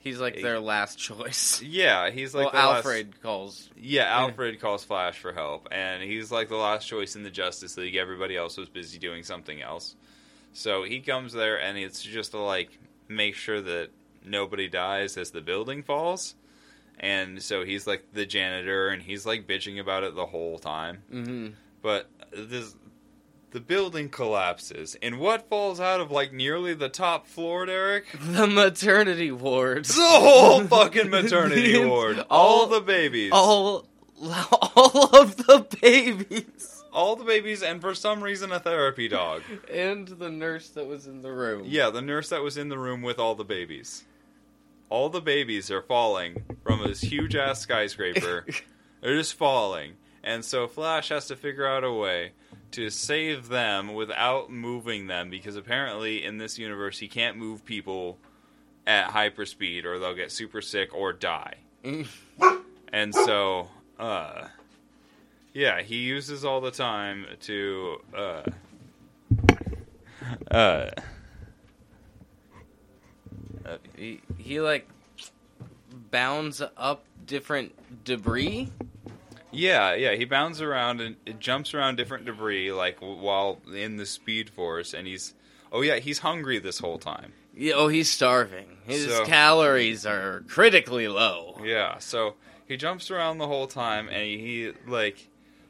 He's 0.01 0.19
like 0.19 0.41
their 0.41 0.59
last 0.61 0.97
choice. 0.97 1.61
yeah, 1.65 2.09
he's 2.09 2.33
like 2.33 2.53
well, 2.53 2.63
the 2.63 2.69
last- 2.69 2.85
Alfred 2.85 3.21
calls. 3.21 3.69
Yeah, 3.77 4.03
Alfred 4.21 4.61
calls 4.61 4.83
Flash 4.85 5.19
for 5.19 5.33
help, 5.33 5.67
and 5.71 6.01
he's 6.01 6.31
like 6.31 6.47
the 6.47 6.55
last 6.55 6.87
choice 6.87 7.15
in 7.17 7.23
the 7.23 7.29
Justice 7.29 7.75
League. 7.77 7.95
Everybody 7.95 8.37
else 8.37 8.55
was 8.57 8.69
busy 8.69 8.97
doing 8.97 9.23
something 9.23 9.61
else. 9.61 9.95
So 10.53 10.83
he 10.83 10.99
comes 10.99 11.33
there, 11.33 11.59
and 11.59 11.77
it's 11.77 12.01
just 12.01 12.31
to 12.31 12.39
like 12.39 12.77
make 13.07 13.35
sure 13.35 13.61
that 13.61 13.89
nobody 14.25 14.67
dies 14.67 15.17
as 15.17 15.31
the 15.31 15.41
building 15.41 15.83
falls. 15.83 16.35
And 16.99 17.41
so 17.41 17.63
he's 17.63 17.87
like 17.87 18.03
the 18.13 18.25
janitor, 18.25 18.89
and 18.89 19.01
he's 19.01 19.25
like 19.25 19.47
bitching 19.47 19.79
about 19.79 20.03
it 20.03 20.15
the 20.15 20.25
whole 20.25 20.59
time. 20.59 21.03
hmm 21.09 21.47
But 21.81 22.09
this, 22.35 22.75
the 23.51 23.61
building 23.61 24.09
collapses, 24.09 24.97
and 25.01 25.17
what 25.19 25.47
falls 25.49 25.79
out 25.79 26.01
of 26.01 26.11
like 26.11 26.33
nearly 26.33 26.73
the 26.73 26.89
top 26.89 27.25
floor, 27.25 27.65
Derek? 27.65 28.05
The 28.19 28.47
maternity 28.47 29.31
ward. 29.31 29.85
The 29.85 29.93
whole 30.03 30.61
fucking 30.67 31.09
maternity 31.09 31.83
ward, 31.85 32.19
all- 32.29 32.63
all 32.63 32.67
the 32.67 32.81
babies, 32.81 33.31
all 33.33 33.85
all 34.21 35.15
of 35.15 35.37
the 35.37 35.65
babies 35.81 36.78
all 36.91 37.15
the 37.15 37.23
babies, 37.23 37.61
and 37.63 37.81
for 37.81 37.93
some 37.93 38.23
reason 38.23 38.51
a 38.51 38.59
therapy 38.59 39.07
dog. 39.07 39.41
and 39.71 40.07
the 40.07 40.29
nurse 40.29 40.69
that 40.69 40.87
was 40.87 41.07
in 41.07 41.21
the 41.21 41.31
room. 41.31 41.63
Yeah, 41.65 41.89
the 41.89 42.01
nurse 42.01 42.29
that 42.29 42.41
was 42.41 42.57
in 42.57 42.69
the 42.69 42.77
room 42.77 43.01
with 43.01 43.19
all 43.19 43.35
the 43.35 43.43
babies. 43.43 44.03
All 44.89 45.09
the 45.09 45.21
babies 45.21 45.69
are 45.69 45.81
falling 45.81 46.43
from 46.63 46.81
this 46.83 47.01
huge 47.01 47.35
ass 47.35 47.59
skyscraper. 47.59 48.45
They're 49.01 49.17
just 49.17 49.35
falling. 49.35 49.93
And 50.23 50.43
so 50.43 50.67
Flash 50.67 51.09
has 51.09 51.27
to 51.27 51.35
figure 51.35 51.67
out 51.67 51.83
a 51.83 51.91
way 51.93 52.31
to 52.71 52.89
save 52.89 53.47
them 53.47 53.93
without 53.93 54.51
moving 54.51 55.07
them 55.07 55.29
because 55.29 55.55
apparently 55.55 56.23
in 56.23 56.37
this 56.37 56.59
universe 56.59 56.99
he 56.99 57.07
can't 57.07 57.37
move 57.37 57.65
people 57.65 58.17
at 58.85 59.09
hyperspeed 59.09 59.85
or 59.85 59.99
they'll 59.99 60.15
get 60.15 60.31
super 60.31 60.61
sick 60.61 60.93
or 60.93 61.13
die. 61.13 61.55
And 62.91 63.13
so 63.13 63.69
uh 63.97 64.47
yeah, 65.53 65.81
he 65.81 65.97
uses 65.97 66.45
all 66.45 66.61
the 66.61 66.71
time 66.71 67.25
to 67.41 67.97
uh 68.15 68.41
uh 70.51 70.89
he, 73.95 74.21
he 74.37 74.59
like 74.61 74.87
bounds 76.11 76.61
up 76.77 77.03
different 77.25 78.03
debris. 78.03 78.69
Yeah, 79.51 79.93
yeah. 79.95 80.13
He 80.15 80.25
bounds 80.25 80.61
around 80.61 81.01
and 81.01 81.15
it 81.25 81.39
jumps 81.39 81.73
around 81.73 81.95
different 81.97 82.25
debris, 82.25 82.71
like 82.71 82.99
w- 82.99 83.19
while 83.19 83.59
in 83.73 83.97
the 83.97 84.05
Speed 84.05 84.49
Force, 84.49 84.93
and 84.93 85.07
he's 85.07 85.33
oh 85.71 85.81
yeah, 85.81 85.97
he's 85.97 86.19
hungry 86.19 86.59
this 86.59 86.79
whole 86.79 86.97
time. 86.99 87.33
Yeah, 87.55 87.73
oh, 87.75 87.87
he's 87.87 88.09
starving. 88.09 88.77
His 88.85 89.07
So- 89.07 89.25
calories 89.25 90.05
are 90.05 90.41
critically 90.47 91.07
low. 91.07 91.59
Yeah, 91.63 91.97
so 91.99 92.35
he 92.67 92.77
jumps 92.77 93.09
around 93.11 93.39
the 93.39 93.47
whole 93.47 93.67
time, 93.67 94.07
and 94.07 94.21
he, 94.23 94.37
he 94.37 94.71
like 94.87 95.28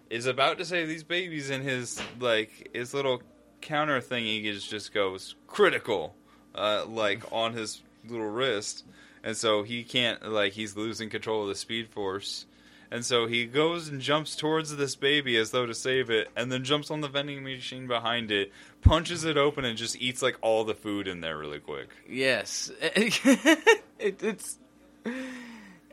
is 0.09 0.25
about 0.25 0.57
to 0.57 0.65
save 0.65 0.87
these 0.87 1.03
babies, 1.03 1.49
and 1.49 1.63
his 1.63 2.01
like 2.19 2.69
his 2.73 2.93
little 2.93 3.21
counter 3.61 4.01
thingy 4.01 4.45
is 4.45 4.65
just 4.65 4.93
goes 4.93 5.35
critical, 5.47 6.15
uh, 6.55 6.85
like 6.85 7.23
on 7.31 7.53
his 7.53 7.81
little 8.07 8.29
wrist, 8.29 8.85
and 9.23 9.35
so 9.37 9.63
he 9.63 9.83
can't 9.83 10.31
like 10.31 10.53
he's 10.53 10.75
losing 10.75 11.09
control 11.09 11.43
of 11.43 11.49
the 11.49 11.55
Speed 11.55 11.89
Force. 11.89 12.45
And 12.91 13.05
so 13.05 13.27
he 13.27 13.45
goes 13.45 13.87
and 13.87 14.01
jumps 14.01 14.35
towards 14.35 14.75
this 14.75 14.95
baby 14.95 15.37
as 15.37 15.51
though 15.51 15.67
to 15.67 15.75
save 15.75 16.09
it, 16.09 16.27
and 16.35 16.51
then 16.51 16.63
jumps 16.63 16.89
on 16.89 17.01
the 17.01 17.07
vending 17.07 17.43
machine 17.43 17.85
behind 17.85 18.31
it, 18.31 18.51
punches 18.81 19.25
it 19.25 19.37
open, 19.37 19.63
and 19.63 19.77
just 19.77 19.95
eats 20.01 20.23
like 20.23 20.37
all 20.41 20.63
the 20.63 20.73
food 20.73 21.07
in 21.07 21.21
there 21.21 21.37
really 21.37 21.59
quick. 21.59 21.89
Yes. 22.09 22.71
it, 22.81 24.23
it's. 24.23 24.57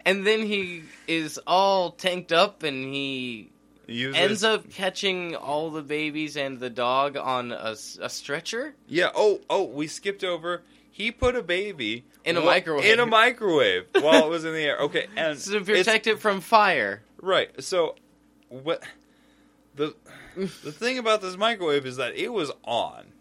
And 0.06 0.26
then 0.26 0.46
he 0.46 0.84
is 1.06 1.38
all 1.46 1.90
tanked 1.90 2.32
up 2.32 2.62
and 2.62 2.84
he 2.84 3.50
He 3.50 3.55
uses- 3.86 4.16
ends 4.20 4.44
up 4.44 4.70
catching 4.70 5.34
all 5.34 5.70
the 5.70 5.82
babies 5.82 6.36
and 6.36 6.58
the 6.60 6.70
dog 6.70 7.16
on 7.16 7.52
a 7.52 7.76
stretcher. 7.76 8.74
Yeah. 8.88 9.10
Oh, 9.14 9.40
oh, 9.50 9.64
we 9.64 9.86
skipped 9.86 10.24
over. 10.24 10.62
He 10.90 11.10
put 11.12 11.36
a 11.36 11.42
baby 11.42 12.04
In 12.24 12.36
a 12.36 12.40
wa- 12.40 12.46
microwave. 12.46 12.84
In 12.86 13.00
a 13.00 13.06
microwave 13.06 13.86
while 14.00 14.24
it 14.26 14.30
was 14.30 14.44
in 14.44 14.52
the 14.54 14.62
air. 14.62 14.78
Okay, 14.78 15.06
and 15.16 15.38
To 15.38 15.60
protect 15.62 16.06
it 16.06 16.18
from 16.18 16.40
fire. 16.40 17.02
right. 17.20 17.50
So, 17.62 17.96
what 18.48 18.82
the 19.74 19.94
the 20.36 20.72
thing 20.72 20.98
about 20.98 21.20
this 21.22 21.36
microwave 21.36 21.84
is 21.86 21.96
that 21.96 22.14
it 22.16 22.32
was 22.32 22.50
on, 22.64 23.12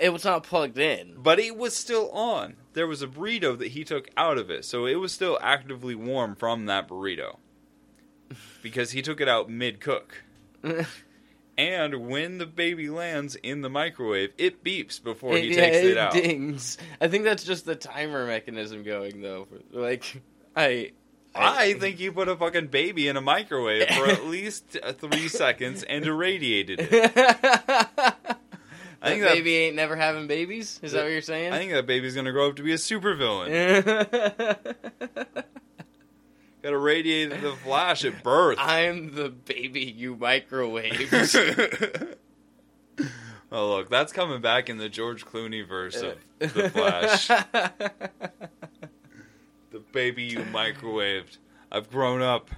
It 0.00 0.12
was 0.12 0.24
not 0.24 0.42
plugged 0.42 0.78
in. 0.78 1.14
but 1.16 1.38
it 1.38 1.56
was 1.56 1.76
still 1.76 2.10
on. 2.10 2.56
There 2.72 2.86
was 2.86 3.02
a 3.02 3.06
burrito 3.06 3.56
that 3.58 3.68
he 3.68 3.84
took 3.84 4.08
out 4.16 4.38
of 4.38 4.50
it, 4.50 4.64
so 4.64 4.86
it 4.86 4.96
was 4.96 5.12
still 5.12 5.38
actively 5.40 5.94
warm 5.94 6.34
from 6.36 6.66
that 6.66 6.88
burrito 6.88 7.36
because 8.62 8.92
he 8.92 9.02
took 9.02 9.20
it 9.20 9.28
out 9.28 9.48
mid 9.50 9.80
cook. 9.80 10.22
And 11.58 12.08
when 12.08 12.38
the 12.38 12.46
baby 12.46 12.88
lands 12.88 13.34
in 13.36 13.60
the 13.60 13.68
microwave, 13.68 14.32
it 14.38 14.64
beeps 14.64 15.02
before 15.02 15.36
he 15.36 15.48
yeah, 15.54 15.56
takes 15.56 15.76
it, 15.78 15.98
out. 15.98 16.12
dings. 16.14 16.78
I 17.02 17.08
think 17.08 17.24
that's 17.24 17.44
just 17.44 17.66
the 17.66 17.76
timer 17.76 18.24
mechanism 18.26 18.82
going 18.82 19.20
though. 19.20 19.46
Like 19.70 20.22
I, 20.56 20.92
I 21.34 21.74
think 21.74 22.00
you 22.00 22.12
put 22.12 22.28
a 22.28 22.36
fucking 22.36 22.68
baby 22.68 23.08
in 23.08 23.18
a 23.18 23.20
microwave 23.20 23.88
for 23.88 24.06
at 24.06 24.24
least 24.28 24.78
three 25.00 25.28
seconds 25.28 25.82
and 25.82 26.06
irradiated 26.06 26.78
it. 26.80 27.12
I 27.14 29.08
think 29.10 29.22
that- 29.22 29.34
baby 29.34 29.56
ain't 29.56 29.76
never 29.76 29.96
having 29.96 30.26
babies. 30.28 30.80
Is 30.82 30.92
that 30.92 31.02
what 31.02 31.12
you're 31.12 31.20
saying? 31.20 31.52
I 31.52 31.58
think 31.58 31.72
that 31.72 31.84
baby's 31.84 32.14
gonna 32.14 32.32
grow 32.32 32.48
up 32.48 32.56
to 32.56 32.62
be 32.62 32.72
a 32.72 32.76
supervillain. 32.76 34.74
Got 37.00 37.06
irradiated 37.06 37.42
the 37.42 37.56
Flash 37.56 38.04
at 38.04 38.22
birth. 38.22 38.58
I'm 38.60 39.14
the 39.14 39.30
baby 39.30 39.80
you 39.80 40.16
microwaved. 40.16 42.16
oh 43.52 43.70
look, 43.70 43.90
that's 43.90 44.12
coming 44.12 44.40
back 44.40 44.68
in 44.68 44.78
the 44.78 44.88
George 44.88 45.24
Clooney 45.24 45.66
verse 45.66 45.96
of 45.96 46.18
the 46.38 46.70
Flash. 46.70 47.28
the 49.70 49.78
baby 49.92 50.24
you 50.24 50.40
microwaved. 50.40 51.38
I've 51.72 51.90
grown 51.90 52.20
up, 52.20 52.50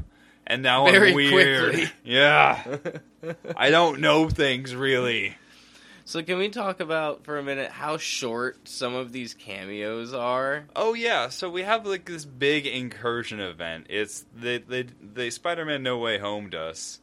and 0.47 0.63
now 0.63 0.87
Very 0.87 1.11
I'm 1.11 1.15
weird. 1.15 1.75
quickly. 1.75 1.93
Yeah, 2.05 2.79
I 3.57 3.71
don't 3.71 4.01
know 4.01 4.29
things 4.29 4.75
really. 4.75 5.37
So 6.05 6.23
can 6.23 6.39
we 6.39 6.49
talk 6.49 6.81
about 6.81 7.25
for 7.25 7.39
a 7.39 7.43
minute 7.43 7.71
how 7.71 7.97
short 7.97 8.69
some 8.69 8.95
of 8.95 9.13
these 9.13 9.35
cameos 9.35 10.13
are? 10.13 10.65
Oh 10.75 10.95
yeah, 10.95 11.29
so 11.29 11.51
we 11.51 11.63
have 11.63 11.87
like 11.87 12.05
this 12.05 12.25
big 12.25 12.67
incursion 12.67 13.41
event. 13.41 13.87
It's 13.89 14.25
they 14.35 14.59
they 14.59 14.87
they 15.01 15.31
Spider-Man 15.31 15.83
No 15.83 15.99
Way 15.99 16.19
Home 16.19 16.51
us, 16.55 17.01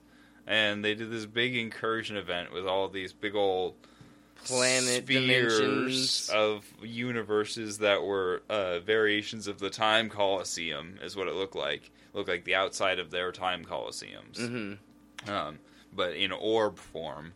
and 0.48 0.84
they 0.84 0.96
did 0.96 1.12
this 1.12 1.26
big 1.26 1.56
incursion 1.56 2.18
event 2.18 2.54
with 2.54 2.66
all 2.66 2.88
these 2.90 3.14
big 3.14 3.36
old 3.36 3.76
Planet 4.46 5.04
spheres 5.04 5.60
dimensions. 5.60 6.30
of 6.34 6.66
universes 6.82 7.80
that 7.80 8.04
were 8.04 8.42
uh, 8.50 8.80
variations 8.80 9.48
of 9.48 9.60
the 9.60 9.70
Time 9.70 10.10
Coliseum, 10.10 10.98
is 11.02 11.16
what 11.16 11.28
it 11.28 11.36
looked 11.36 11.56
like. 11.56 11.92
Looked 12.14 12.30
like 12.30 12.46
the 12.46 12.56
outside 12.56 13.00
of 13.00 13.12
their 13.12 13.32
Time 13.32 13.66
Coliseums, 13.66 14.38
hmm 14.38 15.32
um, 15.32 15.60
but 15.94 16.14
in 16.14 16.32
orb 16.32 16.78
form. 16.78 17.34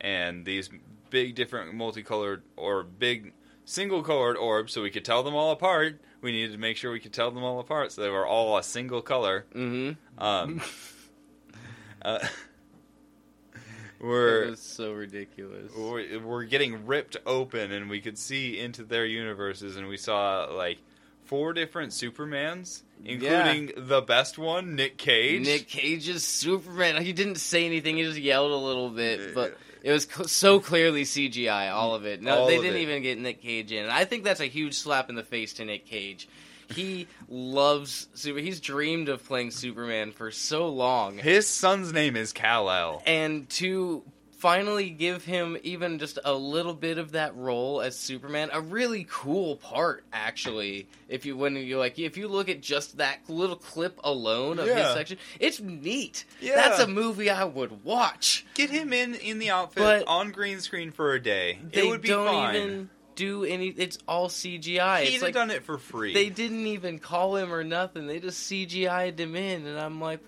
And 0.00 0.44
these 0.44 0.68
big, 1.10 1.34
different, 1.34 1.74
multicolored 1.74 2.42
or 2.56 2.82
big 2.82 3.32
single-colored 3.64 4.36
orbs, 4.36 4.72
so 4.72 4.82
we 4.82 4.90
could 4.90 5.04
tell 5.04 5.22
them 5.22 5.34
all 5.34 5.50
apart. 5.50 6.00
We 6.20 6.32
needed 6.32 6.52
to 6.52 6.58
make 6.58 6.76
sure 6.76 6.90
we 6.92 7.00
could 7.00 7.12
tell 7.12 7.30
them 7.30 7.42
all 7.42 7.60
apart, 7.60 7.92
so 7.92 8.02
they 8.02 8.10
were 8.10 8.26
all 8.26 8.56
a 8.58 8.62
single 8.62 9.02
color. 9.02 9.46
hmm 9.52 9.92
Um, 10.18 10.60
uh, 12.02 12.18
we're 14.00 14.50
was 14.50 14.60
so 14.60 14.92
ridiculous. 14.92 15.72
we're 15.76 16.20
we're 16.20 16.44
getting 16.44 16.86
ripped 16.86 17.16
open, 17.26 17.72
and 17.72 17.88
we 17.88 18.00
could 18.00 18.18
see 18.18 18.58
into 18.58 18.84
their 18.84 19.06
universes, 19.06 19.76
and 19.76 19.88
we 19.88 19.96
saw 19.96 20.44
like 20.52 20.78
four 21.24 21.52
different 21.52 21.92
Supermans, 21.92 22.82
including 23.04 23.72
the 23.76 24.02
best 24.02 24.36
one, 24.36 24.74
Nick 24.76 24.98
Cage. 24.98 25.46
Nick 25.46 25.68
Cage's 25.68 26.24
Superman. 26.24 27.02
He 27.02 27.12
didn't 27.12 27.36
say 27.36 27.64
anything. 27.64 27.96
He 27.96 28.02
just 28.02 28.18
yelled 28.18 28.52
a 28.52 28.56
little 28.56 28.90
bit, 28.90 29.34
but 29.34 29.56
it 29.84 29.92
was 29.92 30.06
co- 30.06 30.24
so 30.24 30.58
clearly 30.58 31.04
CGI. 31.04 31.70
All 31.72 31.94
of 31.94 32.04
it. 32.06 32.20
No, 32.22 32.38
All 32.40 32.46
they 32.48 32.56
didn't 32.56 32.78
it. 32.78 32.82
even 32.82 33.02
get 33.02 33.18
Nick 33.18 33.40
Cage 33.42 33.70
in. 33.70 33.84
And 33.84 33.92
I 33.92 34.04
think 34.04 34.24
that's 34.24 34.40
a 34.40 34.46
huge 34.46 34.74
slap 34.74 35.08
in 35.10 35.14
the 35.14 35.22
face 35.22 35.52
to 35.54 35.64
Nick 35.64 35.86
Cage. 35.86 36.26
He 36.74 37.06
loves 37.28 38.08
super. 38.14 38.38
He's 38.40 38.58
dreamed 38.58 39.08
of 39.10 39.22
playing 39.24 39.50
Superman 39.50 40.12
for 40.12 40.30
so 40.30 40.68
long, 40.68 41.18
His 41.18 41.46
son's 41.46 41.92
name 41.92 42.16
is 42.16 42.32
Kal 42.32 42.70
El. 42.70 43.02
and 43.06 43.48
to 43.50 44.02
finally 44.44 44.90
give 44.90 45.24
him 45.24 45.56
even 45.62 45.98
just 45.98 46.18
a 46.22 46.34
little 46.34 46.74
bit 46.74 46.98
of 46.98 47.12
that 47.12 47.34
role 47.34 47.80
as 47.80 47.98
Superman, 47.98 48.50
a 48.52 48.60
really 48.60 49.06
cool 49.08 49.56
part 49.56 50.04
actually. 50.12 50.86
If 51.08 51.24
you 51.24 51.34
when 51.34 51.56
you 51.56 51.78
like 51.78 51.98
if 51.98 52.18
you 52.18 52.28
look 52.28 52.50
at 52.50 52.60
just 52.60 52.98
that 52.98 53.20
little 53.26 53.56
clip 53.56 53.98
alone 54.04 54.58
of 54.58 54.66
his 54.68 54.86
section, 54.92 55.16
it's 55.40 55.60
neat. 55.62 56.26
Yeah. 56.42 56.56
That's 56.56 56.80
a 56.80 56.86
movie 56.86 57.30
I 57.30 57.44
would 57.44 57.84
watch. 57.84 58.44
Get 58.52 58.68
him 58.68 58.92
in 58.92 59.14
in 59.14 59.38
the 59.38 59.48
outfit 59.48 59.82
But- 59.82 60.06
on 60.08 60.30
green 60.30 60.60
screen 60.60 60.90
for 60.90 61.14
a 61.14 61.22
day. 61.22 61.58
They 61.72 61.86
it 61.86 61.88
would 61.88 62.02
be 62.02 62.08
don't 62.08 62.26
fine. 62.26 62.54
even 62.54 62.90
do 63.14 63.44
any 63.44 63.68
it's 63.68 63.96
all 64.06 64.28
CGI. 64.28 65.04
He'd 65.04 65.14
it's 65.14 65.22
like 65.22 65.32
done 65.32 65.52
it 65.52 65.62
for 65.64 65.78
free. 65.78 66.12
they 66.12 66.28
didn't 66.28 66.66
even 66.66 66.98
call 66.98 67.36
him 67.36 67.50
or 67.50 67.64
nothing. 67.64 68.06
They 68.08 68.20
just 68.20 68.46
CGI'd 68.50 69.18
him 69.18 69.36
in 69.36 69.66
and 69.66 69.78
I'm 69.80 70.02
like, 70.02 70.20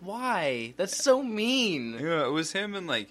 why? 0.00 0.74
That's 0.76 1.02
so 1.02 1.22
mean. 1.22 1.98
Yeah, 1.98 2.26
it 2.26 2.32
was 2.32 2.52
him 2.52 2.74
and 2.74 2.86
like 2.86 3.08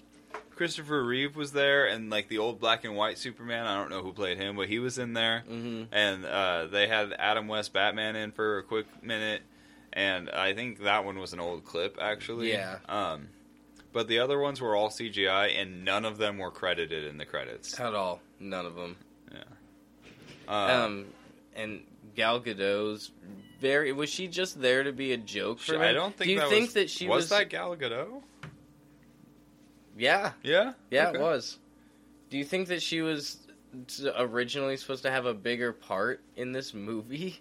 Christopher 0.56 1.02
Reeve 1.04 1.36
was 1.36 1.52
there, 1.52 1.86
and 1.86 2.10
like 2.10 2.28
the 2.28 2.38
old 2.38 2.60
black 2.60 2.84
and 2.84 2.94
white 2.96 3.18
Superman. 3.18 3.66
I 3.66 3.76
don't 3.76 3.90
know 3.90 4.02
who 4.02 4.12
played 4.12 4.38
him, 4.38 4.56
but 4.56 4.68
he 4.68 4.78
was 4.78 4.98
in 4.98 5.12
there. 5.12 5.40
hmm 5.48 5.84
And 5.92 6.24
uh, 6.24 6.66
they 6.66 6.86
had 6.86 7.12
Adam 7.18 7.48
West 7.48 7.72
Batman 7.72 8.16
in 8.16 8.32
for 8.32 8.58
a 8.58 8.62
quick 8.62 8.86
minute, 9.02 9.42
and 9.92 10.30
I 10.30 10.54
think 10.54 10.82
that 10.82 11.04
one 11.04 11.18
was 11.18 11.32
an 11.32 11.40
old 11.40 11.64
clip 11.64 11.98
actually. 12.00 12.52
Yeah. 12.52 12.76
Um, 12.88 13.28
but 13.92 14.08
the 14.08 14.20
other 14.20 14.38
ones 14.38 14.60
were 14.60 14.74
all 14.74 14.88
CGI, 14.88 15.60
and 15.60 15.84
none 15.84 16.04
of 16.04 16.18
them 16.18 16.38
were 16.38 16.50
credited 16.50 17.04
in 17.04 17.18
the 17.18 17.26
credits. 17.26 17.78
At 17.78 17.94
all. 17.94 18.20
None 18.40 18.64
of 18.64 18.74
them. 18.74 18.96
Yeah. 19.30 19.44
Um, 20.48 21.06
and 21.54 21.82
Gal 22.14 22.40
Gadot's 22.40 23.10
very 23.60 23.92
was 23.92 24.10
she 24.10 24.28
just 24.28 24.60
there 24.60 24.82
to 24.82 24.92
be 24.92 25.12
a 25.12 25.16
joke 25.16 25.58
for 25.60 25.74
she-? 25.74 25.78
I 25.78 25.92
don't 25.92 26.16
think. 26.16 26.28
Do 26.28 26.32
you 26.32 26.40
that 26.40 26.48
think 26.50 26.66
was, 26.66 26.74
that 26.74 26.90
she 26.90 27.06
was 27.06 27.24
was, 27.24 27.28
that 27.30 27.48
Gal 27.48 27.76
Gadot? 27.76 28.22
Yeah, 29.96 30.32
Yeah. 30.42 30.72
yeah, 30.90 31.08
Okay. 31.08 31.18
it 31.18 31.22
was. 31.22 31.58
Do 32.30 32.38
you 32.38 32.44
think 32.44 32.68
that 32.68 32.82
she 32.82 33.02
was 33.02 33.38
originally 34.16 34.76
supposed 34.76 35.02
to 35.04 35.10
have 35.10 35.26
a 35.26 35.34
bigger 35.34 35.72
part 35.72 36.22
in 36.36 36.52
this 36.52 36.72
movie? 36.74 37.40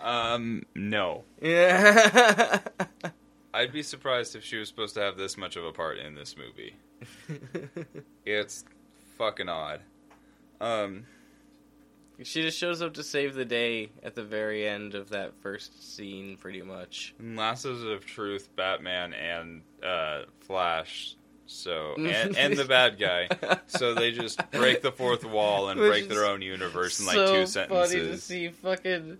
Um, 0.00 0.64
no. 0.74 1.24
Yeah. 1.40 2.58
I'd 3.54 3.72
be 3.72 3.82
surprised 3.82 4.34
if 4.36 4.44
she 4.44 4.56
was 4.56 4.68
supposed 4.68 4.94
to 4.94 5.00
have 5.00 5.16
this 5.16 5.36
much 5.36 5.56
of 5.56 5.64
a 5.64 5.72
part 5.72 5.98
in 5.98 6.14
this 6.14 6.36
movie. 6.36 6.74
It's 8.24 8.64
fucking 9.18 9.48
odd. 9.48 9.80
Um, 10.60 11.04
she 12.22 12.42
just 12.42 12.56
shows 12.58 12.80
up 12.82 12.94
to 12.94 13.02
save 13.02 13.34
the 13.34 13.44
day 13.44 13.90
at 14.02 14.14
the 14.14 14.22
very 14.22 14.66
end 14.66 14.94
of 14.94 15.10
that 15.10 15.32
first 15.42 15.94
scene, 15.96 16.36
pretty 16.36 16.62
much. 16.62 17.14
in 17.18 17.34
Lassos 17.36 17.82
of 17.82 18.06
Truth, 18.06 18.48
Batman 18.56 19.12
and 19.12 19.62
uh, 19.84 20.22
Flash 20.40 21.16
So 21.46 21.94
and, 21.98 22.36
and 22.36 22.56
the 22.56 22.64
bad 22.64 22.98
guy. 22.98 23.28
So 23.66 23.94
they 23.94 24.12
just 24.12 24.40
break 24.50 24.82
the 24.82 24.92
fourth 24.92 25.24
wall 25.24 25.68
and 25.68 25.78
Which 25.78 25.88
break 25.90 26.08
their 26.08 26.24
own 26.26 26.42
universe 26.42 27.00
in 27.00 27.06
like 27.06 27.14
so 27.14 27.26
two 27.26 27.32
funny 27.32 27.44
to 27.44 27.46
sentences. 27.46 28.22
see 28.22 28.48
fucking 28.48 29.18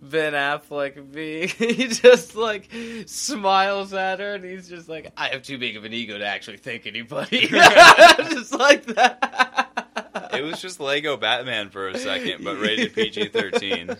Ben 0.00 0.32
Affleck 0.32 1.12
be 1.12 1.46
he 1.46 1.88
just 1.88 2.36
like 2.36 2.70
smiles 3.06 3.92
at 3.92 4.20
her 4.20 4.34
and 4.34 4.44
he's 4.44 4.68
just 4.68 4.88
like, 4.88 5.12
I 5.16 5.28
have 5.28 5.42
too 5.42 5.58
big 5.58 5.76
of 5.76 5.84
an 5.84 5.92
ego 5.92 6.18
to 6.18 6.26
actually 6.26 6.58
thank 6.58 6.86
anybody. 6.86 7.46
just 7.48 8.52
like 8.52 8.86
that. 8.86 10.30
It 10.32 10.42
was 10.42 10.60
just 10.60 10.80
Lego 10.80 11.16
Batman 11.16 11.70
for 11.70 11.88
a 11.88 11.98
second, 11.98 12.44
but 12.44 12.60
rated 12.60 12.94
PG 12.94 13.28
thirteen. 13.28 13.96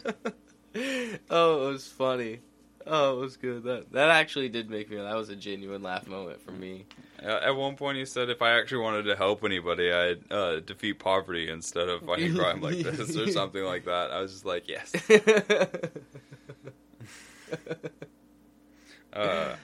Oh, 1.31 1.69
it 1.69 1.73
was 1.73 1.87
funny. 1.89 2.41
Oh, 2.87 3.19
it 3.19 3.21
was 3.21 3.37
good. 3.37 3.65
That 3.65 3.93
that 3.93 4.11
actually 4.11 4.49
did 4.49 4.71
make 4.71 4.89
me. 4.91 4.97
That 4.97 5.17
was 5.17 5.29
a 5.29 5.37
genuine 5.37 5.83
laugh 5.83 6.07
moment 6.07 6.41
for 6.41 6.53
me. 6.53 6.87
At 7.21 7.57
one 7.57 7.75
point, 7.75 7.99
he 7.99 8.05
said, 8.05 8.31
"If 8.31 8.43
I 8.43 8.59
actually 8.59 8.83
wanted 8.83 9.05
to 9.05 9.17
help 9.17 9.43
anybody, 9.43 9.91
I'd 9.91 10.33
uh, 10.33 10.61
defeat 10.61 11.01
poverty 11.01 11.49
instead 11.51 11.89
of 11.89 12.03
fighting 12.03 12.37
crime 12.37 12.61
like 12.61 12.77
this, 12.83 13.17
or 13.17 13.31
something 13.33 13.65
like 13.65 13.87
that." 13.87 14.13
I 14.13 14.21
was 14.21 14.33
just 14.33 14.45
like, 14.45 14.69
"Yes." 14.69 14.93
Uh, 19.13 19.57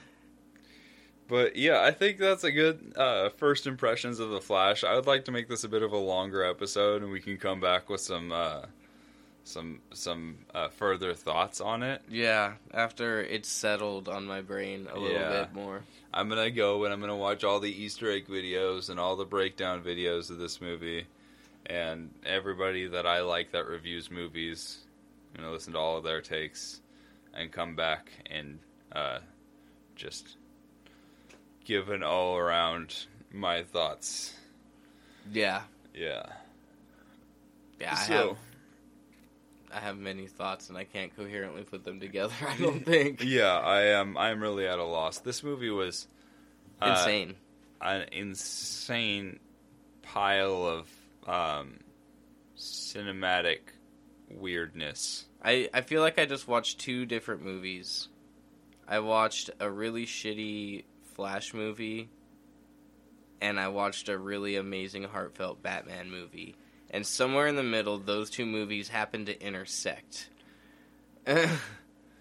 but 1.27 1.55
yeah, 1.55 1.81
I 1.81 1.91
think 1.91 2.17
that's 2.17 2.43
a 2.43 2.51
good 2.51 2.93
uh, 2.95 3.29
first 3.29 3.67
impressions 3.67 4.19
of 4.19 4.31
the 4.31 4.41
Flash. 4.41 4.83
I 4.83 4.95
would 4.95 5.05
like 5.05 5.25
to 5.25 5.31
make 5.31 5.47
this 5.47 5.63
a 5.63 5.69
bit 5.69 5.83
of 5.83 5.93
a 5.93 5.97
longer 5.97 6.43
episode, 6.43 7.03
and 7.03 7.11
we 7.11 7.19
can 7.19 7.37
come 7.37 7.59
back 7.59 7.87
with 7.89 8.01
some 8.01 8.31
uh, 8.31 8.61
some 9.43 9.79
some 9.93 10.37
uh, 10.53 10.69
further 10.69 11.13
thoughts 11.13 11.59
on 11.61 11.83
it. 11.83 12.01
yeah, 12.09 12.53
after 12.73 13.21
it's 13.21 13.49
settled 13.49 14.07
on 14.07 14.25
my 14.25 14.41
brain 14.41 14.87
a 14.91 14.97
little 14.99 15.17
Yeah. 15.19 15.41
bit 15.43 15.53
more. 15.53 15.81
I'm 16.13 16.29
gonna 16.29 16.51
go 16.51 16.83
and 16.85 16.93
I'm 16.93 16.99
gonna 17.01 17.15
watch 17.15 17.43
all 17.43 17.59
the 17.59 17.71
Easter 17.71 18.09
egg 18.11 18.27
videos 18.27 18.89
and 18.89 18.99
all 18.99 19.15
the 19.15 19.25
breakdown 19.25 19.83
videos 19.83 20.29
of 20.29 20.37
this 20.37 20.61
movie, 20.61 21.05
and 21.65 22.09
everybody 22.25 22.87
that 22.87 23.05
I 23.05 23.21
like 23.21 23.51
that 23.51 23.67
reviews 23.67 24.09
movies. 24.11 24.79
I'm 25.35 25.41
gonna 25.41 25.53
listen 25.53 25.73
to 25.73 25.79
all 25.79 25.97
of 25.97 26.03
their 26.03 26.21
takes, 26.21 26.79
and 27.33 27.51
come 27.51 27.75
back 27.75 28.11
and 28.29 28.59
uh, 28.91 29.19
just 29.95 30.37
give 31.65 31.89
an 31.89 32.03
all 32.03 32.37
around 32.37 32.95
my 33.31 33.63
thoughts. 33.63 34.33
Yeah, 35.31 35.63
Yeah. 35.95 36.25
yeah. 37.79 37.93
I 37.93 37.95
So- 38.07 38.13
have 38.29 38.37
I 39.75 39.79
have 39.79 39.97
many 39.97 40.27
thoughts 40.27 40.69
and 40.69 40.77
I 40.77 40.83
can't 40.83 41.15
coherently 41.15 41.63
put 41.63 41.83
them 41.83 41.99
together. 41.99 42.33
I 42.47 42.57
don't 42.57 42.85
think. 42.85 43.23
Yeah, 43.23 43.57
I 43.57 43.81
am. 43.87 44.17
I'm 44.17 44.41
really 44.41 44.67
at 44.67 44.79
a 44.79 44.83
loss. 44.83 45.19
This 45.19 45.43
movie 45.43 45.69
was 45.69 46.07
uh, 46.81 46.95
Insane. 46.99 47.35
an 47.81 48.05
insane 48.11 49.39
pile 50.03 50.65
of 50.65 50.89
um, 51.27 51.79
cinematic 52.57 53.59
weirdness. 54.29 55.25
I, 55.43 55.69
I 55.73 55.81
feel 55.81 56.01
like 56.01 56.19
I 56.19 56.25
just 56.25 56.47
watched 56.47 56.79
two 56.79 57.05
different 57.05 57.43
movies. 57.43 58.07
I 58.87 58.99
watched 58.99 59.49
a 59.59 59.69
really 59.69 60.05
shitty 60.05 60.83
Flash 61.15 61.53
movie, 61.53 62.09
and 63.41 63.59
I 63.59 63.67
watched 63.69 64.09
a 64.09 64.17
really 64.17 64.55
amazing, 64.55 65.03
heartfelt 65.03 65.61
Batman 65.61 66.09
movie. 66.09 66.55
And 66.93 67.05
somewhere 67.05 67.47
in 67.47 67.55
the 67.57 67.63
middle, 67.63 67.97
those 67.97 68.29
two 68.29 68.45
movies 68.45 68.87
happen 68.87 69.25
to 69.25 69.41
intersect. 69.45 70.29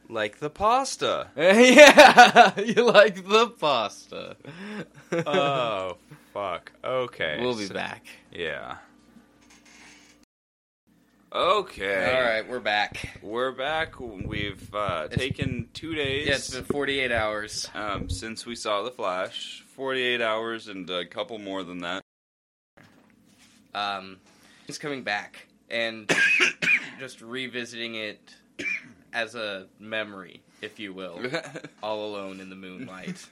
Like 0.08 0.40
the 0.40 0.50
pasta. 0.50 1.28
yeah, 1.36 2.60
you 2.60 2.84
like 2.84 3.26
the 3.26 3.46
pasta. 3.48 4.36
oh, 5.10 5.96
fuck. 6.34 6.70
Okay. 6.84 7.38
we'll 7.40 7.56
be 7.56 7.64
so- 7.66 7.72
back. 7.74 8.04
Yeah. 8.30 8.76
Okay. 11.32 12.14
All 12.14 12.20
right, 12.22 12.46
we're 12.46 12.60
back. 12.60 13.18
We're 13.22 13.52
back. 13.52 13.98
We've 14.00 14.74
uh, 14.74 15.08
taken 15.08 15.68
two 15.72 15.94
days 15.94 16.26
Yeah, 16.26 16.34
it's 16.34 16.50
been 16.54 16.64
48 16.64 17.10
hours. 17.10 17.70
um, 17.74 18.10
since 18.10 18.44
we 18.44 18.54
saw 18.54 18.82
The 18.82 18.90
Flash. 18.90 19.64
48 19.68 20.20
hours 20.20 20.68
and 20.68 20.90
a 20.90 21.06
couple 21.06 21.38
more 21.38 21.62
than 21.62 21.78
that. 21.78 22.02
um, 23.74 24.18
it's 24.68 24.78
coming 24.78 25.02
back 25.02 25.46
and 25.70 26.10
just 26.98 27.20
revisiting 27.20 27.94
it 27.94 28.34
as 29.12 29.34
a 29.34 29.66
memory, 29.78 30.42
if 30.60 30.78
you 30.78 30.92
will, 30.92 31.20
all 31.82 32.06
alone 32.06 32.40
in 32.40 32.50
the 32.50 32.56
moonlight. 32.56 33.26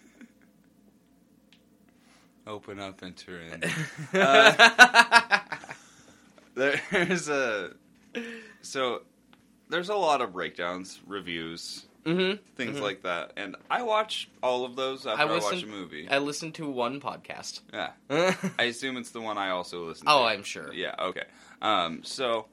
Open 2.47 2.81
up, 2.81 3.03
enter 3.03 3.41
in. 3.41 3.63
Uh, 4.13 5.39
there's 6.91 7.29
a 7.29 7.71
so 8.61 9.03
there's 9.69 9.89
a 9.89 9.95
lot 9.95 10.21
of 10.21 10.33
breakdowns, 10.33 11.01
reviews, 11.07 11.87
hmm 12.05 12.33
things 12.57 12.77
Mhm. 12.79 12.83
like 12.83 13.03
that, 13.03 13.33
and 13.37 13.57
I 13.71 13.83
watch 13.83 14.29
all 14.43 14.65
of 14.65 14.77
those 14.77 15.07
after 15.07 15.23
I 15.27 15.37
I, 15.37 15.39
watch 15.39 15.63
a 15.63 15.67
movie. 15.67 16.09
I 16.09 16.19
listened 16.19 16.55
to 16.57 16.69
one 16.69 17.01
podcast. 17.01 17.61
yeah, 17.73 17.93
oh, 18.11 18.37
I 18.59 18.65
assume 18.65 18.97
it's 18.97 19.11
the 19.11 19.21
one 19.21 19.39
I 19.39 19.51
also 19.51 19.87
listen 19.87 20.07
to. 20.07 20.13
Oh, 20.13 20.25
I'm 20.25 20.43
sure. 20.43 20.73
Yeah, 20.73 20.95
okay. 20.99 21.25
Um, 21.63 22.03
so 22.05 22.47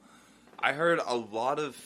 I 0.58 0.72
heard 0.72 1.00
a 1.06 1.14
lot 1.16 1.58
of 1.58 1.76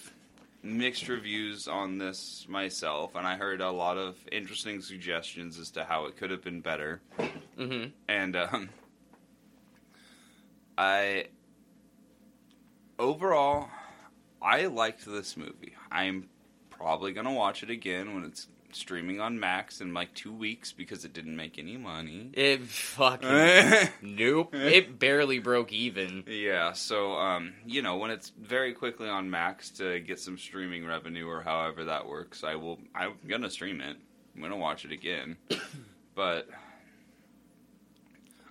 mixed 0.63 1.09
reviews 1.09 1.67
on 1.69 1.99
this 1.99 2.47
myself, 2.49 3.15
and 3.17 3.27
I 3.27 3.37
heard 3.37 3.61
a 3.61 3.71
lot 3.71 3.99
of 3.99 4.17
interesting 4.31 4.81
suggestions 4.81 5.59
as 5.59 5.71
to 5.73 5.85
how 5.85 6.07
it 6.07 6.17
could 6.17 6.31
have 6.31 6.43
been 6.43 6.61
better. 6.61 7.01
hmm 7.57 7.87
And 8.09 8.37
um, 8.37 8.69
I 10.79 11.27
overall, 12.99 13.69
I 14.41 14.67
liked 14.67 15.05
this 15.07 15.37
movie. 15.37 15.75
I'm 15.91 16.29
probably 16.83 17.13
gonna 17.13 17.33
watch 17.33 17.63
it 17.63 17.71
again 17.71 18.15
when 18.15 18.25
it's 18.25 18.49
streaming 18.73 19.21
on 19.21 19.39
Max 19.39 19.81
in 19.81 19.95
like 19.95 20.13
two 20.15 20.33
weeks 20.33 20.73
because 20.73 21.05
it 21.05 21.13
didn't 21.13 21.37
make 21.37 21.59
any 21.59 21.77
money. 21.77 22.31
It 22.33 22.63
fucking 22.63 23.89
nope. 24.03 24.55
It 24.55 24.99
barely 24.99 25.39
broke 25.39 25.73
even. 25.73 26.25
Yeah, 26.27 26.73
so 26.73 27.13
um, 27.13 27.55
you 27.65 27.83
know, 27.83 27.97
when 27.99 28.11
it's 28.11 28.31
very 28.31 28.73
quickly 28.73 29.09
on 29.09 29.31
Max 29.31 29.71
to 29.73 30.01
get 30.01 30.19
some 30.19 30.37
streaming 30.37 30.85
revenue 30.85 31.29
or 31.29 31.43
however 31.43 31.85
that 31.85 32.09
works, 32.09 32.43
I 32.43 32.57
will 32.57 32.79
I'm 32.95 33.15
gonna 33.29 33.51
stream 33.51 33.81
it. 33.81 33.97
I'm 34.35 34.43
gonna 34.43 34.57
watch 34.57 34.85
it 34.85 34.93
again. 34.93 35.37
but 36.15 36.49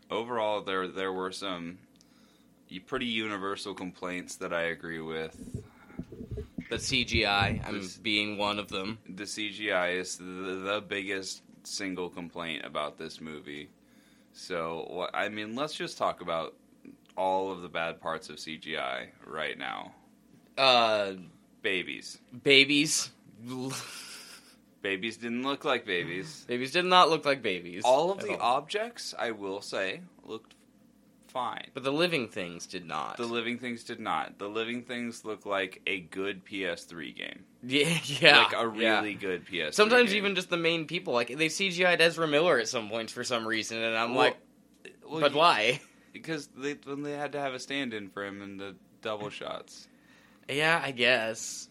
overall 0.09 0.61
there 0.61 0.87
there 0.87 1.11
were 1.11 1.31
some 1.31 1.79
pretty 2.87 3.07
universal 3.07 3.73
complaints 3.73 4.37
that 4.37 4.53
I 4.53 4.63
agree 4.63 5.01
with. 5.01 5.35
The 6.71 6.77
CGI, 6.77 7.61
I'm 7.67 7.81
This- 7.81 7.97
being 7.97 8.37
one 8.37 8.57
of 8.57 8.69
them. 8.69 8.97
The 9.05 9.25
CGI 9.25 9.95
is 9.99 10.15
the, 10.15 10.23
the 10.23 10.81
biggest 10.87 11.41
single 11.63 12.09
complaint 12.09 12.63
about 12.63 12.97
this 12.97 13.19
movie. 13.19 13.69
So, 14.31 14.85
what 14.89 15.09
I 15.13 15.27
mean, 15.27 15.53
let's 15.53 15.73
just 15.73 15.97
talk 15.97 16.21
about 16.21 16.55
all 17.17 17.51
of 17.51 17.61
the 17.61 17.67
bad 17.67 17.99
parts 17.99 18.29
of 18.29 18.37
CGI 18.37 19.07
right 19.27 19.57
now. 19.57 19.91
Uh, 20.57 21.15
Babies. 21.61 22.19
babies. 22.41 23.11
Babies 24.81 25.17
didn't 25.17 25.43
look 25.43 25.65
like 25.65 25.85
babies. 25.85 26.45
babies 26.47 26.71
did 26.71 26.85
not 26.85 27.09
look 27.09 27.25
like 27.25 27.41
babies. 27.41 27.83
All 27.83 28.11
of 28.11 28.19
at 28.19 28.25
the 28.27 28.39
objects, 28.39 29.13
I 29.19 29.31
will 29.31 29.59
say, 29.61 29.99
looked 30.23 30.55
fine. 31.31 31.67
but 31.73 31.83
the 31.83 31.91
living 31.91 32.27
things 32.27 32.67
did 32.67 32.85
not. 32.85 33.17
The 33.17 33.25
living 33.25 33.57
things 33.57 33.83
did 33.83 33.99
not. 33.99 34.37
The 34.37 34.47
living 34.47 34.83
things 34.83 35.25
look 35.25 35.45
like 35.45 35.81
a 35.87 35.99
good 35.99 36.45
PS3 36.45 37.15
game. 37.15 37.45
yeah, 37.63 37.97
yeah, 38.05 38.37
like 38.39 38.53
a 38.53 38.71
yeah. 38.79 38.99
really 38.99 39.13
good 39.13 39.45
PS3 39.45 39.73
Sometimes 39.73 40.09
game. 40.09 40.17
even 40.17 40.35
just 40.35 40.49
the 40.49 40.57
main 40.57 40.85
people, 40.85 41.13
like 41.13 41.29
they 41.29 41.47
CGI'd 41.47 42.01
Ezra 42.01 42.27
Miller 42.27 42.59
at 42.59 42.67
some 42.67 42.89
points 42.89 43.11
for 43.13 43.23
some 43.23 43.47
reason, 43.47 43.77
and 43.81 43.97
I'm 43.97 44.15
Well, 44.15 44.25
like, 44.25 44.37
well, 45.09 45.21
but 45.21 45.31
you- 45.31 45.37
why? 45.37 45.81
Because 46.13 46.47
they 46.57 46.73
when 46.83 47.03
they 47.03 47.13
had 47.13 47.31
to 47.31 47.39
have 47.39 47.53
a 47.53 47.59
stand-in 47.59 48.09
for 48.09 48.25
him 48.25 48.41
in 48.41 48.57
the 48.57 48.75
double 49.01 49.29
shots. 49.39 49.87
Yeah, 50.49 50.81
I 50.83 50.91
guess. 50.91 51.69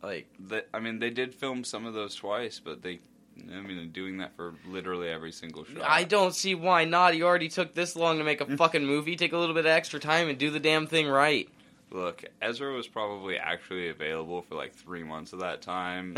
Like, 0.00 0.28
The, 0.38 0.64
I 0.72 0.78
mean, 0.78 1.00
they 1.00 1.10
did 1.10 1.34
film 1.34 1.64
some 1.64 1.84
of 1.86 1.92
those 1.92 2.14
twice, 2.14 2.60
but 2.64 2.80
they, 2.82 3.00
I 3.38 3.60
mean, 3.60 3.90
doing 3.90 4.18
that 4.18 4.36
for 4.36 4.54
literally 4.66 5.08
every 5.08 5.32
single 5.32 5.64
shot. 5.64 5.82
I 5.82 6.04
don't 6.04 6.34
see 6.34 6.54
why 6.54 6.84
not. 6.84 7.16
You 7.16 7.26
already 7.26 7.48
took 7.48 7.74
this 7.74 7.96
long 7.96 8.18
to 8.18 8.24
make 8.24 8.40
a 8.40 8.56
fucking 8.56 8.84
movie. 8.84 9.16
Take 9.16 9.32
a 9.32 9.38
little 9.38 9.54
bit 9.54 9.66
of 9.66 9.70
extra 9.70 10.00
time 10.00 10.28
and 10.28 10.38
do 10.38 10.50
the 10.50 10.60
damn 10.60 10.86
thing 10.86 11.08
right. 11.08 11.48
Look, 11.90 12.24
Ezra 12.40 12.72
was 12.72 12.88
probably 12.88 13.36
actually 13.36 13.90
available 13.90 14.40
for 14.42 14.54
like 14.54 14.74
three 14.74 15.02
months 15.02 15.34
of 15.34 15.40
that 15.40 15.60
time. 15.60 16.16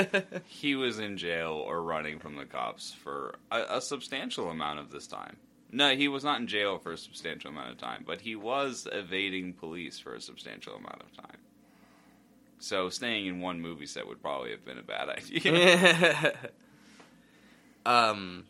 he 0.46 0.74
was 0.74 0.98
in 0.98 1.16
jail 1.16 1.52
or 1.52 1.80
running 1.80 2.18
from 2.18 2.34
the 2.34 2.44
cops 2.44 2.92
for 2.92 3.36
a, 3.52 3.76
a 3.76 3.80
substantial 3.80 4.50
amount 4.50 4.80
of 4.80 4.90
this 4.90 5.06
time. 5.06 5.36
No, 5.70 5.94
he 5.94 6.08
was 6.08 6.24
not 6.24 6.40
in 6.40 6.48
jail 6.48 6.78
for 6.78 6.92
a 6.92 6.98
substantial 6.98 7.50
amount 7.50 7.70
of 7.70 7.78
time, 7.78 8.02
but 8.06 8.20
he 8.20 8.34
was 8.34 8.86
evading 8.90 9.54
police 9.54 9.98
for 9.98 10.14
a 10.14 10.20
substantial 10.20 10.74
amount 10.74 11.00
of 11.00 11.16
time. 11.16 11.38
So 12.62 12.90
staying 12.90 13.26
in 13.26 13.40
one 13.40 13.60
movie 13.60 13.86
set 13.86 14.06
would 14.06 14.22
probably 14.22 14.52
have 14.52 14.64
been 14.64 14.78
a 14.78 14.82
bad 14.82 15.08
idea. 15.18 16.32
um, 17.86 18.44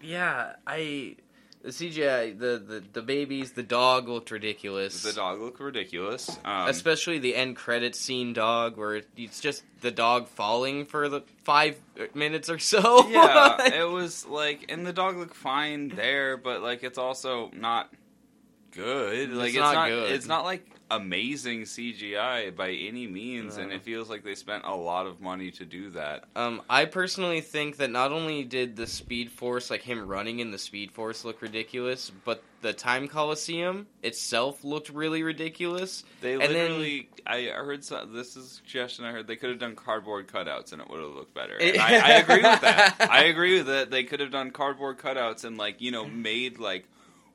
yeah, 0.00 0.54
I 0.66 1.16
the 1.62 1.68
CGI, 1.68 2.38
the, 2.38 2.62
the 2.66 2.82
the 2.94 3.02
babies, 3.02 3.52
the 3.52 3.62
dog 3.62 4.08
looked 4.08 4.30
ridiculous. 4.30 5.02
The 5.02 5.12
dog 5.12 5.40
looked 5.40 5.60
ridiculous. 5.60 6.30
Um, 6.42 6.68
Especially 6.68 7.18
the 7.18 7.36
end 7.36 7.56
credit 7.56 7.94
scene 7.94 8.32
dog, 8.32 8.78
where 8.78 9.02
it's 9.16 9.40
just 9.40 9.62
the 9.82 9.90
dog 9.90 10.28
falling 10.28 10.86
for 10.86 11.10
the 11.10 11.20
five 11.44 11.78
minutes 12.14 12.48
or 12.48 12.58
so. 12.58 13.08
yeah, 13.10 13.74
it 13.74 13.90
was 13.90 14.24
like, 14.24 14.66
and 14.70 14.86
the 14.86 14.92
dog 14.94 15.18
looked 15.18 15.36
fine 15.36 15.88
there, 15.88 16.38
but 16.38 16.62
like 16.62 16.82
it's 16.82 16.98
also 16.98 17.50
not 17.52 17.92
good. 18.70 19.30
Like 19.32 19.48
it's, 19.48 19.58
not 19.58 19.74
not, 19.74 19.88
good. 19.88 20.12
It's 20.12 20.26
not 20.26 20.44
like 20.44 20.64
amazing 20.90 21.62
CGI 21.62 22.54
by 22.54 22.70
any 22.70 23.06
means, 23.06 23.56
and 23.56 23.72
it 23.72 23.82
feels 23.82 24.08
like 24.08 24.24
they 24.24 24.34
spent 24.34 24.64
a 24.64 24.74
lot 24.74 25.06
of 25.06 25.20
money 25.20 25.50
to 25.52 25.64
do 25.64 25.90
that. 25.90 26.24
Um, 26.34 26.62
I 26.68 26.86
personally 26.86 27.40
think 27.40 27.76
that 27.78 27.90
not 27.90 28.12
only 28.12 28.44
did 28.44 28.76
the 28.76 28.86
Speed 28.86 29.30
Force, 29.30 29.70
like 29.70 29.82
him 29.82 30.06
running 30.06 30.38
in 30.38 30.50
the 30.50 30.58
Speed 30.58 30.92
Force, 30.92 31.24
look 31.24 31.42
ridiculous, 31.42 32.10
but 32.24 32.42
the 32.60 32.72
Time 32.72 33.06
Coliseum 33.06 33.86
itself 34.02 34.64
looked 34.64 34.88
really 34.90 35.22
ridiculous. 35.22 36.04
They 36.20 36.32
And 36.32 36.42
then- 36.42 36.52
literally, 36.52 37.08
I 37.26 37.42
heard 37.44 37.84
some, 37.84 38.12
this 38.12 38.36
is 38.36 38.44
a 38.46 38.48
suggestion 38.48 39.04
I 39.04 39.12
heard 39.12 39.26
they 39.26 39.36
could 39.36 39.50
have 39.50 39.58
done 39.58 39.76
cardboard 39.76 40.26
cutouts 40.28 40.72
and 40.72 40.80
it 40.82 40.88
would 40.90 41.00
have 41.00 41.10
looked 41.10 41.34
better. 41.34 41.56
I, 41.60 42.00
I 42.04 42.10
agree 42.14 42.42
with 42.42 42.60
that. 42.62 42.96
I 43.10 43.24
agree 43.24 43.58
with 43.58 43.66
that. 43.66 43.90
They 43.90 44.02
could 44.04 44.20
have 44.20 44.30
done 44.32 44.50
cardboard 44.50 44.98
cutouts 44.98 45.44
and 45.44 45.56
like 45.58 45.80
you 45.80 45.90
know 45.90 46.06
made 46.06 46.58
like 46.58 46.88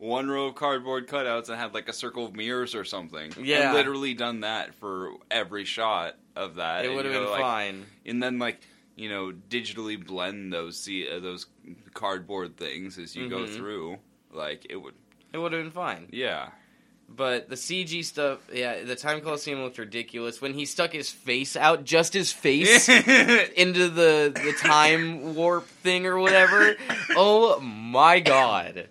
one 0.04 0.28
row 0.30 0.48
of 0.48 0.56
cardboard 0.56 1.08
cutouts 1.08 1.48
and 1.50 1.58
had 1.58 1.74
like 1.74 1.88
a 1.88 1.94
circle 1.94 2.26
of 2.26 2.36
mirrors 2.36 2.76
or 2.76 2.84
something. 2.84 3.32
Yeah. 3.42 3.68
and 3.68 3.74
literally 3.74 4.14
done 4.14 4.42
that 4.42 4.76
for 4.76 5.12
every 5.32 5.64
shot 5.66 6.16
of 6.36 6.56
that. 6.56 6.84
It 6.86 6.94
would 6.94 7.06
have 7.06 7.14
been 7.14 7.26
like, 7.30 7.40
fine. 7.42 7.86
And 8.06 8.22
then 8.22 8.38
like 8.40 8.60
you 8.96 9.10
know 9.10 9.32
digitally 9.50 10.04
blend 10.06 10.52
those 10.54 10.80
see 10.80 11.10
uh, 11.10 11.20
those 11.20 11.48
cardboard 11.94 12.58
things 12.58 12.98
as 13.00 13.16
you 13.16 13.30
go 13.30 13.40
Mhm. 13.40 13.56
through. 13.56 13.98
Like 14.32 14.66
it 14.70 14.76
would, 14.76 14.94
It 15.32 15.38
would 15.38 15.54
have 15.54 15.64
been 15.64 15.72
fine. 15.72 16.08
yeah. 16.12 16.50
But 17.10 17.48
the 17.50 17.56
CG 17.56 18.04
stuff, 18.04 18.40
yeah, 18.52 18.82
the 18.84 18.96
Time 18.96 19.22
Coliseum 19.22 19.62
looked 19.62 19.78
ridiculous. 19.78 20.42
When 20.42 20.54
he 20.56 20.66
stuck 20.66 20.92
his 20.94 21.10
face 21.12 21.56
out, 21.56 21.84
just 21.84 22.14
his 22.14 22.32
face 22.32 22.90
into 22.90 23.90
the 23.90 24.32
the 24.34 24.54
time 24.60 25.36
warp 25.36 25.68
thing 25.68 26.06
or 26.08 26.18
whatever. 26.18 26.76
oh 27.16 27.60
my 27.60 28.20
god. 28.20 28.88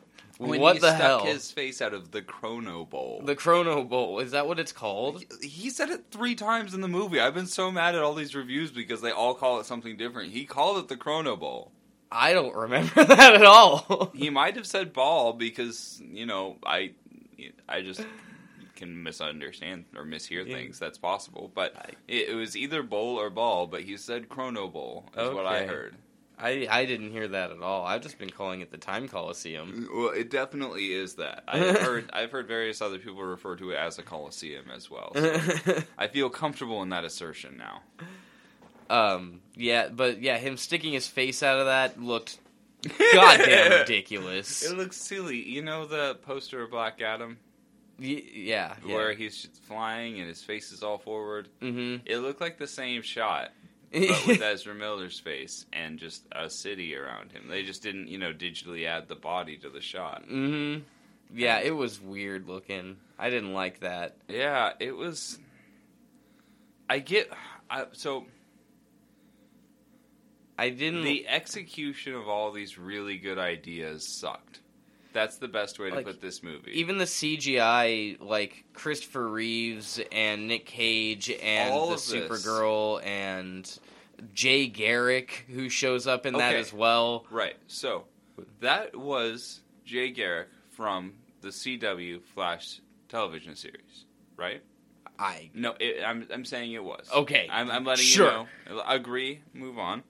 When 0.49 0.61
what 0.61 0.75
he 0.75 0.81
the 0.81 0.89
stuck 0.95 1.01
hell? 1.01 1.25
his 1.27 1.51
face 1.51 1.81
out 1.83 1.95
of 1.95 2.11
the 2.11 2.23
Chrono 2.23 2.85
Bowl. 2.85 3.23
The 3.25 3.35
Chrono 3.37 3.85
Bowl, 3.85 4.19
is 4.21 4.33
that 4.33 4.47
what 4.47 4.59
it's 4.59 4.73
called? 4.73 5.25
he 5.43 5.71
said 5.71 5.91
it 5.91 6.05
three 6.11 6.35
times 6.35 6.75
in 6.75 6.81
the 6.81 6.89
movie. 6.89 7.21
I've 7.21 7.35
been 7.35 7.47
so 7.47 7.71
mad 7.71 7.95
at 7.95 8.03
all 8.03 8.15
these 8.15 8.35
reviews 8.35 8.71
because 8.71 9.01
they 9.01 9.11
all 9.11 9.35
call 9.35 9.61
it 9.61 9.67
something 9.67 9.97
different. 9.97 10.33
He 10.33 10.45
called 10.45 10.79
it 10.79 10.89
the 10.89 10.97
Chrono 10.97 11.37
Bowl. 11.37 11.73
I 12.11 12.33
don't 12.35 12.55
remember 12.55 13.05
that 13.05 13.35
at 13.35 13.45
all. 13.45 14.11
He 14.15 14.29
might 14.31 14.57
have 14.57 14.67
said 14.67 14.93
ball 14.93 15.33
because 15.33 16.01
you 16.05 16.27
know 16.27 16.57
I, 16.65 16.93
I 17.69 17.81
just 17.81 18.03
can 18.77 19.03
misunderstand 19.03 19.85
or 19.97 20.05
mishear 20.05 20.47
Yeah. 20.47 20.57
things. 20.57 20.79
That's 20.79 20.99
possible, 20.99 21.51
but 21.55 21.75
it, 22.09 22.31
it 22.31 22.35
was 22.35 22.57
either 22.57 22.83
bowl 22.83 23.19
or 23.19 23.31
ball. 23.31 23.67
But 23.67 23.83
he 23.83 23.97
said 23.97 24.29
Chrono 24.29 24.69
Bowl 24.69 25.07
is 25.17 25.31
what 25.35 25.47
I 25.47 25.65
heard. 25.67 25.95
I, 26.43 26.67
I 26.69 26.85
didn't 26.87 27.13
hear 27.13 27.29
that 27.29 27.51
at 27.53 27.63
all. 27.63 27.87
I've 27.87 28.03
just 28.03 28.19
been 28.19 28.31
calling 28.31 28.61
it 28.63 28.71
the 28.71 28.79
Time 28.79 29.09
Coliseum. 29.09 29.89
Well, 29.95 30.09
it 30.11 30.29
definitely 30.31 30.93
is 30.93 31.15
that. 31.15 31.45
I've 31.47 31.79
heard 31.81 32.11
I've 32.13 32.31
heard 32.33 32.49
various 32.49 32.83
other 32.83 32.99
people 32.99 33.23
refer 33.23 33.57
to 33.57 33.71
it 33.71 33.77
as 33.77 33.99
a 33.99 34.03
coliseum 34.03 34.67
as 34.75 34.91
well. 34.91 35.13
So 35.15 35.41
I 35.99 36.09
feel 36.09 36.29
comfortable 36.31 36.83
in 36.83 36.89
that 36.91 37.05
assertion 37.05 37.57
now. 37.59 37.83
um, 38.91 39.41
yeah, 39.55 39.89
but 39.89 40.21
yeah, 40.21 40.39
him 40.39 40.57
sticking 40.57 40.93
his 40.93 41.07
face 41.09 41.43
out 41.43 41.59
of 41.61 41.67
that 41.67 42.01
looked 42.03 42.39
goddamn 43.13 43.73
ridiculous. 43.81 44.63
It 44.65 44.77
looks 44.77 44.97
silly. 44.97 45.49
You 45.49 45.63
know 45.63 45.87
the 45.87 46.17
poster 46.23 46.63
of 46.63 46.71
Black 46.71 47.01
Adam 47.01 47.39
Y- 47.99 48.23
yeah, 48.35 48.75
yeah. 48.85 48.95
where 48.95 49.13
he's 49.13 49.49
flying 49.69 50.19
and 50.19 50.27
his 50.29 50.43
face 50.43 50.73
is 50.73 50.83
all 50.83 50.99
forward? 50.99 51.49
mm-hmm. 51.61 52.03
It 52.05 52.19
looked 52.19 52.41
like 52.41 52.59
the 52.59 52.67
same 52.67 53.03
shot, 53.03 53.53
but 53.93 54.27
with 54.27 54.43
Ezra 54.43 54.75
Miller's 54.75 55.21
face 55.21 55.67
and 55.73 55.99
just 55.99 56.27
a 56.33 56.49
city 56.49 56.97
around 56.97 57.33
him. 57.33 57.49
They 57.49 57.63
just 57.63 57.83
didn't, 57.83 58.09
you 58.09 58.19
know, 58.19 58.33
digitally 58.33 58.87
add 58.87 59.09
the 59.09 59.15
body 59.15 59.57
to 59.59 59.71
the 59.71 59.81
shot. 59.81 60.25
mm-hmm. 60.29 60.83
Yeah, 61.35 61.61
it 61.61 61.75
was 61.75 62.01
weird 62.01 62.47
looking. 62.47 62.99
I 63.19 63.31
didn't 63.31 63.55
like 63.55 63.81
that. 63.81 64.17
Yeah, 64.29 64.73
it 64.79 64.95
was. 64.95 65.39
I 66.91 66.99
get. 66.99 67.33
I, 67.71 67.87
so 67.93 68.27
I 70.59 70.69
didn't. 70.71 71.05
the 71.05 71.27
execution 71.27 72.15
of 72.15 72.29
all 72.29 72.53
these 72.53 72.79
really 72.79 73.17
good 73.17 73.39
ideas 73.39 74.07
sucked. 74.21 74.61
That's 75.13 75.37
the 75.39 75.49
best 75.49 75.79
way 75.79 75.91
to 75.91 75.97
Like, 75.97 76.07
put 76.07 76.21
this 76.21 76.43
movie. 76.43 76.71
even 76.73 76.99
the 76.99 77.05
CGI, 77.05 78.21
like 78.21 78.65
Christopher 78.73 79.29
Reeves 79.29 80.01
and 80.11 80.49
Nick 80.49 80.67
Cage 80.67 81.31
and 81.43 81.73
All 81.73 81.91
the. 81.91 81.97
Supergirl 81.97 83.05
and 83.05 83.79
Jay 84.35 84.67
Garrick, 84.69 85.45
who 85.49 85.69
shows 85.69 86.07
up 86.07 86.27
in 86.27 86.35
that 86.35 86.55
as 86.55 86.73
well. 86.73 87.27
Right. 87.31 87.57
So 87.67 88.05
that 88.61 88.97
was 88.97 89.61
Jay 89.85 90.11
Garrick 90.11 90.49
from 90.71 91.15
the 91.41 91.49
CW 91.49 92.23
Flash 92.23 92.81
television 93.09 93.55
series, 93.57 94.05
right? 94.37 94.63
I 95.19 95.51
No, 95.55 95.75
it, 95.79 96.03
I'm 96.07 96.27
I'm 96.33 96.45
saying 96.45 96.73
it 96.73 96.83
was. 96.83 97.07
Okay. 97.13 97.47
I'm, 97.51 97.71
I'm 97.71 97.85
letting 97.85 98.05
Sure. 98.05 98.47
you 98.69 98.75
know. 98.77 98.83
Agree. 98.87 99.41
Move 99.53 99.79
on. 99.79 100.03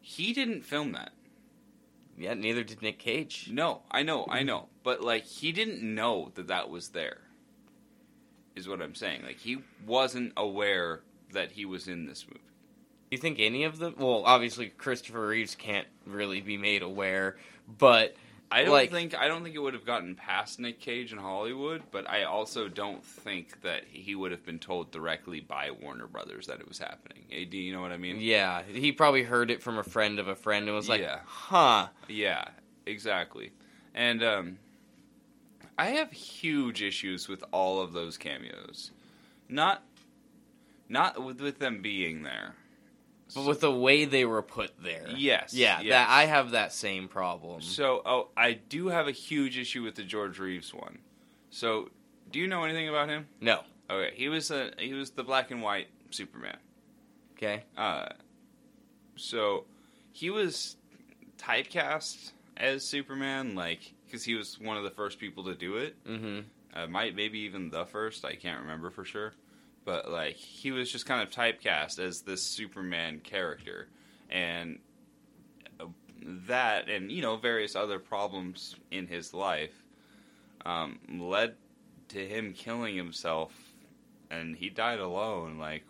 He 0.00 0.32
didn't 0.32 0.62
film 0.62 0.92
that. 0.92 1.12
Yeah, 2.16 2.34
neither 2.34 2.64
did 2.64 2.82
Nick 2.82 2.98
Cage. 2.98 3.48
No, 3.50 3.82
I 3.90 4.02
know, 4.02 4.26
I 4.28 4.42
know, 4.42 4.68
but 4.82 5.02
like 5.02 5.24
he 5.24 5.52
didn't 5.52 5.82
know 5.82 6.30
that 6.34 6.48
that 6.48 6.70
was 6.70 6.90
there. 6.90 7.18
Is 8.54 8.68
what 8.68 8.80
I'm 8.80 8.94
saying. 8.94 9.22
Like 9.24 9.38
he 9.38 9.58
wasn't 9.84 10.32
aware 10.36 11.00
that 11.32 11.52
he 11.52 11.64
was 11.64 11.88
in 11.88 12.06
this 12.06 12.24
movie. 12.26 12.38
Do 12.38 13.16
you 13.16 13.18
think 13.18 13.38
any 13.40 13.64
of 13.64 13.78
them? 13.78 13.96
Well, 13.98 14.22
obviously 14.24 14.68
Christopher 14.68 15.26
Reeves 15.26 15.54
can't 15.54 15.88
really 16.06 16.40
be 16.40 16.56
made 16.56 16.82
aware, 16.82 17.36
but 17.78 18.14
I 18.50 18.62
don't 18.62 18.72
Like- 18.72 18.90
think 18.92 19.14
I 19.16 19.26
don't 19.26 19.42
think 19.42 19.54
it 19.56 19.58
would 19.58 19.74
have 19.74 19.84
gotten 19.86 20.14
past 20.14 20.60
Nick 20.60 20.78
Cage 20.78 21.12
in 21.12 21.18
Hollywood, 21.18 21.82
but 21.90 22.08
I 22.08 22.22
also 22.24 22.68
don't 22.68 23.04
think 23.04 23.62
that 23.62 23.84
he 23.90 24.14
would 24.14 24.30
have 24.30 24.44
been 24.44 24.58
told 24.60 24.92
directly 24.92 25.40
by 25.40 25.70
Warner 25.72 26.06
Brothers 26.06 26.46
that 26.46 26.60
it 26.60 26.68
was 26.68 26.78
happening. 26.78 27.24
Do 27.50 27.58
you 27.58 27.72
know 27.72 27.80
what 27.80 27.90
I 27.90 27.96
mean? 27.96 28.20
yeah, 28.20 28.62
he 28.62 28.92
probably 28.92 29.24
heard 29.24 29.50
it 29.50 29.60
from 29.62 29.76
a 29.78 29.82
friend 29.82 30.18
of 30.20 30.28
a 30.28 30.36
friend 30.36 30.66
and 30.68 30.76
was 30.76 30.88
like, 30.88 31.00
Yeah. 31.00 31.20
"Huh." 31.26 31.88
Yeah, 32.06 32.44
exactly. 32.86 33.50
And 33.94 34.22
um, 34.22 34.58
I 35.76 35.86
have 35.86 36.12
huge 36.12 36.80
issues 36.82 37.26
with 37.28 37.42
all 37.50 37.80
of 37.80 37.92
those 37.92 38.16
cameos. 38.16 38.92
Not, 39.48 39.82
not 40.88 41.22
with, 41.24 41.40
with 41.40 41.58
them 41.58 41.80
being 41.82 42.22
there. 42.22 42.54
But 43.34 43.46
with 43.46 43.60
the 43.60 43.70
way 43.72 44.04
they 44.04 44.24
were 44.24 44.42
put 44.42 44.72
there, 44.82 45.06
Yes, 45.16 45.54
yeah, 45.54 45.80
yes. 45.80 45.90
that 45.90 46.08
I 46.10 46.26
have 46.26 46.50
that 46.50 46.72
same 46.72 47.08
problem. 47.08 47.62
So, 47.62 48.02
oh, 48.04 48.28
I 48.36 48.52
do 48.54 48.88
have 48.88 49.08
a 49.08 49.12
huge 49.12 49.56
issue 49.58 49.82
with 49.82 49.94
the 49.94 50.02
George 50.02 50.38
Reeves 50.38 50.72
one. 50.74 50.98
So, 51.50 51.88
do 52.30 52.38
you 52.38 52.46
know 52.46 52.64
anything 52.64 52.88
about 52.88 53.08
him? 53.08 53.26
no, 53.40 53.60
Okay, 53.90 54.14
he 54.14 54.28
was 54.28 54.50
a 54.50 54.72
he 54.78 54.92
was 54.94 55.10
the 55.10 55.22
black 55.24 55.50
and 55.50 55.62
white 55.62 55.88
Superman. 56.10 56.56
okay, 57.36 57.64
Uh, 57.76 58.06
so 59.16 59.64
he 60.12 60.30
was 60.30 60.76
typecast 61.38 62.32
as 62.56 62.84
Superman, 62.84 63.54
like 63.54 63.92
because 64.06 64.24
he 64.24 64.34
was 64.34 64.58
one 64.60 64.76
of 64.76 64.84
the 64.84 64.90
first 64.90 65.18
people 65.18 65.44
to 65.44 65.54
do 65.54 65.76
it. 65.76 66.02
mm-hmm. 66.04 66.40
Uh, 66.76 66.86
might 66.88 67.14
maybe 67.14 67.38
even 67.40 67.70
the 67.70 67.86
first. 67.86 68.24
I 68.24 68.34
can't 68.34 68.60
remember 68.60 68.90
for 68.90 69.04
sure, 69.04 69.32
but 69.84 70.10
like 70.10 70.36
he 70.36 70.70
was 70.70 70.90
just 70.90 71.06
kind 71.06 71.22
of 71.22 71.30
typecast 71.30 71.98
as 71.98 72.22
this 72.22 72.42
Superman 72.42 73.20
character, 73.20 73.88
and 74.30 74.78
uh, 75.80 75.86
that 76.48 76.88
and 76.88 77.10
you 77.10 77.22
know 77.22 77.36
various 77.36 77.76
other 77.76 77.98
problems 77.98 78.76
in 78.90 79.06
his 79.06 79.34
life 79.34 79.84
um, 80.64 80.98
led 81.08 81.54
to 82.08 82.26
him 82.26 82.52
killing 82.52 82.96
himself, 82.96 83.52
and 84.30 84.56
he 84.56 84.70
died 84.70 85.00
alone. 85.00 85.58
Like, 85.58 85.84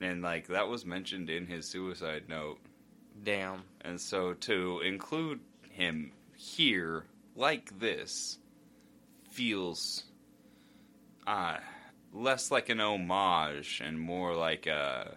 and 0.00 0.22
like 0.22 0.48
that 0.48 0.68
was 0.68 0.84
mentioned 0.84 1.30
in 1.30 1.46
his 1.46 1.70
suicide 1.70 2.24
note. 2.28 2.58
Damn. 3.22 3.62
And 3.80 4.00
so 4.00 4.34
to 4.34 4.80
include 4.80 5.40
him 5.70 6.12
here 6.36 7.04
like 7.36 7.78
this 7.78 8.38
feels 9.30 10.04
uh, 11.26 11.58
less 12.14 12.50
like 12.50 12.68
an 12.68 12.80
homage 12.80 13.82
and 13.84 13.98
more 13.98 14.34
like 14.34 14.66
a 14.66 15.16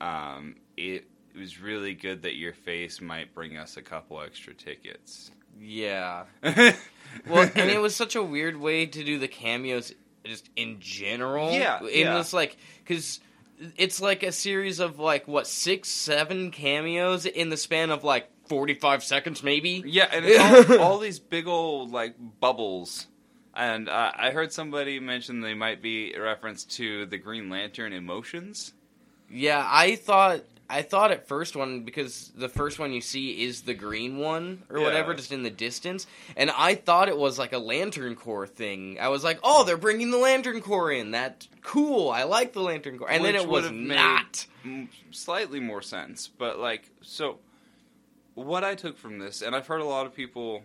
um, 0.00 0.56
it, 0.76 1.06
it 1.34 1.38
was 1.38 1.60
really 1.60 1.94
good 1.94 2.22
that 2.22 2.34
your 2.34 2.52
face 2.52 3.00
might 3.00 3.34
bring 3.34 3.56
us 3.56 3.76
a 3.76 3.82
couple 3.82 4.20
extra 4.20 4.54
tickets. 4.54 5.30
Yeah. 5.60 6.24
well, 6.42 7.50
and 7.54 7.70
it 7.70 7.80
was 7.80 7.94
such 7.94 8.16
a 8.16 8.22
weird 8.22 8.56
way 8.56 8.86
to 8.86 9.04
do 9.04 9.18
the 9.18 9.28
cameos, 9.28 9.92
just 10.24 10.50
in 10.56 10.80
general. 10.80 11.52
Yeah, 11.52 11.84
it 11.84 12.04
yeah. 12.04 12.16
was 12.16 12.32
like 12.32 12.56
because 12.78 13.20
it's 13.76 14.00
like 14.00 14.22
a 14.22 14.32
series 14.32 14.80
of 14.80 14.98
like 14.98 15.28
what 15.28 15.46
six, 15.46 15.88
seven 15.88 16.50
cameos 16.50 17.26
in 17.26 17.50
the 17.50 17.56
span 17.56 17.90
of 17.90 18.04
like 18.04 18.28
forty-five 18.48 19.04
seconds, 19.04 19.42
maybe. 19.42 19.82
Yeah, 19.86 20.08
and 20.10 20.24
it's 20.28 20.70
all, 20.70 20.80
all 20.80 20.98
these 20.98 21.20
big 21.20 21.46
old 21.46 21.92
like 21.92 22.16
bubbles. 22.40 23.06
And 23.56 23.88
uh, 23.88 24.10
I 24.16 24.30
heard 24.30 24.52
somebody 24.52 24.98
mention 25.00 25.40
they 25.40 25.54
might 25.54 25.80
be 25.80 26.12
a 26.14 26.20
reference 26.20 26.64
to 26.64 27.06
the 27.06 27.18
Green 27.18 27.48
Lantern 27.50 27.92
emotions. 27.92 28.72
Yeah, 29.30 29.64
I 29.66 29.96
thought 29.96 30.42
I 30.68 30.82
thought 30.82 31.10
at 31.12 31.28
first 31.28 31.54
one 31.56 31.80
because 31.84 32.32
the 32.36 32.48
first 32.48 32.78
one 32.78 32.92
you 32.92 33.00
see 33.00 33.44
is 33.44 33.62
the 33.62 33.74
green 33.74 34.16
one 34.18 34.62
or 34.70 34.78
Yeah. 34.78 34.84
whatever, 34.84 35.14
just 35.14 35.30
in 35.32 35.42
the 35.42 35.50
distance, 35.50 36.06
and 36.36 36.50
I 36.50 36.74
thought 36.74 37.08
it 37.08 37.16
was 37.16 37.38
like 37.38 37.52
a 37.52 37.58
Lantern 37.58 38.16
Corps 38.16 38.46
thing. 38.46 38.98
I 39.00 39.08
was 39.08 39.22
like, 39.24 39.38
oh, 39.42 39.64
they're 39.64 39.76
bringing 39.76 40.10
the 40.10 40.18
Lantern 40.18 40.60
Corps 40.60 40.90
in. 40.92 41.12
That 41.12 41.46
cool. 41.62 42.10
I 42.10 42.24
like 42.24 42.52
the 42.54 42.60
Lantern 42.62 42.98
Corps, 42.98 43.10
and 43.10 43.24
then 43.24 43.34
Which 43.34 43.42
it 43.44 43.48
was 43.48 43.70
not. 43.70 44.46
Slightly 45.10 45.60
more 45.60 45.82
sense. 45.82 46.28
But 46.28 46.58
like, 46.58 46.90
so 47.02 47.38
what 48.34 48.64
I 48.64 48.74
took 48.74 48.96
from 48.98 49.18
this, 49.18 49.42
and 49.42 49.54
I've 49.54 49.66
heard 49.66 49.80
a 49.80 49.86
lot 49.86 50.06
of 50.06 50.14
people. 50.14 50.62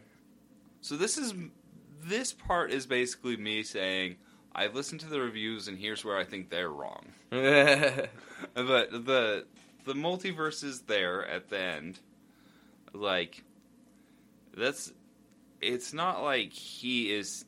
So 0.82 0.96
this 0.96 1.18
is 1.18 1.34
this 2.04 2.34
part 2.34 2.72
is 2.72 2.86
basically 2.86 3.38
me 3.38 3.64
saying 3.64 4.16
I've 4.54 4.76
listened 4.76 5.02
to 5.02 5.08
the 5.08 5.20
reviews, 5.22 5.68
and 5.68 5.78
here's 5.78 6.04
where 6.04 6.18
I 6.18 6.24
think 6.26 6.50
they're 6.50 6.70
wrong. 6.72 7.08
But 8.54 8.91
the 8.91 9.45
the 9.86 9.93
multiverse 9.93 10.64
is 10.64 10.82
there 10.82 11.26
at 11.28 11.50
the 11.50 11.60
end. 11.60 12.00
Like 12.93 13.43
that's 14.56 14.91
it's 15.62 15.93
not 15.93 16.24
like 16.24 16.54
he 16.54 17.12
is 17.12 17.45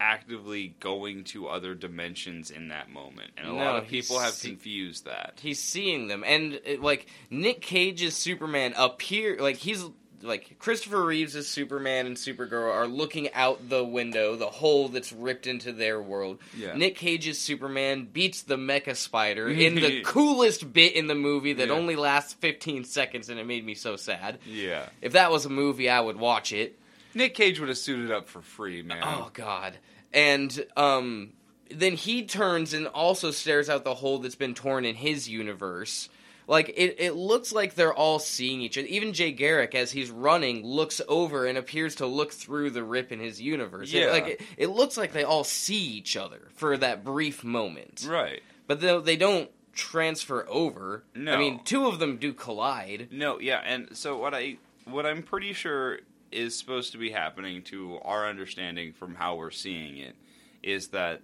actively 0.00 0.74
going 0.80 1.24
to 1.24 1.46
other 1.46 1.74
dimensions 1.74 2.50
in 2.50 2.68
that 2.68 2.88
moment. 2.90 3.30
And 3.36 3.46
a 3.46 3.50
No, 3.50 3.56
lot 3.56 3.76
of 3.82 3.86
people 3.88 4.18
have 4.18 4.32
see- 4.32 4.48
confused 4.48 5.04
that. 5.04 5.38
he's 5.42 5.62
seeing 5.62 6.08
them 6.08 6.24
and 6.26 6.54
it, 6.64 6.80
like 6.80 7.06
nick 7.28 7.60
cage's 7.60 8.16
superman 8.16 8.72
appear 8.78 9.36
like 9.38 9.56
he's 9.56 9.84
like 10.22 10.58
christopher 10.58 11.04
reeves' 11.04 11.34
as 11.36 11.48
superman 11.48 12.06
and 12.06 12.16
supergirl 12.16 12.72
are 12.74 12.86
looking 12.86 13.32
out 13.32 13.68
the 13.68 13.82
window 13.84 14.36
the 14.36 14.46
hole 14.46 14.88
that's 14.88 15.12
ripped 15.12 15.46
into 15.46 15.72
their 15.72 16.00
world 16.00 16.38
Yeah. 16.56 16.74
nick 16.76 16.96
cage's 16.96 17.38
superman 17.38 18.06
beats 18.12 18.42
the 18.42 18.56
mecha 18.56 18.94
spider 18.96 19.48
in 19.48 19.74
the 19.76 20.00
coolest 20.04 20.72
bit 20.72 20.94
in 20.94 21.06
the 21.06 21.14
movie 21.14 21.54
that 21.54 21.68
Yeah. 21.68 21.74
only 21.74 21.96
lasts 21.96 22.34
15 22.34 22.84
seconds 22.84 23.28
and 23.28 23.40
it 23.40 23.46
made 23.46 23.64
me 23.64 23.74
so 23.74 23.96
sad 23.96 24.38
Yeah. 24.46 24.86
if 25.00 25.12
that 25.12 25.30
was 25.30 25.46
a 25.46 25.50
movie 25.50 25.88
i 25.88 26.00
would 26.00 26.16
watch 26.16 26.52
it 26.52 26.78
Nick 27.12 27.34
Cage 27.34 27.58
would 27.58 27.68
have 27.68 27.76
suited 27.78 28.12
up 28.12 28.28
for 28.28 28.40
free, 28.40 28.82
man. 28.82 29.02
Oh 29.04 29.30
God! 29.34 29.76
And 30.12 30.64
um, 30.76 31.32
then 31.68 31.94
he 31.94 32.22
turns 32.24 32.72
and 32.72 32.86
also 32.86 33.32
stares 33.32 33.68
out 33.68 33.82
the 33.82 33.96
hole 33.96 34.18
that's 34.18 34.36
been 34.36 34.54
torn 34.54 34.84
in 34.84 34.94
his 34.94 35.28
universe. 35.28 36.08
Like 36.50 36.68
it, 36.76 36.96
it 36.98 37.12
looks 37.14 37.52
like 37.52 37.74
they're 37.76 37.94
all 37.94 38.18
seeing 38.18 38.60
each 38.60 38.76
other. 38.76 38.88
Even 38.88 39.12
Jay 39.12 39.30
Garrick, 39.30 39.74
as 39.76 39.92
he's 39.92 40.10
running, 40.10 40.64
looks 40.66 41.00
over 41.08 41.46
and 41.46 41.56
appears 41.56 41.94
to 41.96 42.06
look 42.06 42.32
through 42.32 42.70
the 42.70 42.82
rip 42.82 43.12
in 43.12 43.20
his 43.20 43.40
universe. 43.40 43.94
It- 43.94 43.98
Yeah. 44.00 44.10
like 44.10 44.26
it, 44.26 44.40
it 44.56 44.66
looks 44.66 44.96
like 44.98 45.12
they 45.12 45.22
all 45.22 45.44
see 45.44 45.78
each 45.78 46.16
other 46.16 46.48
for 46.56 46.76
that 46.76 47.04
brief 47.04 47.44
moment. 47.44 48.04
Right. 48.06 48.42
But 48.66 48.80
though 48.80 49.00
they 49.00 49.16
don't 49.16 49.48
transfer 49.72 50.44
over. 50.48 51.04
No. 51.14 51.32
I 51.32 51.38
mean, 51.38 51.60
two 51.64 51.86
of 51.86 52.00
them 52.00 52.16
do 52.16 52.32
collide. 52.32 53.08
No, 53.12 53.38
yeah, 53.38 53.62
and 53.64 53.96
so 53.96 54.18
what 54.18 54.34
I 54.34 54.56
what 54.86 55.06
I'm 55.06 55.22
pretty 55.22 55.52
sure 55.52 56.00
is 56.32 56.58
supposed 56.58 56.90
to 56.92 56.98
be 56.98 57.10
happening 57.12 57.62
to 57.62 57.98
our 58.02 58.28
understanding 58.28 58.92
from 58.92 59.14
how 59.14 59.36
we're 59.36 59.52
seeing 59.52 59.98
it 59.98 60.16
is 60.64 60.88
that 60.88 61.22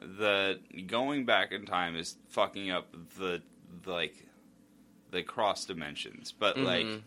the 0.00 0.58
going 0.86 1.26
back 1.26 1.52
in 1.52 1.66
time 1.66 1.94
is 1.96 2.16
fucking 2.30 2.70
up 2.70 2.88
the, 3.18 3.42
the 3.84 3.90
like 3.92 4.14
the 5.12 5.22
cross 5.22 5.64
dimensions. 5.64 6.32
But 6.32 6.58
like 6.58 6.84
Mhm. 6.86 7.02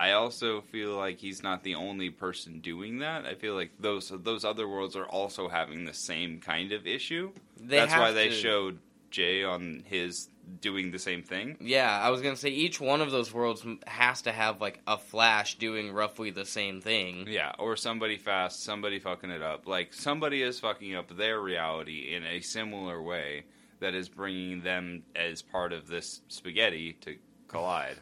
I 0.00 0.10
also 0.12 0.60
feel 0.60 0.96
like 0.96 1.20
he's 1.20 1.42
not 1.44 1.62
the 1.62 1.76
only 1.76 2.10
person 2.10 2.58
doing 2.58 2.98
that. 2.98 3.24
I 3.26 3.36
feel 3.36 3.54
like 3.54 3.70
those 3.78 4.08
those 4.12 4.44
other 4.44 4.66
worlds 4.68 4.96
are 4.96 5.06
also 5.06 5.48
having 5.48 5.84
the 5.84 5.94
same 5.94 6.40
kind 6.40 6.72
of 6.72 6.84
issue. 6.86 7.32
They 7.56 7.76
That's 7.76 7.92
why 7.92 8.10
they 8.10 8.28
to- 8.30 8.34
showed 8.34 8.80
Jay 9.12 9.44
on 9.44 9.84
his 9.86 10.28
doing 10.60 10.90
the 10.90 10.98
same 10.98 11.22
thing. 11.22 11.56
Yeah, 11.60 11.88
I 11.88 12.10
was 12.10 12.20
gonna 12.20 12.34
say 12.36 12.50
each 12.50 12.80
one 12.80 13.00
of 13.00 13.12
those 13.12 13.32
worlds 13.32 13.64
has 13.86 14.22
to 14.22 14.32
have 14.32 14.60
like 14.60 14.80
a 14.86 14.98
Flash 14.98 15.54
doing 15.54 15.92
roughly 15.92 16.30
the 16.30 16.44
same 16.44 16.80
thing. 16.80 17.26
Yeah, 17.28 17.52
or 17.60 17.76
somebody 17.76 18.16
fast, 18.18 18.64
somebody 18.64 18.98
fucking 18.98 19.30
it 19.30 19.40
up. 19.42 19.66
Like 19.68 19.94
somebody 19.94 20.42
is 20.42 20.58
fucking 20.58 20.94
up 20.96 21.16
their 21.16 21.40
reality 21.40 22.12
in 22.14 22.24
a 22.24 22.40
similar 22.40 23.00
way 23.00 23.44
that 23.78 23.94
is 23.94 24.08
bringing 24.08 24.62
them 24.62 25.04
as 25.14 25.40
part 25.40 25.72
of 25.72 25.86
this 25.86 26.20
spaghetti 26.28 26.94
to 27.02 27.16
collide. 27.54 27.96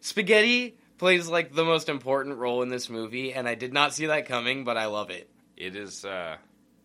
Spaghetti 0.00 0.76
plays 0.98 1.28
like 1.28 1.52
the 1.54 1.64
most 1.64 1.88
important 1.88 2.38
role 2.38 2.62
in 2.62 2.68
this 2.68 2.88
movie, 2.88 3.32
and 3.32 3.46
I 3.48 3.54
did 3.54 3.72
not 3.72 3.92
see 3.94 4.06
that 4.06 4.26
coming, 4.26 4.64
but 4.64 4.76
I 4.76 4.86
love 4.86 5.10
it. 5.10 5.28
It 5.56 5.76
is 5.76 6.04
uh 6.04 6.36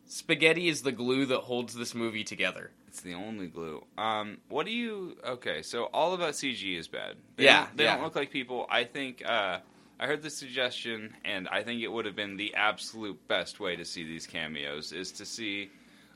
Spaghetti 0.05 0.67
is 0.67 0.81
the 0.81 0.91
glue 0.91 1.25
that 1.27 1.39
holds 1.39 1.73
this 1.73 1.95
movie 1.95 2.23
together. 2.25 2.71
it's 2.87 3.01
the 3.01 3.13
only 3.13 3.47
glue. 3.47 3.83
Um 3.97 4.37
what 4.49 4.65
do 4.65 4.71
you 4.71 5.15
Okay, 5.25 5.61
so 5.61 5.85
all 5.85 6.13
about 6.13 6.33
CG 6.33 6.77
is 6.77 6.87
bad. 6.87 7.15
They 7.37 7.45
Yeah, 7.45 7.65
don't, 7.65 7.77
they 7.77 7.83
yeah. 7.85 7.95
don't 7.95 8.03
look 8.03 8.15
like 8.15 8.31
people. 8.31 8.65
I 8.69 8.83
think 8.83 9.23
uh 9.25 9.59
I 9.99 10.07
heard 10.07 10.23
the 10.23 10.29
suggestion 10.29 11.13
and 11.23 11.47
I 11.47 11.63
think 11.63 11.81
it 11.81 11.87
would 11.87 12.05
have 12.05 12.15
been 12.15 12.35
the 12.35 12.55
absolute 12.55 13.27
best 13.27 13.59
way 13.59 13.75
to 13.75 13.85
see 13.85 14.03
these 14.03 14.25
cameos 14.27 14.91
is 14.91 15.11
to 15.13 15.25
see 15.25 15.69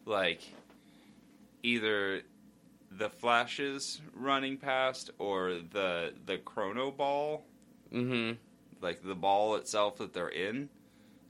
like 0.05 0.41
either 1.63 2.21
the 2.97 3.09
flashes 3.09 4.01
running 4.15 4.57
past 4.57 5.11
or 5.19 5.59
the 5.71 6.13
the 6.25 6.37
chrono 6.37 6.91
ball 6.91 7.43
Mm-hmm. 7.93 8.33
like 8.81 9.03
the 9.03 9.15
ball 9.15 9.55
itself 9.55 9.97
that 9.99 10.13
they're 10.13 10.27
in 10.27 10.69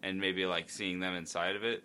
and 0.01 0.19
maybe 0.19 0.45
like 0.45 0.69
seeing 0.69 0.99
them 0.99 1.13
inside 1.15 1.55
of 1.55 1.63
it 1.63 1.83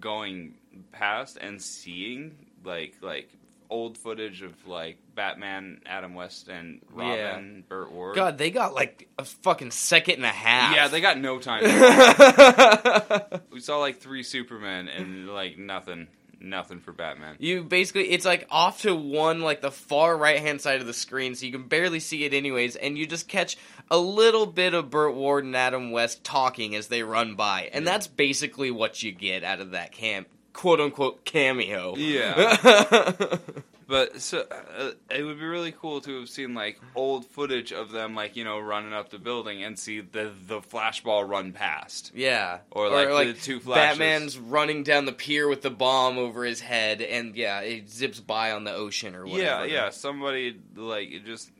going 0.00 0.54
past 0.92 1.36
and 1.40 1.60
seeing 1.62 2.34
like 2.64 2.94
like 3.02 3.30
old 3.68 3.98
footage 3.98 4.42
of 4.42 4.66
like 4.66 4.96
Batman, 5.14 5.80
Adam 5.86 6.14
West 6.14 6.48
and 6.48 6.80
Robin, 6.90 7.64
Burt 7.68 7.90
Ward. 7.90 8.14
God, 8.14 8.38
they 8.38 8.50
got 8.50 8.74
like 8.74 9.08
a 9.18 9.24
fucking 9.24 9.70
second 9.72 10.16
and 10.16 10.24
a 10.24 10.28
half. 10.28 10.74
Yeah, 10.74 10.88
they 10.88 11.00
got 11.00 11.18
no 11.18 11.38
time. 11.38 11.62
we 13.50 13.60
saw 13.60 13.78
like 13.78 13.98
three 13.98 14.22
Supermen 14.22 14.88
and 14.88 15.28
like 15.28 15.58
nothing 15.58 16.06
nothing 16.46 16.80
for 16.80 16.92
Batman. 16.92 17.36
You 17.38 17.62
basically, 17.64 18.10
it's 18.10 18.24
like 18.24 18.46
off 18.50 18.82
to 18.82 18.94
one, 18.94 19.40
like 19.40 19.60
the 19.60 19.70
far 19.70 20.16
right 20.16 20.40
hand 20.40 20.60
side 20.60 20.80
of 20.80 20.86
the 20.86 20.94
screen, 20.94 21.34
so 21.34 21.46
you 21.46 21.52
can 21.52 21.68
barely 21.68 22.00
see 22.00 22.24
it 22.24 22.32
anyways, 22.32 22.76
and 22.76 22.96
you 22.96 23.06
just 23.06 23.28
catch 23.28 23.56
a 23.90 23.98
little 23.98 24.46
bit 24.46 24.74
of 24.74 24.90
Burt 24.90 25.14
Ward 25.14 25.44
and 25.44 25.56
Adam 25.56 25.90
West 25.90 26.24
talking 26.24 26.74
as 26.74 26.88
they 26.88 27.02
run 27.02 27.34
by, 27.34 27.70
and 27.72 27.84
Yeah. 27.84 27.92
that's 27.92 28.06
basically 28.06 28.70
what 28.70 29.02
you 29.02 29.12
get 29.12 29.44
out 29.44 29.60
of 29.60 29.72
that 29.72 29.92
camp, 29.92 30.28
quote 30.56 30.80
unquote 30.80 31.24
cameo. 31.24 31.94
Yeah. 31.96 33.36
But 33.88 34.20
so 34.20 34.44
uh, 34.50 34.90
it 35.10 35.22
would 35.22 35.38
be 35.38 35.44
really 35.46 35.70
cool 35.70 36.00
to 36.00 36.18
have 36.18 36.28
seen 36.28 36.54
like 36.54 36.80
old 36.96 37.24
footage 37.24 37.72
of 37.72 37.92
them 37.92 38.16
like 38.16 38.34
you 38.34 38.42
know 38.42 38.58
running 38.58 38.92
up 38.92 39.10
the 39.10 39.18
building 39.18 39.62
and 39.62 39.78
see 39.78 40.00
the 40.00 40.32
the 40.46 40.60
flashball 40.60 41.28
run 41.28 41.52
past. 41.52 42.10
yeah, 42.12 42.58
Or, 42.72 42.90
like, 42.90 43.28
the 43.28 43.32
two 43.34 43.60
flashes. 43.60 43.98
Batman's 43.98 44.38
running 44.38 44.82
down 44.82 45.04
the 45.04 45.12
pier 45.12 45.48
with 45.48 45.62
the 45.62 45.70
bomb 45.70 46.18
over 46.18 46.44
his 46.44 46.60
head, 46.60 47.00
and 47.00 47.36
yeah, 47.36 47.60
it 47.60 47.88
zips 47.88 48.18
by 48.18 48.50
on 48.50 48.64
the 48.64 48.74
ocean 48.74 49.14
or 49.14 49.24
whatever. 49.24 49.66
Yeah, 49.66 49.84
yeah. 49.84 49.90
Somebody 49.90 50.58
like 50.74 51.24
just 51.24 51.52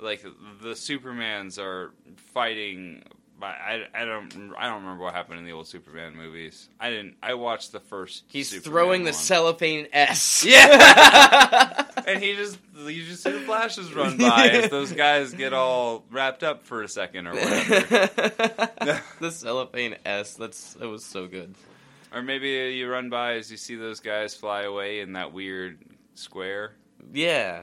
like 0.00 0.22
the 0.22 0.70
Supermans 0.70 1.56
are 1.56 1.92
fighting. 2.34 3.04
I, 3.46 3.86
I 3.94 4.04
don't 4.04 4.52
I 4.58 4.68
don't 4.68 4.82
remember 4.82 5.04
what 5.04 5.14
happened 5.14 5.38
in 5.38 5.44
the 5.44 5.52
old 5.52 5.66
Superman 5.66 6.16
movies. 6.16 6.68
I 6.78 6.90
didn't. 6.90 7.16
I 7.22 7.34
watched 7.34 7.72
the 7.72 7.80
first. 7.80 8.24
He's 8.28 8.48
Superman 8.48 8.72
throwing 8.72 9.00
the 9.04 9.10
one. 9.10 9.14
cellophane 9.14 9.86
S. 9.92 10.44
Yeah. 10.48 11.84
and 12.06 12.22
he 12.22 12.34
just 12.34 12.58
you 12.86 13.04
just 13.04 13.22
see 13.22 13.30
the 13.30 13.40
flashes 13.40 13.92
run 13.94 14.16
by 14.16 14.48
as 14.48 14.70
those 14.70 14.92
guys 14.92 15.32
get 15.34 15.52
all 15.52 16.04
wrapped 16.10 16.42
up 16.42 16.64
for 16.64 16.82
a 16.82 16.88
second 16.88 17.26
or 17.26 17.34
whatever. 17.34 19.00
the 19.20 19.30
cellophane 19.30 19.96
S. 20.04 20.34
That's 20.34 20.74
that 20.74 20.88
was 20.88 21.04
so 21.04 21.26
good. 21.26 21.54
or 22.12 22.22
maybe 22.22 22.48
you 22.76 22.88
run 22.90 23.10
by 23.10 23.34
as 23.34 23.50
you 23.50 23.56
see 23.56 23.76
those 23.76 24.00
guys 24.00 24.34
fly 24.34 24.62
away 24.62 25.00
in 25.00 25.12
that 25.14 25.32
weird 25.32 25.78
square. 26.14 26.72
Yeah, 27.12 27.62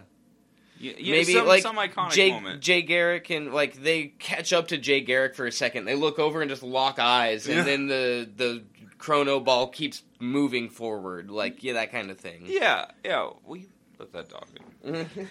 You, 0.80 0.94
you 0.98 1.12
maybe 1.12 1.34
some, 1.34 1.48
like 1.48 1.62
some 1.64 1.76
iconic 1.78 2.12
Jay 2.12 2.32
moment. 2.32 2.62
Jay 2.62 2.82
Garrick 2.82 3.30
and 3.30 3.54
like 3.54 3.82
they 3.82 4.08
catch 4.20 4.54
up 4.54 4.68
to 4.70 4.78
Jay 4.78 5.02
Garrick 5.02 5.36
for 5.36 5.46
a 5.46 5.52
second. 5.52 5.86
They 5.86 5.96
look 5.96 6.20
over 6.20 6.42
and 6.42 6.50
just 6.50 6.64
lock 6.64 7.00
eyes, 7.00 7.48
and 7.48 7.58
Yeah. 7.58 7.64
then 7.64 7.88
the 7.88 8.30
the 8.36 8.64
chrono 8.98 9.40
ball 9.40 9.68
keeps 9.68 10.04
moving 10.20 10.70
forward, 10.70 11.30
like 11.32 11.64
yeah, 11.64 11.74
that 11.74 11.92
kind 11.92 12.10
of 12.12 12.20
thing. 12.20 12.44
Yeah, 12.46 12.86
yeah. 13.04 13.30
We 13.46 13.68
let 14.00 14.12
that 14.14 14.30
dog 14.30 14.46
in. 14.84 15.08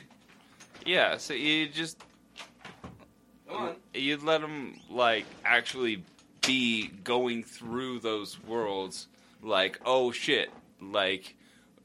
Yeah, 0.85 1.17
so 1.17 1.35
you 1.35 1.67
just 1.69 1.99
Come 3.49 3.57
on. 3.57 3.77
you'd 3.95 4.23
let 4.23 4.41
them 4.41 4.79
like 4.91 5.25
actually 5.45 6.05
be 6.47 6.89
going 7.03 7.43
through 7.43 7.99
those 8.01 8.41
worlds 8.45 9.09
like 9.43 9.81
oh 9.85 10.13
shit 10.13 10.49
like 10.81 11.35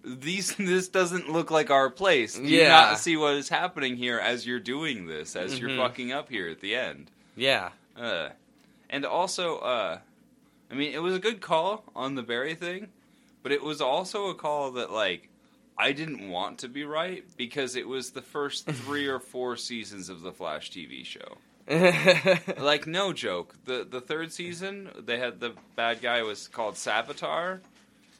these 0.03 0.55
this 0.59 0.87
doesn't 0.87 1.29
look 1.29 1.51
like 1.51 1.69
our 1.69 1.89
place. 1.89 2.35
Do 2.35 2.43
you 2.43 2.61
Yeah. 2.61 2.69
not 2.69 2.99
see 2.99 3.17
what 3.17 3.33
is 3.35 3.49
happening 3.49 3.95
here 3.97 4.19
as 4.19 4.45
you're 4.45 4.59
doing 4.59 5.05
this, 5.07 5.35
as 5.35 5.59
you're 5.59 5.69
Mhm. 5.69 5.77
fucking 5.77 6.11
up 6.11 6.29
here 6.29 6.49
at 6.49 6.59
the 6.61 6.75
end. 6.75 7.09
Yeah. 7.35 7.69
Uh, 7.97 8.29
and 8.89 9.05
also, 9.05 9.57
uh, 9.59 9.99
I 10.69 10.73
mean, 10.73 10.93
it 10.93 11.01
was 11.01 11.15
a 11.15 11.19
good 11.19 11.41
call 11.41 11.83
on 11.95 12.15
the 12.15 12.23
Barry 12.23 12.55
thing, 12.55 12.87
but 13.43 13.51
it 13.51 13.61
was 13.63 13.81
also 13.81 14.27
a 14.27 14.35
call 14.35 14.71
that 14.71 14.91
like 14.91 15.27
I 15.77 15.93
didn't 15.93 16.29
want 16.29 16.59
to 16.59 16.67
be 16.67 16.83
right 16.83 17.23
because 17.37 17.75
it 17.75 17.87
was 17.87 18.11
the 18.11 18.21
first 18.21 18.65
three 18.85 19.07
or 19.07 19.19
four 19.19 19.55
seasons 19.57 20.09
of 20.09 20.21
the 20.21 20.31
Flash 20.31 20.71
TV 20.71 21.03
show. 21.05 21.37
Like 22.57 22.87
no 22.87 23.13
joke, 23.13 23.55
the 23.65 23.85
the 23.89 24.01
third 24.01 24.31
season 24.33 24.89
they 24.97 25.17
had 25.19 25.39
the 25.39 25.53
bad 25.75 26.01
guy 26.01 26.21
was 26.23 26.47
called 26.47 26.75
Savitar. 26.75 27.59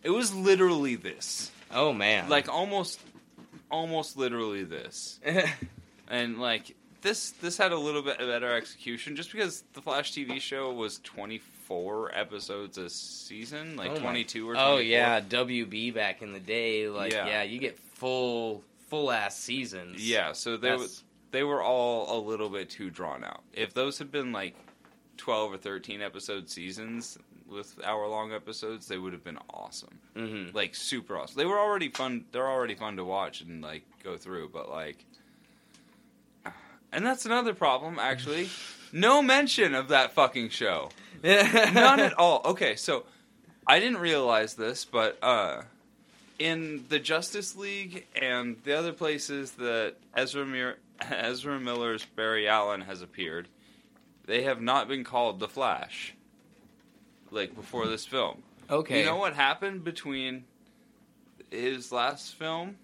It 0.04 0.10
was 0.12 0.34
literally 0.34 0.96
this, 0.96 1.52
oh 1.74 1.94
man. 1.94 2.30
like 2.30 2.50
almost, 2.50 3.00
almost 3.70 4.18
literally 4.18 4.64
this, 4.64 5.20
and 6.08 6.40
like 6.40 6.76
this 7.02 7.32
this 7.42 7.58
had 7.58 7.72
a 7.72 7.78
little 7.78 8.02
bit 8.02 8.18
better 8.20 8.54
execution 8.56 9.16
just 9.16 9.32
because 9.32 9.64
the 9.74 9.82
Flash 9.82 10.14
TV 10.14 10.40
show 10.40 10.72
was 10.74 11.00
twenty 11.00 11.40
four 11.40 12.14
episodes 12.16 12.78
a 12.78 12.90
season, 12.90 13.76
like 13.76 13.92
Oh 13.92 14.00
twenty 14.00 14.24
two 14.24 14.50
or 14.50 14.54
24. 14.54 14.74
Oh 14.74 14.78
yeah, 14.78 15.22
WB 15.22 15.94
back 15.94 16.22
in 16.22 16.34
the 16.34 16.40
day, 16.40 16.88
like 16.90 17.12
Yeah. 17.14 17.28
yeah, 17.28 17.44
you 17.44 17.60
get 17.60 17.80
full 17.80 18.64
full 18.90 19.12
ass 19.12 19.38
seasons. 19.38 20.08
yeah. 20.08 20.34
So 20.34 20.58
they 20.58 20.76
was 20.76 21.04
they 21.32 21.44
were 21.44 21.64
all 21.64 22.18
a 22.18 22.20
little 22.20 22.50
bit 22.50 22.70
too 22.70 22.90
drawn 22.90 23.24
out. 23.24 23.42
If 23.54 23.74
those 23.74 23.98
had 23.98 24.12
been 24.12 24.32
like 24.32 24.56
twelve 25.18 25.54
or 25.54 25.58
thirteen 25.58 26.02
episode 26.02 26.50
seasons 26.50 27.18
with 27.52 27.78
hour 27.84 28.08
long 28.08 28.32
episodes, 28.34 28.88
they 28.88 28.98
would 28.98 29.14
have 29.14 29.24
been 29.24 29.38
awesome. 29.50 30.00
Mhm. 30.16 30.54
like 30.54 30.74
super 30.76 31.18
awesome. 31.18 31.36
They 31.38 31.46
were 31.46 31.60
already 31.60 31.90
fun. 31.90 32.26
They're 32.32 32.48
already 32.50 32.76
fun 32.76 32.96
to 32.98 33.04
watch 33.04 33.42
and 33.42 33.62
like 33.62 33.84
go 34.04 34.18
through, 34.18 34.50
but 34.50 34.70
like, 34.70 35.04
and 36.92 37.06
that's 37.06 37.26
another 37.26 37.54
problem 37.54 38.00
actually. 38.00 38.50
No 38.94 39.22
mention 39.22 39.74
of 39.74 39.88
that 39.88 40.12
fucking 40.12 40.50
show. 40.50 40.90
None 41.24 42.02
at 42.02 42.12
all. 42.20 42.42
Okay, 42.44 42.76
so 42.76 43.06
I 43.66 43.80
didn't 43.80 44.00
realize 44.00 44.56
this, 44.56 44.84
but 44.84 45.18
uh, 45.24 45.62
in 46.38 46.84
the 46.90 47.00
Justice 47.00 47.56
League 47.56 48.06
and 48.22 48.58
the 48.66 48.78
other 48.78 48.92
places 48.92 49.52
that 49.54 49.96
Ezra 50.14 50.46
Mir- 50.46 50.78
Ezra 51.10 51.58
Miller's 51.58 52.04
Barry 52.04 52.50
Allen 52.50 52.82
has 52.82 53.02
appeared, 53.02 53.48
they 54.26 54.44
have 54.44 54.60
not 54.62 54.90
been 54.90 55.06
called 55.06 55.40
the 55.40 55.48
Flash. 55.48 56.14
Like 57.32 57.56
before 57.56 57.88
this 57.88 58.06
film. 58.06 58.44
Okay. 58.70 59.00
You 59.00 59.06
know 59.06 59.16
what 59.18 59.34
happened 59.34 59.84
between 59.84 60.44
his 61.50 61.92
last 61.92 62.36
film, 62.36 62.78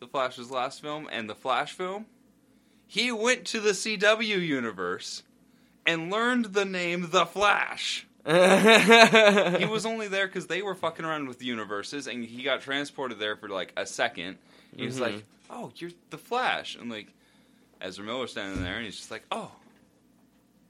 The 0.00 0.06
Flash's 0.06 0.50
last 0.50 0.80
film, 0.80 1.08
and 1.12 1.28
the 1.28 1.34
Flash 1.34 1.72
film? 1.72 2.06
He 2.86 3.10
went 3.12 3.44
to 3.46 3.60
the 3.60 3.70
CW 3.70 4.40
universe 4.46 5.22
and 5.86 6.10
learned 6.10 6.46
the 6.46 6.64
name 6.64 7.08
The 7.10 7.26
Flash. 7.26 8.06
He 8.26 9.66
was 9.66 9.84
only 9.84 10.08
there 10.08 10.26
because 10.26 10.46
they 10.46 10.62
were 10.62 10.74
fucking 10.74 11.04
around 11.04 11.28
with 11.28 11.42
universes, 11.42 12.06
and 12.06 12.24
he 12.24 12.42
got 12.42 12.62
transported 12.62 13.18
there 13.18 13.36
for 13.36 13.48
like 13.48 13.72
a 13.76 13.84
second. 13.86 14.38
He 14.76 14.86
was 14.86 14.96
Mhm. 14.96 15.00
like, 15.00 15.24
"Oh, 15.50 15.72
you're 15.76 15.90
the 16.10 16.16
Flash," 16.18 16.74
and 16.76 16.90
like 16.90 17.08
Ezra 17.80 18.04
Miller 18.04 18.26
standing 18.26 18.62
there, 18.62 18.76
and 18.76 18.84
he's 18.86 18.96
just 18.96 19.10
like, 19.10 19.24
"Oh, 19.30 19.52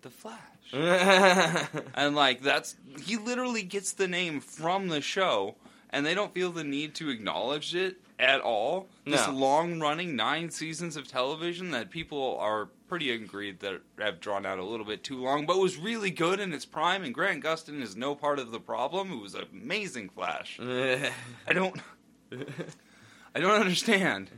the 0.03 0.11
Flash." 0.11 0.41
And 1.95 2.15
like 2.15 2.43
that's 2.43 2.77
he 3.03 3.17
literally 3.17 3.63
gets 3.63 3.93
the 3.93 4.09
name 4.09 4.41
from 4.41 4.89
the 4.89 5.01
show, 5.01 5.57
and 5.91 6.05
they 6.05 6.15
don't 6.15 6.33
feel 6.35 6.51
the 6.53 6.65
need 6.65 6.95
to 6.97 7.11
acknowledge 7.11 7.75
it 7.75 7.97
at 8.19 8.41
all. 8.41 8.89
This 9.05 9.27
No. 9.27 9.33
long 9.33 9.81
running 9.81 10.15
nine 10.17 10.51
seasons 10.51 10.97
of 10.97 11.07
television 11.09 11.71
that 11.73 11.91
people 11.91 12.39
are 12.41 12.67
pretty 12.89 13.11
agreed 13.11 13.59
that 13.61 13.81
have 13.99 14.21
drawn 14.21 14.47
out 14.47 14.59
a 14.59 14.65
little 14.65 14.87
bit 14.87 15.03
too 15.03 15.21
long, 15.21 15.47
but 15.47 15.59
was 15.59 15.77
really 15.77 16.11
good 16.11 16.39
in 16.39 16.53
its 16.53 16.65
prime. 16.65 17.03
And 17.03 17.13
Grant 17.13 17.43
Gustin 17.43 17.83
is 17.83 17.97
no 17.97 18.15
part 18.15 18.39
of 18.39 18.53
the 18.53 18.61
problem. 18.61 19.13
It 19.13 19.21
was 19.21 19.35
an 19.35 19.45
amazing 19.53 20.11
Flash. 20.11 20.59
I 20.63 21.13
don't. 21.53 21.81
I 23.35 23.41
don't 23.41 23.61
understand. 23.61 24.31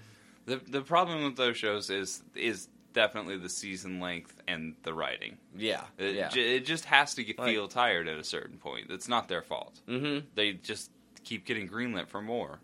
the 0.47 0.57
The 0.67 0.81
problem 0.83 1.25
with 1.25 1.37
those 1.37 1.57
shows 1.57 1.91
is 1.91 2.23
is 2.35 2.69
definitely 2.97 3.37
the 3.37 3.49
season 3.49 4.01
length 4.01 4.35
and 4.49 4.75
the 4.83 4.93
writing. 4.93 5.37
yeah. 5.57 5.83
It, 5.99 6.15
yeah. 6.17 6.29
j- 6.29 6.57
it 6.57 6.65
just 6.67 6.87
has 6.87 7.15
to 7.15 7.23
get, 7.23 7.39
Like- 7.39 7.51
feel 7.55 7.69
tired 7.69 8.09
at 8.09 8.19
a 8.19 8.25
certain 8.25 8.59
point. 8.59 8.87
It's 8.91 9.07
not 9.09 9.29
their 9.29 9.43
fault. 9.43 9.81
mm-hmm. 9.89 10.27
They 10.35 10.55
just 10.55 10.91
keep 11.23 11.45
getting 11.47 11.69
greenlit 11.69 12.09
for 12.09 12.21
more. 12.21 12.59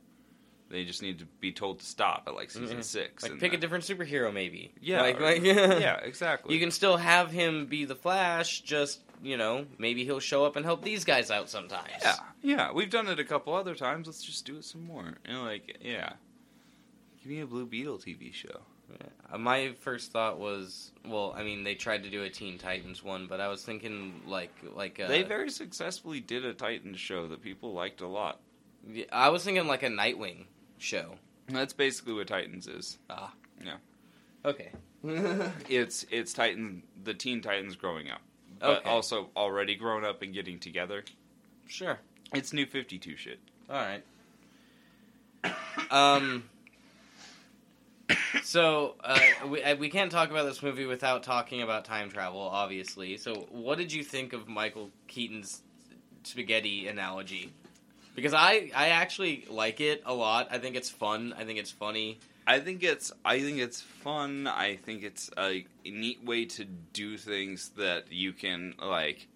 They 0.70 0.84
just 0.86 1.02
need 1.02 1.18
to 1.18 1.26
be 1.38 1.52
told 1.52 1.80
to 1.80 1.84
stop 1.86 2.24
at 2.26 2.34
like 2.34 2.50
season 2.50 2.78
Mhm. 2.78 2.84
six. 2.84 3.22
Like 3.22 3.38
pick 3.38 3.52
a 3.52 3.58
different 3.58 3.84
superhero, 3.84 4.32
maybe. 4.32 4.72
Yeah, 4.80 5.02
Like, 5.02 5.20
or- 5.20 5.24
like 5.24 5.42
yeah, 5.44 5.96
exactly. 5.98 6.54
You 6.54 6.60
can 6.60 6.70
still 6.70 6.96
have 6.96 7.30
him 7.30 7.66
be 7.66 7.84
the 7.84 7.94
Flash. 7.94 8.62
Just 8.62 9.00
you 9.22 9.36
know, 9.36 9.66
maybe 9.78 10.04
he'll 10.04 10.18
show 10.18 10.44
up 10.46 10.56
and 10.56 10.64
help 10.64 10.82
these 10.82 11.04
guys 11.04 11.30
out 11.30 11.48
sometimes. 11.50 11.90
Yeah, 12.02 12.16
yeah. 12.42 12.72
We've 12.72 12.90
done 12.90 13.06
it 13.06 13.20
a 13.20 13.24
couple 13.24 13.54
other 13.54 13.74
times. 13.76 14.06
Let's 14.08 14.24
just 14.24 14.44
do 14.46 14.56
it 14.56 14.64
some 14.64 14.84
more. 14.84 15.14
And 15.26 15.42
like, 15.42 15.76
yeah. 15.82 16.14
Give 17.22 17.30
me 17.30 17.40
a 17.40 17.46
Blue 17.46 17.66
Beetle 17.66 17.98
TV 17.98 18.32
show. 18.32 18.62
My 19.38 19.72
first 19.80 20.12
thought 20.12 20.38
was, 20.38 20.90
well, 21.06 21.34
I 21.36 21.42
mean, 21.42 21.64
they 21.64 21.74
tried 21.74 22.02
to 22.02 22.10
do 22.10 22.22
a 22.22 22.28
Teen 22.30 22.58
Titans 22.58 23.02
one, 23.02 23.26
but 23.26 23.40
I 23.40 23.48
was 23.48 23.64
thinking 23.64 24.20
like, 24.26 24.52
like 24.74 25.00
uh, 25.00 25.08
they 25.08 25.22
very 25.22 25.50
successfully 25.50 26.20
did 26.20 26.44
a 26.44 26.52
Titans 26.52 27.00
show 27.00 27.26
that 27.28 27.42
people 27.42 27.72
liked 27.72 28.02
a 28.02 28.06
lot. 28.06 28.40
I 29.10 29.30
was 29.30 29.42
thinking 29.44 29.66
like 29.66 29.82
a 29.82 29.88
Nightwing 29.88 30.44
show. 30.78 31.14
That's 31.48 31.72
basically 31.72 32.12
what 32.14 32.26
Titans 32.26 32.66
is. 32.66 32.98
Ah, 33.08 33.32
Yeah. 33.64 33.76
Okay. 34.44 34.70
It's 35.68 36.04
it's 36.10 36.32
Titan 36.32 36.82
the 37.02 37.14
Teen 37.14 37.40
Titans 37.40 37.74
growing 37.76 38.10
up, 38.10 38.20
but 38.60 38.78
Okay. 38.80 38.90
also 38.90 39.30
already 39.36 39.74
grown 39.76 40.04
up 40.04 40.22
and 40.22 40.32
getting 40.34 40.58
together. 40.58 41.04
sure. 41.66 41.98
It's 42.34 42.52
New 42.52 42.66
Fifty 42.66 42.98
Two 42.98 43.16
shit. 43.16 43.38
All 43.70 43.76
right. 43.76 44.02
Um. 45.90 46.44
So 48.42 48.96
uh, 49.02 49.18
we 49.48 49.62
we 49.74 49.88
can't 49.88 50.10
talk 50.10 50.30
about 50.30 50.44
this 50.44 50.62
movie 50.62 50.84
without 50.84 51.22
talking 51.22 51.62
about 51.62 51.84
time 51.84 52.10
travel, 52.10 52.40
obviously. 52.40 53.16
So, 53.16 53.46
what 53.50 53.78
did 53.78 53.92
you 53.92 54.04
think 54.04 54.32
of 54.32 54.48
Michael 54.48 54.90
Keaton's 55.08 55.62
spaghetti 56.24 56.88
analogy? 56.88 57.52
Because 58.14 58.34
I 58.34 58.70
I 58.74 58.88
actually 58.88 59.46
like 59.48 59.80
it 59.80 60.02
a 60.04 60.12
lot. 60.12 60.48
I 60.50 60.58
think 60.58 60.76
it's 60.76 60.90
fun. 60.90 61.34
I 61.38 61.44
think 61.44 61.58
it's 61.58 61.70
funny. 61.70 62.18
I 62.46 62.58
think 62.58 62.82
it's 62.82 63.12
I 63.24 63.40
think 63.40 63.58
it's 63.58 63.80
fun. 63.80 64.46
I 64.46 64.76
think 64.76 65.02
it's 65.02 65.30
a 65.38 65.64
neat 65.84 66.24
way 66.24 66.44
to 66.46 66.64
do 66.64 67.16
things 67.16 67.70
that 67.76 68.12
you 68.12 68.32
can 68.32 68.74
like 68.80 69.28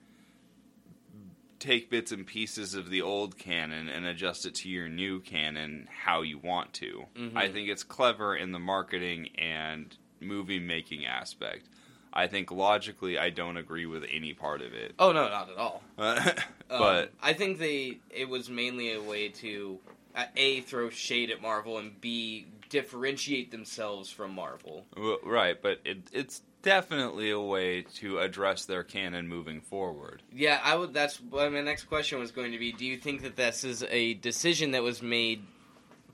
take 1.59 1.91
bits 1.91 2.13
and 2.13 2.27
pieces 2.27 2.75
of 2.75 2.91
the 2.91 3.03
old 3.03 3.39
canon 3.39 3.89
and 3.89 4.05
adjust 4.07 4.47
it 4.47 4.55
to 4.57 4.69
your 4.69 4.89
new 4.89 5.21
canon 5.21 5.89
how 6.05 6.23
you 6.23 6.39
want 6.39 6.73
to. 6.75 7.07
Mhm. 7.17 7.37
I 7.37 7.49
think 7.49 7.69
it's 7.69 7.83
clever 7.83 8.37
in 8.37 8.53
the 8.53 8.59
marketing 8.59 9.31
and 9.37 9.97
movie 10.21 10.59
making 10.61 11.07
aspect. 11.07 11.69
I 12.13 12.27
think 12.27 12.51
logically 12.51 13.19
I 13.19 13.29
don't 13.31 13.57
agree 13.59 13.85
with 13.87 14.05
any 14.11 14.33
part 14.33 14.63
of 14.63 14.73
it. 14.73 14.95
Oh 14.99 15.13
no, 15.13 15.29
not 15.29 15.51
at 15.51 15.57
all. 15.57 15.83
but 15.97 16.45
Um, 16.71 17.09
I 17.23 17.33
think 17.35 17.59
they 17.59 17.99
it 18.11 18.29
was 18.29 18.49
mainly 18.49 18.93
a 18.93 19.03
way 19.03 19.29
to 19.29 19.79
uh, 20.15 20.25
a 20.35 20.61
throw 20.63 20.89
shade 20.91 21.31
at 21.31 21.43
Marvel 21.43 21.79
and 21.79 22.01
b 22.01 22.47
differentiate 22.69 23.51
themselves 23.51 24.11
from 24.11 24.35
Marvel. 24.35 24.87
Right, 25.23 25.61
but 25.61 25.81
it, 25.85 25.99
it's 26.13 26.43
definitely 26.67 27.31
a 27.31 27.41
way 27.41 27.83
to 27.83 28.19
address 28.19 28.65
their 28.65 28.83
canon 28.83 29.29
moving 29.29 29.61
forward. 29.61 30.23
Yeah, 30.33 30.61
I 30.63 30.75
would. 30.75 30.93
That's 30.93 31.21
well, 31.21 31.49
my 31.49 31.63
next 31.63 31.85
question 31.85 32.19
was 32.19 32.33
going 32.33 32.51
to 32.53 32.59
be: 32.59 32.73
Do 32.73 32.85
you 32.85 32.97
think 32.99 33.23
that 33.23 33.37
this 33.37 33.63
is 33.63 33.85
a 33.89 34.15
decision 34.15 34.73
that 34.73 34.83
was 34.83 35.01
made 35.01 35.45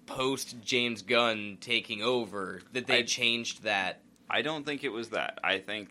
post 0.07 0.57
James 0.63 1.01
Gunn 1.03 1.57
taking 1.61 2.03
over? 2.03 2.61
That 2.73 2.87
they 2.87 2.99
I- 2.99 3.03
changed 3.03 3.63
that? 3.65 4.01
I 4.31 4.43
don't 4.43 4.65
think 4.65 4.85
it 4.85 4.91
was 4.91 5.09
that. 5.11 5.39
I 5.43 5.59
think 5.59 5.89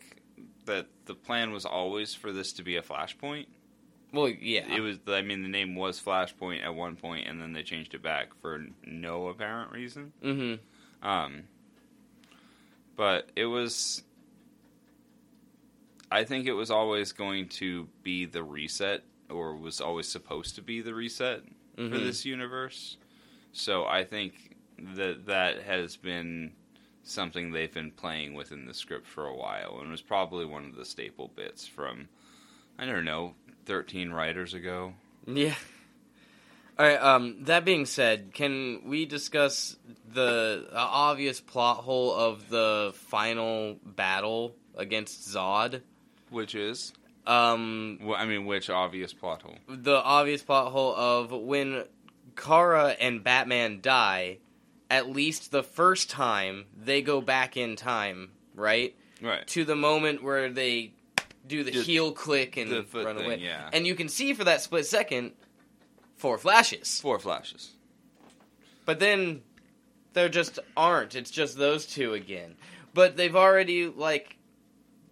that 0.64 0.86
the 1.06 1.14
plan 1.14 1.52
was 1.52 1.64
always 1.64 2.14
for 2.14 2.32
this 2.32 2.52
to 2.54 2.62
be 2.62 2.76
a 2.76 2.82
Flashpoint. 2.82 3.46
Well, 4.12 4.28
yeah, 4.28 4.66
It 4.72 4.80
was. 4.80 4.98
I 5.08 5.22
mean, 5.22 5.42
the 5.42 5.48
name 5.48 5.74
was 5.74 6.00
Flashpoint 6.00 6.62
at 6.64 6.74
one 6.74 6.96
point, 6.96 7.26
and 7.26 7.40
then 7.40 7.52
they 7.52 7.62
changed 7.62 7.94
it 7.94 8.02
back 8.02 8.28
for 8.40 8.64
no 8.84 9.26
apparent 9.28 9.72
reason. 9.72 10.12
Mm-hmm. 10.22 11.08
Um, 11.08 11.42
but 12.94 13.30
it 13.34 13.46
was. 13.46 14.02
I 16.12 16.24
think 16.24 16.46
it 16.46 16.52
was 16.52 16.70
always 16.70 17.12
going 17.12 17.48
to 17.60 17.88
be 18.02 18.26
the 18.26 18.42
reset, 18.42 19.02
or 19.30 19.56
was 19.56 19.80
always 19.80 20.06
supposed 20.08 20.54
to 20.56 20.62
be 20.62 20.80
the 20.80 20.94
reset 20.94 21.42
for 21.76 21.82
Mhm. 21.82 22.04
this 22.04 22.24
universe. 22.24 22.98
So 23.52 23.84
I 23.86 24.04
think 24.04 24.56
that 24.94 25.26
that 25.26 25.62
has 25.62 25.96
been 25.96 26.52
something 27.02 27.50
they've 27.52 27.72
been 27.72 27.90
playing 27.90 28.34
with 28.34 28.52
in 28.52 28.66
the 28.66 28.74
script 28.74 29.06
for 29.06 29.26
a 29.26 29.34
while, 29.34 29.78
and 29.80 29.90
was 29.90 30.02
probably 30.02 30.44
one 30.44 30.64
of 30.66 30.74
the 30.76 30.84
staple 30.84 31.28
bits 31.34 31.66
from, 31.66 32.08
I 32.78 32.84
don't 32.86 33.04
know, 33.04 33.34
thirteen 33.64 34.10
writers 34.10 34.54
ago. 34.54 34.94
Yeah. 35.26 35.54
All 36.78 36.86
right. 36.86 37.00
Um, 37.00 37.44
that 37.44 37.64
being 37.64 37.86
said, 37.86 38.32
can 38.34 38.82
we 38.84 39.04
discuss 39.06 39.76
the 40.06 40.68
obvious 40.74 41.40
plot 41.40 41.78
hole 41.78 42.14
of 42.14 42.48
the 42.48 42.92
final 42.94 43.78
battle 43.84 44.56
against 44.76 45.28
Zod? 45.28 45.82
Which 46.32 46.54
is, 46.54 46.92
Um, 47.26 47.98
well, 48.02 48.16
I 48.18 48.24
mean, 48.26 48.46
which 48.46 48.68
obvious 48.70 49.12
plot 49.12 49.42
hole? 49.42 49.58
the 49.68 50.02
obvious 50.02 50.42
plot 50.42 50.72
hole 50.72 50.94
of 50.96 51.30
when 51.30 51.84
Kara 52.36 52.96
and 52.98 53.22
Batman 53.22 53.80
die. 53.80 54.38
At 54.90 55.08
least 55.08 55.52
the 55.52 55.62
first 55.62 56.10
time 56.10 56.66
they 56.76 57.00
go 57.00 57.20
back 57.22 57.56
in 57.56 57.76
time, 57.76 58.32
right 58.54 58.94
Right. 59.22 59.46
to 59.48 59.64
the 59.64 59.76
moment 59.76 60.22
where 60.22 60.50
they 60.50 60.92
do 61.46 61.62
the 61.64 61.70
Just 61.70 61.86
heel 61.86 62.12
click 62.12 62.56
and 62.58 62.70
run 62.92 63.16
thing, 63.16 63.24
away. 63.24 63.36
yeah. 63.38 63.70
And 63.72 63.86
you 63.86 63.94
can 63.94 64.08
see 64.10 64.32
for 64.34 64.44
that 64.44 64.60
split 64.60 64.84
second 64.86 65.32
four 66.16 66.36
flashes. 66.38 67.00
Four 67.00 67.18
flashes. 67.18 67.72
But 68.84 68.98
then 69.00 69.42
there 70.12 70.28
just 70.28 70.58
aren't. 70.76 71.14
It's 71.14 71.30
just 71.30 71.56
those 71.56 71.86
two 71.86 72.12
again. 72.14 72.56
But 72.94 73.16
they've 73.16 73.34
already 73.36 73.86
like 73.88 74.36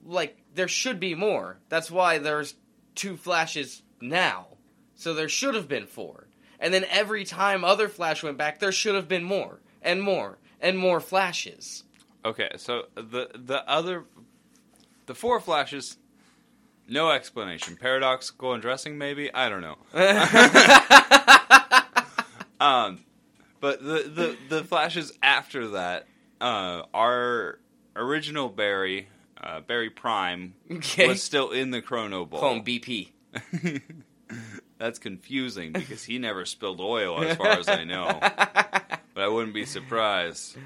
like 0.05 0.37
there 0.55 0.69
should 0.69 1.01
be 1.01 1.15
more. 1.15 1.59
That's 1.69 1.91
why 1.91 2.19
there's 2.19 2.55
two 2.95 3.17
flashes 3.17 3.83
now. 4.01 4.47
So 4.95 5.15
there 5.15 5.29
should 5.29 5.55
have 5.55 5.69
been 5.69 5.87
four. 5.87 6.27
And 6.59 6.75
then 6.75 6.85
every 6.91 7.25
time 7.25 7.65
other 7.65 7.89
flash 7.89 8.23
went 8.23 8.37
back, 8.37 8.59
there 8.59 8.73
should 8.73 8.95
have 8.95 9.09
been 9.09 9.25
more 9.25 9.61
and 9.81 10.03
more 10.03 10.39
and 10.61 10.79
more 10.79 11.01
flashes. 11.01 11.85
Okay, 12.25 12.51
so 12.57 12.83
the 12.95 13.31
the 13.35 13.65
other, 13.67 14.05
the 15.07 15.15
four 15.15 15.41
flashes, 15.41 15.97
no 16.87 17.11
explanation. 17.11 17.77
Paradoxical 17.77 18.53
undressing, 18.53 18.99
maybe. 18.99 19.33
I 19.33 19.49
don't 19.49 19.63
know. 19.63 19.79
Um, 22.61 23.01
but 23.61 23.83
the 23.83 24.37
the 24.49 24.57
the 24.57 24.65
flashes 24.65 25.13
after 25.23 25.69
that, 25.69 26.07
uh, 26.41 26.83
our 26.93 27.59
original 27.97 28.49
Barry, 28.51 29.09
uh, 29.43 29.61
Barry 29.61 29.91
Prime, 29.91 30.55
Okay. 30.71 31.09
was 31.09 31.23
still 31.23 31.51
in 31.51 31.71
the 31.71 31.83
Chrono 31.83 32.25
Bowl. 32.25 32.41
Home 32.41 32.65
BP. 32.65 33.11
That's 34.79 34.99
confusing 34.99 35.73
because 35.73 36.05
he 36.05 36.19
never 36.19 36.47
spilled 36.47 36.81
oil, 36.81 37.23
as 37.23 37.37
far 37.37 37.49
as 37.49 37.69
I 37.69 37.85
know. 37.85 38.19
But 39.13 39.25
I 39.25 39.29
wouldn't 39.29 39.55
be 39.55 39.67
surprised. 39.67 40.57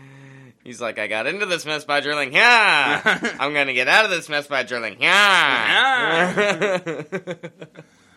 He's 0.62 0.78
like, 0.78 0.98
I 0.98 1.06
got 1.06 1.26
into 1.26 1.46
this 1.46 1.64
mess 1.64 1.86
by 1.86 2.00
drilling. 2.00 2.34
Yeah, 2.34 3.00
I'm 3.40 3.54
gonna 3.54 3.72
get 3.72 3.88
out 3.88 4.04
of 4.04 4.10
this 4.10 4.28
mess 4.28 4.46
by 4.46 4.64
drilling. 4.64 4.98
Yeah. 5.00 7.02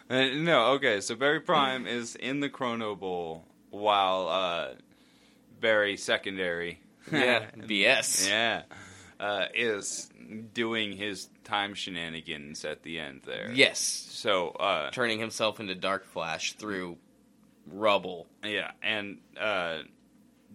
Uh, 0.10 0.24
no, 0.36 0.66
okay. 0.74 1.02
So 1.02 1.16
Barry 1.16 1.40
Prime 1.40 1.88
is 1.88 2.16
in 2.16 2.40
the 2.42 2.50
Chrono 2.50 2.94
Bowl 2.96 3.46
while 3.72 4.28
uh, 4.30 4.68
Barry 5.60 5.98
Secondary, 5.98 6.80
yeah, 7.12 7.46
BS. 7.58 8.30
yeah, 8.30 8.64
uh, 9.20 9.46
is 9.56 10.10
doing 10.54 10.92
his 10.96 11.30
time 11.44 11.74
shenanigans 11.74 12.64
at 12.66 12.84
the 12.84 13.00
end 13.00 13.22
there. 13.26 13.52
Yes, 13.54 13.80
So 13.80 14.50
uh, 14.50 14.92
turning 14.92 15.20
himself 15.20 15.60
into 15.60 15.76
Dark 15.76 16.06
Flash 16.06 16.54
through 16.54 16.98
rubble. 17.72 18.28
yeah, 18.44 18.72
and 18.82 19.18
uh, 19.40 19.80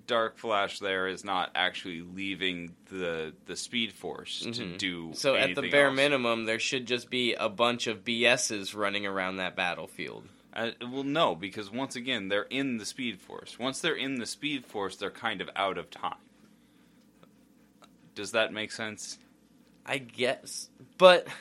Dark 0.07 0.39
Flash 0.39 0.79
there 0.81 1.07
is 1.09 1.25
not 1.25 1.51
actually 1.55 2.03
leaving 2.03 2.75
the 2.91 3.33
the 3.47 3.57
Speed 3.57 3.93
Force 3.93 4.41
to 4.41 4.49
Mhm. 4.51 4.79
do. 4.79 5.11
So 5.15 5.35
at 5.37 5.55
the 5.55 5.69
bare 5.71 5.87
else. 5.89 5.97
minimum, 5.97 6.45
there 6.45 6.59
should 6.59 6.87
just 6.87 7.09
be 7.11 7.35
a 7.35 7.49
bunch 7.49 7.87
of 7.87 8.05
BSs 8.05 8.75
running 8.75 9.07
around 9.07 9.37
that 9.37 9.55
battlefield. 9.57 10.29
Uh, 10.55 10.73
well, 10.83 11.03
no, 11.05 11.35
because 11.35 11.71
once 11.71 11.97
again, 11.97 12.29
they're 12.29 12.43
in 12.43 12.77
the 12.77 12.85
Speed 12.85 13.21
Force. 13.21 13.59
Once 13.59 13.81
they're 13.81 13.95
in 13.97 14.17
the 14.17 14.27
Speed 14.27 14.67
Force, 14.67 14.97
they're 14.97 15.11
kind 15.11 15.41
of 15.41 15.49
out 15.57 15.79
of 15.79 15.91
time. 15.91 16.17
Does 18.15 18.33
that 18.33 18.53
make 18.53 18.73
sense? 18.73 19.19
I 19.85 19.99
guess, 19.99 20.69
but 20.99 21.27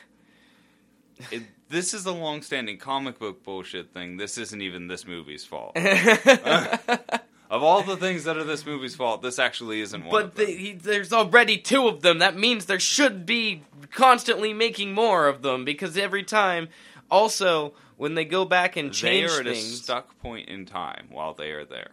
It, 1.31 1.43
this 1.69 1.93
is 1.93 2.05
a 2.05 2.11
long-standing 2.11 2.77
comic 2.77 3.19
book 3.19 3.43
bullshit 3.43 3.93
thing. 3.93 4.17
This 4.17 4.37
isn't 4.37 4.61
even 4.61 4.87
this 4.87 5.05
movie's 5.05 5.45
fault. 5.45 5.77
of 5.77 7.63
all 7.63 7.83
the 7.83 7.97
things 7.97 8.23
that 8.23 8.37
are 8.37 8.43
this 8.43 8.65
movie's 8.65 8.95
fault, 8.95 9.21
this 9.21 9.37
actually 9.37 9.81
isn't 9.81 10.05
one. 10.05 10.11
but 10.11 10.25
of 10.25 10.35
them. 10.35 10.45
the, 10.45 10.51
he, 10.51 10.73
there's 10.73 11.13
already 11.13 11.57
two 11.57 11.87
of 11.87 12.01
them. 12.01 12.19
That 12.19 12.37
means 12.37 12.65
there 12.65 12.79
should 12.79 13.25
be 13.25 13.63
constantly 13.91 14.53
making 14.53 14.93
more 14.93 15.27
of 15.27 15.41
them 15.41 15.65
because 15.65 15.97
every 15.97 16.23
time. 16.23 16.69
Also, 17.09 17.73
when 17.97 18.15
they 18.15 18.23
go 18.23 18.45
back 18.45 18.77
and 18.77 18.91
they 18.91 18.93
change 18.93 19.31
are 19.31 19.41
at 19.41 19.47
a 19.47 19.51
things, 19.51 19.83
stuck 19.83 20.17
point 20.19 20.47
in 20.47 20.65
time 20.65 21.07
while 21.11 21.33
they 21.33 21.51
are 21.51 21.65
there. 21.65 21.91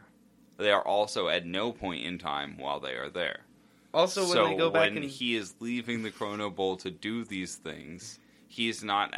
They 0.56 0.70
are 0.70 0.80
also 0.80 1.26
at 1.26 1.44
no 1.44 1.72
point 1.72 2.04
in 2.04 2.18
time 2.18 2.56
while 2.56 2.78
they 2.78 2.92
are 2.92 3.08
there. 3.08 3.40
Also 3.94 4.22
when 4.22 4.30
so 4.32 4.48
they 4.48 4.56
go 4.56 4.70
back 4.70 4.90
when 4.92 4.98
and 5.02 5.10
he 5.10 5.36
is 5.36 5.54
leaving 5.60 6.02
the 6.02 6.10
Chrono 6.10 6.50
Bowl 6.50 6.76
to 6.78 6.90
do 6.90 7.24
these 7.24 7.56
things, 7.56 8.18
he's 8.48 8.82
not 8.84 9.14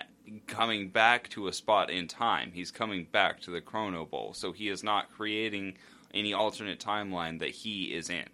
coming 0.47 0.89
back 0.91 1.29
to 1.31 1.49
a 1.49 1.53
spot 1.53 1.91
in 1.91 2.07
time. 2.09 2.53
He's 2.53 2.71
coming 2.71 3.07
back 3.11 3.41
to 3.43 3.51
the 3.51 3.61
Chrono 3.61 4.05
Bowl. 4.05 4.33
So 4.35 4.53
he 4.53 4.69
is 4.69 4.83
not 4.85 5.11
creating 5.13 5.77
any 6.13 6.33
alternate 6.33 6.81
timeline 6.81 7.41
that 7.41 7.51
he 7.51 7.85
is 7.95 8.11
in. 8.11 8.29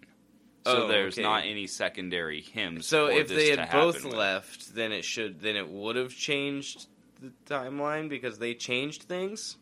So 0.65 0.83
Oh, 0.83 0.87
there's 0.87 1.15
okay. 1.15 1.23
not 1.23 1.45
any 1.45 1.65
secondary 1.65 2.41
hymns. 2.41 2.87
So 2.87 3.07
if 3.07 3.29
they 3.29 3.55
had 3.55 3.71
both 3.71 4.03
with. 4.03 4.13
left, 4.13 4.75
then 4.75 4.91
it 4.91 5.05
should 5.05 5.39
then 5.39 5.55
it 5.55 5.69
would 5.69 5.95
have 5.95 6.13
changed 6.13 6.87
the 7.21 7.31
timeline 7.45 8.09
because 8.09 8.37
they 8.37 8.53
changed 8.53 9.03
things. 9.03 9.57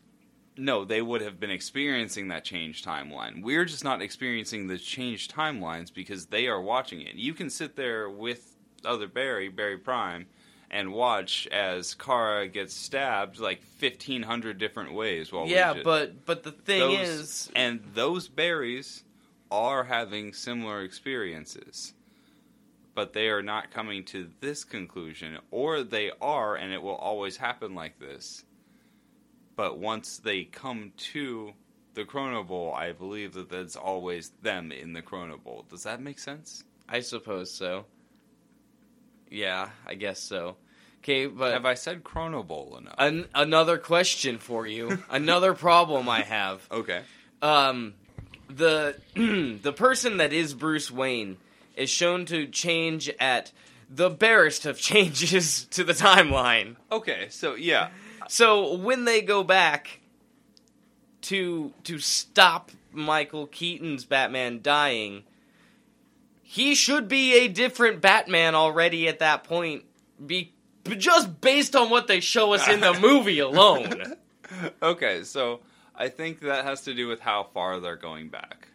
No, 0.56 0.84
they 0.84 1.02
would 1.02 1.20
have 1.20 1.38
been 1.38 1.50
experiencing 1.50 2.28
that 2.28 2.44
changed 2.44 2.84
timeline. 2.84 3.42
We're 3.42 3.66
just 3.66 3.84
not 3.84 4.00
experiencing 4.00 4.66
the 4.66 4.78
changed 4.78 5.34
timelines 5.34 5.92
because 5.92 6.26
they 6.26 6.46
are 6.46 6.60
watching 6.60 7.02
it. 7.02 7.14
You 7.14 7.34
can 7.34 7.50
sit 7.50 7.76
there 7.76 8.08
with 8.08 8.56
other 8.84 9.06
Barry, 9.06 9.48
Barry 9.48 9.76
Prime, 9.76 10.26
and 10.70 10.92
watch 10.92 11.46
as 11.48 11.94
Kara 11.94 12.48
gets 12.48 12.74
stabbed 12.74 13.38
like 13.38 13.62
fifteen 13.62 14.22
hundred 14.22 14.58
different 14.58 14.94
ways. 14.94 15.30
While 15.32 15.46
yeah, 15.46 15.74
just- 15.74 15.84
but 15.84 16.24
but 16.24 16.42
the 16.42 16.52
thing 16.52 16.80
those- 16.80 17.08
is, 17.08 17.50
and 17.54 17.80
those 17.94 18.28
Barrys 18.28 19.02
are 19.50 19.84
having 19.84 20.32
similar 20.32 20.82
experiences. 20.82 21.92
But 22.94 23.12
they 23.12 23.28
are 23.28 23.42
not 23.42 23.70
coming 23.70 24.04
to 24.06 24.30
this 24.40 24.64
conclusion, 24.64 25.36
or 25.50 25.82
they 25.82 26.12
are, 26.22 26.56
and 26.56 26.72
it 26.72 26.80
will 26.80 26.94
always 26.96 27.36
happen 27.36 27.74
like 27.74 27.98
this. 27.98 28.45
But 29.56 29.78
once 29.78 30.18
they 30.18 30.44
come 30.44 30.92
to 31.14 31.52
the 31.94 32.04
Chrono 32.04 32.42
Bowl, 32.44 32.72
I 32.74 32.92
believe 32.92 33.32
that 33.34 33.48
that's 33.48 33.74
always 33.76 34.30
them 34.42 34.70
in 34.70 34.92
the 34.92 35.00
Chrono 35.02 35.38
Bowl. 35.38 35.64
Does 35.70 35.84
that 35.84 36.00
make 36.00 36.18
sense? 36.18 36.62
I 36.88 37.00
suppose 37.00 37.50
so. 37.50 37.86
Yeah, 39.30 39.70
I 39.86 39.94
guess 39.94 40.20
so. 40.20 40.56
Okay, 41.02 41.26
but 41.26 41.52
Have 41.52 41.64
I 41.66 41.74
said 41.74 42.04
Chrono 42.04 42.42
Bowl 42.42 42.76
enough? 42.78 42.94
an- 42.98 43.28
another 43.34 43.78
question 43.78 44.38
for 44.38 44.66
you. 44.66 45.02
another 45.10 45.54
problem 45.54 46.08
I 46.08 46.22
have. 46.22 46.66
okay. 46.70 47.02
Um, 47.42 47.94
the 48.48 48.96
the 49.14 49.72
person 49.72 50.16
that 50.18 50.32
is 50.32 50.54
Bruce 50.54 50.90
Wayne 50.90 51.36
is 51.76 51.90
shown 51.90 52.24
to 52.26 52.46
change 52.46 53.10
at 53.20 53.52
the 53.90 54.08
barest 54.10 54.66
of 54.66 54.78
changes 54.80 55.64
to 55.70 55.84
the 55.84 55.92
timeline. 55.92 56.76
Okay, 56.90 57.26
so 57.30 57.54
yeah. 57.54 57.88
So 58.28 58.76
when 58.76 59.04
they 59.04 59.22
go 59.22 59.42
back 59.44 60.00
to 61.22 61.72
to 61.84 61.98
stop 61.98 62.70
Michael 62.92 63.46
Keaton's 63.46 64.04
Batman 64.04 64.60
dying, 64.62 65.24
he 66.42 66.74
should 66.74 67.08
be 67.08 67.34
a 67.44 67.48
different 67.48 68.00
Batman 68.00 68.54
already 68.54 69.08
at 69.08 69.18
that 69.18 69.44
point. 69.44 69.84
Be 70.24 70.52
just 70.84 71.40
based 71.40 71.74
on 71.74 71.90
what 71.90 72.06
they 72.06 72.20
show 72.20 72.52
us 72.54 72.68
in 72.68 72.80
the 72.80 72.94
movie 73.00 73.40
alone. 73.40 74.14
okay, 74.82 75.24
so 75.24 75.60
I 75.94 76.08
think 76.08 76.40
that 76.40 76.64
has 76.64 76.82
to 76.82 76.94
do 76.94 77.08
with 77.08 77.20
how 77.20 77.48
far 77.52 77.80
they're 77.80 77.96
going 77.96 78.28
back. 78.28 78.68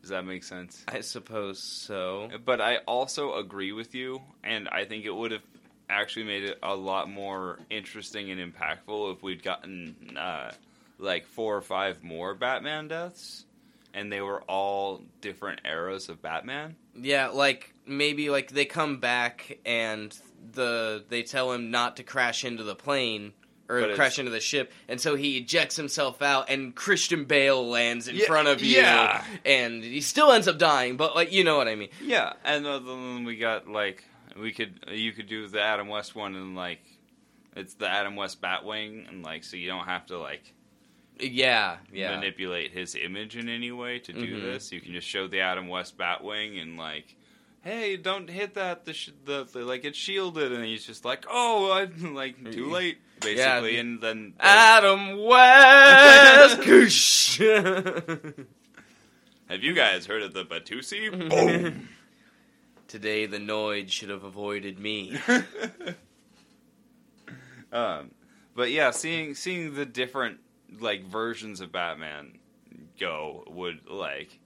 Does 0.00 0.10
that 0.10 0.24
make 0.24 0.44
sense? 0.44 0.84
I 0.86 1.00
suppose 1.00 1.60
so. 1.60 2.28
But 2.44 2.60
I 2.60 2.76
also 2.86 3.34
agree 3.34 3.72
with 3.72 3.92
you, 3.92 4.22
and 4.44 4.68
I 4.68 4.84
think 4.84 5.04
it 5.04 5.14
would 5.14 5.32
have 5.32 5.42
actually 5.88 6.24
made 6.24 6.44
it 6.44 6.58
a 6.62 6.74
lot 6.74 7.08
more 7.10 7.58
interesting 7.70 8.30
and 8.30 8.40
impactful 8.40 9.14
if 9.14 9.22
we'd 9.22 9.42
gotten 9.42 10.16
uh, 10.18 10.52
like 10.98 11.26
four 11.26 11.56
or 11.56 11.62
five 11.62 12.02
more 12.02 12.34
Batman 12.34 12.88
deaths, 12.88 13.44
and 13.94 14.10
they 14.12 14.20
were 14.20 14.42
all 14.42 15.02
different 15.20 15.60
eras 15.64 16.08
of 16.08 16.20
Batman. 16.22 16.76
Yeah, 16.94 17.28
like 17.28 17.72
maybe 17.86 18.30
like 18.30 18.50
they 18.50 18.64
come 18.64 18.98
back 19.00 19.58
and 19.64 20.16
the 20.52 21.04
they 21.08 21.22
tell 21.22 21.52
him 21.52 21.70
not 21.70 21.96
to 21.98 22.02
crash 22.02 22.44
into 22.44 22.62
the 22.64 22.74
plane 22.74 23.32
or 23.68 23.80
But 23.80 23.94
crash 23.96 24.18
into 24.20 24.30
the 24.30 24.38
ship, 24.40 24.72
and 24.88 25.00
so 25.00 25.16
he 25.16 25.38
ejects 25.38 25.74
himself 25.76 26.22
out, 26.22 26.48
and 26.50 26.72
Christian 26.74 27.24
Bale 27.24 27.68
lands 27.68 28.06
in 28.06 28.14
Yeah, 28.14 28.26
front 28.26 28.46
of 28.48 28.62
you, 28.62 28.76
yeah. 28.76 29.24
and 29.44 29.82
he 29.82 30.00
still 30.00 30.30
ends 30.30 30.46
up 30.46 30.56
dying. 30.56 30.96
But 30.96 31.16
like 31.16 31.32
you 31.32 31.42
know 31.44 31.56
what 31.56 31.66
I 31.68 31.74
mean? 31.74 31.88
Yeah, 32.00 32.34
and 32.44 32.64
then 32.64 33.24
we 33.24 33.36
got 33.36 33.66
like 33.68 34.04
we 34.40 34.52
could 34.52 34.84
you 34.90 35.12
could 35.12 35.26
do 35.28 35.46
the 35.48 35.60
Adam 35.62 35.88
West 35.88 36.14
one 36.14 36.34
and 36.36 36.54
like 36.56 36.80
it's 37.56 37.74
the 37.74 37.88
Adam 37.88 38.16
West 38.16 38.40
Batwing 38.42 39.08
and 39.08 39.22
like 39.22 39.44
so 39.44 39.56
you 39.56 39.68
don't 39.68 39.86
have 39.86 40.06
to 40.06 40.18
like 40.18 40.52
Yeah, 41.18 41.78
yeah. 41.92 42.14
manipulate 42.16 42.72
his 42.72 42.94
image 42.94 43.36
in 43.36 43.48
any 43.48 43.72
way 43.72 43.98
to 44.00 44.12
do 44.12 44.36
Mhm. 44.38 44.42
this. 44.42 44.70
You 44.72 44.80
can 44.80 44.92
just 44.92 45.08
show 45.08 45.26
the 45.26 45.40
Adam 45.40 45.68
West 45.68 45.96
Batwing 45.96 46.60
and 46.60 46.76
like, 46.76 47.16
hey, 47.62 47.96
don't 47.96 48.28
hit 48.28 48.54
that. 48.54 48.84
The, 48.84 48.92
sh- 48.92 49.10
the, 49.24 49.44
the 49.44 49.60
like 49.64 49.84
it's 49.86 49.96
shielded, 49.98 50.52
and 50.52 50.64
he's 50.64 50.84
just 50.84 51.04
like, 51.06 51.24
oh, 51.30 51.72
I'm 51.72 52.14
like 52.22 52.52
too 52.52 52.70
late, 52.70 52.98
basically. 53.20 53.74
Yeah. 53.74 53.80
And 53.80 54.00
then 54.02 54.34
Adam 54.38 55.16
West. 55.24 56.60
Have 59.48 59.62
you 59.62 59.74
guys 59.74 60.06
heard 60.06 60.22
of 60.22 60.34
the 60.34 60.44
Batusi? 60.44 61.10
Boom. 61.30 61.88
Today 62.96 63.26
the 63.26 63.36
Noid 63.36 63.90
should 63.90 64.08
have 64.08 64.24
avoided 64.24 64.78
me. 64.78 65.18
um, 67.70 68.10
but 68.54 68.70
yeah, 68.70 68.90
seeing 68.90 69.34
seeing 69.34 69.74
the 69.74 69.84
different 69.84 70.38
like 70.80 71.04
versions 71.04 71.60
of 71.60 71.70
Batman 71.70 72.38
go 72.98 73.44
would 73.48 73.86
like 73.86 74.38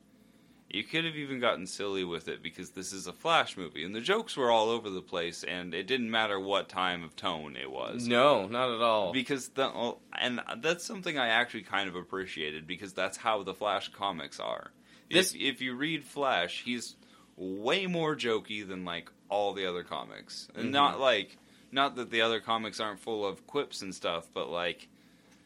you 0.68 0.82
could 0.82 1.04
have 1.04 1.14
even 1.14 1.38
gotten 1.38 1.64
silly 1.64 2.02
with 2.02 2.26
it 2.26 2.42
because 2.42 2.70
this 2.70 2.92
is 2.92 3.06
a 3.06 3.12
Flash 3.12 3.56
movie 3.56 3.84
and 3.84 3.94
the 3.94 4.00
jokes 4.00 4.36
were 4.36 4.50
all 4.50 4.68
over 4.68 4.90
the 4.90 5.00
place 5.00 5.44
and 5.44 5.72
it 5.72 5.86
didn't 5.86 6.10
matter 6.10 6.40
what 6.40 6.68
time 6.68 7.04
of 7.04 7.14
tone 7.14 7.54
it 7.54 7.70
was. 7.70 8.08
No, 8.08 8.48
not 8.48 8.74
at 8.74 8.80
all. 8.82 9.12
Because 9.12 9.50
the 9.50 9.66
oh, 9.66 9.98
and 10.18 10.40
that's 10.56 10.84
something 10.84 11.16
I 11.16 11.28
actually 11.28 11.62
kind 11.62 11.88
of 11.88 11.94
appreciated 11.94 12.66
because 12.66 12.94
that's 12.94 13.16
how 13.16 13.44
the 13.44 13.54
Flash 13.54 13.92
comics 13.92 14.40
are. 14.40 14.72
This- 15.08 15.36
if, 15.36 15.40
if 15.40 15.60
you 15.60 15.76
read 15.76 16.04
Flash, 16.04 16.62
he's 16.64 16.96
way 17.42 17.86
more 17.86 18.14
jokey 18.14 18.66
than 18.68 18.84
like 18.84 19.10
all 19.30 19.52
the 19.54 19.64
other 19.66 19.82
comics, 19.82 20.46
and 20.54 20.66
Mhm. 20.68 20.70
not 20.72 21.00
like 21.00 21.36
not 21.72 21.96
that 21.96 22.10
the 22.10 22.20
other 22.20 22.40
comics 22.40 22.80
aren't 22.80 23.00
full 23.00 23.24
of 23.26 23.46
quips 23.46 23.80
and 23.82 23.94
stuff, 23.94 24.28
but 24.34 24.50
like 24.50 24.88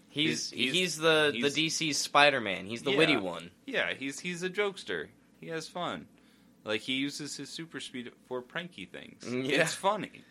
He's 0.08 0.50
he's- 0.50 0.72
he's, 0.74 0.96
the 0.96 1.30
he's- 1.34 1.54
the 1.54 1.66
DC 1.68 1.92
Spider 1.94 2.40
Man. 2.40 2.66
He's 2.66 2.82
the 2.82 2.92
Yeah. 2.92 2.98
witty 2.98 3.16
one. 3.16 3.50
yeah, 3.66 3.94
he's 3.94 4.20
he's 4.20 4.42
a 4.42 4.50
jokester. 4.50 5.08
He 5.40 5.48
has 5.48 5.68
fun. 5.68 6.06
Like 6.64 6.80
he 6.80 6.94
uses 6.94 7.36
his 7.36 7.50
super 7.50 7.78
speed 7.80 8.10
for 8.26 8.40
pranky 8.42 8.86
things. 8.88 9.22
Mm, 9.24 9.48
yeah. 9.48 9.62
It's 9.62 9.74
funny. 9.74 10.22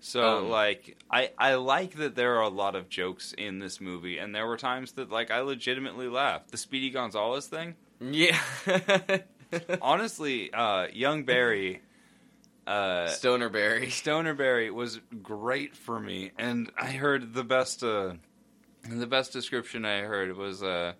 So 0.00 0.38
Um, 0.38 0.48
like 0.50 0.96
I 1.10 1.32
I 1.38 1.54
like 1.54 1.94
that 1.96 2.14
there 2.14 2.36
are 2.36 2.42
a 2.42 2.48
lot 2.48 2.76
of 2.76 2.88
jokes 2.88 3.32
in 3.36 3.58
this 3.58 3.80
movie 3.80 4.18
and 4.18 4.34
there 4.34 4.46
were 4.46 4.56
times 4.58 4.92
that 4.92 5.10
like 5.10 5.30
I 5.30 5.40
legitimately 5.40 6.06
laughed. 6.08 6.50
The 6.50 6.56
Speedy 6.58 6.90
Gonzales 6.90 7.46
thing? 7.48 7.74
Yeah. 8.00 8.38
Honestly, 9.82 10.52
uh 10.52 10.86
young 10.92 11.24
Barry 11.24 11.80
uh 12.66 13.06
Stoner 13.08 13.48
Barry, 13.48 13.90
Stoner 13.90 14.34
Barry 14.34 14.70
was 14.70 15.00
great 15.22 15.76
for 15.76 15.98
me 15.98 16.32
and 16.38 16.70
I 16.78 16.92
heard 16.92 17.34
the 17.34 17.44
best 17.44 17.82
uh 17.82 18.14
the 18.88 19.06
best 19.06 19.32
description 19.32 19.84
I 19.84 20.00
heard 20.00 20.36
was 20.36 20.62
uh 20.62 20.92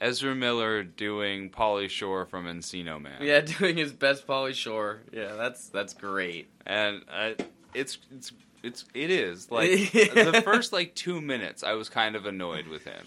Ezra 0.00 0.34
Miller 0.34 0.82
doing 0.82 1.50
Pauly 1.50 1.88
Shore 1.88 2.26
from 2.26 2.44
Encino 2.44 3.00
Man. 3.00 3.22
Yeah, 3.22 3.40
doing 3.58 3.76
his 3.76 3.92
best 3.92 4.26
Pauly 4.26 4.54
Shore. 4.54 5.00
Yeah, 5.12 5.32
that's 5.36 5.68
that's 5.68 5.94
great. 5.94 6.48
and 6.66 7.02
I, 7.10 7.36
it's 7.74 7.98
it's 8.14 8.32
it's 8.62 8.84
it 8.94 9.10
is 9.10 9.50
like 9.50 9.70
the 9.92 10.42
first 10.44 10.72
like 10.72 10.94
two 10.94 11.20
minutes 11.20 11.62
I 11.62 11.72
was 11.74 11.88
kind 11.88 12.16
of 12.16 12.26
annoyed 12.26 12.66
with 12.66 12.84
him. 12.84 13.06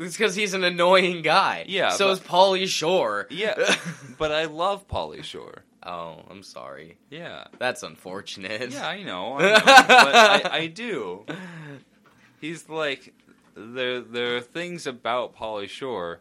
It's 0.00 0.16
because 0.16 0.34
he's 0.34 0.54
an 0.54 0.64
annoying 0.64 1.22
guy. 1.22 1.64
Yeah, 1.68 1.90
So 1.90 2.06
but- 2.06 2.12
is 2.12 2.20
Pauly 2.20 2.66
Shore. 2.66 3.26
Yeah, 3.30 3.54
but 4.18 4.32
I 4.32 4.46
love 4.46 4.88
Pauly 4.88 5.22
Shore. 5.22 5.62
oh, 5.84 6.22
I'm 6.30 6.42
sorry. 6.42 6.96
Yeah, 7.10 7.44
That's 7.58 7.82
unfortunate. 7.82 8.70
yeah, 8.72 8.88
I 8.88 9.02
know, 9.02 9.34
I 9.38 9.42
know 9.42 9.54
but 9.64 10.14
I, 10.16 10.50
I 10.52 10.66
do. 10.66 11.24
He's 12.40 12.68
like 12.68 13.12
there 13.54 14.00
there 14.00 14.36
are 14.36 14.40
things 14.40 14.86
about 14.86 15.36
Pauly 15.36 15.68
Shore 15.68 16.20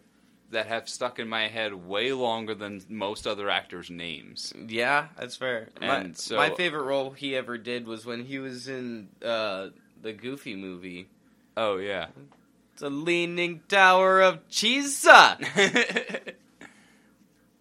that 0.52 0.66
have 0.66 0.90
stuck 0.90 1.20
in 1.20 1.30
my 1.30 1.48
head 1.48 1.74
way 1.88 2.12
longer 2.12 2.56
than 2.56 2.82
most 2.90 3.28
other 3.28 3.50
actors' 3.52 3.90
names. 3.92 4.52
Yeah, 4.68 5.08
that's 5.18 5.36
fair. 5.36 5.70
My, 5.80 5.98
And 6.00 6.18
so- 6.18 6.38
my 6.38 6.50
favorite 6.50 6.84
role 6.84 7.12
he 7.12 7.36
ever 7.36 7.58
did 7.58 7.86
was 7.88 8.06
when 8.06 8.26
he 8.26 8.40
was 8.40 8.68
in 8.68 9.10
uh, 9.24 9.68
the 10.02 10.12
Goofy 10.12 10.56
movie. 10.56 11.08
Oh 11.56 11.78
yeah. 11.78 12.08
It's 12.80 12.86
a 12.86 12.90
leaning 12.90 13.60
tower 13.68 14.22
of 14.22 14.48
Chisa. 14.48 15.36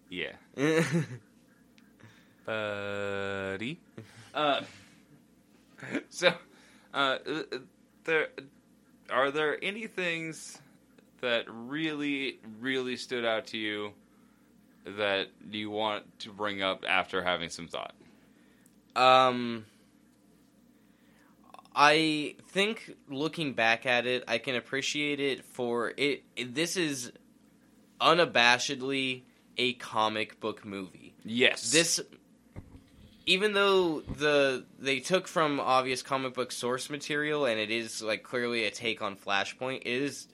yeah. 0.09 0.31
buddy. 2.45 3.81
Uh, 4.33 4.61
so, 6.09 6.33
uh, 6.93 7.17
there 8.05 8.29
are 9.09 9.29
there 9.29 9.61
any 9.61 9.87
things 9.87 10.57
that 11.19 11.43
really, 11.49 12.39
really 12.61 12.95
stood 12.95 13.25
out 13.25 13.47
to 13.47 13.57
you 13.57 13.91
that 14.85 15.27
you 15.51 15.69
want 15.69 16.17
to 16.19 16.31
bring 16.31 16.63
up 16.63 16.85
after 16.87 17.21
having 17.21 17.49
some 17.49 17.67
thought? 17.67 17.93
Um, 18.95 19.65
I 21.81 22.35
think 22.49 22.93
looking 23.09 23.53
back 23.53 23.85
at 23.85 24.05
it, 24.05 24.25
I 24.27 24.37
can 24.37 24.55
appreciate 24.55 25.21
it 25.21 25.45
for 25.45 25.93
it. 25.95 26.23
This 26.53 26.75
is 26.75 27.13
unabashedly 28.01 29.21
a 29.57 29.73
comic 29.73 30.41
book 30.41 30.65
movie. 30.65 31.15
Yes. 31.23 31.71
This, 31.71 32.01
even 33.25 33.53
though 33.53 34.01
the 34.01 34.65
they 34.77 34.99
took 34.99 35.25
from 35.25 35.61
obvious 35.61 36.01
comic 36.01 36.33
book 36.33 36.51
source 36.51 36.89
material, 36.89 37.45
and 37.45 37.57
it 37.57 37.71
is 37.71 38.01
like 38.01 38.23
clearly 38.23 38.65
a 38.65 38.71
take 38.71 39.01
on 39.01 39.15
Flashpoint, 39.15 39.77
it 39.81 39.87
is 39.87 40.27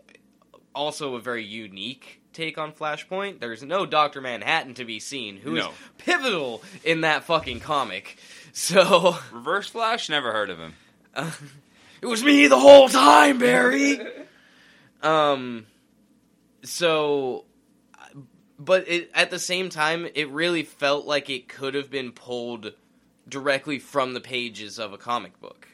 also 0.73 1.13
a 1.13 1.19
very 1.22 1.45
unique 1.45 2.22
take 2.34 2.57
on 2.57 2.72
Flashpoint. 2.72 3.39
There's 3.39 3.61
no 3.61 3.85
Doctor 3.85 4.19
Manhattan 4.19 4.73
to 4.73 4.84
be 4.85 4.99
seen, 4.99 5.38
who 5.38 5.57
is 5.57 5.63
No. 5.63 5.72
pivotal 5.99 6.63
in 6.84 7.01
that 7.01 7.23
fucking 7.23 7.59
comic. 7.59 8.17
So 8.57 9.17
Reverse 9.34 9.67
Flash. 9.67 10.07
Never 10.07 10.31
heard 10.31 10.49
of 10.49 10.57
him. 10.57 10.76
Uh, 11.15 11.31
it 12.01 12.05
was 12.05 12.23
me 12.23 12.47
the 12.47 12.59
whole 12.59 12.89
time, 12.89 13.39
Barry. 13.39 13.99
um, 15.01 15.65
so, 16.63 17.45
but 18.59 18.87
it, 18.87 19.11
at 19.13 19.31
the 19.31 19.39
same 19.39 19.69
time, 19.69 20.07
it 20.15 20.29
really 20.29 20.63
felt 20.63 21.05
like 21.05 21.29
it 21.29 21.47
could 21.47 21.73
have 21.73 21.89
been 21.89 22.11
pulled 22.11 22.73
directly 23.27 23.79
from 23.79 24.13
the 24.13 24.21
pages 24.21 24.79
of 24.79 24.93
a 24.93 24.97
comic 24.97 25.39
book. 25.39 25.67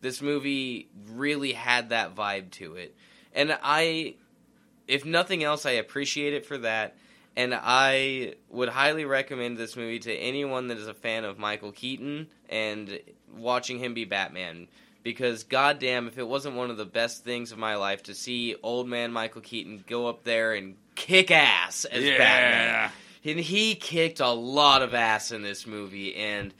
This 0.00 0.20
movie 0.20 0.88
really 1.12 1.52
had 1.52 1.90
that 1.90 2.14
vibe 2.14 2.50
to 2.52 2.76
it, 2.76 2.94
and 3.34 3.56
I, 3.62 4.16
if 4.86 5.04
nothing 5.04 5.42
else, 5.42 5.64
I 5.66 5.72
appreciate 5.72 6.34
it 6.34 6.44
for 6.46 6.58
that. 6.58 6.96
And 7.36 7.52
I 7.52 8.34
would 8.48 8.68
highly 8.68 9.04
recommend 9.04 9.56
this 9.56 9.74
movie 9.74 9.98
to 9.98 10.14
anyone 10.14 10.68
that 10.68 10.78
is 10.78 10.86
a 10.86 10.94
fan 10.94 11.24
of 11.24 11.36
Michael 11.36 11.72
Keaton 11.72 12.28
and 12.48 13.00
watching 13.36 13.80
him 13.80 13.92
be 13.92 14.04
Batman. 14.04 14.68
Because 15.04 15.44
goddamn, 15.44 16.08
if 16.08 16.18
it 16.18 16.26
wasn't 16.26 16.56
one 16.56 16.70
of 16.70 16.78
the 16.78 16.86
best 16.86 17.22
things 17.24 17.52
of 17.52 17.58
my 17.58 17.76
life 17.76 18.02
to 18.04 18.14
see 18.14 18.56
old 18.62 18.88
man 18.88 19.12
Michael 19.12 19.42
Keaton 19.42 19.84
go 19.86 20.08
up 20.08 20.24
there 20.24 20.54
and 20.54 20.74
kick 20.96 21.30
ass 21.30 21.84
as 21.84 22.02
Batman. 22.02 22.90
And 23.24 23.38
he 23.38 23.74
kicked 23.74 24.20
a 24.20 24.30
lot 24.30 24.82
of 24.82 24.94
ass 24.94 25.30
in 25.30 25.42
this 25.42 25.66
movie, 25.66 26.14
and 26.14 26.52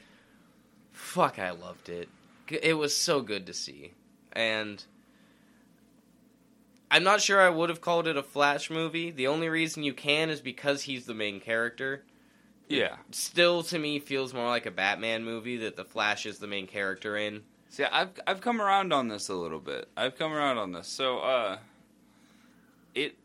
fuck, 0.93 1.39
I 1.39 1.51
loved 1.51 1.89
it. 1.89 2.09
It 2.49 2.75
was 2.75 2.95
so 2.95 3.23
good 3.23 3.47
to 3.47 3.55
see. 3.55 3.93
And 4.33 4.85
I'm 6.91 7.03
not 7.03 7.23
sure 7.23 7.41
I 7.41 7.49
would 7.49 7.71
have 7.71 7.81
called 7.81 8.07
it 8.07 8.17
a 8.17 8.23
Flash 8.23 8.71
movie. 8.71 9.11
The 9.11 9.27
only 9.27 9.49
reason 9.49 9.83
you 9.83 9.95
can 9.95 10.29
is 10.29 10.41
because 10.41 10.83
he's 10.83 11.07
the 11.07 11.15
main 11.15 11.41
character. 11.41 12.05
Yeah. 12.69 12.97
Still, 13.11 13.63
to 13.65 13.79
me, 13.79 13.99
feels 13.99 14.35
more 14.35 14.49
like 14.49 14.67
a 14.67 14.71
Batman 14.71 15.25
movie 15.25 15.57
that 15.59 15.77
the 15.77 15.85
Flash 15.85 16.27
is 16.27 16.39
the 16.39 16.47
main 16.47 16.67
character 16.67 17.17
in. 17.17 17.43
See, 17.75 17.83
I've 17.83 18.21
I've 18.25 18.41
come 18.41 18.61
around 18.61 18.93
on 18.93 19.09
this 19.09 19.29
a 19.29 19.35
little 19.35 19.59
bit. 19.59 19.89
I've 19.97 20.17
come 20.17 20.33
around 20.33 20.59
on 20.59 20.71
this. 20.71 20.87
So, 20.87 21.19
uh, 21.19 21.59
it 22.95 23.17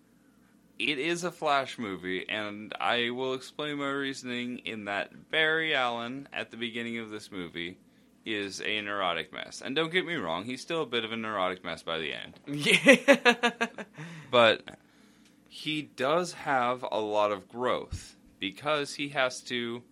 it 0.80 0.98
is 0.98 1.24
a 1.24 1.32
Flash 1.32 1.78
movie, 1.78 2.28
and 2.28 2.74
I 2.80 3.12
will 3.12 3.36
explain 3.36 3.78
my 3.78 3.92
reasoning 3.92 4.62
in 4.66 4.86
that 4.86 5.30
Barry 5.30 5.76
Allen 5.76 6.28
at 6.34 6.50
the 6.50 6.58
beginning 6.58 6.98
of 6.98 7.12
this 7.12 7.32
movie 7.32 7.78
is 8.26 8.60
a 8.60 8.82
neurotic 8.82 9.32
mess. 9.32 9.62
And 9.64 9.76
don't 9.76 9.92
get 9.92 10.04
me 10.04 10.16
wrong, 10.16 10.46
he's 10.46 10.62
still 10.62 10.82
a 10.82 10.88
bit 10.88 11.06
of 11.06 11.12
a 11.12 11.16
neurotic 11.16 11.64
mess 11.64 11.84
by 11.84 12.00
the 12.00 12.12
end. 12.12 12.40
Yeah. 12.48 13.52
But 14.32 14.64
he 15.48 15.84
does 15.84 16.34
have 16.34 16.84
a 16.92 17.00
lot 17.00 17.32
of 17.32 17.48
growth 17.48 18.16
because 18.40 18.96
he 18.96 19.10
has 19.10 19.42
to 19.42 19.84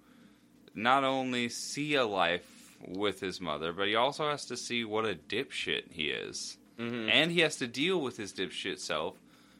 not 0.74 1.04
only 1.04 1.48
see 1.48 1.94
a 1.94 2.08
life 2.08 2.57
with 2.86 3.20
his 3.20 3.40
mother, 3.41 3.74
but 3.74 3.88
he 3.88 3.95
also 3.95 4.30
has 4.30 4.45
to 4.45 4.58
see 4.58 4.84
what 4.86 5.06
a 5.06 5.16
dipshit 5.16 5.91
he 5.91 6.10
is. 6.10 6.58
Mhm. 6.80 7.10
And 7.12 7.32
he 7.32 7.40
has 7.41 7.56
to 7.58 7.68
deal 7.68 7.99
with 8.02 8.18
his 8.18 8.32
dipshit 8.34 8.80
self, 8.80 9.16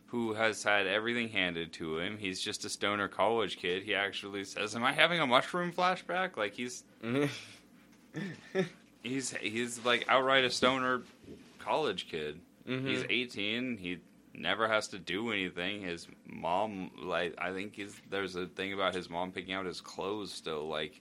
who 0.08 0.34
has 0.34 0.64
had 0.64 0.88
everything 0.88 1.30
handed 1.30 1.74
to 1.74 1.98
him. 2.00 2.18
He's 2.18 2.40
just 2.42 2.64
a 2.64 2.70
stoner 2.70 3.08
college 3.08 3.58
kid. 3.58 3.84
He 3.84 3.94
actually 3.96 4.44
says, 4.44 4.76
Am 4.76 4.84
I 4.84 4.94
having 4.94 5.20
a 5.20 5.28
mushroom 5.28 5.72
flashback? 5.72 6.38
Like, 6.38 6.54
he's. 6.54 6.84
He's 9.04 9.32
he's 9.38 9.86
like 9.86 10.06
outright 10.10 10.44
a 10.44 10.50
stoner 10.50 11.02
college 11.60 12.10
kid. 12.10 12.40
Mhm. 12.68 12.88
He's 12.88 13.06
18. 13.10 13.78
He 13.78 14.00
never 14.34 14.68
has 14.68 14.88
to 14.90 15.00
do 15.00 15.32
anything. 15.32 15.82
His 15.82 16.08
mom, 16.26 16.92
like, 17.02 17.36
I 17.38 17.54
think 17.54 17.80
there's 18.10 18.36
a 18.36 18.48
thing 18.48 18.74
about 18.74 18.94
his 18.96 19.10
mom 19.10 19.32
picking 19.32 19.54
out 19.54 19.66
his 19.66 19.80
clothes 19.80 20.32
still, 20.34 20.68
like 20.68 21.00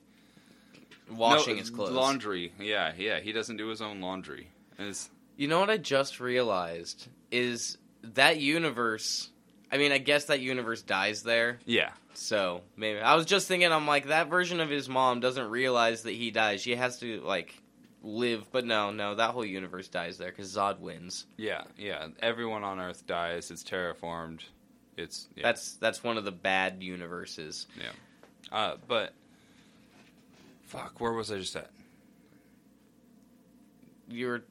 Washing 1.10 1.54
no, 1.54 1.60
his 1.60 1.70
clothes. 1.70 1.90
laundry. 1.92 2.52
Yeah, 2.58 2.92
yeah, 2.96 3.20
he 3.20 3.32
doesn't 3.32 3.56
do 3.56 3.68
his 3.68 3.80
own 3.80 4.00
laundry. 4.00 4.48
It's, 4.78 5.08
You 5.36 5.48
know 5.48 5.60
what 5.60 5.70
I 5.70 5.76
just 5.76 6.20
realized 6.20 7.06
is 7.30 7.78
that 8.02 8.38
universe. 8.40 9.30
I 9.70 9.78
mean, 9.78 9.92
I 9.92 9.98
guess 9.98 10.26
that 10.26 10.40
universe 10.40 10.82
dies 10.82 11.22
there. 11.22 11.58
yeah, 11.64 11.90
So 12.14 12.62
maybe 12.76 13.00
I 13.00 13.14
was 13.14 13.26
just 13.26 13.48
thinking. 13.48 13.72
I'm 13.72 13.86
like 13.86 14.06
that 14.08 14.28
version 14.28 14.60
of 14.60 14.68
his 14.70 14.88
mom 14.88 15.20
doesn't 15.20 15.50
realize 15.50 16.02
that 16.02 16.12
he 16.14 16.30
dies. 16.30 16.60
She 16.62 16.76
has 16.76 16.98
to 17.00 17.20
like 17.22 17.54
live, 18.02 18.46
but 18.52 18.64
no, 18.64 18.90
no, 18.92 19.14
that 19.16 19.30
whole 19.30 19.44
universe 19.44 19.88
dies 19.88 20.18
there 20.18 20.30
because 20.30 20.54
Zod 20.54 20.78
wins. 20.78 21.26
yeah, 21.36 21.64
yeah. 21.76 22.08
Everyone 22.20 22.62
on 22.64 22.78
Earth 22.80 23.06
dies. 23.06 23.50
It's 23.50 23.64
terraformed. 23.64 24.42
It's 24.96 25.28
yeah. 25.34 25.42
That's 25.44 25.74
that's 25.76 26.02
one 26.04 26.16
of 26.16 26.24
the 26.24 26.32
bad 26.32 26.82
universes. 26.82 27.66
Yeah. 27.78 28.56
Uh, 28.56 28.76
but 28.86 29.12
fuck, 30.66 31.01
where 31.01 31.12
was 31.12 31.30
I 31.32 31.38
just 31.38 31.56
at? 31.56 31.70
You 34.09 34.26
were 34.28 34.44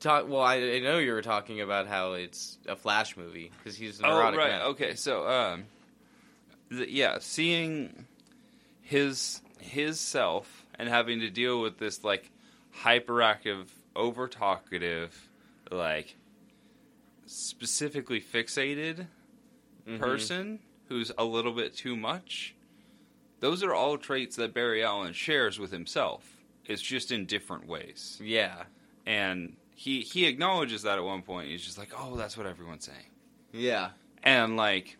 talk. 0.00 0.28
Well, 0.28 0.40
I, 0.40 0.56
I 0.56 0.78
know 0.80 0.98
you 0.98 1.12
were 1.12 1.22
talking 1.22 1.60
about 1.60 1.86
how 1.86 2.12
it's 2.12 2.58
a 2.66 2.76
Flash 2.76 3.16
movie 3.16 3.50
because 3.58 3.76
he's 3.76 4.00
a 4.00 4.06
Oh, 4.06 4.18
right. 4.18 4.36
man. 4.36 4.62
Okay, 4.62 4.94
so 4.94 5.28
um, 5.28 5.64
the, 6.70 6.90
yeah, 6.90 7.18
seeing 7.20 8.06
his 8.80 9.40
his 9.60 10.00
self 10.00 10.64
and 10.78 10.88
having 10.88 11.20
to 11.20 11.28
deal 11.30 11.60
with 11.60 11.78
this 11.78 12.02
like 12.04 12.30
hyperactive, 12.82 13.66
over 13.94 14.26
talkative, 14.28 15.28
like 15.70 16.14
specifically 17.26 18.20
fixated 18.20 19.06
Mhm. 19.86 19.98
person 19.98 20.58
who's 20.88 21.12
a 21.18 21.24
little 21.24 21.52
bit 21.52 21.76
too 21.76 21.94
much. 21.96 22.54
Those 23.40 23.62
are 23.62 23.74
all 23.74 23.98
traits 23.98 24.36
that 24.36 24.52
Barry 24.54 24.82
Allen 24.82 25.12
shares 25.12 25.58
with 25.58 25.70
himself. 25.70 26.36
It's 26.64 26.82
just 26.82 27.12
in 27.12 27.24
different 27.26 27.66
ways. 27.66 28.18
Yeah, 28.22 28.64
And 29.06 29.56
he 29.74 30.00
he 30.00 30.26
acknowledges 30.26 30.82
that 30.82 30.98
at 30.98 31.04
one 31.04 31.22
point. 31.22 31.48
He's 31.48 31.64
just 31.64 31.78
like, 31.78 31.92
"Oh, 31.96 32.16
that's 32.16 32.36
what 32.36 32.46
everyone's 32.46 32.84
saying." 32.84 33.10
yeah, 33.52 33.90
And 34.22 34.56
like 34.56 34.96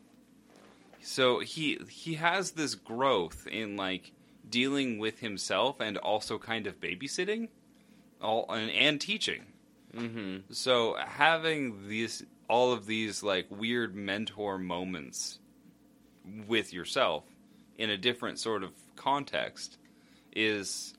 so 1.00 1.40
he 1.40 1.78
he 1.88 2.14
has 2.14 2.52
this 2.52 2.74
growth 2.74 3.46
in 3.46 3.76
like 3.76 4.12
dealing 4.48 4.98
with 4.98 5.18
himself 5.20 5.80
and 5.80 5.96
also 5.98 6.38
kind 6.38 6.66
of 6.66 6.80
babysitting 6.80 7.48
all 8.22 8.46
and, 8.50 8.70
and 8.70 9.00
teaching. 9.00 9.46
hmm 9.94 10.38
So 10.50 10.96
having 10.98 11.88
these 11.88 12.24
all 12.48 12.72
of 12.72 12.86
these 12.86 13.22
like 13.22 13.46
weird 13.50 13.94
mentor 13.94 14.58
moments 14.58 15.38
with 16.46 16.72
yourself 16.72 17.24
in 17.78 17.90
a 17.90 17.96
different 17.96 18.38
sort 18.38 18.62
of 18.62 18.70
context 18.96 19.78
is 20.34 20.94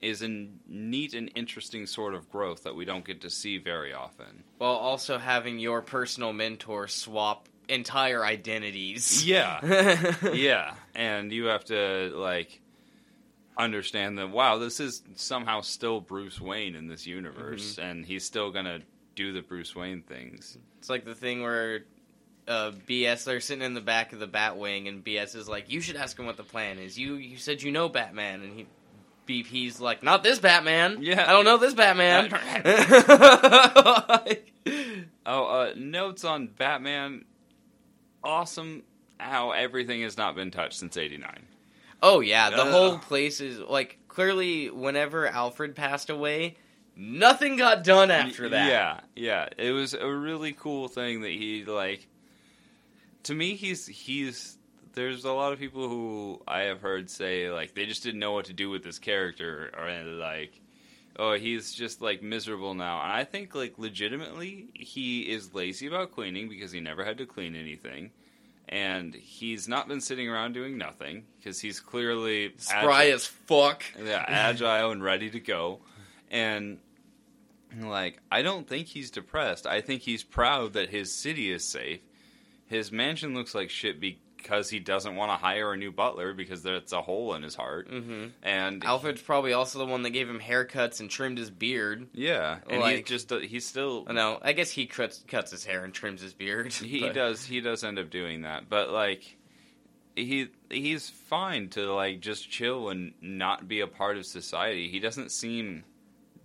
is 0.00 0.20
a 0.20 0.48
neat 0.66 1.14
and 1.14 1.30
interesting 1.36 1.86
sort 1.86 2.14
of 2.14 2.28
growth 2.28 2.64
that 2.64 2.74
we 2.74 2.84
don't 2.84 3.04
get 3.04 3.20
to 3.20 3.30
see 3.30 3.58
very 3.58 3.92
often. 3.92 4.42
While 4.58 4.72
also 4.72 5.16
having 5.16 5.60
your 5.60 5.80
personal 5.80 6.32
mentor 6.32 6.88
swap 6.88 7.48
entire 7.68 8.24
identities. 8.24 9.24
Yeah. 9.24 10.10
yeah, 10.32 10.74
and 10.94 11.32
you 11.32 11.44
have 11.46 11.64
to 11.66 12.12
like 12.16 12.60
understand 13.56 14.18
that 14.18 14.30
wow, 14.30 14.58
this 14.58 14.80
is 14.80 15.02
somehow 15.14 15.60
still 15.60 16.00
Bruce 16.00 16.40
Wayne 16.40 16.74
in 16.74 16.88
this 16.88 17.06
universe 17.06 17.74
mm-hmm. 17.74 17.88
and 17.88 18.06
he's 18.06 18.24
still 18.24 18.50
going 18.50 18.64
to 18.64 18.82
do 19.14 19.32
the 19.32 19.42
Bruce 19.42 19.76
Wayne 19.76 20.02
things. 20.02 20.58
It's 20.78 20.90
like 20.90 21.04
the 21.04 21.14
thing 21.14 21.42
where 21.42 21.84
uh, 22.48 22.72
BS 22.88 23.24
they're 23.24 23.40
sitting 23.40 23.62
in 23.64 23.74
the 23.74 23.80
back 23.80 24.12
of 24.12 24.18
the 24.20 24.26
Batwing, 24.28 24.88
and 24.88 25.04
BS 25.04 25.34
is 25.36 25.48
like, 25.48 25.70
"You 25.70 25.80
should 25.80 25.96
ask 25.96 26.18
him 26.18 26.26
what 26.26 26.36
the 26.36 26.42
plan 26.42 26.78
is. 26.78 26.98
You 26.98 27.14
you 27.14 27.36
said 27.36 27.62
you 27.62 27.70
know 27.72 27.88
Batman," 27.88 28.42
and 28.42 28.52
he 28.52 28.66
BP's 29.42 29.80
like, 29.80 30.02
"Not 30.02 30.22
this 30.22 30.38
Batman. 30.40 30.98
Yeah. 31.00 31.24
I 31.28 31.32
don't 31.32 31.44
know 31.44 31.56
this 31.58 31.74
Batman." 31.74 32.30
Like- 34.08 34.48
Oh, 35.24 35.44
uh, 35.44 35.72
notes 35.76 36.24
on 36.24 36.48
Batman. 36.48 37.24
Awesome 38.24 38.82
how 39.18 39.52
everything 39.52 40.02
has 40.02 40.16
not 40.16 40.34
been 40.34 40.50
touched 40.50 40.74
since 40.74 40.96
89. 40.96 41.46
oh 42.02 42.18
yeah, 42.20 42.50
the 42.50 42.62
Ugh. 42.62 42.70
whole 42.72 42.98
place 42.98 43.40
is 43.40 43.58
like 43.60 43.98
clearly. 44.08 44.68
Whenever 44.70 45.26
Alfred 45.28 45.76
passed 45.76 46.10
away, 46.10 46.56
nothing 46.96 47.56
got 47.56 47.84
done 47.84 48.10
after 48.10 48.48
that. 48.48 48.68
Yeah, 48.68 49.00
yeah. 49.14 49.48
It 49.56 49.70
was 49.72 49.94
a 49.94 50.08
really 50.12 50.52
cool 50.52 50.88
thing 50.88 51.20
that 51.22 51.30
he, 51.30 51.64
like, 51.64 52.08
to 53.24 53.34
me, 53.34 53.54
he's, 53.54 53.86
he's, 53.86 54.58
there's 54.94 55.24
a 55.24 55.32
lot 55.32 55.52
of 55.52 55.58
people 55.58 55.88
who 55.88 56.42
I 56.46 56.62
have 56.62 56.80
heard 56.80 57.10
say, 57.10 57.50
like, 57.50 57.74
they 57.74 57.86
just 57.86 58.02
didn't 58.02 58.20
know 58.20 58.32
what 58.32 58.46
to 58.46 58.52
do 58.52 58.70
with 58.70 58.82
this 58.84 58.98
character, 58.98 59.70
or, 59.76 60.12
like, 60.14 60.60
oh, 61.18 61.34
he's 61.34 61.72
just, 61.74 62.00
like, 62.00 62.22
miserable 62.22 62.74
now. 62.74 63.02
And 63.02 63.12
I 63.12 63.24
think, 63.24 63.54
like, 63.54 63.78
legitimately, 63.78 64.68
he 64.74 65.22
is 65.22 65.54
lazy 65.54 65.86
about 65.86 66.12
cleaning 66.12 66.48
because 66.48 66.72
he 66.72 66.80
never 66.80 67.04
had 67.04 67.18
to 67.18 67.26
clean 67.26 67.54
anything. 67.56 68.10
And 68.68 69.14
he's 69.14 69.68
not 69.68 69.88
been 69.88 70.00
sitting 70.00 70.28
around 70.28 70.52
doing 70.54 70.78
nothing 70.78 71.24
because 71.38 71.60
he's 71.60 71.78
clearly 71.80 72.54
spry 72.56 73.04
agile- 73.04 73.14
as 73.14 73.26
fuck. 73.26 73.84
yeah, 74.02 74.24
agile 74.28 74.92
and 74.92 75.02
ready 75.02 75.28
to 75.30 75.40
go. 75.40 75.80
And 76.30 76.78
like, 77.78 78.18
I 78.30 78.40
don't 78.42 78.66
think 78.66 78.86
he's 78.86 79.10
depressed. 79.10 79.66
I 79.66 79.80
think 79.82 80.02
he's 80.02 80.22
proud 80.24 80.74
that 80.74 80.88
his 80.88 81.14
city 81.14 81.50
is 81.50 81.68
safe. 81.70 82.00
His 82.72 82.90
mansion 82.90 83.34
looks 83.34 83.54
like 83.54 83.70
shit 83.70 84.00
because 84.00 84.68
he 84.70 84.80
doesn't 84.80 85.14
want 85.14 85.30
to 85.30 85.36
hire 85.36 85.72
a 85.72 85.76
new 85.76 85.92
butler 85.92 86.32
because 86.34 86.62
there's 86.62 86.92
a 86.92 87.02
hole 87.02 87.34
in 87.34 87.42
his 87.42 87.54
heart. 87.54 87.88
hmm 87.88 88.26
And 88.42 88.84
Alfred's 88.84 89.22
probably 89.22 89.52
also 89.52 89.78
the 89.78 89.86
one 89.86 90.02
that 90.02 90.10
gave 90.10 90.28
him 90.28 90.40
haircuts 90.40 91.00
and 91.00 91.08
trimmed 91.10 91.38
his 91.38 91.50
beard. 91.50 92.08
yeah, 92.14 92.58
and 92.68 92.80
Like- 92.80 92.96
he 92.96 93.02
just 93.02 93.30
he's 93.30 93.66
still 93.66 94.04
No, 94.10 94.38
I 94.42 94.52
guess 94.52 94.70
he 94.70 94.86
cuts 94.86 95.22
cuts 95.28 95.50
his 95.50 95.64
hair 95.64 95.84
and 95.84 95.92
trims 95.94 96.20
his 96.22 96.32
beard. 96.34 96.72
he 96.72 97.00
but- 97.00 97.14
does 97.14 97.44
he 97.44 97.60
does 97.60 97.84
end 97.84 97.98
up 97.98 98.10
doing 98.10 98.42
that, 98.42 98.68
but 98.68 98.90
like 98.90 99.36
he 100.16 100.48
he's 100.70 101.08
fine 101.08 101.68
to 101.70 101.92
like 101.94 102.20
just 102.20 102.50
chill 102.50 102.88
and 102.90 103.14
not 103.22 103.68
be 103.68 103.80
a 103.80 103.86
part 103.86 104.16
of 104.16 104.26
society. 104.26 104.88
He 104.90 104.98
doesn't 104.98 105.30
seem 105.30 105.84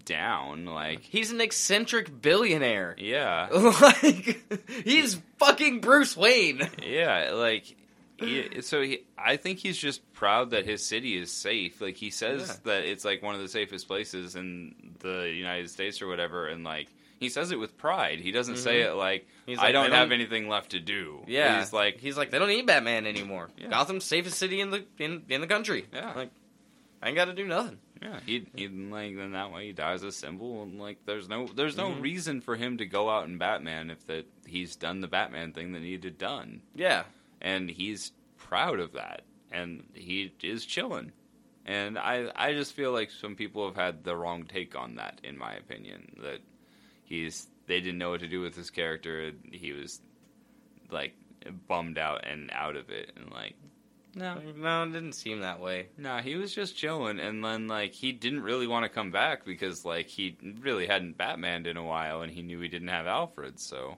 down 0.07 0.65
like 0.65 1.01
He's 1.09 1.31
an 1.31 1.39
eccentric 1.41 2.21
billionaire. 2.21 2.95
yeah. 2.97 3.47
like 3.81 4.41
he's 4.83 5.19
fucking 5.37 5.81
Bruce 5.81 6.17
Wayne. 6.17 6.67
Yeah, 6.83 7.31
like 7.33 7.75
he, 8.19 8.61
so 8.61 8.81
he, 8.81 9.03
I 9.15 9.37
think 9.37 9.59
he's 9.59 9.77
just 9.77 10.01
proud 10.13 10.49
that 10.51 10.65
his 10.65 10.83
city 10.83 11.15
is 11.17 11.31
safe. 11.31 11.79
Like 11.81 11.97
he 11.97 12.09
says 12.09 12.47
Yeah. 12.47 12.71
that 12.73 12.85
it's 12.85 13.05
like 13.05 13.21
one 13.21 13.35
of 13.35 13.41
the 13.41 13.47
safest 13.47 13.87
places 13.87 14.35
in 14.35 14.73
the 14.99 15.29
United 15.31 15.69
States 15.69 16.01
or 16.01 16.07
whatever, 16.07 16.47
and 16.47 16.63
like 16.63 16.87
he 17.19 17.29
says 17.29 17.51
it 17.51 17.59
with 17.59 17.77
pride. 17.77 18.19
He 18.19 18.31
doesn't 18.31 18.57
say 18.57 18.81
it 18.81 18.93
like 18.93 19.27
Mm-hmm. 19.47 19.61
I 19.61 19.71
don't 19.71 19.91
have 19.93 20.09
don't-" 20.09 20.19
anything 20.19 20.49
left 20.49 20.71
to 20.71 20.79
do. 20.81 21.23
Yeah, 21.25 21.59
he's 21.59 21.71
like 21.71 21.99
he's 21.99 22.17
like 22.17 22.31
they 22.31 22.39
don't 22.39 22.49
need 22.49 22.65
Batman 22.65 23.05
anymore. 23.07 23.49
Yeah. 23.57 23.69
Gotham's 23.69 24.03
safest 24.03 24.37
city 24.37 24.59
in 24.59 24.71
the 24.71 24.83
in, 24.99 25.23
in 25.29 25.39
the 25.41 25.47
country. 25.47 25.85
Yeah. 25.93 26.11
like 26.15 26.31
I 27.01 27.07
ain't 27.09 27.15
got 27.15 27.25
to 27.25 27.33
do 27.33 27.45
nothing. 27.47 27.77
Yeah, 28.01 28.19
he 28.25 28.45
he 28.55 28.67
like 28.67 29.15
then 29.15 29.31
that 29.31 29.51
way 29.51 29.67
he 29.67 29.73
dies 29.73 30.03
a 30.03 30.11
symbol 30.11 30.63
and 30.63 30.79
like 30.79 30.99
there's 31.05 31.27
no 31.29 31.47
there's 31.47 31.77
no 31.77 31.89
Mhm. 31.91 32.01
reason 32.01 32.41
for 32.41 32.55
him 32.55 32.77
to 32.77 32.85
go 32.85 33.09
out 33.09 33.27
in 33.27 33.37
Batman 33.37 33.89
if 33.89 34.05
that 34.07 34.25
he's 34.45 34.75
done 34.75 35.01
the 35.01 35.07
Batman 35.07 35.53
thing 35.53 35.71
that 35.73 35.79
needed 35.81 36.17
done. 36.17 36.61
Yeah, 36.75 37.03
and 37.41 37.69
he's 37.69 38.11
proud 38.37 38.79
of 38.79 38.93
that. 38.93 39.23
And 39.51 39.83
he 39.93 40.31
is 40.43 40.65
chilling. 40.65 41.11
And 41.65 41.97
i 41.97 42.31
i 42.35 42.53
just 42.53 42.73
feel 42.73 42.91
like 42.91 43.11
some 43.11 43.35
people 43.35 43.65
have 43.65 43.75
had 43.75 44.03
the 44.03 44.15
wrong 44.15 44.43
take 44.45 44.75
on 44.75 44.95
that 44.95 45.19
in 45.23 45.37
my 45.37 45.53
opinion 45.53 46.15
that 46.23 46.39
he's 47.03 47.47
they 47.67 47.81
didn't 47.81 47.97
know 47.97 48.11
what 48.11 48.21
to 48.21 48.27
do 48.27 48.41
with 48.41 48.55
his 48.55 48.69
character. 48.69 49.21
And 49.27 49.49
he 49.53 49.71
was 49.73 50.01
like 50.89 51.13
bummed 51.67 51.97
out 51.97 52.25
and 52.25 52.49
out 52.53 52.75
of 52.75 52.89
it 52.89 53.11
and 53.15 53.31
like 53.31 53.55
no 54.17 54.35
no, 54.57 54.83
it 54.83 54.91
didn't 54.91 55.13
seem 55.13 55.39
that 55.41 55.59
way. 55.59 55.87
no 55.97 56.17
he 56.17 56.35
was 56.35 56.53
just 56.53 56.75
chilling 56.75 57.19
and 57.19 57.43
then 57.43 57.67
like 57.67 57.93
he 57.93 58.11
didn't 58.11 58.41
really 58.43 58.67
want 58.67 58.83
to 58.83 58.89
come 58.89 59.11
back 59.11 59.45
because 59.45 59.85
like 59.85 60.07
he 60.07 60.35
really 60.61 60.87
hadn't 60.87 61.17
batmaned 61.17 61.67
in 61.67 61.77
a 61.77 61.83
while 61.83 62.21
and 62.21 62.31
he 62.33 62.41
knew 62.41 62.59
he 62.59 62.67
didn't 62.67 62.87
have 62.89 63.07
alfred 63.07 63.59
so 63.59 63.97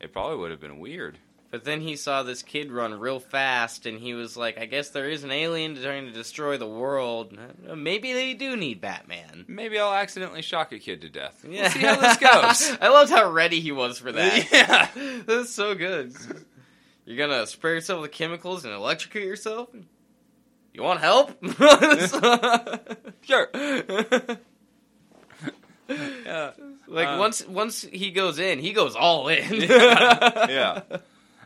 it 0.00 0.12
probably 0.12 0.36
would 0.36 0.50
have 0.50 0.60
been 0.60 0.78
weird 0.80 1.18
But 1.50 1.64
then 1.64 1.80
he 1.80 1.96
saw 1.96 2.22
this 2.22 2.42
kid 2.44 2.70
run 2.70 2.94
real 3.00 3.18
fast, 3.18 3.84
and 3.84 3.98
he 3.98 4.14
was 4.14 4.36
like, 4.36 4.56
"I 4.56 4.66
guess 4.66 4.90
there 4.90 5.10
is 5.10 5.24
an 5.24 5.32
alien 5.32 5.74
trying 5.74 6.06
to 6.06 6.12
destroy 6.12 6.56
the 6.58 6.68
world. 6.68 7.36
Maybe 7.76 8.12
they 8.12 8.34
do 8.34 8.56
need 8.56 8.80
Batman." 8.80 9.46
Maybe 9.48 9.76
I'll 9.76 9.92
accidentally 9.92 10.42
shock 10.42 10.70
a 10.70 10.78
kid 10.78 11.00
to 11.00 11.08
death. 11.08 11.44
Yeah. 11.44 11.62
We'll 11.62 11.70
see 11.72 11.80
how 11.80 11.96
this 11.96 12.18
goes. 12.18 12.78
I 12.80 12.88
loved 12.88 13.10
how 13.10 13.28
ready 13.32 13.58
he 13.58 13.72
was 13.72 13.98
for 13.98 14.12
that. 14.12 14.46
Yeah. 14.52 15.22
That's 15.26 15.50
so 15.50 15.74
good. 15.74 16.14
You're 17.04 17.16
gonna 17.18 17.46
spray 17.46 17.72
yourself 17.74 18.02
with 18.02 18.12
chemicals 18.12 18.64
and 18.64 18.72
electrocute 18.74 19.24
yourself? 19.24 19.68
You 20.72 20.82
want 20.82 21.00
help? 21.00 21.32
Sure. 23.22 23.48
yeah. 25.88 26.52
Like 26.86 27.08
Uh, 27.08 27.16
once 27.18 27.46
once 27.46 27.82
he 27.82 28.10
goes 28.10 28.38
in, 28.38 28.58
he 28.58 28.72
goes 28.72 28.94
all 28.96 29.28
in. 29.28 29.54
yeah. 29.62 30.82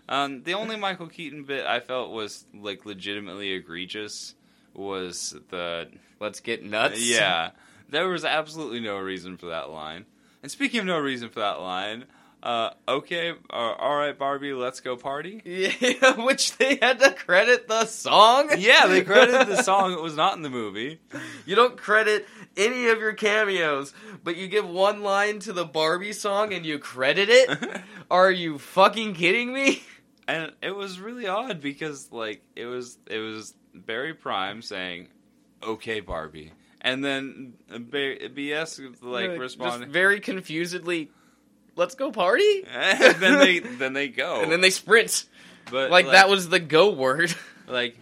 Um, 0.08 0.42
the 0.42 0.54
only 0.54 0.76
Michael 0.76 1.08
Keaton 1.08 1.44
bit 1.44 1.66
I 1.66 1.80
felt 1.80 2.10
was 2.12 2.44
like 2.54 2.84
legitimately 2.86 3.52
egregious 3.52 4.34
was 4.74 5.34
the 5.50 5.88
Let's 6.20 6.40
get 6.40 6.62
nuts. 6.64 7.00
yeah. 7.00 7.50
There 7.88 8.08
was 8.08 8.24
absolutely 8.24 8.80
no 8.80 8.98
reason 8.98 9.36
for 9.36 9.46
that 9.46 9.70
line. 9.70 10.04
And 10.42 10.50
speaking 10.50 10.80
of 10.80 10.86
no 10.86 10.98
reason 10.98 11.28
for 11.30 11.40
that 11.40 11.60
line, 11.60 12.04
uh, 12.44 12.70
okay, 12.86 13.30
uh, 13.50 13.52
all 13.52 13.96
right, 13.96 14.16
Barbie, 14.16 14.52
let's 14.52 14.80
go 14.80 14.96
party. 14.96 15.40
Yeah, 15.80 16.24
which 16.24 16.56
they 16.58 16.76
had 16.80 17.00
to 17.00 17.12
credit 17.12 17.66
the 17.68 17.86
song. 17.86 18.50
Yeah, 18.58 18.86
they 18.86 19.02
credited 19.02 19.48
the 19.48 19.62
song. 19.62 19.92
It 19.92 20.00
was 20.00 20.14
not 20.14 20.36
in 20.36 20.42
the 20.42 20.50
movie. 20.50 21.00
You 21.46 21.56
don't 21.56 21.76
credit 21.76 22.26
any 22.56 22.88
of 22.88 23.00
your 23.00 23.14
cameos, 23.14 23.94
but 24.22 24.36
you 24.36 24.46
give 24.48 24.68
one 24.68 25.02
line 25.02 25.38
to 25.40 25.52
the 25.52 25.64
Barbie 25.64 26.12
song 26.12 26.52
and 26.52 26.66
you 26.66 26.78
credit 26.78 27.28
it? 27.30 27.80
Are 28.10 28.30
you 28.30 28.58
fucking 28.58 29.14
kidding 29.14 29.52
me? 29.52 29.82
and 30.28 30.52
it 30.62 30.74
was 30.74 31.00
really 31.00 31.26
odd 31.26 31.60
because 31.60 32.10
like 32.12 32.42
it 32.56 32.66
was 32.66 32.98
it 33.06 33.18
was 33.18 33.54
Barry 33.74 34.14
Prime 34.14 34.62
saying, 34.62 35.08
"Okay, 35.62 36.00
Barbie," 36.00 36.52
and 36.80 37.04
then 37.04 37.54
BS 37.70 39.02
like 39.02 39.30
Just 39.30 39.40
responding, 39.40 39.90
very 39.90 40.20
confusedly, 40.20 41.10
let's 41.76 41.94
go 41.94 42.10
party? 42.10 42.64
and 42.70 43.16
then 43.16 43.38
they 43.38 43.58
then 43.60 43.92
they 43.92 44.08
go, 44.08 44.42
And 44.42 44.52
then 44.52 44.60
they 44.60 44.70
sprint. 44.70 45.26
but 45.70 45.90
Like, 45.90 46.06
that 46.06 46.28
was 46.28 46.48
the 46.48 46.60
go 46.60 46.90
word. 46.90 47.34
like 47.66 47.96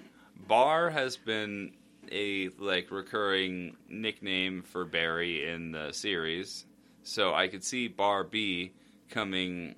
Bar 0.46 0.90
has 0.90 1.16
been 1.16 1.72
a 2.10 2.50
like 2.58 2.90
recurring 2.90 3.76
nickname 3.88 4.62
for 4.62 4.84
Barry 4.84 5.48
in 5.48 5.72
the 5.72 5.92
series, 5.92 6.66
so 7.02 7.34
I 7.34 7.48
could 7.48 7.64
see 7.64 7.88
Bar 7.88 8.24
B 8.24 8.72
coming 9.10 9.76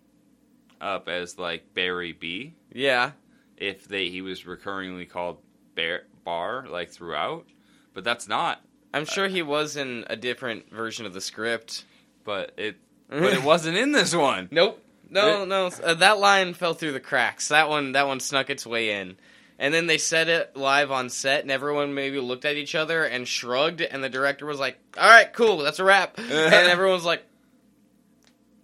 up 0.80 1.08
as 1.08 1.38
like 1.38 1.74
Barry 1.74 2.12
B 2.12 2.54
yeah. 2.72 3.12
if 3.56 3.88
they 3.88 4.08
he 4.08 4.20
was 4.20 4.42
recurringly 4.42 5.08
called 5.08 5.38
Bear 5.74 6.04
Bar 6.24 6.66
like 6.68 6.90
throughout, 6.90 7.46
but 7.92 8.04
that's 8.04 8.28
not. 8.28 8.60
I'm 8.92 9.04
sure 9.04 9.26
he 9.26 9.42
was 9.42 9.76
in 9.76 10.04
a 10.08 10.14
different 10.14 10.70
version 10.70 11.04
of 11.04 11.12
the 11.12 11.20
script. 11.20 11.84
But 12.24 12.52
it 12.56 12.76
but 13.20 13.32
it 13.32 13.42
wasn't 13.42 13.76
in 13.76 13.92
this 13.92 14.14
one. 14.14 14.48
Nope. 14.52 14.80
No, 15.10 15.44
no. 15.44 15.66
Uh, 15.66 15.94
that 15.94 16.18
line 16.18 16.54
fell 16.54 16.74
through 16.74 16.92
the 16.92 17.00
cracks. 17.00 17.48
That 17.48 17.68
one, 17.68 17.92
that 17.92 18.08
one 18.08 18.18
snuck 18.18 18.50
its 18.50 18.66
way 18.66 19.00
in. 19.00 19.16
And 19.60 19.72
then 19.72 19.86
they 19.86 19.98
said 19.98 20.28
it 20.28 20.56
live 20.56 20.90
on 20.90 21.08
set, 21.08 21.42
and 21.42 21.50
everyone 21.52 21.94
maybe 21.94 22.18
looked 22.18 22.44
at 22.44 22.56
each 22.56 22.74
other 22.74 23.04
and 23.04 23.28
shrugged, 23.28 23.80
and 23.80 24.02
the 24.02 24.08
director 24.08 24.44
was 24.44 24.58
like, 24.58 24.76
"All 24.98 25.08
right, 25.08 25.32
cool, 25.32 25.58
that's 25.58 25.78
a 25.78 25.84
wrap." 25.84 26.14
and 26.18 26.28
everyone 26.30 26.94
was 26.94 27.04
like, 27.04 27.22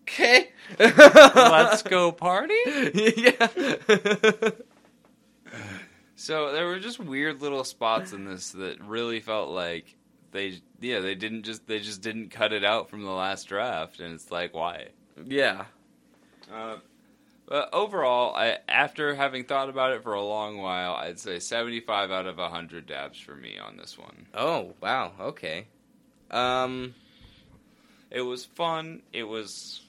"Okay, 0.03 0.49
Let's 0.79 1.83
go 1.85 2.11
party. 2.13 2.55
yeah. 3.17 3.47
So 6.17 6.53
there 6.53 6.67
were 6.67 6.79
just 6.79 6.99
weird 6.99 7.41
little 7.41 7.65
spots 7.65 8.13
in 8.13 8.25
this 8.25 8.51
that 8.53 8.81
really 8.83 9.21
felt 9.21 9.51
like 9.51 9.97
they 10.33 10.61
yeah 10.81 11.01
they 11.01 11.15
didn't 11.15 11.43
just 11.43 11.67
they 11.67 11.79
just 11.79 12.03
didn't 12.03 12.31
cut 12.31 12.53
it 12.53 12.65
out 12.65 12.89
from 12.89 13.05
the 13.05 13.11
last 13.11 13.49
draft 13.49 14.01
and 14.01 14.15
it's 14.15 14.31
like 14.31 14.55
why 14.55 14.89
yeah. 15.27 15.65
uh, 16.53 16.77
but 17.47 17.69
overall 17.73 18.35
I 18.35 18.59
after 18.69 19.15
having 19.15 19.45
thought 19.45 19.69
about 19.69 19.93
it 19.93 20.03
for 20.03 20.15
a 20.15 20.23
long 20.23 20.59
while 20.59 20.95
I'd 20.95 21.19
say 21.19 21.39
75 21.39 22.11
out 22.11 22.27
of 22.27 22.39
100 22.39 22.87
dabs 22.87 23.19
for 23.19 23.35
me 23.35 23.59
on 23.59 23.77
this 23.77 23.99
one 23.99 24.27
Oh 24.35 24.75
wow. 24.81 25.13
Okay. 25.21 25.67
Um. 26.31 26.95
it 28.11 28.23
was 28.23 28.45
fun 28.45 29.03
it 29.13 29.25
was 29.25 29.83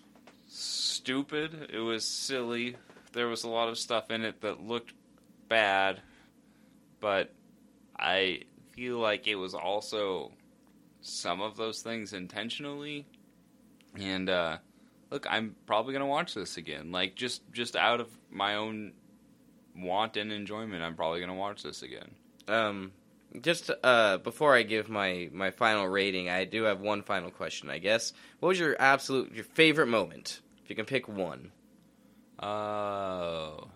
stupid 0.48 1.70
it 1.72 1.80
was 1.80 2.04
silly 2.04 2.76
there 3.14 3.28
was 3.28 3.44
a 3.44 3.50
lot 3.50 3.70
of 3.70 3.78
stuff 3.78 4.10
in 4.10 4.24
it 4.24 4.42
that 4.42 4.62
looked 4.62 4.94
bad 5.48 6.02
but 7.00 7.32
I 7.98 8.42
feel 8.72 8.98
like 8.98 9.28
it 9.28 9.36
was 9.36 9.54
also 9.54 10.32
some 11.02 11.42
of 11.42 11.58
those 11.58 11.82
things 11.82 12.14
intentionally. 12.14 13.06
And 14.00 14.30
uh, 14.30 14.58
look, 15.10 15.26
I'm 15.30 15.56
probably 15.66 15.94
gonna 15.94 16.08
watch 16.08 16.34
this 16.34 16.58
again. 16.58 16.92
Like 16.92 17.16
just 17.16 17.42
just 17.52 17.76
out 17.76 18.00
of 18.00 18.08
my 18.30 18.56
own 18.56 18.94
want 19.76 20.18
and 20.18 20.32
enjoyment, 20.32 20.84
I'm 20.84 20.96
probably 20.96 21.20
gonna 21.20 21.36
watch 21.36 21.64
this 21.64 21.84
again. 21.84 22.12
Um. 22.48 22.92
Just 23.40 23.72
uh, 23.82 24.18
before 24.18 24.54
I 24.54 24.64
give 24.64 24.90
my 24.90 25.30
my 25.32 25.52
final 25.52 25.88
rating, 25.88 26.30
I 26.30 26.44
do 26.44 26.64
have 26.64 26.82
one 26.82 27.02
final 27.02 27.32
question. 27.32 27.70
I 27.70 27.78
guess. 27.78 28.12
What 28.42 28.50
was 28.50 28.60
your 28.60 28.76
absolute 28.78 29.34
your 29.34 29.46
favorite 29.46 29.88
moment? 29.88 30.42
If 30.64 30.70
you 30.70 30.76
can 30.76 30.84
pick 30.86 31.08
one. 31.08 31.54
Oh. 32.42 33.70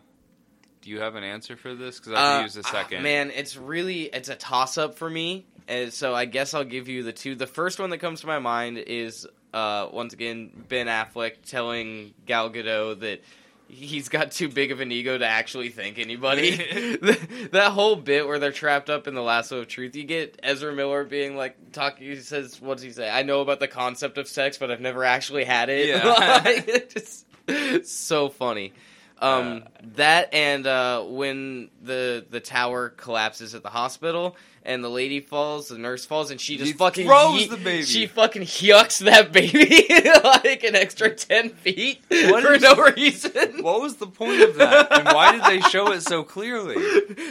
Do 0.85 0.91
you 0.91 0.99
have 0.99 1.15
an 1.15 1.23
answer 1.23 1.57
for 1.57 1.73
this? 1.73 1.97
Because 1.99 2.13
I 2.13 2.37
Uh, 2.37 2.43
use 2.43 2.55
a 2.57 2.61
ah, 2.63 2.71
second. 2.71 3.01
man, 3.01 3.31
it's 3.31 3.57
really 3.57 4.03
it's 4.03 4.29
a 4.29 4.35
toss 4.35 4.77
up 4.77 4.99
for 4.99 5.09
me, 5.09 5.43
and 5.67 5.91
so 5.91 6.13
I 6.13 6.25
guess 6.25 6.53
I'll 6.53 6.63
give 6.63 6.87
you 6.87 7.01
the 7.01 7.11
two. 7.11 7.33
The 7.33 7.47
first 7.47 7.79
one 7.79 7.89
that 7.89 7.97
comes 7.97 8.21
to 8.21 8.27
my 8.27 8.37
mind 8.37 8.77
is 8.77 9.25
uh, 9.51 9.87
once 9.91 10.13
again 10.13 10.51
Ben 10.69 10.85
Affleck 10.85 11.37
telling 11.43 12.13
Gal 12.27 12.51
Gadot 12.51 12.99
that 12.99 13.23
he's 13.67 14.09
got 14.09 14.29
too 14.31 14.47
big 14.47 14.71
of 14.71 14.79
an 14.79 14.91
ego 14.91 15.17
to 15.17 15.25
actually 15.25 15.69
thank 15.69 15.97
anybody. 15.97 16.51
that 17.51 17.71
whole 17.71 17.95
bit 17.95 18.27
where 18.27 18.37
they're 18.37 18.51
trapped 18.51 18.91
up 18.91 19.07
in 19.07 19.15
the 19.15 19.23
lasso 19.23 19.61
of 19.61 19.67
truth, 19.67 19.95
you 19.95 20.03
get 20.03 20.39
Ezra 20.43 20.71
Miller 20.71 21.03
being 21.03 21.35
like 21.35 21.71
talking. 21.71 22.05
He 22.05 22.17
says, 22.17 22.61
"What 22.61 22.75
does 22.75 22.83
he 22.83 22.91
say? 22.91 23.09
I 23.09 23.23
know 23.23 23.41
about 23.41 23.59
the 23.59 23.67
concept 23.67 24.19
of 24.19 24.27
sex, 24.27 24.59
but 24.59 24.69
I've 24.69 24.81
never 24.81 25.03
actually 25.03 25.45
had 25.45 25.69
it." 25.69 25.87
Yeah. 25.87 26.03
Like, 26.45 26.67
it's 26.67 27.25
just 27.47 28.05
so 28.07 28.29
funny. 28.29 28.73
Um, 29.21 29.63
that 29.95 30.33
and 30.33 30.67
uh, 30.67 31.01
when 31.03 31.69
the 31.81 32.25
the 32.29 32.39
tower 32.41 32.89
collapses 32.89 33.55
at 33.55 33.63
the 33.63 33.69
hospital 33.69 34.35
and 34.63 34.83
the 34.83 34.89
lady 34.89 35.19
falls, 35.21 35.69
the 35.69 35.77
nurse 35.77 36.05
falls, 36.05 36.31
and 36.31 36.41
she 36.41 36.57
just 36.57 36.75
fucking 36.75 37.05
throws 37.07 37.41
ye- 37.43 37.47
the 37.47 37.55
baby. 37.55 37.83
She 37.83 38.07
fucking 38.07 38.41
yucks 38.41 38.99
that 39.05 39.31
baby 39.31 39.85
like 40.43 40.63
an 40.63 40.75
extra 40.75 41.11
ten 41.15 41.49
feet 41.51 42.01
What 42.09 42.43
for 42.43 42.59
no 42.59 42.75
reason. 42.95 43.63
What 43.63 43.79
was 43.81 43.95
the 43.95 44.07
point 44.07 44.41
of 44.41 44.55
that? 44.55 44.91
and 44.91 45.05
why 45.05 45.31
did 45.31 45.43
they 45.43 45.61
show 45.69 45.91
it 45.93 46.01
so 46.01 46.23
clearly? 46.23 46.75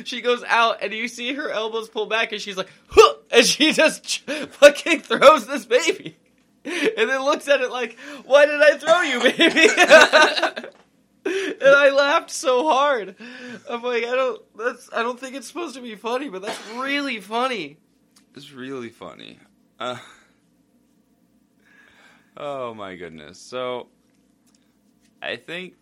she 0.05 0.23
goes 0.23 0.43
out 0.47 0.79
and 0.83 0.93
you 0.95 1.07
see 1.07 1.35
her 1.35 1.51
elbows 1.51 1.89
pull 1.91 2.07
back 2.07 2.33
and 2.33 2.41
she's 2.41 2.57
like, 2.57 2.71
huh! 2.89 3.15
and 3.31 3.45
she 3.45 3.73
just 3.73 4.05
ch- 4.05 4.21
fucking 4.51 5.01
throws 5.01 5.47
this 5.47 5.67
baby. 5.67 6.17
And 6.65 7.11
then 7.11 7.23
looks 7.25 7.47
at 7.49 7.61
it 7.61 7.71
like, 7.71 7.99
why 8.25 8.47
did 8.47 8.61
I 8.63 8.79
throw 8.79 9.03
you, 9.03 9.21
baby? 10.63 10.69
and 11.25 11.63
I 11.63 11.91
laughed 11.91 12.31
so 12.31 12.69
hard. 12.69 13.17
I'm 13.69 13.83
like, 13.83 14.05
I 14.05 14.15
don't, 14.15 14.43
that's, 14.57 14.91
I 14.93 15.03
don't 15.03 15.19
think 15.19 15.35
it's 15.35 15.47
supposed 15.47 15.75
to 15.77 15.81
be 15.81 15.95
funny, 15.95 16.29
but 16.29 16.43
that's 16.43 16.61
really 16.77 17.21
funny. 17.21 17.79
It's 18.35 18.53
really 18.53 18.91
funny. 18.91 19.39
Uh, 19.79 19.99
oh 22.37 22.75
my 22.75 22.97
goodness. 22.97 23.39
So 23.39 23.89
I 25.23 25.37
think 25.37 25.75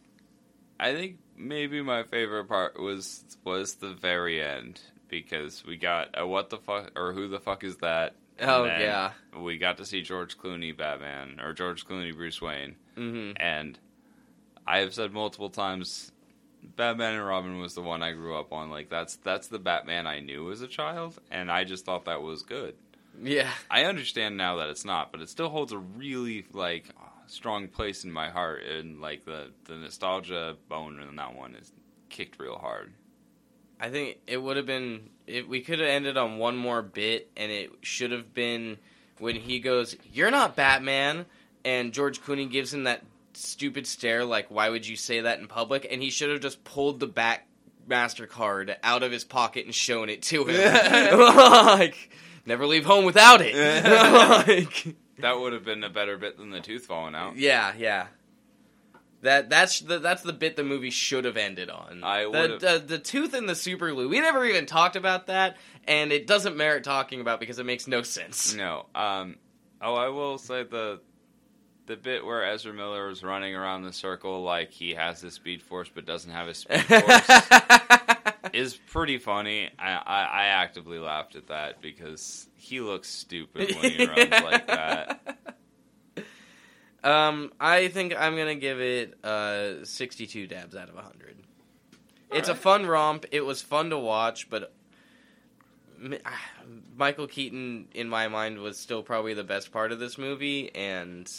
I 0.79 0.93
think 0.95 1.19
maybe 1.37 1.83
my 1.83 2.03
favorite 2.05 2.49
part 2.49 2.79
was 2.81 3.25
was 3.45 3.75
the 3.75 3.93
very 3.95 4.43
end 4.43 4.81
because 5.09 5.65
we 5.65 5.77
got 5.77 6.11
a 6.15 6.27
what 6.27 6.51
the 6.51 6.59
fuck 6.59 6.91
or 6.97 7.13
who 7.13 7.29
the 7.29 7.41
fuck 7.41 7.65
is 7.65 7.77
that? 7.79 8.15
Oh 8.41 8.65
yeah. 8.65 9.13
We 9.39 9.59
got 9.59 9.79
to 9.79 9.85
see 9.85 10.03
George 10.03 10.39
Clooney 10.39 10.77
Batman 10.77 11.41
or 11.41 11.53
George 11.53 11.87
Clooney 11.87 12.15
Bruce 12.15 12.41
Wayne 12.41 12.77
hmm 12.97 13.33
and 13.37 13.79
I 14.67 14.79
have 14.79 14.95
said 14.95 15.13
multiple 15.13 15.51
times 15.51 16.13
Batman 16.77 17.15
and 17.15 17.27
Robin 17.27 17.59
was 17.59 17.75
the 17.75 17.83
one 17.83 18.03
I 18.03 18.13
grew 18.13 18.37
up 18.37 18.53
on. 18.53 18.71
Like 18.71 18.89
that's 18.89 19.17
that's 19.17 19.49
the 19.49 19.59
Batman 19.59 20.07
I 20.07 20.21
knew 20.21 20.51
as 20.51 20.63
a 20.63 20.69
child 20.69 21.19
and 21.31 21.51
I 21.51 21.65
just 21.65 21.85
thought 21.85 22.05
that 22.05 22.23
was 22.23 22.43
good. 22.43 22.75
Yeah. 23.21 23.51
I 23.71 23.85
understand 23.85 24.37
now 24.37 24.57
that 24.57 24.69
it's 24.69 24.85
not, 24.85 25.13
but 25.13 25.21
it 25.21 25.29
still 25.29 25.49
holds 25.49 25.73
a 25.73 25.79
really 25.79 26.47
like 26.53 26.87
strong 27.27 27.69
place 27.69 28.05
in 28.05 28.13
my 28.13 28.31
heart, 28.31 28.63
and 28.65 29.01
like 29.01 29.25
the 29.25 29.51
the 29.65 29.75
nostalgia 29.75 30.57
bone 30.69 31.01
in 31.01 31.17
that 31.17 31.35
one 31.35 31.55
is 31.55 31.73
kicked 32.09 32.39
real 32.39 32.57
hard. 32.57 32.93
I 33.81 33.91
think 33.91 34.19
it 34.27 34.37
would 34.37 34.57
have 34.57 34.67
been 34.67 35.11
if 35.27 35.47
we 35.47 35.61
could 35.61 35.81
have 35.81 35.89
ended 35.89 36.17
on 36.17 36.39
one 36.39 36.57
more 36.57 36.83
bit, 36.83 37.31
and 37.37 37.51
it 37.51 37.71
should 37.83 38.13
have 38.13 38.33
been 38.33 38.79
when 39.19 39.37
he 39.37 39.61
goes, 39.61 39.97
"You're 40.13 40.31
not 40.31 40.57
Batman," 40.57 41.27
and 41.65 41.93
George 41.93 42.21
Clooney 42.23 42.51
gives 42.51 42.73
him 42.73 42.85
that 42.85 43.03
stupid 43.35 43.87
stare, 43.87 44.25
like, 44.25 44.51
"Why 44.51 44.69
would 44.69 44.87
you 44.87 44.97
say 44.97 45.21
that 45.21 45.39
in 45.41 45.47
public?" 45.49 45.87
And 45.91 46.03
he 46.03 46.11
should 46.11 46.31
have 46.31 46.41
just 46.41 46.65
pulled 46.65 47.01
the 47.01 47.07
back 47.07 47.47
Mastercard 47.89 48.77
out 48.83 49.03
of 49.03 49.13
his 49.13 49.25
pocket 49.25 49.65
and 49.67 49.75
shown 49.75 50.09
it 50.09 50.23
to 50.23 50.45
him, 50.45 50.57
like, 51.37 52.11
never 52.47 52.67
leave 52.67 52.85
home 52.85 53.05
without 53.05 53.41
it. 53.43 53.55
like, 54.47 54.97
That 55.19 55.39
would 55.41 55.53
have 55.53 55.65
been 55.65 55.83
a 55.85 55.91
better 55.91 56.17
bit 56.17 56.39
than 56.39 56.51
the 56.51 56.61
tooth 56.61 56.87
falling 56.87 57.15
out. 57.15 57.37
yeah, 57.37 57.73
yeah. 57.77 58.07
That 59.23 59.49
that's 59.51 59.79
the 59.79 60.01
that's 60.01 60.23
the 60.23 60.33
bit 60.33 60.57
the 60.57 60.65
movie 60.65 60.91
should 60.91 61.25
have 61.27 61.37
ended 61.37 61.71
on. 61.71 62.03
I 62.03 62.25
the, 62.25 62.59
the 62.59 62.85
the 62.85 62.99
tooth 62.99 63.35
and 63.35 63.49
the 63.49 63.55
super 63.55 63.93
glue. 63.93 64.09
We 64.09 64.19
never 64.19 64.45
even 64.45 64.67
talked 64.67 64.97
about 64.97 65.29
that, 65.29 65.59
and 65.85 66.11
it 66.11 66.27
doesn't 66.27 66.57
merit 66.57 66.83
talking 66.83 67.21
about 67.21 67.39
because 67.39 67.61
it 67.61 67.65
makes 67.65 67.87
no 67.87 68.03
sense. 68.03 68.53
No. 68.53 68.87
Um. 68.97 69.37
Oh, 69.81 69.95
I 69.95 70.09
will 70.09 70.39
say 70.39 70.65
the 70.65 71.01
the 71.93 71.97
bit 71.99 72.25
where 72.25 72.43
Ezra 72.43 72.73
Miller 72.73 73.09
was 73.09 73.23
running 73.23 73.55
around 73.55 73.83
the 73.83 73.93
circle 73.93 74.43
like 74.43 74.71
he 74.71 74.95
has 74.95 75.21
the 75.21 75.31
Speed 75.31 75.61
Force 75.61 75.91
but 75.95 76.07
doesn't 76.07 76.31
have 76.31 76.49
a 76.49 76.55
Speed 76.55 76.81
Force 76.87 77.31
is 78.55 78.75
pretty 78.75 79.19
funny. 79.19 79.69
I, 79.79 79.93
I, 79.93 80.23
I 80.25 80.45
actively 80.47 80.99
laughed 80.99 81.37
at 81.37 81.49
that 81.49 81.83
because 81.83 82.49
he 82.57 82.81
looks 82.81 83.11
stupid 83.11 83.77
when 83.77 83.91
he 83.91 84.07
runs 84.07 84.31
like 84.31 84.67
that. 84.69 85.39
Um, 87.05 87.53
I 87.61 87.89
think 87.89 88.15
I'm 88.19 88.37
gonna 88.37 88.55
give 88.55 88.81
it 88.81 89.23
uh 89.23 89.85
62 89.85 90.47
dabs 90.47 90.75
out 90.75 90.89
of 90.89 90.95
100. 90.95 91.37
It's 92.31 92.49
a 92.49 92.55
fun 92.55 92.87
romp. 92.87 93.27
It 93.33 93.45
was 93.45 93.61
fun 93.61 93.91
to 93.91 93.99
watch, 93.99 94.49
but 94.49 94.73
ah, 96.25 96.41
Michael 96.97 97.27
Keaton, 97.27 97.89
in 97.93 98.09
my 98.09 98.29
mind, 98.29 98.61
was 98.61 98.79
still 98.79 99.03
probably 99.03 99.35
the 99.35 99.45
best 99.45 99.73
part 99.73 99.93
of 99.93 99.99
this 99.99 100.17
movie, 100.17 100.75
and 100.75 101.31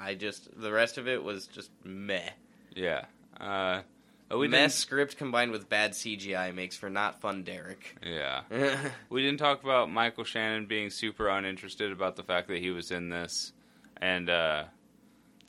I 0.00 0.14
just 0.14 0.48
the 0.60 0.72
rest 0.72 0.98
of 0.98 1.06
it 1.08 1.22
was 1.22 1.46
just 1.46 1.70
meh. 1.84 2.30
Yeah. 2.74 3.04
Uh, 3.40 3.82
oh, 4.30 4.38
we 4.38 4.48
meh 4.48 4.58
didn't, 4.60 4.72
script 4.72 5.16
combined 5.16 5.50
with 5.52 5.68
bad 5.68 5.92
CGI 5.92 6.54
makes 6.54 6.76
for 6.76 6.88
not 6.90 7.20
fun 7.20 7.42
Derek. 7.42 7.96
yeah. 8.04 8.42
We 9.10 9.22
didn't 9.22 9.38
talk 9.38 9.62
about 9.62 9.90
Michael 9.90 10.24
Shannon 10.24 10.66
being 10.66 10.90
super 10.90 11.28
uninterested 11.28 11.92
about 11.92 12.16
the 12.16 12.22
fact 12.22 12.48
that 12.48 12.58
he 12.58 12.70
was 12.70 12.90
in 12.90 13.08
this, 13.10 13.52
and 13.96 14.28
uh, 14.30 14.64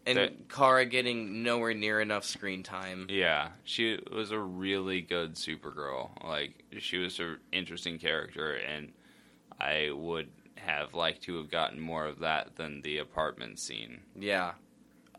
and 0.05 0.17
That- 0.17 0.49
Kara 0.49 0.85
getting 0.85 1.43
nowhere 1.43 1.73
near 1.75 2.01
enough 2.01 2.25
screen 2.25 2.63
time. 2.63 3.05
yeah, 3.09 3.49
she 3.63 3.99
was 4.11 4.31
a 4.31 4.39
really 4.39 5.01
good 5.01 5.35
Supergirl. 5.35 6.09
Like 6.23 6.63
she 6.79 6.97
was 6.97 7.19
an 7.19 7.37
interesting 7.51 7.99
character, 7.99 8.53
and 8.55 8.93
I 9.59 9.91
would 9.93 10.29
have 10.65 10.93
liked 10.93 11.23
to 11.23 11.37
have 11.37 11.49
gotten 11.51 11.79
more 11.79 12.05
of 12.05 12.19
that 12.19 12.55
than 12.55 12.81
the 12.81 12.97
apartment 12.99 13.59
scene. 13.59 13.99
Yeah. 14.19 14.53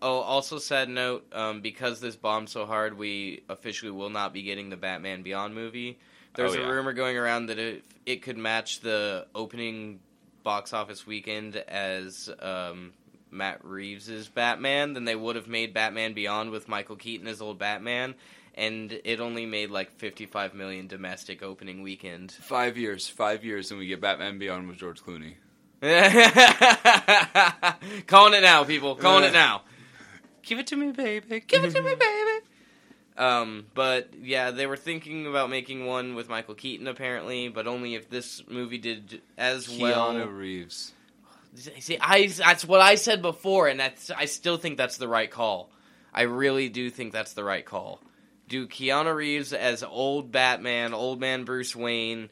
Oh, 0.00 0.18
also 0.20 0.58
sad 0.58 0.88
note, 0.88 1.26
um, 1.32 1.60
because 1.60 2.00
this 2.00 2.16
bombed 2.16 2.48
so 2.48 2.66
hard, 2.66 2.98
we 2.98 3.44
officially 3.48 3.92
will 3.92 4.10
not 4.10 4.32
be 4.32 4.42
getting 4.42 4.68
the 4.70 4.76
Batman 4.76 5.22
Beyond 5.22 5.54
movie. 5.54 5.98
There's 6.34 6.56
Oh, 6.56 6.62
a 6.62 6.66
rumor 6.72 6.92
going 6.92 7.16
around 7.16 7.46
that 7.46 7.58
if 7.58 7.82
it 8.04 8.22
could 8.22 8.36
match 8.38 8.80
the 8.80 9.26
opening 9.34 10.00
box 10.42 10.72
office 10.72 11.06
weekend 11.06 11.54
as 11.56 12.28
um, 12.40 12.92
Matt 13.30 13.64
Reeves' 13.64 14.26
Batman, 14.28 14.94
then 14.94 15.04
they 15.04 15.14
would 15.14 15.36
have 15.36 15.46
made 15.46 15.72
Batman 15.72 16.14
Beyond 16.14 16.50
with 16.50 16.68
Michael 16.68 16.96
Keaton 16.96 17.28
as 17.28 17.40
old 17.40 17.58
Batman, 17.60 18.14
and 18.54 19.00
it 19.04 19.20
only 19.20 19.46
made 19.46 19.70
like 19.70 19.96
55 19.98 20.54
million 20.54 20.86
domestic 20.86 21.42
opening 21.42 21.82
weekend. 21.82 22.32
Five 22.32 22.76
years, 22.76 23.08
five 23.08 23.44
years, 23.44 23.70
and 23.70 23.80
we 23.80 23.86
get 23.86 24.00
Batman 24.00 24.38
Beyond 24.38 24.68
with 24.68 24.78
George 24.78 25.02
Clooney. 25.02 25.34
Calling 28.06 28.34
it 28.34 28.42
now, 28.42 28.64
people. 28.64 28.94
Calling 28.94 29.24
it 29.24 29.32
now. 29.32 29.62
Give 30.42 30.58
it 30.58 30.68
to 30.68 30.76
me, 30.76 30.92
baby. 30.92 31.40
Give 31.40 31.64
it 31.64 31.74
to 31.74 31.82
me, 31.82 31.94
baby. 31.94 32.46
Um, 33.16 33.66
but 33.74 34.10
yeah, 34.20 34.52
they 34.52 34.66
were 34.66 34.76
thinking 34.76 35.26
about 35.26 35.50
making 35.50 35.86
one 35.86 36.14
with 36.14 36.28
Michael 36.28 36.54
Keaton 36.54 36.86
apparently, 36.86 37.48
but 37.48 37.66
only 37.66 37.94
if 37.94 38.08
this 38.08 38.42
movie 38.48 38.78
did 38.78 39.20
as 39.36 39.66
Keanu 39.66 39.80
well. 39.80 40.26
Reeves. 40.26 40.92
See, 41.54 41.98
I 42.00 42.28
that's 42.28 42.64
what 42.64 42.80
I 42.80 42.94
said 42.94 43.20
before, 43.20 43.68
and 43.68 43.78
that's 43.78 44.10
I 44.10 44.24
still 44.24 44.56
think 44.56 44.78
that's 44.78 44.96
the 44.96 45.08
right 45.08 45.30
call. 45.30 45.70
I 46.14 46.22
really 46.22 46.70
do 46.70 46.88
think 46.88 47.12
that's 47.12 47.34
the 47.34 47.44
right 47.44 47.64
call. 47.64 48.00
Do 48.48 48.66
Keanu 48.66 49.14
Reeves 49.14 49.52
as 49.52 49.82
old 49.82 50.30
Batman, 50.30 50.92
old 50.92 51.20
man 51.20 51.44
Bruce 51.44 51.74
Wayne, 51.74 52.28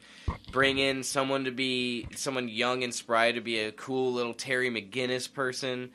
bring 0.51 0.77
in 0.77 1.03
someone 1.03 1.45
to 1.45 1.51
be 1.51 2.07
someone 2.15 2.47
young 2.47 2.83
and 2.83 2.93
spry 2.93 3.31
to 3.31 3.41
be 3.41 3.59
a 3.59 3.71
cool 3.71 4.13
little 4.13 4.33
Terry 4.33 4.69
McGinnis 4.69 5.31
person, 5.31 5.91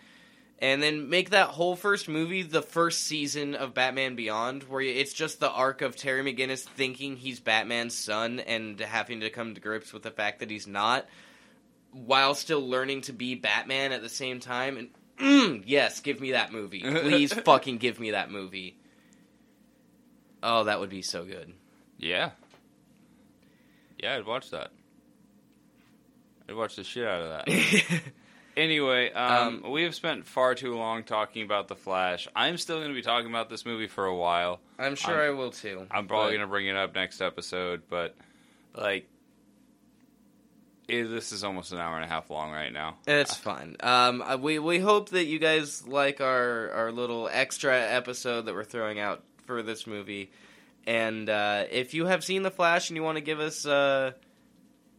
and 0.58 0.82
then 0.82 1.10
make 1.10 1.30
that 1.30 1.48
whole 1.48 1.76
first 1.76 2.08
movie 2.08 2.42
the 2.42 2.62
first 2.62 3.02
season 3.02 3.54
of 3.54 3.74
Batman 3.74 4.16
Beyond, 4.16 4.64
where 4.64 4.80
it's 4.80 5.12
just 5.12 5.38
the 5.38 5.50
arc 5.50 5.82
of 5.82 5.96
Terry 5.96 6.22
McGinnis 6.22 6.64
thinking 6.64 7.16
he's 7.16 7.40
Batman's 7.40 7.94
son 7.94 8.40
and 8.40 8.80
having 8.80 9.20
to 9.20 9.30
come 9.30 9.54
to 9.54 9.60
grips 9.60 9.92
with 9.92 10.02
the 10.02 10.10
fact 10.10 10.40
that 10.40 10.50
he's 10.50 10.66
not, 10.66 11.06
while 11.92 12.34
still 12.34 12.66
learning 12.66 13.02
to 13.02 13.12
be 13.12 13.34
Batman 13.34 13.92
at 13.92 14.02
the 14.02 14.08
same 14.08 14.40
time. 14.40 14.76
And 14.76 14.88
mm, 15.18 15.62
yes, 15.66 16.00
give 16.00 16.20
me 16.20 16.32
that 16.32 16.52
movie, 16.52 16.80
please, 16.80 17.32
fucking 17.32 17.78
give 17.78 18.00
me 18.00 18.12
that 18.12 18.30
movie. 18.30 18.78
Oh, 20.42 20.64
that 20.64 20.80
would 20.80 20.90
be 20.90 21.02
so 21.02 21.24
good. 21.24 21.52
Yeah. 21.98 22.30
Yeah, 23.98 24.16
I'd 24.16 24.26
watch 24.26 24.50
that. 24.50 24.70
I'd 26.48 26.54
watch 26.54 26.76
the 26.76 26.84
shit 26.84 27.06
out 27.06 27.22
of 27.22 27.28
that. 27.46 28.00
Anyway, 28.56 29.12
um, 29.12 29.70
we 29.70 29.82
have 29.82 29.94
spent 29.94 30.26
far 30.26 30.54
too 30.54 30.74
long 30.76 31.04
talking 31.04 31.42
about 31.42 31.68
The 31.68 31.76
Flash. 31.76 32.26
I'm 32.34 32.56
still 32.56 32.76
going 32.78 32.88
to 32.88 32.94
be 32.94 33.02
talking 33.02 33.28
about 33.28 33.50
this 33.50 33.66
movie 33.66 33.86
for 33.86 34.06
a 34.06 34.16
while. 34.16 34.60
I'm 34.78 34.94
sure 34.94 35.22
I 35.22 35.28
will 35.28 35.50
too. 35.50 35.86
I'm 35.90 36.08
probably 36.08 36.28
but- 36.28 36.38
going 36.38 36.40
to 36.40 36.46
bring 36.46 36.66
it 36.66 36.74
up 36.74 36.94
next 36.94 37.20
episode, 37.20 37.82
but, 37.90 38.14
like, 38.74 39.10
eh, 40.88 41.02
this 41.02 41.32
is 41.32 41.44
almost 41.44 41.72
an 41.72 41.78
hour 41.80 41.96
and 41.96 42.04
a 42.06 42.08
half 42.08 42.30
long 42.30 42.50
right 42.50 42.72
now. 42.72 42.96
It's 43.06 43.36
fine. 43.36 43.76
Um, 43.80 44.22
uh, 44.22 44.38
we 44.40 44.58
we 44.58 44.78
hope 44.78 45.10
that 45.10 45.26
you 45.26 45.38
guys 45.38 45.86
like 45.86 46.22
our 46.22 46.70
our 46.70 46.92
little 46.92 47.28
extra 47.30 47.78
episode 47.78 48.46
that 48.46 48.54
we're 48.54 48.64
throwing 48.64 48.98
out 48.98 49.22
for 49.46 49.62
this 49.62 49.86
movie. 49.86 50.30
And 50.86 51.28
uh, 51.28 51.64
if 51.70 51.94
you 51.94 52.06
have 52.06 52.22
seen 52.22 52.42
The 52.42 52.50
Flash 52.50 52.90
and 52.90 52.96
you 52.96 53.02
want 53.02 53.16
to 53.16 53.22
give 53.22 53.40
us 53.40 53.66
uh, 53.66 54.12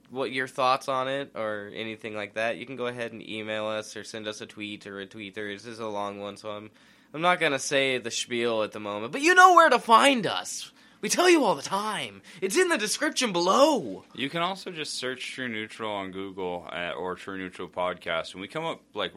what 0.10 0.32
your 0.32 0.48
thoughts 0.48 0.88
on 0.88 1.08
it 1.08 1.32
or 1.36 1.72
anything 1.74 2.16
like 2.16 2.34
that, 2.34 2.58
you 2.58 2.66
can 2.66 2.76
go 2.76 2.88
ahead 2.88 3.14
and 3.14 3.28
email 3.28 3.68
us 3.68 3.96
or 3.96 4.04
send 4.04 4.28
us 4.28 4.42
a 4.42 4.46
tweet 4.46 4.86
or 4.88 5.00
a 5.00 5.08
tweeter. 5.08 5.54
This 5.54 5.66
is 5.66 5.80
a 5.80 5.88
long 5.88 6.20
one, 6.20 6.38
so 6.38 6.52
I'm 6.52 6.72
I'm 7.14 7.22
not 7.22 7.40
gonna 7.40 7.60
say 7.60 7.98
the 8.00 8.12
spiel 8.12 8.64
at 8.64 8.74
the 8.74 8.80
moment, 8.80 9.14
but 9.14 9.22
you 9.22 9.34
know 9.34 9.54
where 9.54 9.70
to 9.70 9.80
find 9.80 10.28
us. 10.28 10.72
We 11.00 11.10
tell 11.10 11.30
you 11.30 11.44
all 11.44 11.56
the 11.56 11.62
time. 11.62 12.22
It's 12.42 12.58
in 12.58 12.70
the 12.70 12.78
description 12.78 13.32
below. 13.32 14.04
You 14.16 14.30
can 14.30 14.42
also 14.42 14.72
just 14.72 14.96
search 14.96 15.32
True 15.32 15.48
Neutral 15.48 15.92
on 15.92 16.12
Google 16.12 16.68
uh, 16.72 16.92
or 16.98 17.16
True 17.16 17.38
Neutral 17.38 17.68
Podcast, 17.68 18.34
and 18.34 18.42
we 18.42 18.48
come 18.48 18.66
up, 18.66 18.82
like, 18.96 19.14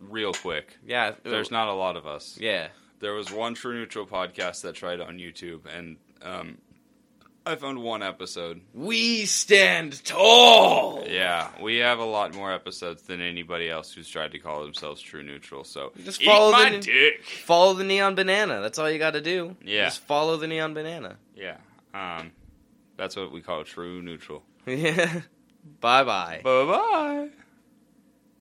real 0.00 0.32
quick. 0.32 0.78
Yeah, 0.86 1.14
There's 1.24 1.50
not 1.50 1.66
a 1.66 1.72
lot 1.72 1.96
of 1.96 2.06
us. 2.06 2.38
Yeah. 2.40 2.68
There 3.04 3.12
was 3.12 3.30
one 3.30 3.52
True 3.52 3.74
Neutral 3.74 4.06
podcast 4.06 4.62
that 4.62 4.74
tried 4.76 4.98
on 4.98 5.18
YouTube, 5.18 5.66
and 5.66 5.98
um, 6.22 6.56
I 7.44 7.54
found 7.56 7.82
one 7.82 8.02
episode. 8.02 8.62
We 8.72 9.26
stand 9.26 10.02
tall. 10.06 11.04
Yeah, 11.06 11.50
we 11.60 11.76
have 11.80 11.98
a 11.98 12.04
lot 12.06 12.32
more 12.34 12.50
episodes 12.50 13.02
than 13.02 13.20
anybody 13.20 13.68
else 13.68 13.92
who's 13.92 14.08
tried 14.08 14.32
to 14.32 14.38
call 14.38 14.62
themselves 14.62 15.02
True 15.02 15.22
Neutral. 15.22 15.64
So 15.64 15.92
Just 16.02 16.22
follow 16.24 16.50
the- 16.70 16.78
dick. 16.78 17.22
Follow 17.26 17.74
the 17.74 17.84
neon 17.84 18.14
banana. 18.14 18.62
That's 18.62 18.78
all 18.78 18.90
you 18.90 18.98
got 18.98 19.10
to 19.12 19.20
do. 19.20 19.54
Yeah. 19.62 19.84
Just 19.84 20.00
follow 20.00 20.38
the 20.38 20.46
neon 20.46 20.72
banana. 20.72 21.16
Yeah, 21.36 21.58
um, 21.92 22.32
that's 22.96 23.16
what 23.16 23.32
we 23.32 23.42
call 23.42 23.64
True 23.64 24.00
Neutral. 24.00 24.42
Yeah. 24.66 25.20
bye 25.82 26.04
bye. 26.04 26.40
Bye 26.42 26.64
bye. 26.64 27.28